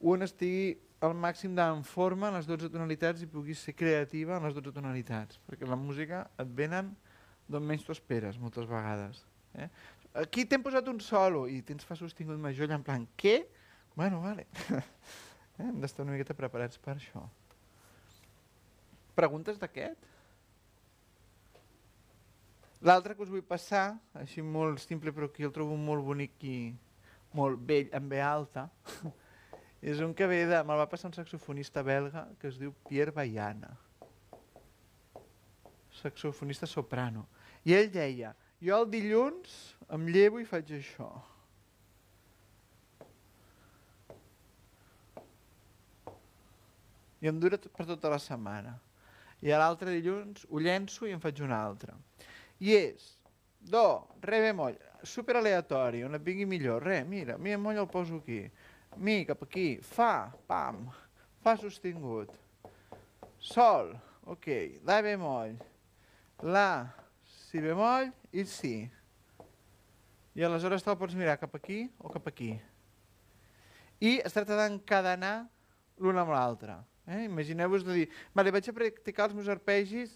un 0.00 0.26
estigui 0.26 0.78
al 1.00 1.14
màxim 1.16 1.56
en 1.58 1.84
forma 1.84 2.28
en 2.28 2.36
les 2.36 2.46
12 2.48 2.68
tonalitats 2.72 3.22
i 3.24 3.28
puguis 3.30 3.62
ser 3.62 3.74
creativa 3.76 4.36
en 4.36 4.44
les 4.44 4.54
12 4.56 4.74
tonalitats, 4.76 5.40
perquè 5.46 5.68
la 5.68 5.78
música 5.80 6.26
et 6.38 6.50
venen 6.56 6.92
d'on 7.48 7.64
menys 7.64 7.84
t'ho 7.86 7.96
esperes 7.96 8.38
moltes 8.38 8.68
vegades. 8.68 9.24
Eh? 9.54 9.68
Aquí 10.22 10.44
t'hem 10.44 10.62
posat 10.62 10.88
un 10.92 11.00
solo 11.00 11.46
i 11.48 11.62
tens 11.66 11.86
fa 11.86 11.96
sostingut 11.96 12.38
major 12.38 12.66
allà 12.66 12.78
en 12.78 12.86
plan, 12.86 13.06
què? 13.16 13.44
Bueno, 13.96 14.20
vale. 14.20 14.46
eh? 14.76 14.84
Hem 15.64 15.80
d'estar 15.80 16.04
una 16.04 16.16
miqueta 16.16 16.36
preparats 16.36 16.78
per 16.78 16.96
això. 16.98 17.24
Preguntes 19.16 19.58
d'aquest? 19.60 20.08
L'altre 22.80 23.14
que 23.14 23.24
us 23.26 23.32
vull 23.32 23.44
passar, 23.44 23.98
així 24.16 24.40
molt 24.40 24.80
simple 24.80 25.12
però 25.12 25.28
que 25.28 25.44
el 25.44 25.52
trobo 25.52 25.76
molt 25.76 26.04
bonic 26.04 26.46
i 26.48 26.58
molt 27.36 27.60
vell, 27.68 27.90
en 27.92 28.08
ve 28.08 28.22
alta, 28.24 28.70
És 29.80 30.00
un 30.04 30.12
que 30.12 30.26
ve 30.28 30.44
de... 30.44 30.60
Me'l 30.68 30.82
va 30.82 30.88
passar 30.88 31.08
un 31.08 31.16
saxofonista 31.16 31.82
belga 31.82 32.26
que 32.40 32.50
es 32.50 32.58
diu 32.60 32.74
Pierre 32.88 33.14
Baiana. 33.16 33.72
Saxofonista 36.02 36.68
soprano. 36.68 37.26
I 37.64 37.74
ell 37.78 37.88
deia, 37.92 38.34
jo 38.60 38.76
el 38.76 38.88
dilluns 38.92 39.56
em 39.96 40.04
llevo 40.12 40.40
i 40.40 40.48
faig 40.48 40.74
això. 40.76 41.08
I 47.20 47.28
em 47.28 47.40
dura 47.40 47.56
per 47.60 47.88
tota 47.88 48.12
la 48.12 48.20
setmana. 48.20 48.76
I 49.40 49.52
a 49.52 49.58
l'altre 49.60 49.94
dilluns 49.94 50.44
ho 50.50 50.60
llenço 50.60 51.08
i 51.08 51.14
en 51.16 51.22
faig 51.22 51.40
un 51.44 51.54
altre. 51.56 51.94
I 52.60 52.74
és 52.76 53.06
do, 53.60 53.84
re 54.20 54.40
bemoll, 54.44 54.76
super 55.02 55.36
aleatori, 55.40 56.02
on 56.04 56.16
et 56.16 56.24
vingui 56.24 56.46
millor. 56.48 56.84
Re, 56.84 57.02
mira, 57.04 57.38
mi 57.38 57.54
bemoll 57.54 57.80
el 57.80 57.88
poso 57.88 58.20
aquí. 58.20 58.42
Mi, 58.96 59.24
cap 59.24 59.42
aquí. 59.46 59.78
Fa, 59.82 60.30
pam. 60.48 60.86
Fa 61.40 61.56
sostingut. 61.56 62.32
Sol, 63.38 63.94
ok. 64.26 64.48
La 64.84 65.00
bemoll. 65.04 65.56
La, 66.42 66.88
si 67.24 67.60
bemoll 67.60 68.10
i 68.32 68.44
si. 68.48 68.74
I 70.36 70.44
aleshores 70.46 70.84
te'l 70.84 70.98
pots 71.00 71.16
mirar 71.18 71.38
cap 71.40 71.54
aquí 71.56 71.84
o 71.98 72.12
cap 72.12 72.28
aquí. 72.30 72.52
I 74.00 74.18
es 74.24 74.32
tracta 74.32 74.56
d'encadenar 74.56 75.34
l'un 76.00 76.20
amb 76.20 76.32
l'altre. 76.32 76.78
Eh? 77.10 77.24
Imagineu-vos 77.26 77.82
de 77.82 77.94
dir, 77.96 78.08
vale, 78.34 78.52
vaig 78.54 78.68
a 78.70 78.74
practicar 78.76 79.26
els 79.26 79.34
meus 79.34 79.48
arpegis, 79.50 80.12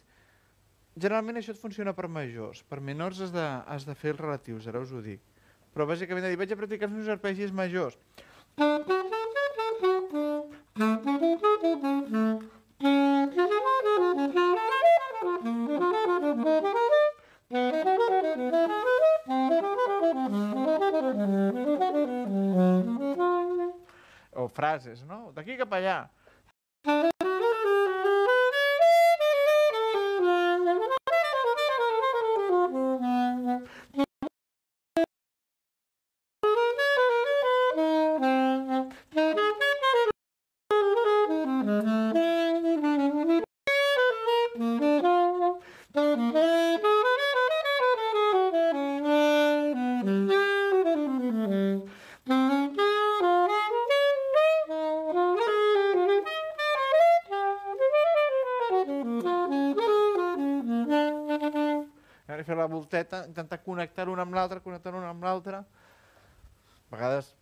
generalment 0.94 1.40
això 1.40 1.50
et 1.50 1.58
funciona 1.58 1.94
per 1.96 2.06
majors, 2.06 2.62
per 2.70 2.78
menors 2.78 3.18
has 3.24 3.34
de, 3.34 3.42
has 3.42 3.86
de 3.88 3.96
fer 3.98 4.12
els 4.14 4.22
relatius, 4.22 4.68
ara 4.70 4.82
us 4.84 4.94
ho 4.94 5.02
dic. 5.02 5.18
Però 5.74 5.88
bàsicament 5.90 6.22
de 6.22 6.30
dir, 6.30 6.38
vaig 6.38 6.54
a 6.54 6.60
practicar 6.60 6.86
els 6.86 6.94
meus 6.94 7.10
arpegis 7.10 7.50
majors. 7.50 7.98
O 24.34 24.46
frases, 24.46 25.02
no? 25.08 25.32
D'aquí 25.34 25.58
cap 25.58 25.74
allà. 25.74 26.04
Volteta, 62.84 63.24
intentar 63.26 63.62
connectar 63.64 64.08
un 64.12 64.20
amb 64.20 64.36
l'altre, 64.36 64.60
connectar 64.60 64.94
un 64.94 65.08
amb 65.08 65.24
l'altre. 65.24 65.64
A 65.64 66.92
vegades 66.92 67.32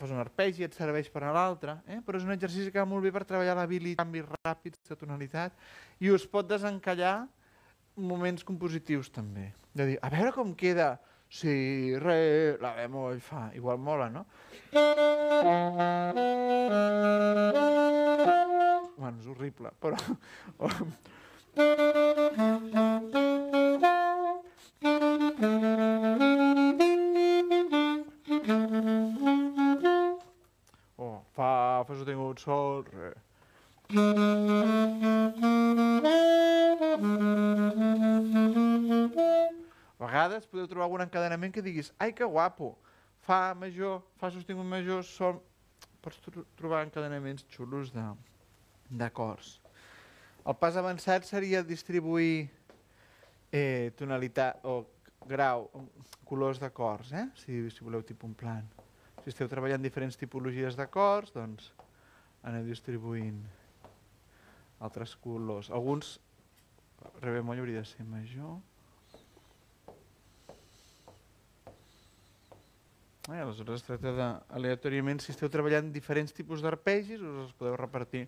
fas 0.00 0.10
un 0.10 0.18
arpegi 0.18 0.64
i 0.64 0.66
et 0.66 0.74
serveix 0.74 1.10
per 1.12 1.22
a 1.28 1.32
l'altre, 1.34 1.76
eh? 1.86 2.00
però 2.02 2.18
és 2.18 2.24
un 2.24 2.32
exercici 2.32 2.72
que 2.72 2.80
va 2.80 2.88
molt 2.88 3.04
bé 3.04 3.12
per 3.12 3.26
treballar 3.28 3.54
l'habilitat, 3.58 4.00
canvis 4.00 4.24
ràpids 4.40 4.80
de 4.88 4.96
tonalitat, 4.98 5.54
i 6.00 6.10
us 6.10 6.24
pot 6.26 6.48
desencallar 6.48 7.28
moments 7.94 8.42
compositius 8.48 9.12
també. 9.12 9.52
De 9.76 9.92
dir, 9.92 9.98
a 10.00 10.08
veure 10.12 10.32
com 10.32 10.54
queda 10.56 10.96
si, 11.32 11.94
re, 12.00 12.56
la 12.60 12.74
bemoll, 12.76 13.20
fa, 13.24 13.50
igual 13.56 13.78
mola, 13.78 14.08
no? 14.12 14.26
Bueno, 18.96 19.16
és 19.20 19.26
horrible, 19.28 19.76
però... 19.80 19.96
re. 32.90 33.12
A 39.98 40.06
vegades 40.06 40.46
podeu 40.46 40.66
trobar 40.68 40.86
algun 40.88 41.04
encadenament 41.04 41.52
que 41.54 41.62
diguis 41.62 41.92
ai 41.98 42.12
que 42.12 42.24
guapo, 42.24 42.74
fa 43.22 43.54
major, 43.54 44.02
fa 44.18 44.30
sostingut 44.30 44.66
major, 44.66 45.04
sol... 45.04 45.42
Pots 46.02 46.18
tro 46.18 46.42
trobar 46.58 46.82
encadenaments 46.82 47.44
xulos 47.46 47.92
d'acords. 47.94 49.60
El 50.42 50.56
pas 50.58 50.74
avançat 50.74 51.22
seria 51.28 51.62
distribuir 51.62 52.48
eh, 53.52 53.92
tonalitat 53.94 54.64
o 54.66 54.80
grau, 55.30 55.68
colors 56.26 56.58
d'acords, 56.58 57.12
eh? 57.12 57.28
si, 57.38 57.70
si 57.70 57.84
voleu 57.84 58.02
tipus 58.02 58.26
un 58.26 58.34
plan. 58.34 58.66
Si 59.22 59.30
esteu 59.30 59.46
treballant 59.46 59.84
diferents 59.84 60.18
tipologies 60.18 60.74
d'acords, 60.74 61.30
doncs 61.36 61.70
aneu 62.42 62.66
distribuint 62.66 63.40
altres 64.82 65.14
colors. 65.16 65.70
Alguns, 65.70 66.18
re 67.22 67.38
bemoll 67.38 67.62
hauria 67.62 67.82
de 67.82 67.88
ser 67.88 68.04
major. 68.04 68.58
Eh, 73.30 73.38
aleshores 73.38 73.78
es 73.78 73.86
tracta 73.86 74.10
de, 74.16 74.28
aleatòriament, 74.58 75.22
si 75.22 75.30
esteu 75.30 75.50
treballant 75.50 75.92
diferents 75.94 76.34
tipus 76.34 76.64
d'arpegis, 76.64 77.22
us 77.22 77.44
els 77.44 77.54
podeu 77.54 77.78
repartir. 77.78 78.26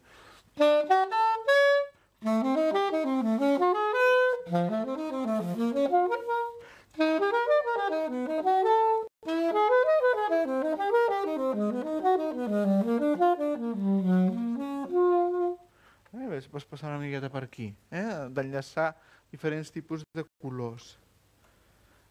Eh, 16.14 16.26
ves, 16.28 16.46
vas 16.52 16.64
passar 16.68 16.90
una 16.90 17.00
miqueta 17.00 17.30
per 17.32 17.44
aquí, 17.46 17.70
eh? 17.90 18.28
d'enllaçar 18.30 18.92
diferents 19.32 19.72
tipus 19.72 20.04
de 20.14 20.24
colors. 20.42 20.98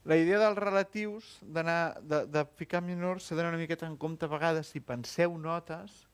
La 0.03 0.18
idea 0.19 0.39
dels 0.41 0.57
relatius, 0.60 1.38
de, 1.45 1.64
de 2.27 2.45
ficar 2.60 2.81
menors, 2.84 3.23
s'ha 3.23 3.38
d'anar 3.38 3.53
una 3.53 3.61
miqueta 3.61 3.88
en 3.88 3.95
compte 3.95 4.26
a 4.26 4.31
vegades 4.31 4.73
si 4.73 4.81
penseu 4.84 5.38
notes, 5.38 6.07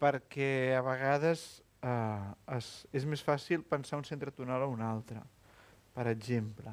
perquè 0.00 0.76
a 0.78 0.82
vegades 0.86 1.64
eh, 1.82 2.54
es, 2.56 2.86
és 2.94 3.04
més 3.04 3.24
fàcil 3.24 3.66
pensar 3.66 3.98
un 3.98 4.06
centre 4.08 4.32
tonal 4.32 4.64
o 4.64 4.70
un 4.72 4.84
altre. 4.86 5.20
Per 5.98 6.06
exemple, 6.08 6.72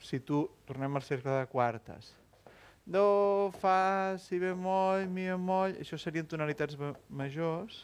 si 0.00 0.18
tu, 0.24 0.46
tornem 0.66 0.96
al 0.96 1.04
cercle 1.04 1.36
de 1.36 1.46
quartes, 1.52 2.14
do, 2.88 3.52
fa, 3.60 4.16
si 4.16 4.38
bemoll, 4.40 5.04
mi 5.12 5.26
bemoll, 5.28 5.76
això 5.82 5.98
serien 6.00 6.26
tonalitats 6.26 6.78
majors, 7.12 7.82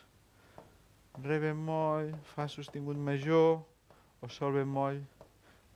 re 1.23 1.37
bemoll, 1.43 2.15
fa 2.33 2.49
sostingut 2.49 2.97
major, 2.97 3.61
o 4.25 4.31
sol 4.33 4.57
bemoll, 4.57 5.03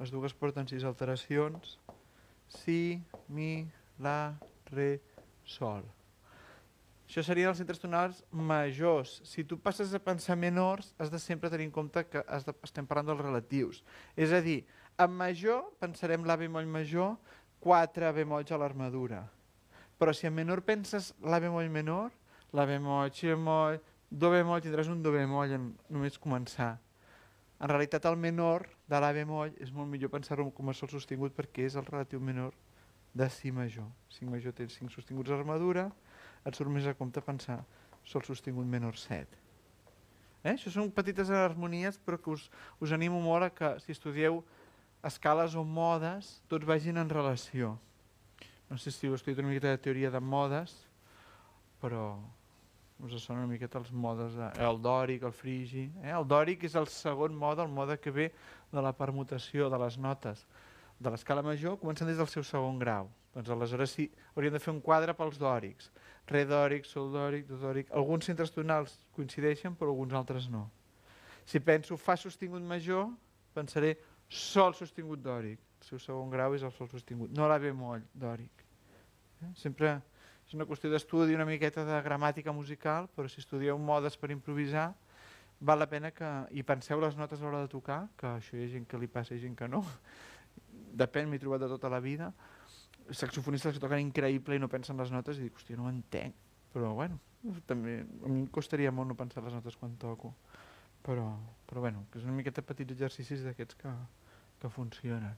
les 0.00 0.14
dues 0.14 0.32
porten 0.32 0.66
sis 0.70 0.86
alteracions, 0.88 1.76
si, 2.48 3.02
mi, 3.28 3.66
la, 4.00 4.32
re, 4.72 4.96
sol. 5.44 5.84
Això 7.08 7.22
serien 7.24 7.48
els 7.48 7.60
centres 7.60 7.80
tonals 7.80 8.18
majors. 8.32 9.14
Si 9.24 9.44
tu 9.48 9.56
passes 9.60 9.94
a 9.96 10.00
pensar 10.00 10.36
menors, 10.36 10.90
has 11.00 11.12
de 11.12 11.20
sempre 11.20 11.48
tenir 11.52 11.68
en 11.68 11.72
compte 11.72 12.04
que 12.04 12.20
has 12.28 12.44
de, 12.44 12.52
estem 12.64 12.88
parlant 12.88 13.08
dels 13.08 13.22
relatius. 13.22 13.80
És 14.16 14.32
a 14.36 14.42
dir, 14.44 14.62
en 15.00 15.12
major 15.16 15.70
pensarem 15.80 16.24
la 16.28 16.36
bemoll 16.36 16.68
major, 16.68 17.14
4 17.64 18.12
bemolls 18.16 18.52
a 18.52 18.58
l'armadura. 18.60 19.22
Però 19.98 20.14
si 20.14 20.28
en 20.28 20.34
menor 20.34 20.62
penses 20.62 21.12
la 21.22 21.40
bemoll 21.42 21.70
menor, 21.74 22.12
la 22.54 22.64
bemoll, 22.66 23.10
si 23.12 23.26
bemoll, 23.28 23.80
do 24.10 24.30
bemoll, 24.30 24.62
tindràs 24.62 24.88
un 24.88 25.02
do 25.02 25.12
bemoll 25.12 25.52
en 25.56 25.72
només 25.90 26.20
començar. 26.22 26.76
En 27.58 27.68
realitat 27.68 28.06
el 28.06 28.16
menor 28.16 28.68
de 28.88 29.00
la 29.02 29.10
bemoll 29.12 29.50
és 29.58 29.72
molt 29.74 29.90
millor 29.90 30.12
pensar-ho 30.14 30.46
com 30.54 30.70
a 30.70 30.76
sol 30.76 30.90
sostingut 30.92 31.34
perquè 31.34 31.66
és 31.66 31.76
el 31.76 31.86
relatiu 31.88 32.22
menor 32.22 32.54
de 33.18 33.26
si 33.34 33.50
major. 33.50 33.88
Si 34.08 34.24
major 34.24 34.54
tens 34.54 34.78
5 34.78 34.94
sostinguts 34.94 35.32
a 35.32 35.36
l'armadura, 35.36 35.88
et 36.46 36.54
surt 36.54 36.70
més 36.70 36.86
a 36.86 36.94
compte 36.94 37.20
pensar 37.24 37.64
sol 38.06 38.22
sostingut 38.24 38.66
menor 38.66 38.96
7. 38.96 39.26
Eh? 40.44 40.54
Això 40.54 40.70
són 40.70 40.92
petites 40.94 41.30
harmonies 41.34 41.98
però 41.98 42.20
que 42.22 42.30
us, 42.30 42.46
us 42.80 42.94
animo 42.94 43.20
molt 43.20 43.48
a 43.48 43.50
que 43.50 43.72
si 43.82 43.92
estudieu 43.92 44.44
escales 45.04 45.54
o 45.54 45.64
modes 45.64 46.38
tots 46.48 46.66
vagin 46.66 46.98
en 46.98 47.10
relació. 47.10 47.76
No 48.68 48.76
sé 48.76 48.92
si 48.92 49.08
heu 49.08 49.14
estudiat 49.16 49.40
una 49.40 49.48
miqueta 49.48 49.72
de 49.72 49.80
teoria 49.80 50.10
de 50.10 50.20
modes, 50.20 50.74
però 51.80 52.18
us 52.98 53.14
sona 53.22 53.44
una 53.44 53.52
miqueta 53.52 53.78
els 53.78 53.92
modes, 53.92 54.34
de, 54.34 54.48
el 54.66 54.80
dòric, 54.82 55.22
el 55.22 55.32
frigi. 55.32 55.86
Eh? 56.02 56.10
El 56.10 56.26
dòric 56.26 56.66
és 56.66 56.74
el 56.76 56.88
segon 56.90 57.36
mode, 57.36 57.62
el 57.62 57.70
mode 57.72 57.98
que 58.02 58.10
ve 58.10 58.32
de 58.72 58.82
la 58.82 58.92
permutació 58.92 59.70
de 59.70 59.78
les 59.78 59.96
notes 59.98 60.44
de 60.98 61.12
l'escala 61.14 61.44
major, 61.46 61.78
comencen 61.78 62.08
des 62.10 62.18
del 62.18 62.26
seu 62.26 62.42
segon 62.42 62.78
grau. 62.78 63.08
Doncs 63.34 63.52
aleshores 63.54 63.94
sí, 63.94 64.08
hauríem 64.34 64.56
de 64.56 64.60
fer 64.62 64.72
un 64.74 64.80
quadre 64.82 65.14
pels 65.14 65.38
dòrics. 65.38 65.92
Re 66.28 66.42
dòric, 66.44 66.84
sol 66.84 67.12
dòric, 67.14 67.46
do 67.46 67.56
dòric. 67.62 67.92
Alguns 67.94 68.26
centres 68.26 68.50
tonals 68.50 68.96
coincideixen, 69.14 69.76
però 69.78 69.94
alguns 69.94 70.16
altres 70.18 70.48
no. 70.50 70.66
Si 71.46 71.62
penso 71.62 71.96
fa 71.96 72.18
sostingut 72.18 72.66
major, 72.66 73.06
pensaré 73.54 73.94
sol 74.28 74.74
sostingut 74.76 75.22
dòric. 75.24 75.60
El 75.78 75.86
seu 75.86 76.00
segon 76.02 76.30
grau 76.30 76.54
és 76.56 76.64
el 76.66 76.72
sol 76.74 76.88
sostingut, 76.90 77.32
no 77.34 77.48
la 77.48 77.58
bemoll 77.62 78.02
dòric. 78.14 78.64
Eh? 79.42 79.52
Sempre 79.56 79.94
és 80.48 80.54
una 80.56 80.66
qüestió 80.68 80.90
d'estudi 80.90 81.36
una 81.36 81.46
miqueta 81.48 81.84
de 81.84 82.00
gramàtica 82.04 82.52
musical, 82.52 83.08
però 83.14 83.28
si 83.28 83.40
estudieu 83.42 83.78
modes 83.78 84.16
per 84.16 84.32
improvisar, 84.34 84.90
val 85.60 85.78
la 85.82 85.88
pena 85.90 86.10
que 86.14 86.28
hi 86.54 86.62
penseu 86.62 87.00
les 87.02 87.16
notes 87.18 87.40
a 87.40 87.44
l'hora 87.44 87.64
de 87.64 87.70
tocar, 87.72 88.06
que 88.16 88.30
això 88.38 88.56
hi 88.56 88.64
ha 88.64 88.72
gent 88.74 88.86
que 88.88 88.98
li 88.98 89.10
passa 89.10 89.34
i 89.34 89.42
gent 89.42 89.56
que 89.58 89.68
no. 89.68 89.82
Depèn, 90.98 91.28
m'he 91.28 91.40
trobat 91.42 91.64
de 91.64 91.70
tota 91.70 91.90
la 91.92 92.00
vida. 92.00 92.32
Saxofonistes 93.10 93.76
que 93.76 93.82
toquen 93.82 94.02
increïble 94.02 94.56
i 94.56 94.62
no 94.62 94.70
pensen 94.72 94.98
les 95.00 95.12
notes 95.14 95.38
i 95.38 95.46
dic, 95.46 95.56
hòstia, 95.58 95.78
no 95.78 95.86
ho 95.86 95.92
entenc. 95.92 96.36
Però 96.72 96.92
bueno, 96.94 97.18
també 97.66 98.00
a 98.02 98.28
mi 98.28 98.42
em 98.42 98.46
costaria 98.52 98.92
molt 98.92 99.08
no 99.08 99.16
pensar 99.18 99.42
les 99.44 99.54
notes 99.56 99.76
quan 99.76 99.96
toco. 100.00 100.34
Però, 101.04 101.28
però 101.68 101.84
bueno, 101.84 102.06
que 102.10 102.18
és 102.18 102.24
una 102.24 102.36
miqueta 102.36 102.64
petits 102.64 102.96
exercicis 102.96 103.44
d'aquests 103.44 103.76
que, 103.82 103.92
que 104.62 104.70
funcionen. 104.72 105.36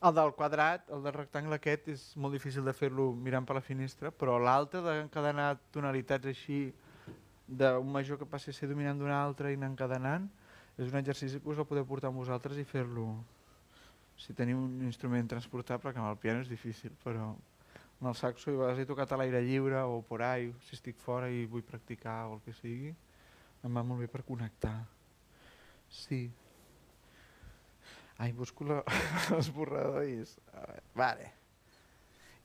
El 0.00 0.14
del 0.16 0.30
quadrat, 0.32 0.86
el 0.94 1.02
del 1.04 1.12
rectangle 1.12 1.58
aquest, 1.58 1.90
és 1.92 2.04
molt 2.16 2.32
difícil 2.32 2.64
de 2.64 2.72
fer-lo 2.72 3.10
mirant 3.12 3.44
per 3.44 3.58
la 3.58 3.64
finestra, 3.64 4.08
però 4.14 4.38
l'altre 4.40 4.80
d'encadenar 4.86 5.50
tonalitats 5.74 6.30
així 6.30 6.60
d'un 7.50 7.90
major 7.92 8.16
que 8.16 8.28
passi 8.30 8.54
a 8.54 8.56
ser 8.56 8.70
dominant 8.70 9.02
d'un 9.02 9.12
altre 9.12 9.50
i 9.52 9.58
anar 9.58 9.72
encadenant, 9.74 10.30
és 10.78 10.88
un 10.88 10.96
exercici 11.02 11.42
que 11.42 11.52
us 11.52 11.60
el 11.60 11.68
podeu 11.68 11.84
portar 11.84 12.08
amb 12.08 12.22
vosaltres 12.22 12.56
i 12.56 12.64
fer-lo 12.64 13.10
si 14.20 14.32
teniu 14.36 14.58
un 14.60 14.80
instrument 14.86 15.28
transportable, 15.28 15.92
que 15.92 16.00
amb 16.00 16.12
el 16.12 16.18
piano 16.22 16.44
és 16.44 16.48
difícil, 16.48 16.92
però 17.04 17.32
amb 17.32 18.08
el 18.08 18.16
saxo, 18.16 18.48
i 18.52 18.56
vegades 18.56 18.80
he 18.80 18.88
tocat 18.88 19.12
a 19.12 19.18
l'aire 19.20 19.40
lliure 19.44 19.82
o 19.84 20.00
por 20.06 20.22
ahí, 20.24 20.48
si 20.64 20.76
estic 20.76 20.96
fora 21.00 21.28
i 21.28 21.46
vull 21.48 21.64
practicar 21.64 22.22
o 22.28 22.38
el 22.38 22.42
que 22.44 22.56
sigui, 22.56 22.94
em 23.66 23.76
va 23.76 23.82
molt 23.84 24.00
bé 24.02 24.08
per 24.10 24.22
connectar. 24.26 24.76
Sí. 25.90 26.22
Ai, 28.20 28.32
busco 28.36 28.66
l'esborrador 28.70 30.04
i 30.08 30.20
és... 30.22 30.34
Vale. 30.96 31.30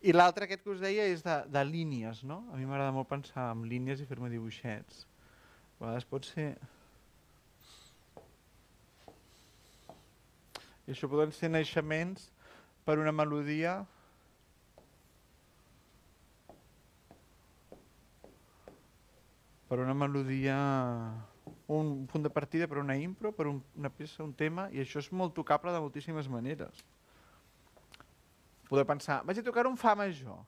I 0.06 0.14
l'altre 0.14 0.46
aquest 0.46 0.62
que 0.64 0.74
us 0.76 0.84
deia 0.84 1.08
és 1.10 1.24
de, 1.26 1.36
de 1.50 1.64
línies, 1.66 2.22
no? 2.28 2.44
A 2.52 2.60
mi 2.60 2.68
m'agrada 2.68 2.94
molt 2.94 3.10
pensar 3.10 3.50
en 3.56 3.64
línies 3.70 4.04
i 4.04 4.08
fer-me 4.10 4.30
dibuixets. 4.30 5.06
A 5.80 5.86
vegades 5.86 6.08
pot 6.12 6.28
ser... 6.28 6.54
I 10.86 10.94
això 10.94 11.10
poden 11.10 11.32
ser 11.34 11.50
naixements 11.50 12.30
per 12.86 13.00
una 13.02 13.16
melodia 13.16 13.80
per 19.76 19.84
una 19.84 19.94
melodia 19.94 20.56
un 21.68 22.06
punt 22.08 22.24
de 22.24 22.30
partida 22.30 22.66
per 22.66 22.78
una 22.78 22.96
impro, 22.96 23.34
per 23.36 23.46
un, 23.46 23.58
una 23.76 23.90
peça, 23.92 24.24
un 24.24 24.32
tema, 24.32 24.70
i 24.72 24.80
això 24.80 25.02
és 25.04 25.10
molt 25.12 25.36
tocable 25.36 25.74
de 25.76 25.82
moltíssimes 25.84 26.30
maneres. 26.32 26.80
Poder 28.70 28.86
pensar, 28.88 29.20
vaig 29.28 29.42
a 29.42 29.44
tocar 29.44 29.66
un 29.68 29.76
fa 29.76 29.92
major. 30.00 30.40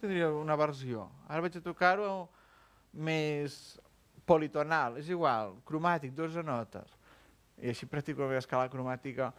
tindria 0.00 0.32
una 0.32 0.56
versió. 0.56 1.10
Ara 1.28 1.44
vaig 1.44 1.60
a 1.60 1.66
tocar-ho 1.68 2.12
més 2.96 3.76
politonal, 4.32 4.96
és 4.96 5.10
igual, 5.12 5.56
cromàtic, 5.68 6.14
12 6.16 6.42
notes. 6.46 6.96
I 7.60 7.68
així 7.72 7.86
practico 7.86 8.24
la 8.24 8.40
escala 8.40 8.70
cromàtica. 8.72 9.32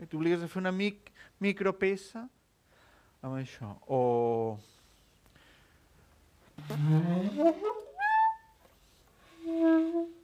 I 0.00 0.08
t'obligues 0.08 0.42
a 0.42 0.48
fer 0.48 0.60
una 0.64 0.72
mic 0.72 1.12
micropeça 1.42 2.24
amb 3.22 3.36
això. 3.36 3.76
O... 3.86 4.00
Pots, 6.62 7.81
pot 9.62 10.08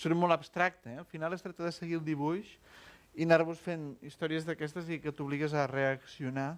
ser 0.00 0.14
molt 0.14 0.34
abstracte, 0.34 0.92
eh? 0.92 0.98
al 1.02 1.08
final 1.10 1.34
es 1.34 1.42
tracta 1.42 1.64
de 1.64 1.72
seguir 1.72 1.98
el 1.98 2.04
dibuix 2.06 2.56
i 3.16 3.24
anar-vos 3.24 3.60
fent 3.62 3.94
històries 4.04 4.46
d'aquestes 4.46 4.88
i 4.92 5.00
que 5.00 5.12
t'obligues 5.12 5.54
a 5.54 5.66
reaccionar 5.70 6.56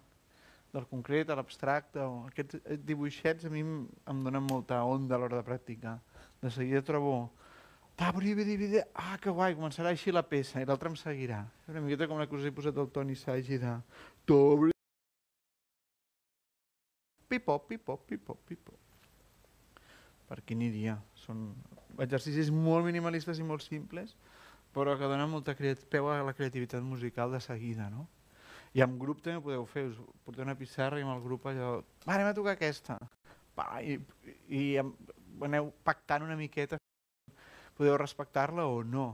del 0.72 0.86
concret 0.90 1.30
a 1.30 1.36
l'abstracte. 1.38 2.02
Aquests 2.28 2.60
eh, 2.64 2.76
dibuixets 2.76 3.46
a 3.46 3.52
mi 3.52 3.62
em, 3.64 3.74
em 4.10 4.24
donen 4.24 4.44
molta 4.46 4.82
onda 4.84 5.16
a 5.16 5.20
l'hora 5.22 5.40
de 5.40 5.46
practicar. 5.46 5.98
De 6.42 6.50
seguida 6.54 6.82
trobo 6.84 7.30
ah, 7.98 9.16
que 9.18 9.30
guai, 9.30 9.56
començarà 9.58 9.90
així 9.90 10.12
la 10.14 10.22
peça 10.22 10.60
i 10.62 10.66
l'altre 10.66 10.90
em 10.92 10.96
seguirà. 10.96 11.40
Una 11.68 11.82
miqueta 11.82 12.06
com 12.06 12.20
la 12.20 12.28
que 12.30 12.36
us 12.38 12.44
he 12.46 12.54
posat 12.54 12.76
el 12.78 12.92
Toni 12.94 13.16
Sagi 13.18 13.58
de 13.58 13.78
Pipop, 17.28 17.66
pipop, 17.68 18.06
pipop, 18.08 18.38
pipop. 18.48 18.78
Per 20.28 20.38
aquí 20.38 20.54
aniria. 20.56 20.94
Són 21.26 21.50
exercicis 22.04 22.50
molt 22.54 22.86
minimalistes 22.86 23.40
i 23.40 23.46
molt 23.46 23.64
simples, 23.64 24.14
però 24.74 24.94
que 24.98 25.08
donen 25.10 25.30
molta 25.30 25.54
peu 25.90 26.08
a 26.10 26.22
la 26.22 26.34
creativitat 26.34 26.82
musical 26.82 27.32
de 27.32 27.40
seguida, 27.40 27.88
no? 27.90 28.06
I 28.76 28.82
amb 28.84 28.98
grup 29.00 29.22
també 29.24 29.38
ho 29.38 29.44
podeu 29.44 29.64
fer, 29.66 29.86
us 29.88 30.00
porteu 30.24 30.44
una 30.44 30.56
pissarra 30.58 30.98
i 31.00 31.04
amb 31.06 31.14
el 31.14 31.22
grup 31.24 31.46
allò, 31.48 31.78
va, 32.04 32.14
anem 32.14 32.28
a 32.30 32.34
tocar 32.36 32.54
aquesta. 32.54 32.98
Va, 33.56 33.80
i, 33.80 33.96
i 34.54 34.76
aneu 34.78 35.72
pactant 35.84 36.26
una 36.26 36.36
miqueta, 36.36 36.78
podeu 37.78 37.96
respectar-la 37.96 38.66
o 38.68 38.82
no. 38.84 39.12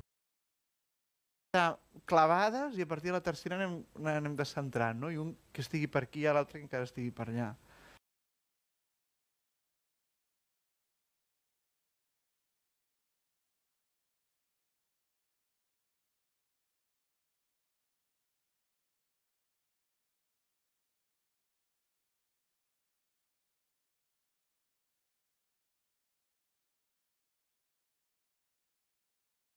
Clavades 2.11 2.75
i 2.77 2.83
a 2.83 2.89
partir 2.91 3.13
de 3.13 3.19
la 3.21 3.23
tercera 3.23 3.55
anem, 3.55 3.79
anem 4.03 4.35
descentrant, 4.37 4.99
no? 4.99 5.13
I 5.13 5.21
un 5.23 5.31
que 5.55 5.63
estigui 5.63 5.87
per 5.87 6.09
aquí 6.09 6.25
i 6.25 6.33
l'altre 6.35 6.59
que 6.59 6.67
encara 6.67 6.89
estigui 6.89 7.15
per 7.15 7.29
allà. 7.31 7.53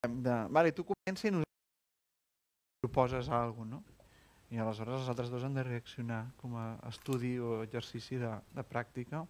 De, 0.06 0.48
vale, 0.50 0.72
tu 0.72 0.86
comença 0.86 1.28
i 1.28 1.32
nosaltres 1.32 2.82
proposes 2.82 3.30
alguna 3.30 3.78
cosa, 3.78 3.92
no? 3.92 3.98
I 4.48 4.62
aleshores 4.64 5.02
els 5.02 5.10
altres 5.12 5.30
dos 5.30 5.44
han 5.44 5.58
de 5.58 5.64
reaccionar 5.64 6.22
com 6.40 6.56
a 6.56 6.78
estudi 6.88 7.34
o 7.40 7.64
exercici 7.66 8.16
de, 8.22 8.30
de 8.56 8.64
pràctica. 8.64 9.26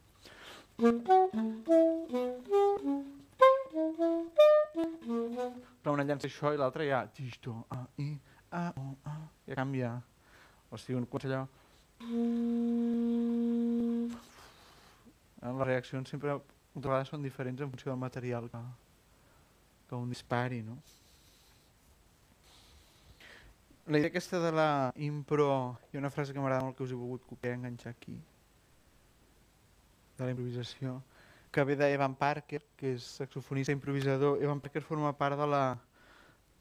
Però 5.82 5.96
una 5.96 6.06
llança 6.06 6.30
això 6.30 6.54
i 6.54 6.60
l'altra 6.62 6.86
ja... 6.86 7.00
I, 7.98 8.12
a, 8.52 8.70
ja 9.48 9.58
canvia. 9.58 9.96
O 10.70 10.78
sigui, 10.78 11.00
un 11.00 11.08
allò... 11.10 11.48
Les 15.48 15.66
reaccions 15.66 16.10
sempre 16.14 16.36
moltes 16.38 16.92
vegades 16.92 17.10
són 17.10 17.26
diferents 17.26 17.62
en 17.62 17.74
funció 17.74 17.90
del 17.90 18.04
material 18.06 18.52
que, 18.54 18.62
que 19.88 19.96
un 19.96 20.10
dispari, 20.10 20.62
no? 20.62 20.78
La 23.88 24.00
idea 24.00 24.10
aquesta 24.12 24.40
de 24.44 24.52
la 24.52 24.92
impro, 25.00 25.80
hi 25.92 25.98
ha 25.98 26.02
una 26.02 26.12
frase 26.12 26.34
que 26.36 26.42
m'agrada 26.44 26.66
molt 26.66 26.76
que 26.76 26.84
us 26.84 26.92
he 26.92 27.00
volgut 27.00 27.24
copiar 27.24 27.56
enganxar 27.56 27.94
aquí, 27.96 28.18
de 30.18 30.26
la 30.26 30.34
improvisació, 30.34 30.98
que 31.52 31.64
ve 31.64 31.78
d'Evan 31.80 32.18
Parker, 32.20 32.60
que 32.76 32.92
és 32.98 33.06
saxofonista 33.22 33.72
i 33.72 33.78
improvisador. 33.78 34.42
Evan 34.44 34.60
Parker 34.60 34.84
forma 34.84 35.14
part 35.16 35.40
de 35.40 35.48
la, 35.48 35.78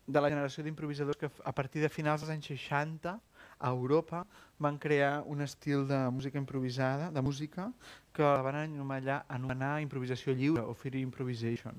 de 0.07 0.23
la 0.23 0.31
generació 0.31 0.63
d'improvisadors 0.63 1.19
que 1.19 1.29
a 1.29 1.53
partir 1.53 1.83
de 1.83 1.91
finals 1.91 2.23
dels 2.23 2.33
anys 2.37 2.53
60 2.55 3.17
a 3.59 3.71
Europa 3.71 4.27
van 4.59 4.79
crear 4.79 5.23
un 5.27 5.43
estil 5.43 5.87
de 5.89 5.99
música 6.11 6.39
improvisada, 6.39 7.11
de 7.11 7.23
música, 7.23 7.73
que 8.13 8.23
la 8.23 8.43
van 8.43 8.57
anomenar, 8.57 9.25
anomenar 9.29 9.81
improvisació 9.81 10.33
lliure 10.33 10.65
o 10.65 10.75
free 10.75 11.05
improvisation. 11.05 11.77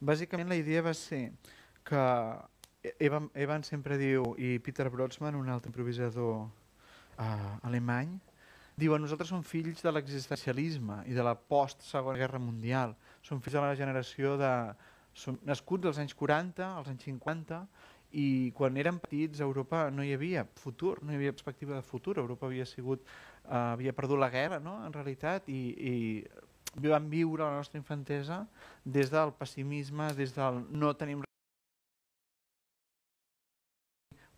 Bàsicament 0.00 0.48
la 0.48 0.60
idea 0.60 0.84
va 0.84 0.94
ser 0.94 1.32
que 1.84 2.04
Evan, 2.98 3.30
Evan 3.34 3.64
sempre 3.64 3.98
diu, 3.98 4.34
i 4.38 4.58
Peter 4.62 4.88
Brodsman, 4.90 5.34
un 5.34 5.48
altre 5.48 5.72
improvisador 5.72 6.44
uh, 6.44 7.66
alemany, 7.66 8.18
diuen 8.78 9.02
nosaltres 9.02 9.32
som 9.32 9.42
fills 9.42 9.82
de 9.82 9.92
l'existencialisme 9.92 11.00
i 11.10 11.16
de 11.16 11.24
la 11.24 11.34
post-segona 11.34 12.20
guerra 12.20 12.38
mundial. 12.38 12.94
Som 13.22 13.42
fills 13.42 13.58
de 13.58 13.64
la 13.64 13.74
generació 13.78 14.36
de... 14.38 14.52
Som 15.18 15.34
nascuts 15.42 15.88
als 15.88 15.98
anys 15.98 16.14
40, 16.14 16.62
als 16.78 16.90
anys 16.92 17.02
50, 17.08 17.64
i 18.12 18.52
quan 18.56 18.76
érem 18.80 18.98
petits 19.02 19.40
a 19.40 19.44
Europa 19.44 19.88
no 19.90 20.04
hi 20.04 20.14
havia 20.16 20.46
futur, 20.56 20.98
no 21.02 21.12
hi 21.12 21.18
havia 21.18 21.34
perspectiva 21.34 21.76
de 21.76 21.82
futur. 21.82 22.18
Europa 22.18 22.46
havia 22.46 22.66
sigut, 22.66 23.04
uh, 23.44 23.74
havia 23.74 23.92
perdut 23.92 24.18
la 24.18 24.30
guerra, 24.30 24.58
no?, 24.60 24.78
en 24.86 24.92
realitat, 24.92 25.48
i, 25.48 25.62
i 25.76 26.86
vam 26.88 27.08
viure 27.10 27.44
la 27.44 27.56
nostra 27.56 27.78
infantesa 27.78 28.46
des 28.84 29.10
del 29.10 29.32
pessimisme, 29.36 30.12
des 30.16 30.34
del 30.36 30.62
no 30.70 30.92
tenim 30.96 31.24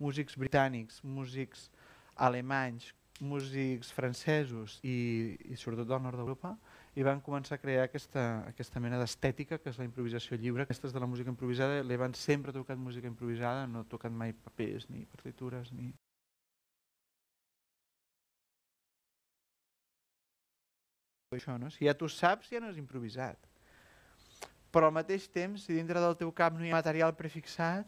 músics 0.00 0.36
britànics, 0.40 1.02
músics 1.04 1.68
alemanys, 2.16 2.94
músics 3.20 3.92
francesos 3.92 4.78
i, 4.82 5.36
i 5.44 5.56
sobretot 5.56 5.88
del 5.88 6.02
nord 6.02 6.16
d'Europa 6.16 6.54
i 6.98 7.04
van 7.06 7.20
començar 7.22 7.56
a 7.56 7.62
crear 7.62 7.84
aquesta, 7.86 8.22
aquesta 8.50 8.80
mena 8.82 8.98
d'estètica 8.98 9.60
que 9.62 9.70
és 9.70 9.78
la 9.78 9.86
improvisació 9.86 10.36
lliure. 10.36 10.64
Aquestes 10.66 10.92
de 10.94 11.02
la 11.02 11.06
música 11.06 11.30
improvisada, 11.30 11.84
l'Evan 11.86 12.16
sempre 12.18 12.50
ha 12.50 12.56
tocat 12.56 12.78
música 12.78 13.06
improvisada, 13.06 13.66
no 13.70 13.84
ha 13.84 13.90
tocat 13.90 14.12
mai 14.12 14.34
papers 14.34 14.88
ni 14.90 15.06
partitures 15.06 15.70
ni... 15.72 15.92
Això, 21.30 21.54
no? 21.62 21.68
Si 21.70 21.86
ja 21.86 21.94
tu 21.94 22.08
saps, 22.10 22.48
ja 22.50 22.58
no 22.58 22.72
és 22.72 22.78
improvisat. 22.80 23.38
Però 24.74 24.88
al 24.90 24.94
mateix 24.94 25.28
temps, 25.30 25.62
si 25.62 25.76
dintre 25.76 26.02
del 26.02 26.16
teu 26.18 26.32
cap 26.34 26.56
no 26.56 26.66
hi 26.66 26.72
ha 26.72 26.80
material 26.80 27.14
prefixat, 27.18 27.86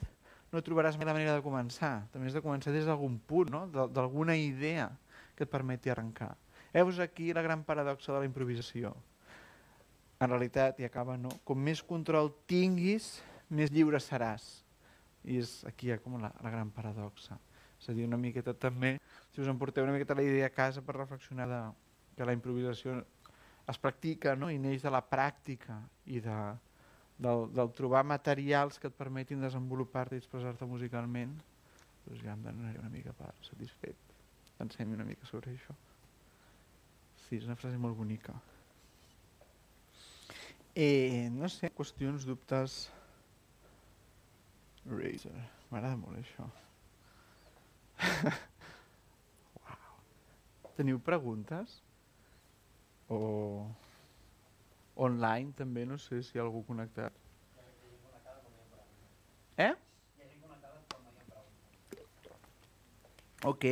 no 0.52 0.62
trobaràs 0.62 0.98
mai 0.98 1.08
la 1.08 1.14
manera 1.16 1.34
de 1.34 1.42
començar. 1.42 2.04
També 2.12 2.30
has 2.30 2.36
de 2.38 2.42
començar 2.44 2.74
des 2.74 2.86
d'algun 2.86 3.16
punt, 3.18 3.50
no? 3.50 3.66
d'alguna 3.66 4.36
idea 4.38 4.90
que 5.34 5.42
et 5.46 5.50
permeti 5.50 5.90
arrencar. 5.90 6.36
Heus 6.72 6.98
aquí 6.98 7.32
la 7.36 7.42
gran 7.44 7.64
paradoxa 7.68 8.14
de 8.14 8.22
la 8.22 8.28
improvisació. 8.28 8.94
En 10.22 10.30
realitat, 10.30 10.78
i 10.80 10.86
acaba, 10.86 11.18
no? 11.20 11.32
com 11.44 11.58
més 11.58 11.82
control 11.84 12.30
tinguis, 12.48 13.18
més 13.52 13.72
lliure 13.74 14.00
seràs. 14.00 14.62
I 15.28 15.36
és 15.42 15.58
aquí 15.68 15.92
ha 15.92 15.98
com 16.00 16.16
la, 16.22 16.32
la 16.42 16.52
gran 16.54 16.70
paradoxa. 16.72 17.36
És 17.76 17.90
a 17.90 17.94
dir, 17.96 18.06
una 18.06 18.16
miqueta 18.16 18.54
també, 18.54 18.94
si 19.34 19.42
us 19.42 19.50
emporteu 19.50 19.84
una 19.84 19.92
miqueta 19.92 20.16
la 20.16 20.24
idea 20.24 20.48
a 20.48 20.54
casa 20.54 20.82
per 20.86 20.96
reflexionar 20.96 21.48
de, 21.50 21.60
que 22.16 22.24
la 22.24 22.34
improvisació 22.36 23.00
es 23.68 23.78
practica 23.78 24.36
no? 24.38 24.50
i 24.50 24.58
neix 24.58 24.86
de 24.86 24.90
la 24.94 25.02
pràctica 25.04 25.80
i 26.06 26.22
de, 26.24 26.38
del, 27.18 27.48
del 27.52 27.72
trobar 27.76 28.04
materials 28.06 28.78
que 28.78 28.88
et 28.88 28.98
permetin 28.98 29.44
desenvolupar-te 29.44 30.16
i 30.16 30.22
expressar-te 30.22 30.68
musicalment, 30.70 31.36
doncs 32.06 32.24
ja 32.24 32.34
em 32.34 32.44
donaré 32.48 32.80
una 32.80 32.90
mica 32.92 33.14
per 33.18 33.34
satisfet. 33.46 34.14
Pensem 34.58 34.94
una 34.94 35.06
mica 35.06 35.26
sobre 35.28 35.52
això. 35.52 35.74
Sí, 37.26 37.38
és 37.38 37.46
una 37.46 37.56
frase 37.56 37.78
molt 37.80 37.96
bonica. 37.96 38.34
Eh, 40.74 41.28
no 41.32 41.48
sé, 41.52 41.70
qüestions, 41.76 42.26
dubtes... 42.28 42.86
Razer, 44.88 45.36
m'agrada 45.70 45.94
molt 46.00 46.18
això. 46.18 46.48
wow. 49.60 50.00
Teniu 50.78 50.98
preguntes? 51.06 51.76
O 53.12 53.20
online 55.06 55.54
també, 55.58 55.84
no 55.86 56.00
sé 56.02 56.22
si 56.22 56.36
hi 56.36 56.40
ha 56.40 56.46
algú 56.46 56.64
connectat. 56.66 57.14
Eh? 59.62 59.74
Ok. 63.44 63.68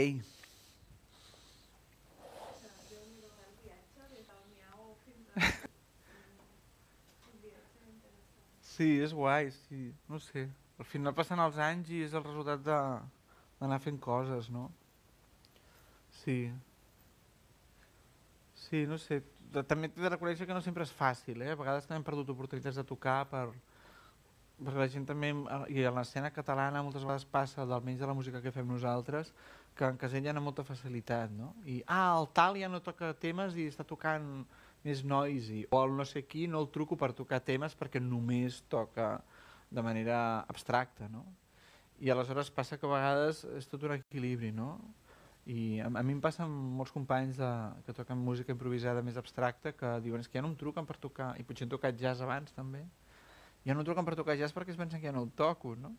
Sí, 8.81 8.94
és 9.05 9.12
guai, 9.12 9.51
sí, 9.52 9.90
no 10.09 10.16
sé. 10.24 10.47
Al 10.81 10.86
final 10.89 11.12
passen 11.12 11.40
els 11.44 11.59
anys 11.61 11.90
i 11.93 11.98
és 12.01 12.15
el 12.16 12.23
resultat 12.24 12.62
d'anar 12.65 13.77
fent 13.85 13.98
coses, 14.01 14.47
no? 14.48 14.70
Sí. 16.23 16.36
Sí, 18.62 18.86
no 18.89 18.97
sé, 19.02 19.19
també 19.69 19.90
t'he 19.90 20.01
de 20.01 20.12
reconèixer 20.15 20.48
que 20.48 20.57
no 20.57 20.62
sempre 20.65 20.86
és 20.89 20.94
fàcil, 20.97 21.44
eh? 21.44 21.51
a 21.52 21.59
vegades 21.61 21.85
també 21.85 21.98
hem 22.01 22.07
perdut 22.09 22.32
oportunitats 22.32 22.81
de 22.81 22.86
tocar 22.89 23.19
per, 23.28 23.43
perquè 24.62 24.81
la 24.81 24.89
gent 24.97 25.05
també, 25.12 25.35
i 25.77 25.85
a 25.85 25.93
l'escena 25.98 26.32
catalana 26.32 26.81
moltes 26.81 27.05
vegades 27.05 27.28
passa, 27.28 27.69
almenys 27.69 28.01
de 28.01 28.09
la 28.09 28.16
música 28.16 28.40
que 28.40 28.55
fem 28.57 28.73
nosaltres, 28.73 29.35
que 29.77 29.93
en 29.93 30.01
casella 30.01 30.32
ha 30.32 30.40
molta 30.40 30.65
facilitat, 30.65 31.36
no? 31.36 31.52
I, 31.69 31.82
ah, 31.85 32.16
el 32.16 32.32
tal 32.32 32.57
ja 32.57 32.73
no 32.73 32.81
toca 32.81 33.12
temes 33.12 33.61
i 33.61 33.69
està 33.69 33.85
tocant 33.85 34.39
més 34.85 35.02
noisy, 35.05 35.66
o 35.70 35.82
el 35.85 35.97
no 35.97 36.07
sé 36.09 36.24
qui 36.24 36.47
no 36.48 36.61
el 36.62 36.70
truco 36.73 36.97
per 36.97 37.12
tocar 37.16 37.43
temes 37.44 37.77
perquè 37.77 38.01
només 38.01 38.62
toca 38.73 39.19
de 39.70 39.82
manera 39.85 40.40
abstracta, 40.48 41.09
no? 41.09 41.24
I 42.01 42.11
aleshores 42.11 42.51
passa 42.51 42.78
que 42.81 42.89
a 42.89 42.94
vegades 42.94 43.44
és 43.59 43.69
tot 43.69 43.85
un 43.85 43.94
equilibri, 43.98 44.51
no? 44.57 44.78
I 45.51 45.81
a, 45.85 45.90
a 45.90 46.02
mi 46.02 46.15
em 46.16 46.23
passa 46.23 46.44
amb 46.47 46.78
molts 46.78 46.93
companys 46.94 47.36
de, 47.40 47.51
que 47.85 47.94
toquen 47.97 48.20
música 48.24 48.55
improvisada 48.55 49.05
més 49.05 49.19
abstracta 49.20 49.73
que 49.77 49.93
diuen 50.05 50.24
és 50.24 50.28
que 50.28 50.40
ja 50.40 50.44
no 50.44 50.52
em 50.52 50.57
truquen 50.57 50.89
per 50.89 50.97
tocar, 51.02 51.35
i 51.40 51.44
potser 51.44 51.66
han 51.66 51.74
tocat 51.77 52.01
jazz 52.01 52.24
abans 52.24 52.57
també, 52.57 52.82
ja 53.66 53.77
no 53.77 53.85
em 53.85 53.89
truquen 53.89 54.07
per 54.07 54.16
tocar 54.16 54.39
jazz 54.40 54.57
perquè 54.57 54.73
es 54.73 54.81
pensen 54.81 55.01
que 55.01 55.11
ja 55.11 55.16
no 55.16 55.27
el 55.27 55.35
toco, 55.36 55.74
no? 55.77 55.93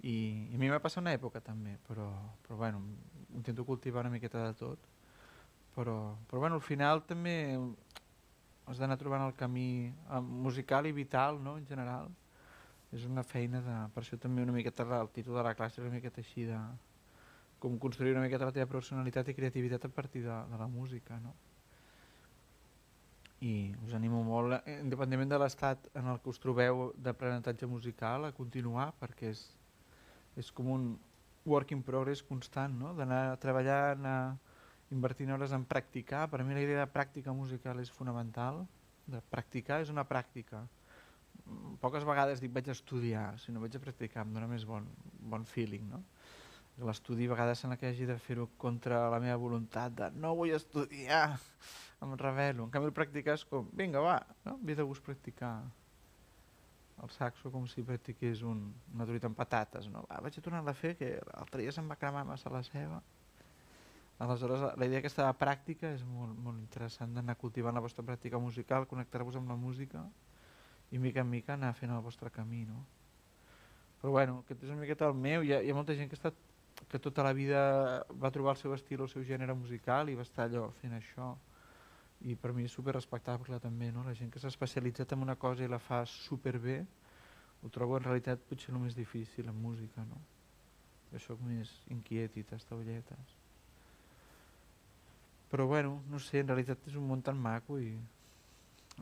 I, 0.00 0.48
i 0.48 0.56
a 0.56 0.58
mi 0.60 0.70
m'ha 0.70 0.80
passat 0.80 1.02
una 1.02 1.12
època 1.12 1.42
també, 1.44 1.76
però, 1.88 2.08
però 2.46 2.56
bueno, 2.62 2.80
intento 3.36 3.66
cultivar 3.68 4.06
una 4.06 4.14
miqueta 4.14 4.46
de 4.46 4.54
tot. 4.56 4.86
Però, 5.74 6.16
però 6.28 6.40
bueno, 6.40 6.56
al 6.56 6.64
final 6.64 7.04
també 7.06 7.34
has 8.70 8.78
d'anar 8.78 8.98
trobant 9.00 9.26
el 9.26 9.34
camí 9.34 9.90
eh, 9.90 10.20
musical 10.20 10.86
i 10.86 10.92
vital, 10.96 11.40
no?, 11.42 11.56
en 11.58 11.66
general. 11.66 12.10
És 12.94 13.04
una 13.06 13.22
feina 13.22 13.60
de... 13.62 13.76
Per 13.94 14.02
això 14.02 14.18
també 14.18 14.42
una 14.42 14.54
miqueta 14.54 14.86
el 14.98 15.10
títol 15.14 15.38
de 15.38 15.44
la 15.46 15.54
classe 15.54 15.80
és 15.80 15.86
una 15.86 15.94
miqueta 15.94 16.22
així 16.22 16.46
de 16.48 16.58
com 17.60 17.76
construir 17.78 18.14
una 18.16 18.24
miqueta 18.24 18.48
la 18.48 18.56
teva 18.56 18.70
personalitat 18.70 19.28
i 19.28 19.36
creativitat 19.36 19.84
a 19.84 19.92
partir 19.92 20.24
de, 20.24 20.36
de 20.50 20.58
la 20.58 20.66
música, 20.66 21.20
no? 21.20 21.34
I 23.44 23.72
us 23.86 23.94
animo 23.96 24.22
molt, 24.24 24.56
eh, 24.64 24.80
independentment 24.80 25.30
de 25.32 25.38
l'estat 25.40 25.86
en 25.96 26.08
el 26.12 26.18
que 26.20 26.32
us 26.32 26.40
trobeu 26.40 26.90
d'aprenentatge 26.96 27.68
musical, 27.68 28.26
a 28.26 28.34
continuar, 28.36 28.90
perquè 29.00 29.30
és, 29.32 29.44
és 30.40 30.50
com 30.56 30.72
un 30.72 30.90
work 31.48 31.72
in 31.72 31.84
progress 31.84 32.22
constant, 32.24 32.74
no? 32.80 32.94
d'anar 32.96 33.38
treballant, 33.40 34.00
anar 34.00 34.49
invertint 34.90 35.32
hores 35.34 35.54
en 35.56 35.64
practicar. 35.64 36.26
Per 36.30 36.42
mi 36.44 36.54
la 36.54 36.64
idea 36.64 36.84
de 36.84 36.92
pràctica 36.92 37.34
musical 37.36 37.80
és 37.82 37.92
fonamental, 37.94 38.64
de 39.10 39.22
practicar 39.32 39.80
és 39.84 39.90
una 39.90 40.06
pràctica. 40.08 40.64
Poques 41.82 42.04
vegades 42.06 42.42
dic 42.42 42.52
vaig 42.54 42.68
a 42.68 42.76
estudiar, 42.76 43.26
si 43.42 43.52
no 43.52 43.62
vaig 43.62 43.76
a 43.76 43.82
practicar 43.82 44.26
em 44.26 44.34
dóna 44.36 44.50
més 44.50 44.66
bon, 44.68 44.86
bon 45.32 45.46
feeling. 45.48 45.88
No? 45.90 46.04
l'estudi 46.80 47.26
a 47.26 47.34
vegades 47.34 47.60
sembla 47.60 47.76
que 47.76 47.90
hagi 47.90 48.06
de 48.08 48.16
fer-ho 48.16 48.46
contra 48.56 49.02
la 49.12 49.18
meva 49.20 49.36
voluntat 49.36 49.92
de 49.96 50.06
no 50.16 50.32
vull 50.38 50.54
estudiar, 50.56 51.36
em 52.00 52.14
revelo. 52.16 52.64
En 52.64 52.72
canvi 52.72 52.88
el 52.88 52.96
practicar 52.96 53.36
és 53.36 53.44
com, 53.44 53.68
vinga 53.76 54.00
va, 54.04 54.16
no? 54.46 54.56
ve 54.64 54.76
de 54.78 54.86
gust 54.86 55.04
practicar 55.04 55.52
el 57.02 57.10
saxo 57.12 57.50
com 57.52 57.66
si 57.68 57.84
practiqués 57.84 58.42
un, 58.44 58.66
una 58.94 59.06
truita 59.08 59.28
amb 59.30 59.36
patates, 59.36 59.88
no? 59.92 60.04
Va, 60.08 60.20
vaig 60.24 60.36
a 60.36 60.42
tornar 60.44 60.60
a 60.68 60.76
fer 60.76 60.94
que 60.98 61.14
l'altre 61.30 61.62
dia 61.62 61.72
se'm 61.72 61.88
va 61.88 61.96
cremar 62.00 62.26
massa 62.28 62.52
la 62.52 62.62
ceba. 62.66 63.00
Aleshores, 64.20 64.60
la 64.76 64.84
idea 64.84 65.00
aquesta 65.00 65.24
de 65.24 65.36
pràctica 65.40 65.90
és 65.96 66.02
molt, 66.04 66.34
molt 66.44 66.60
interessant 66.60 67.14
d'anar 67.16 67.38
cultivant 67.40 67.72
la 67.72 67.80
vostra 67.80 68.04
pràctica 68.04 68.38
musical, 68.38 68.84
connectar-vos 68.90 69.38
amb 69.40 69.48
la 69.48 69.56
música 69.56 70.02
i 70.92 70.98
mica 71.00 71.22
en 71.24 71.30
mica 71.30 71.54
anar 71.54 71.70
fent 71.78 71.94
el 71.94 72.02
vostre 72.04 72.28
camí, 72.34 72.66
no? 72.68 72.82
Però 74.02 74.12
bueno, 74.12 74.42
aquest 74.44 74.66
és 74.66 74.74
una 74.74 74.82
miqueta 74.82 75.08
el 75.08 75.16
meu, 75.16 75.44
hi 75.44 75.54
ha, 75.56 75.62
hi 75.64 75.72
ha 75.72 75.78
molta 75.78 75.96
gent 75.96 76.12
que 76.12 76.18
està 76.20 76.34
que 76.92 77.00
tota 77.00 77.24
la 77.24 77.32
vida 77.32 77.62
va 78.20 78.30
trobar 78.34 78.54
el 78.56 78.60
seu 78.60 78.76
estil, 78.76 79.00
el 79.00 79.08
seu 79.12 79.24
gènere 79.24 79.56
musical 79.56 80.12
i 80.12 80.18
va 80.18 80.28
estar 80.28 80.46
allò 80.46 80.68
fent 80.82 80.96
això 80.96 81.32
i 82.28 82.36
per 82.36 82.52
mi 82.52 82.68
és 82.68 82.76
super 82.76 82.94
respectable 82.96 83.60
també, 83.64 83.88
no? 83.92 84.04
la 84.04 84.12
gent 84.16 84.30
que 84.32 84.40
s'ha 84.40 84.52
especialitzat 84.52 85.16
en 85.16 85.24
una 85.24 85.36
cosa 85.40 85.64
i 85.64 85.72
la 85.72 85.80
fa 85.80 86.04
super 86.04 86.58
bé 86.60 86.82
ho 87.62 87.72
trobo 87.72 87.96
en 87.96 88.04
realitat 88.04 88.44
potser 88.48 88.74
el 88.74 88.80
més 88.84 88.96
difícil 88.96 89.48
en 89.48 89.56
música, 89.56 90.04
no? 90.08 90.20
Jo 91.12 91.20
sóc 91.20 91.40
més 91.44 91.72
inquiet 91.92 92.36
i 92.40 92.44
tastaulletes. 92.48 93.39
Però 95.50 95.66
bueno, 95.66 96.00
no 96.08 96.20
sé, 96.22 96.40
en 96.40 96.50
realitat 96.50 96.86
és 96.86 96.96
un 96.96 97.06
món 97.08 97.22
tan 97.26 97.38
maco 97.38 97.80
i 97.82 97.92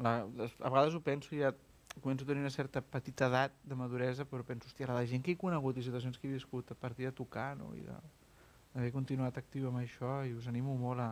la, 0.00 0.22
a 0.24 0.70
vegades 0.70 0.94
ho 0.96 1.02
penso 1.04 1.34
i 1.34 1.42
ja 1.42 1.52
començo 2.00 2.24
a 2.24 2.28
tenir 2.28 2.44
una 2.44 2.50
certa 2.50 2.80
petita 2.80 3.26
edat 3.26 3.54
de 3.64 3.74
maduresa, 3.74 4.24
però 4.24 4.44
penso, 4.46 4.68
hòstia, 4.68 4.86
la 4.92 5.06
gent 5.06 5.24
que 5.24 5.34
he 5.34 5.40
conegut 5.40 5.78
i 5.78 5.84
situacions 5.84 6.18
que 6.18 6.28
he 6.28 6.36
viscut 6.36 6.70
a 6.72 6.76
partir 6.78 7.08
de 7.08 7.12
tocar, 7.12 7.56
no? 7.58 7.72
I 7.76 7.82
d'haver 7.84 8.92
continuat 8.94 9.38
actiu 9.40 9.68
amb 9.68 9.82
això 9.82 10.20
i 10.28 10.34
us 10.36 10.46
animo 10.46 10.76
molt 10.78 11.02
a, 11.02 11.10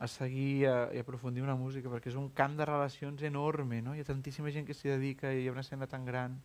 a 0.00 0.08
seguir 0.10 0.66
a, 0.66 0.74
i 0.92 0.98
aprofundir 0.98 1.44
una 1.44 1.56
música 1.56 1.92
perquè 1.92 2.10
és 2.10 2.18
un 2.18 2.30
camp 2.34 2.58
de 2.58 2.66
relacions 2.66 3.22
enorme, 3.22 3.80
no? 3.82 3.94
Hi 3.94 4.02
ha 4.02 4.10
tantíssima 4.10 4.50
gent 4.50 4.66
que 4.66 4.74
s'hi 4.74 4.90
dedica 4.90 5.32
i 5.32 5.44
hi 5.44 5.48
ha 5.48 5.54
una 5.54 5.64
escena 5.64 5.86
tan 5.86 6.04
gran. 6.04 6.40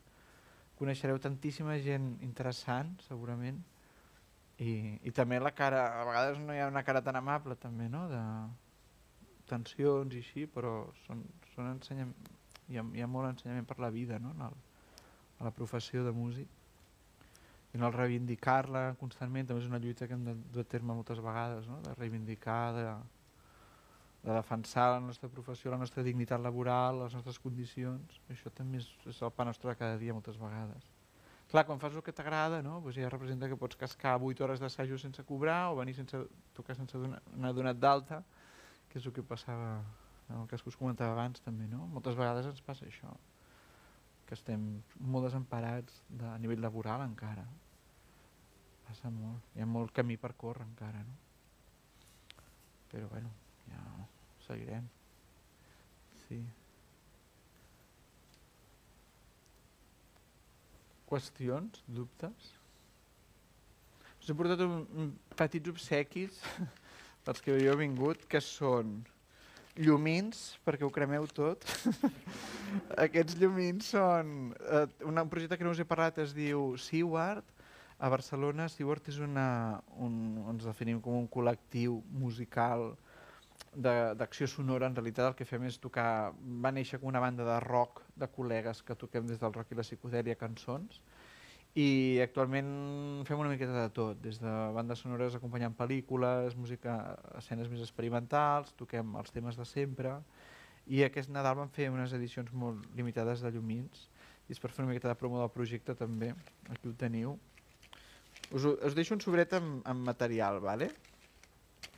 Coneixereu 0.79 1.19
tantíssima 1.19 1.79
gent 1.83 2.13
interessant, 2.23 2.93
segurament. 3.07 3.63
I, 4.59 4.99
i 5.07 5.11
també 5.15 5.39
la 5.39 5.53
cara, 5.55 5.85
a 6.01 6.05
vegades 6.07 6.39
no 6.43 6.55
hi 6.55 6.59
ha 6.59 6.67
una 6.67 6.83
cara 6.83 7.01
tan 7.01 7.15
amable 7.15 7.55
també, 7.55 7.87
no? 7.91 8.05
De 8.11 8.23
tensions 9.49 10.13
i 10.13 10.23
així, 10.23 10.45
però 10.51 10.91
són, 11.05 11.23
són 11.55 11.71
ensenyam... 11.73 12.13
hi, 12.67 12.77
ha, 12.77 12.83
hi 12.83 13.01
ha 13.01 13.07
molt 13.09 13.31
ensenyament 13.31 13.67
per 13.69 13.79
la 13.79 13.91
vida, 13.93 14.19
no? 14.19 14.35
En 14.35 14.47
el, 14.49 14.57
a 15.39 15.47
la 15.47 15.55
professió 15.55 16.03
de 16.03 16.11
músic 16.11 16.59
i 17.73 17.77
no 17.77 17.87
el 17.89 17.93
reivindicar-la 17.93 18.95
constantment 18.99 19.49
també 19.49 19.61
és 19.61 19.69
una 19.69 19.79
lluita 19.81 20.07
que 20.09 20.15
hem 20.17 20.25
de 20.25 20.35
dur 20.53 20.65
a 20.65 20.69
terme 20.69 20.95
moltes 20.95 21.19
vegades, 21.21 21.67
no? 21.69 21.77
de 21.85 21.93
reivindicar, 21.99 22.61
de, 22.73 22.85
de 24.23 24.33
defensar 24.33 24.87
la 24.95 25.03
nostra 25.05 25.29
professió, 25.29 25.69
la 25.69 25.77
nostra 25.77 26.03
dignitat 26.03 26.41
laboral, 26.41 27.03
les 27.03 27.17
nostres 27.17 27.37
condicions. 27.43 28.21
Això 28.33 28.49
també 28.55 28.81
és, 28.81 28.89
és 29.13 29.21
el 29.21 29.35
pa 29.35 29.45
nostre 29.45 29.77
cada 29.77 29.99
dia 30.01 30.15
moltes 30.17 30.41
vegades. 30.41 30.89
Clar, 31.49 31.65
quan 31.65 31.79
fas 31.81 31.95
el 31.97 32.03
que 32.05 32.13
t'agrada, 32.13 32.61
no? 32.61 32.77
pues 32.81 32.93
ja 32.95 33.09
representa 33.09 33.47
que 33.49 33.57
pots 33.57 33.75
cascar 33.75 34.19
8 34.21 34.43
hores 34.45 34.59
d'assajo 34.61 34.99
sense 35.01 35.23
cobrar 35.25 35.71
o 35.71 35.79
venir 35.79 35.95
sense 35.97 36.19
tocar 36.53 36.75
sense 36.77 36.93
donar, 36.97 37.23
anar 37.33 37.53
donat 37.57 37.79
d'alta, 37.81 38.19
que 38.89 38.99
és 38.99 39.07
el 39.09 39.15
que 39.15 39.23
passava 39.25 39.79
en 40.29 40.43
el 40.43 40.45
cas 40.47 40.61
que 40.61 40.69
us 40.69 40.77
comentava 40.77 41.15
abans 41.17 41.41
també. 41.41 41.65
No? 41.65 41.87
Moltes 41.89 42.17
vegades 42.19 42.45
ens 42.45 42.61
passa 42.61 42.85
això, 42.85 43.15
que 44.29 44.37
estem 44.37 44.67
molt 45.01 45.25
desemparats 45.25 46.03
de, 46.05 46.27
a 46.29 46.37
nivell 46.37 46.61
laboral 46.61 47.01
encara. 47.07 47.47
Passa 48.85 49.09
molt, 49.09 49.49
hi 49.57 49.65
ha 49.65 49.69
molt 49.69 49.93
camí 49.93 50.21
per 50.21 50.35
córrer 50.37 50.67
encara. 50.69 51.01
No? 51.01 51.17
Però 52.93 53.09
bueno, 53.09 53.33
ja 53.65 53.81
seguirem. 54.45 54.85
Sí. 56.27 56.43
Qüestions? 61.09 61.81
Dubtes? 61.89 62.49
Us 64.19 64.29
he 64.29 64.35
portat 64.37 64.61
un, 64.61 64.83
un 64.93 65.13
petits 65.39 65.71
obsequis 65.71 66.37
pels 67.25 67.41
que 67.41 67.55
heu 67.55 67.77
vingut, 67.79 68.27
que 68.29 68.41
són 68.43 68.99
llumins, 69.79 70.59
perquè 70.65 70.85
ho 70.85 70.91
cremeu 70.93 71.27
tot. 71.33 71.65
Aquests 73.05 73.37
llumins 73.39 73.93
són... 73.95 74.51
Eh, 74.59 74.85
un 75.07 75.21
projecte 75.31 75.57
que 75.57 75.65
no 75.65 75.73
us 75.73 75.81
he 75.81 75.87
parlat 75.87 76.19
es 76.21 76.35
diu 76.35 76.75
Seward. 76.77 77.47
A 77.99 78.07
Barcelona, 78.11 78.69
Seward 78.71 79.09
és 79.11 79.17
una, 79.23 79.79
un, 79.99 80.13
ens 80.51 80.67
definim 80.67 81.01
com 81.03 81.17
un 81.19 81.27
col·lectiu 81.31 81.99
musical 82.15 82.93
d'acció 83.75 84.47
sonora, 84.47 84.87
en 84.87 84.95
realitat 84.95 85.27
el 85.29 85.35
que 85.37 85.45
fem 85.45 85.65
és 85.67 85.77
tocar, 85.81 86.33
va 86.63 86.71
néixer 86.73 86.99
com 86.99 87.09
una 87.11 87.21
banda 87.21 87.45
de 87.45 87.57
rock 87.65 88.01
de 88.17 88.27
col·legues 88.27 88.81
que 88.85 88.97
toquem 88.97 89.27
des 89.29 89.39
del 89.41 89.53
rock 89.53 89.73
i 89.73 89.77
la 89.77 89.85
psicodèlia 89.85 90.37
cançons 90.39 91.01
i 91.77 92.19
actualment 92.23 92.69
fem 93.27 93.39
una 93.39 93.51
miqueta 93.51 93.75
de 93.75 93.89
tot, 93.93 94.17
des 94.23 94.39
de 94.41 94.53
bandes 94.73 95.03
sonores 95.05 95.35
acompanyant 95.37 95.75
pel·lícules, 95.77 96.57
música, 96.57 96.95
escenes 97.37 97.69
més 97.69 97.83
experimentals, 97.85 98.73
toquem 98.79 99.13
els 99.21 99.35
temes 99.35 99.59
de 99.59 99.67
sempre 99.69 100.17
i 100.89 101.03
aquest 101.05 101.29
Nadal 101.29 101.59
vam 101.59 101.69
fer 101.69 101.91
unes 101.93 102.15
edicions 102.17 102.49
molt 102.51 102.87
limitades 102.97 103.45
de 103.45 103.51
llumins 103.53 104.07
i 104.49 104.55
és 104.55 104.59
per 104.59 104.71
fer 104.73 104.81
una 104.81 104.89
miqueta 104.89 105.11
de 105.11 105.19
promo 105.19 105.37
del 105.43 105.53
projecte 105.53 105.93
també, 105.93 106.33
aquí 106.73 106.89
ho 106.89 106.95
teniu. 106.97 107.37
Us, 108.49 108.65
us 108.65 108.95
deixo 108.97 109.13
un 109.13 109.21
sobret 109.21 109.53
amb, 109.53 109.83
amb 109.85 110.01
material, 110.09 110.57
¿vale? 110.63 110.89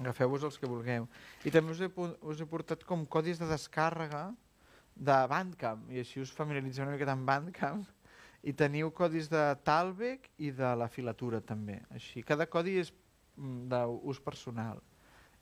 Agafeu-vos 0.01 0.45
els 0.47 0.57
que 0.59 0.69
vulgueu. 0.69 1.07
I 1.45 1.53
també 1.53 1.73
us 1.75 1.81
he, 1.81 1.89
us 2.27 2.41
he 2.41 2.47
portat 2.49 2.85
com 2.87 3.05
codis 3.05 3.41
de 3.41 3.49
descàrrega 3.49 4.29
de 4.95 5.17
Bandcamp, 5.31 5.87
i 5.93 6.01
així 6.01 6.21
us 6.21 6.33
familiaritzeu 6.35 6.85
una 6.85 6.95
miqueta 6.95 7.15
amb 7.15 7.27
Bandcamp, 7.29 7.85
i 8.43 8.53
teniu 8.57 8.89
codis 8.93 9.29
de 9.29 9.41
Talbec 9.65 10.27
i 10.41 10.49
de 10.55 10.71
la 10.77 10.89
filatura 10.89 11.41
també. 11.45 11.77
Així, 11.93 12.23
cada 12.25 12.47
codi 12.49 12.79
és 12.81 12.89
mm, 13.37 13.67
d'ús 13.69 14.21
personal. 14.23 14.81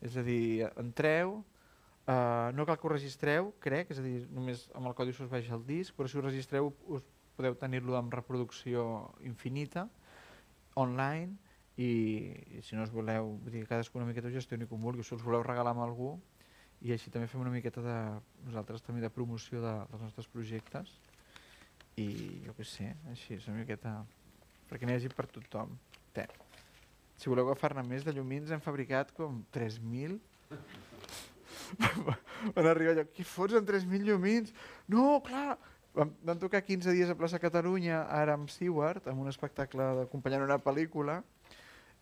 És 0.04 0.18
a 0.20 0.24
dir, 0.24 0.68
entreu, 0.80 1.40
eh, 2.06 2.50
no 2.56 2.66
cal 2.68 2.80
que 2.80 2.88
ho 2.88 2.92
registreu, 2.92 3.54
crec, 3.64 3.94
és 3.96 4.02
a 4.02 4.06
dir, 4.06 4.18
només 4.36 4.68
amb 4.76 4.92
el 4.92 4.96
codi 4.98 5.16
us 5.16 5.32
baixa 5.32 5.56
el 5.56 5.64
disc, 5.68 5.96
però 5.96 6.12
si 6.12 6.20
ho 6.20 6.26
registreu 6.26 6.74
us 6.88 7.08
podeu 7.40 7.56
tenir-lo 7.56 7.96
amb 7.96 8.14
reproducció 8.14 8.84
infinita, 9.24 9.88
online, 10.76 11.38
i, 11.80 12.60
si 12.66 12.76
no 12.76 12.84
us 12.84 12.92
voleu, 12.92 13.38
vull 13.40 13.54
dir, 13.54 13.64
cadascú 13.70 14.00
una 14.00 14.10
miqueta 14.10 14.28
ho 14.28 14.34
gestioni 14.34 14.68
com 14.68 14.82
vulgui, 14.84 15.06
si 15.08 15.16
us 15.16 15.24
voleu 15.24 15.46
regalar 15.46 15.72
amb 15.76 15.86
algú 15.86 16.18
i 16.84 16.92
així 16.96 17.12
també 17.12 17.28
fem 17.28 17.42
una 17.44 17.54
miqueta 17.54 17.84
de 17.84 17.96
nosaltres 18.48 18.84
també 18.84 19.04
de 19.04 19.12
promoció 19.12 19.62
de, 19.64 19.74
dels 19.92 20.04
nostres 20.04 20.28
projectes 20.32 20.92
i 22.00 22.10
jo 22.46 22.56
què 22.58 22.68
sé, 22.68 22.94
així 23.12 23.38
és 23.38 23.48
una 23.48 23.62
miqueta 23.62 23.96
perquè 24.70 24.88
n'hi 24.88 24.98
hagi 24.98 25.12
per 25.16 25.26
tothom. 25.32 25.74
Té. 26.16 26.28
Si 27.20 27.32
voleu 27.32 27.48
agafar-ne 27.48 27.84
més 27.88 28.06
de 28.06 28.14
llumins 28.16 28.52
hem 28.52 28.62
fabricat 28.64 29.12
com 29.16 29.42
3.000 29.56 30.20
van 32.56 32.68
arribar 32.68 32.96
allò, 32.96 33.08
què 33.14 33.26
fots 33.28 33.58
amb 33.60 33.68
3.000 33.68 34.08
llumins? 34.08 34.54
No, 34.92 35.20
clar, 35.26 35.58
vam, 35.96 36.14
vam 36.26 36.40
tocar 36.42 36.64
15 36.66 36.96
dies 36.96 37.12
a 37.12 37.18
plaça 37.20 37.42
Catalunya, 37.42 38.04
ara 38.16 38.36
amb 38.40 38.52
Seward, 38.52 39.08
amb 39.12 39.24
un 39.24 39.32
espectacle 39.32 39.92
d'acompanyant 40.00 40.48
una 40.48 40.60
pel·lícula, 40.64 41.20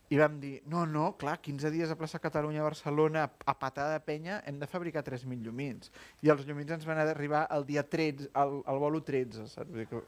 i 0.10 0.18
vam 0.20 0.40
dir, 0.40 0.62
no, 0.72 0.86
no, 0.88 1.18
clar, 1.20 1.42
15 1.44 1.72
dies 1.74 1.92
a 1.92 1.98
plaça 2.00 2.22
Catalunya 2.24 2.62
a 2.64 2.70
Barcelona, 2.70 3.26
a 3.28 3.56
patada 3.60 3.98
de 3.98 4.04
penya, 4.08 4.40
hem 4.48 4.56
de 4.60 4.68
fabricar 4.72 5.04
3.000 5.04 5.44
llumins. 5.44 5.92
I 6.24 6.32
els 6.32 6.48
llumins 6.48 6.72
ens 6.78 6.88
van 6.88 7.00
arribar 7.04 7.44
el 7.52 7.68
dia 7.68 7.84
13, 7.84 8.32
al, 8.32 8.62
al 8.64 8.80
bolo 8.80 9.04
13, 9.04 9.50
saps? 9.52 9.68
Vull 9.68 9.84
dir 9.84 9.90
que, 9.92 10.00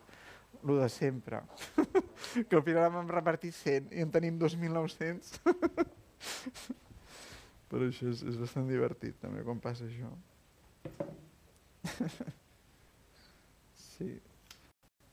el 0.64 0.80
de 0.80 0.90
sempre. 0.94 1.44
que 2.48 2.56
al 2.56 2.64
final 2.64 2.94
vam 2.96 3.12
repartir 3.12 3.52
100 3.52 3.92
i 3.98 4.00
en 4.06 4.12
tenim 4.16 4.40
2.900. 4.40 5.36
Però 7.70 7.86
això 7.86 8.08
és, 8.10 8.24
és 8.26 8.40
bastant 8.40 8.72
divertit 8.72 9.20
també 9.22 9.44
quan 9.46 9.60
passa 9.62 9.86
això. 9.86 10.10
sí. 13.92 14.16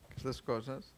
Aquestes 0.06 0.40
coses. 0.46 0.95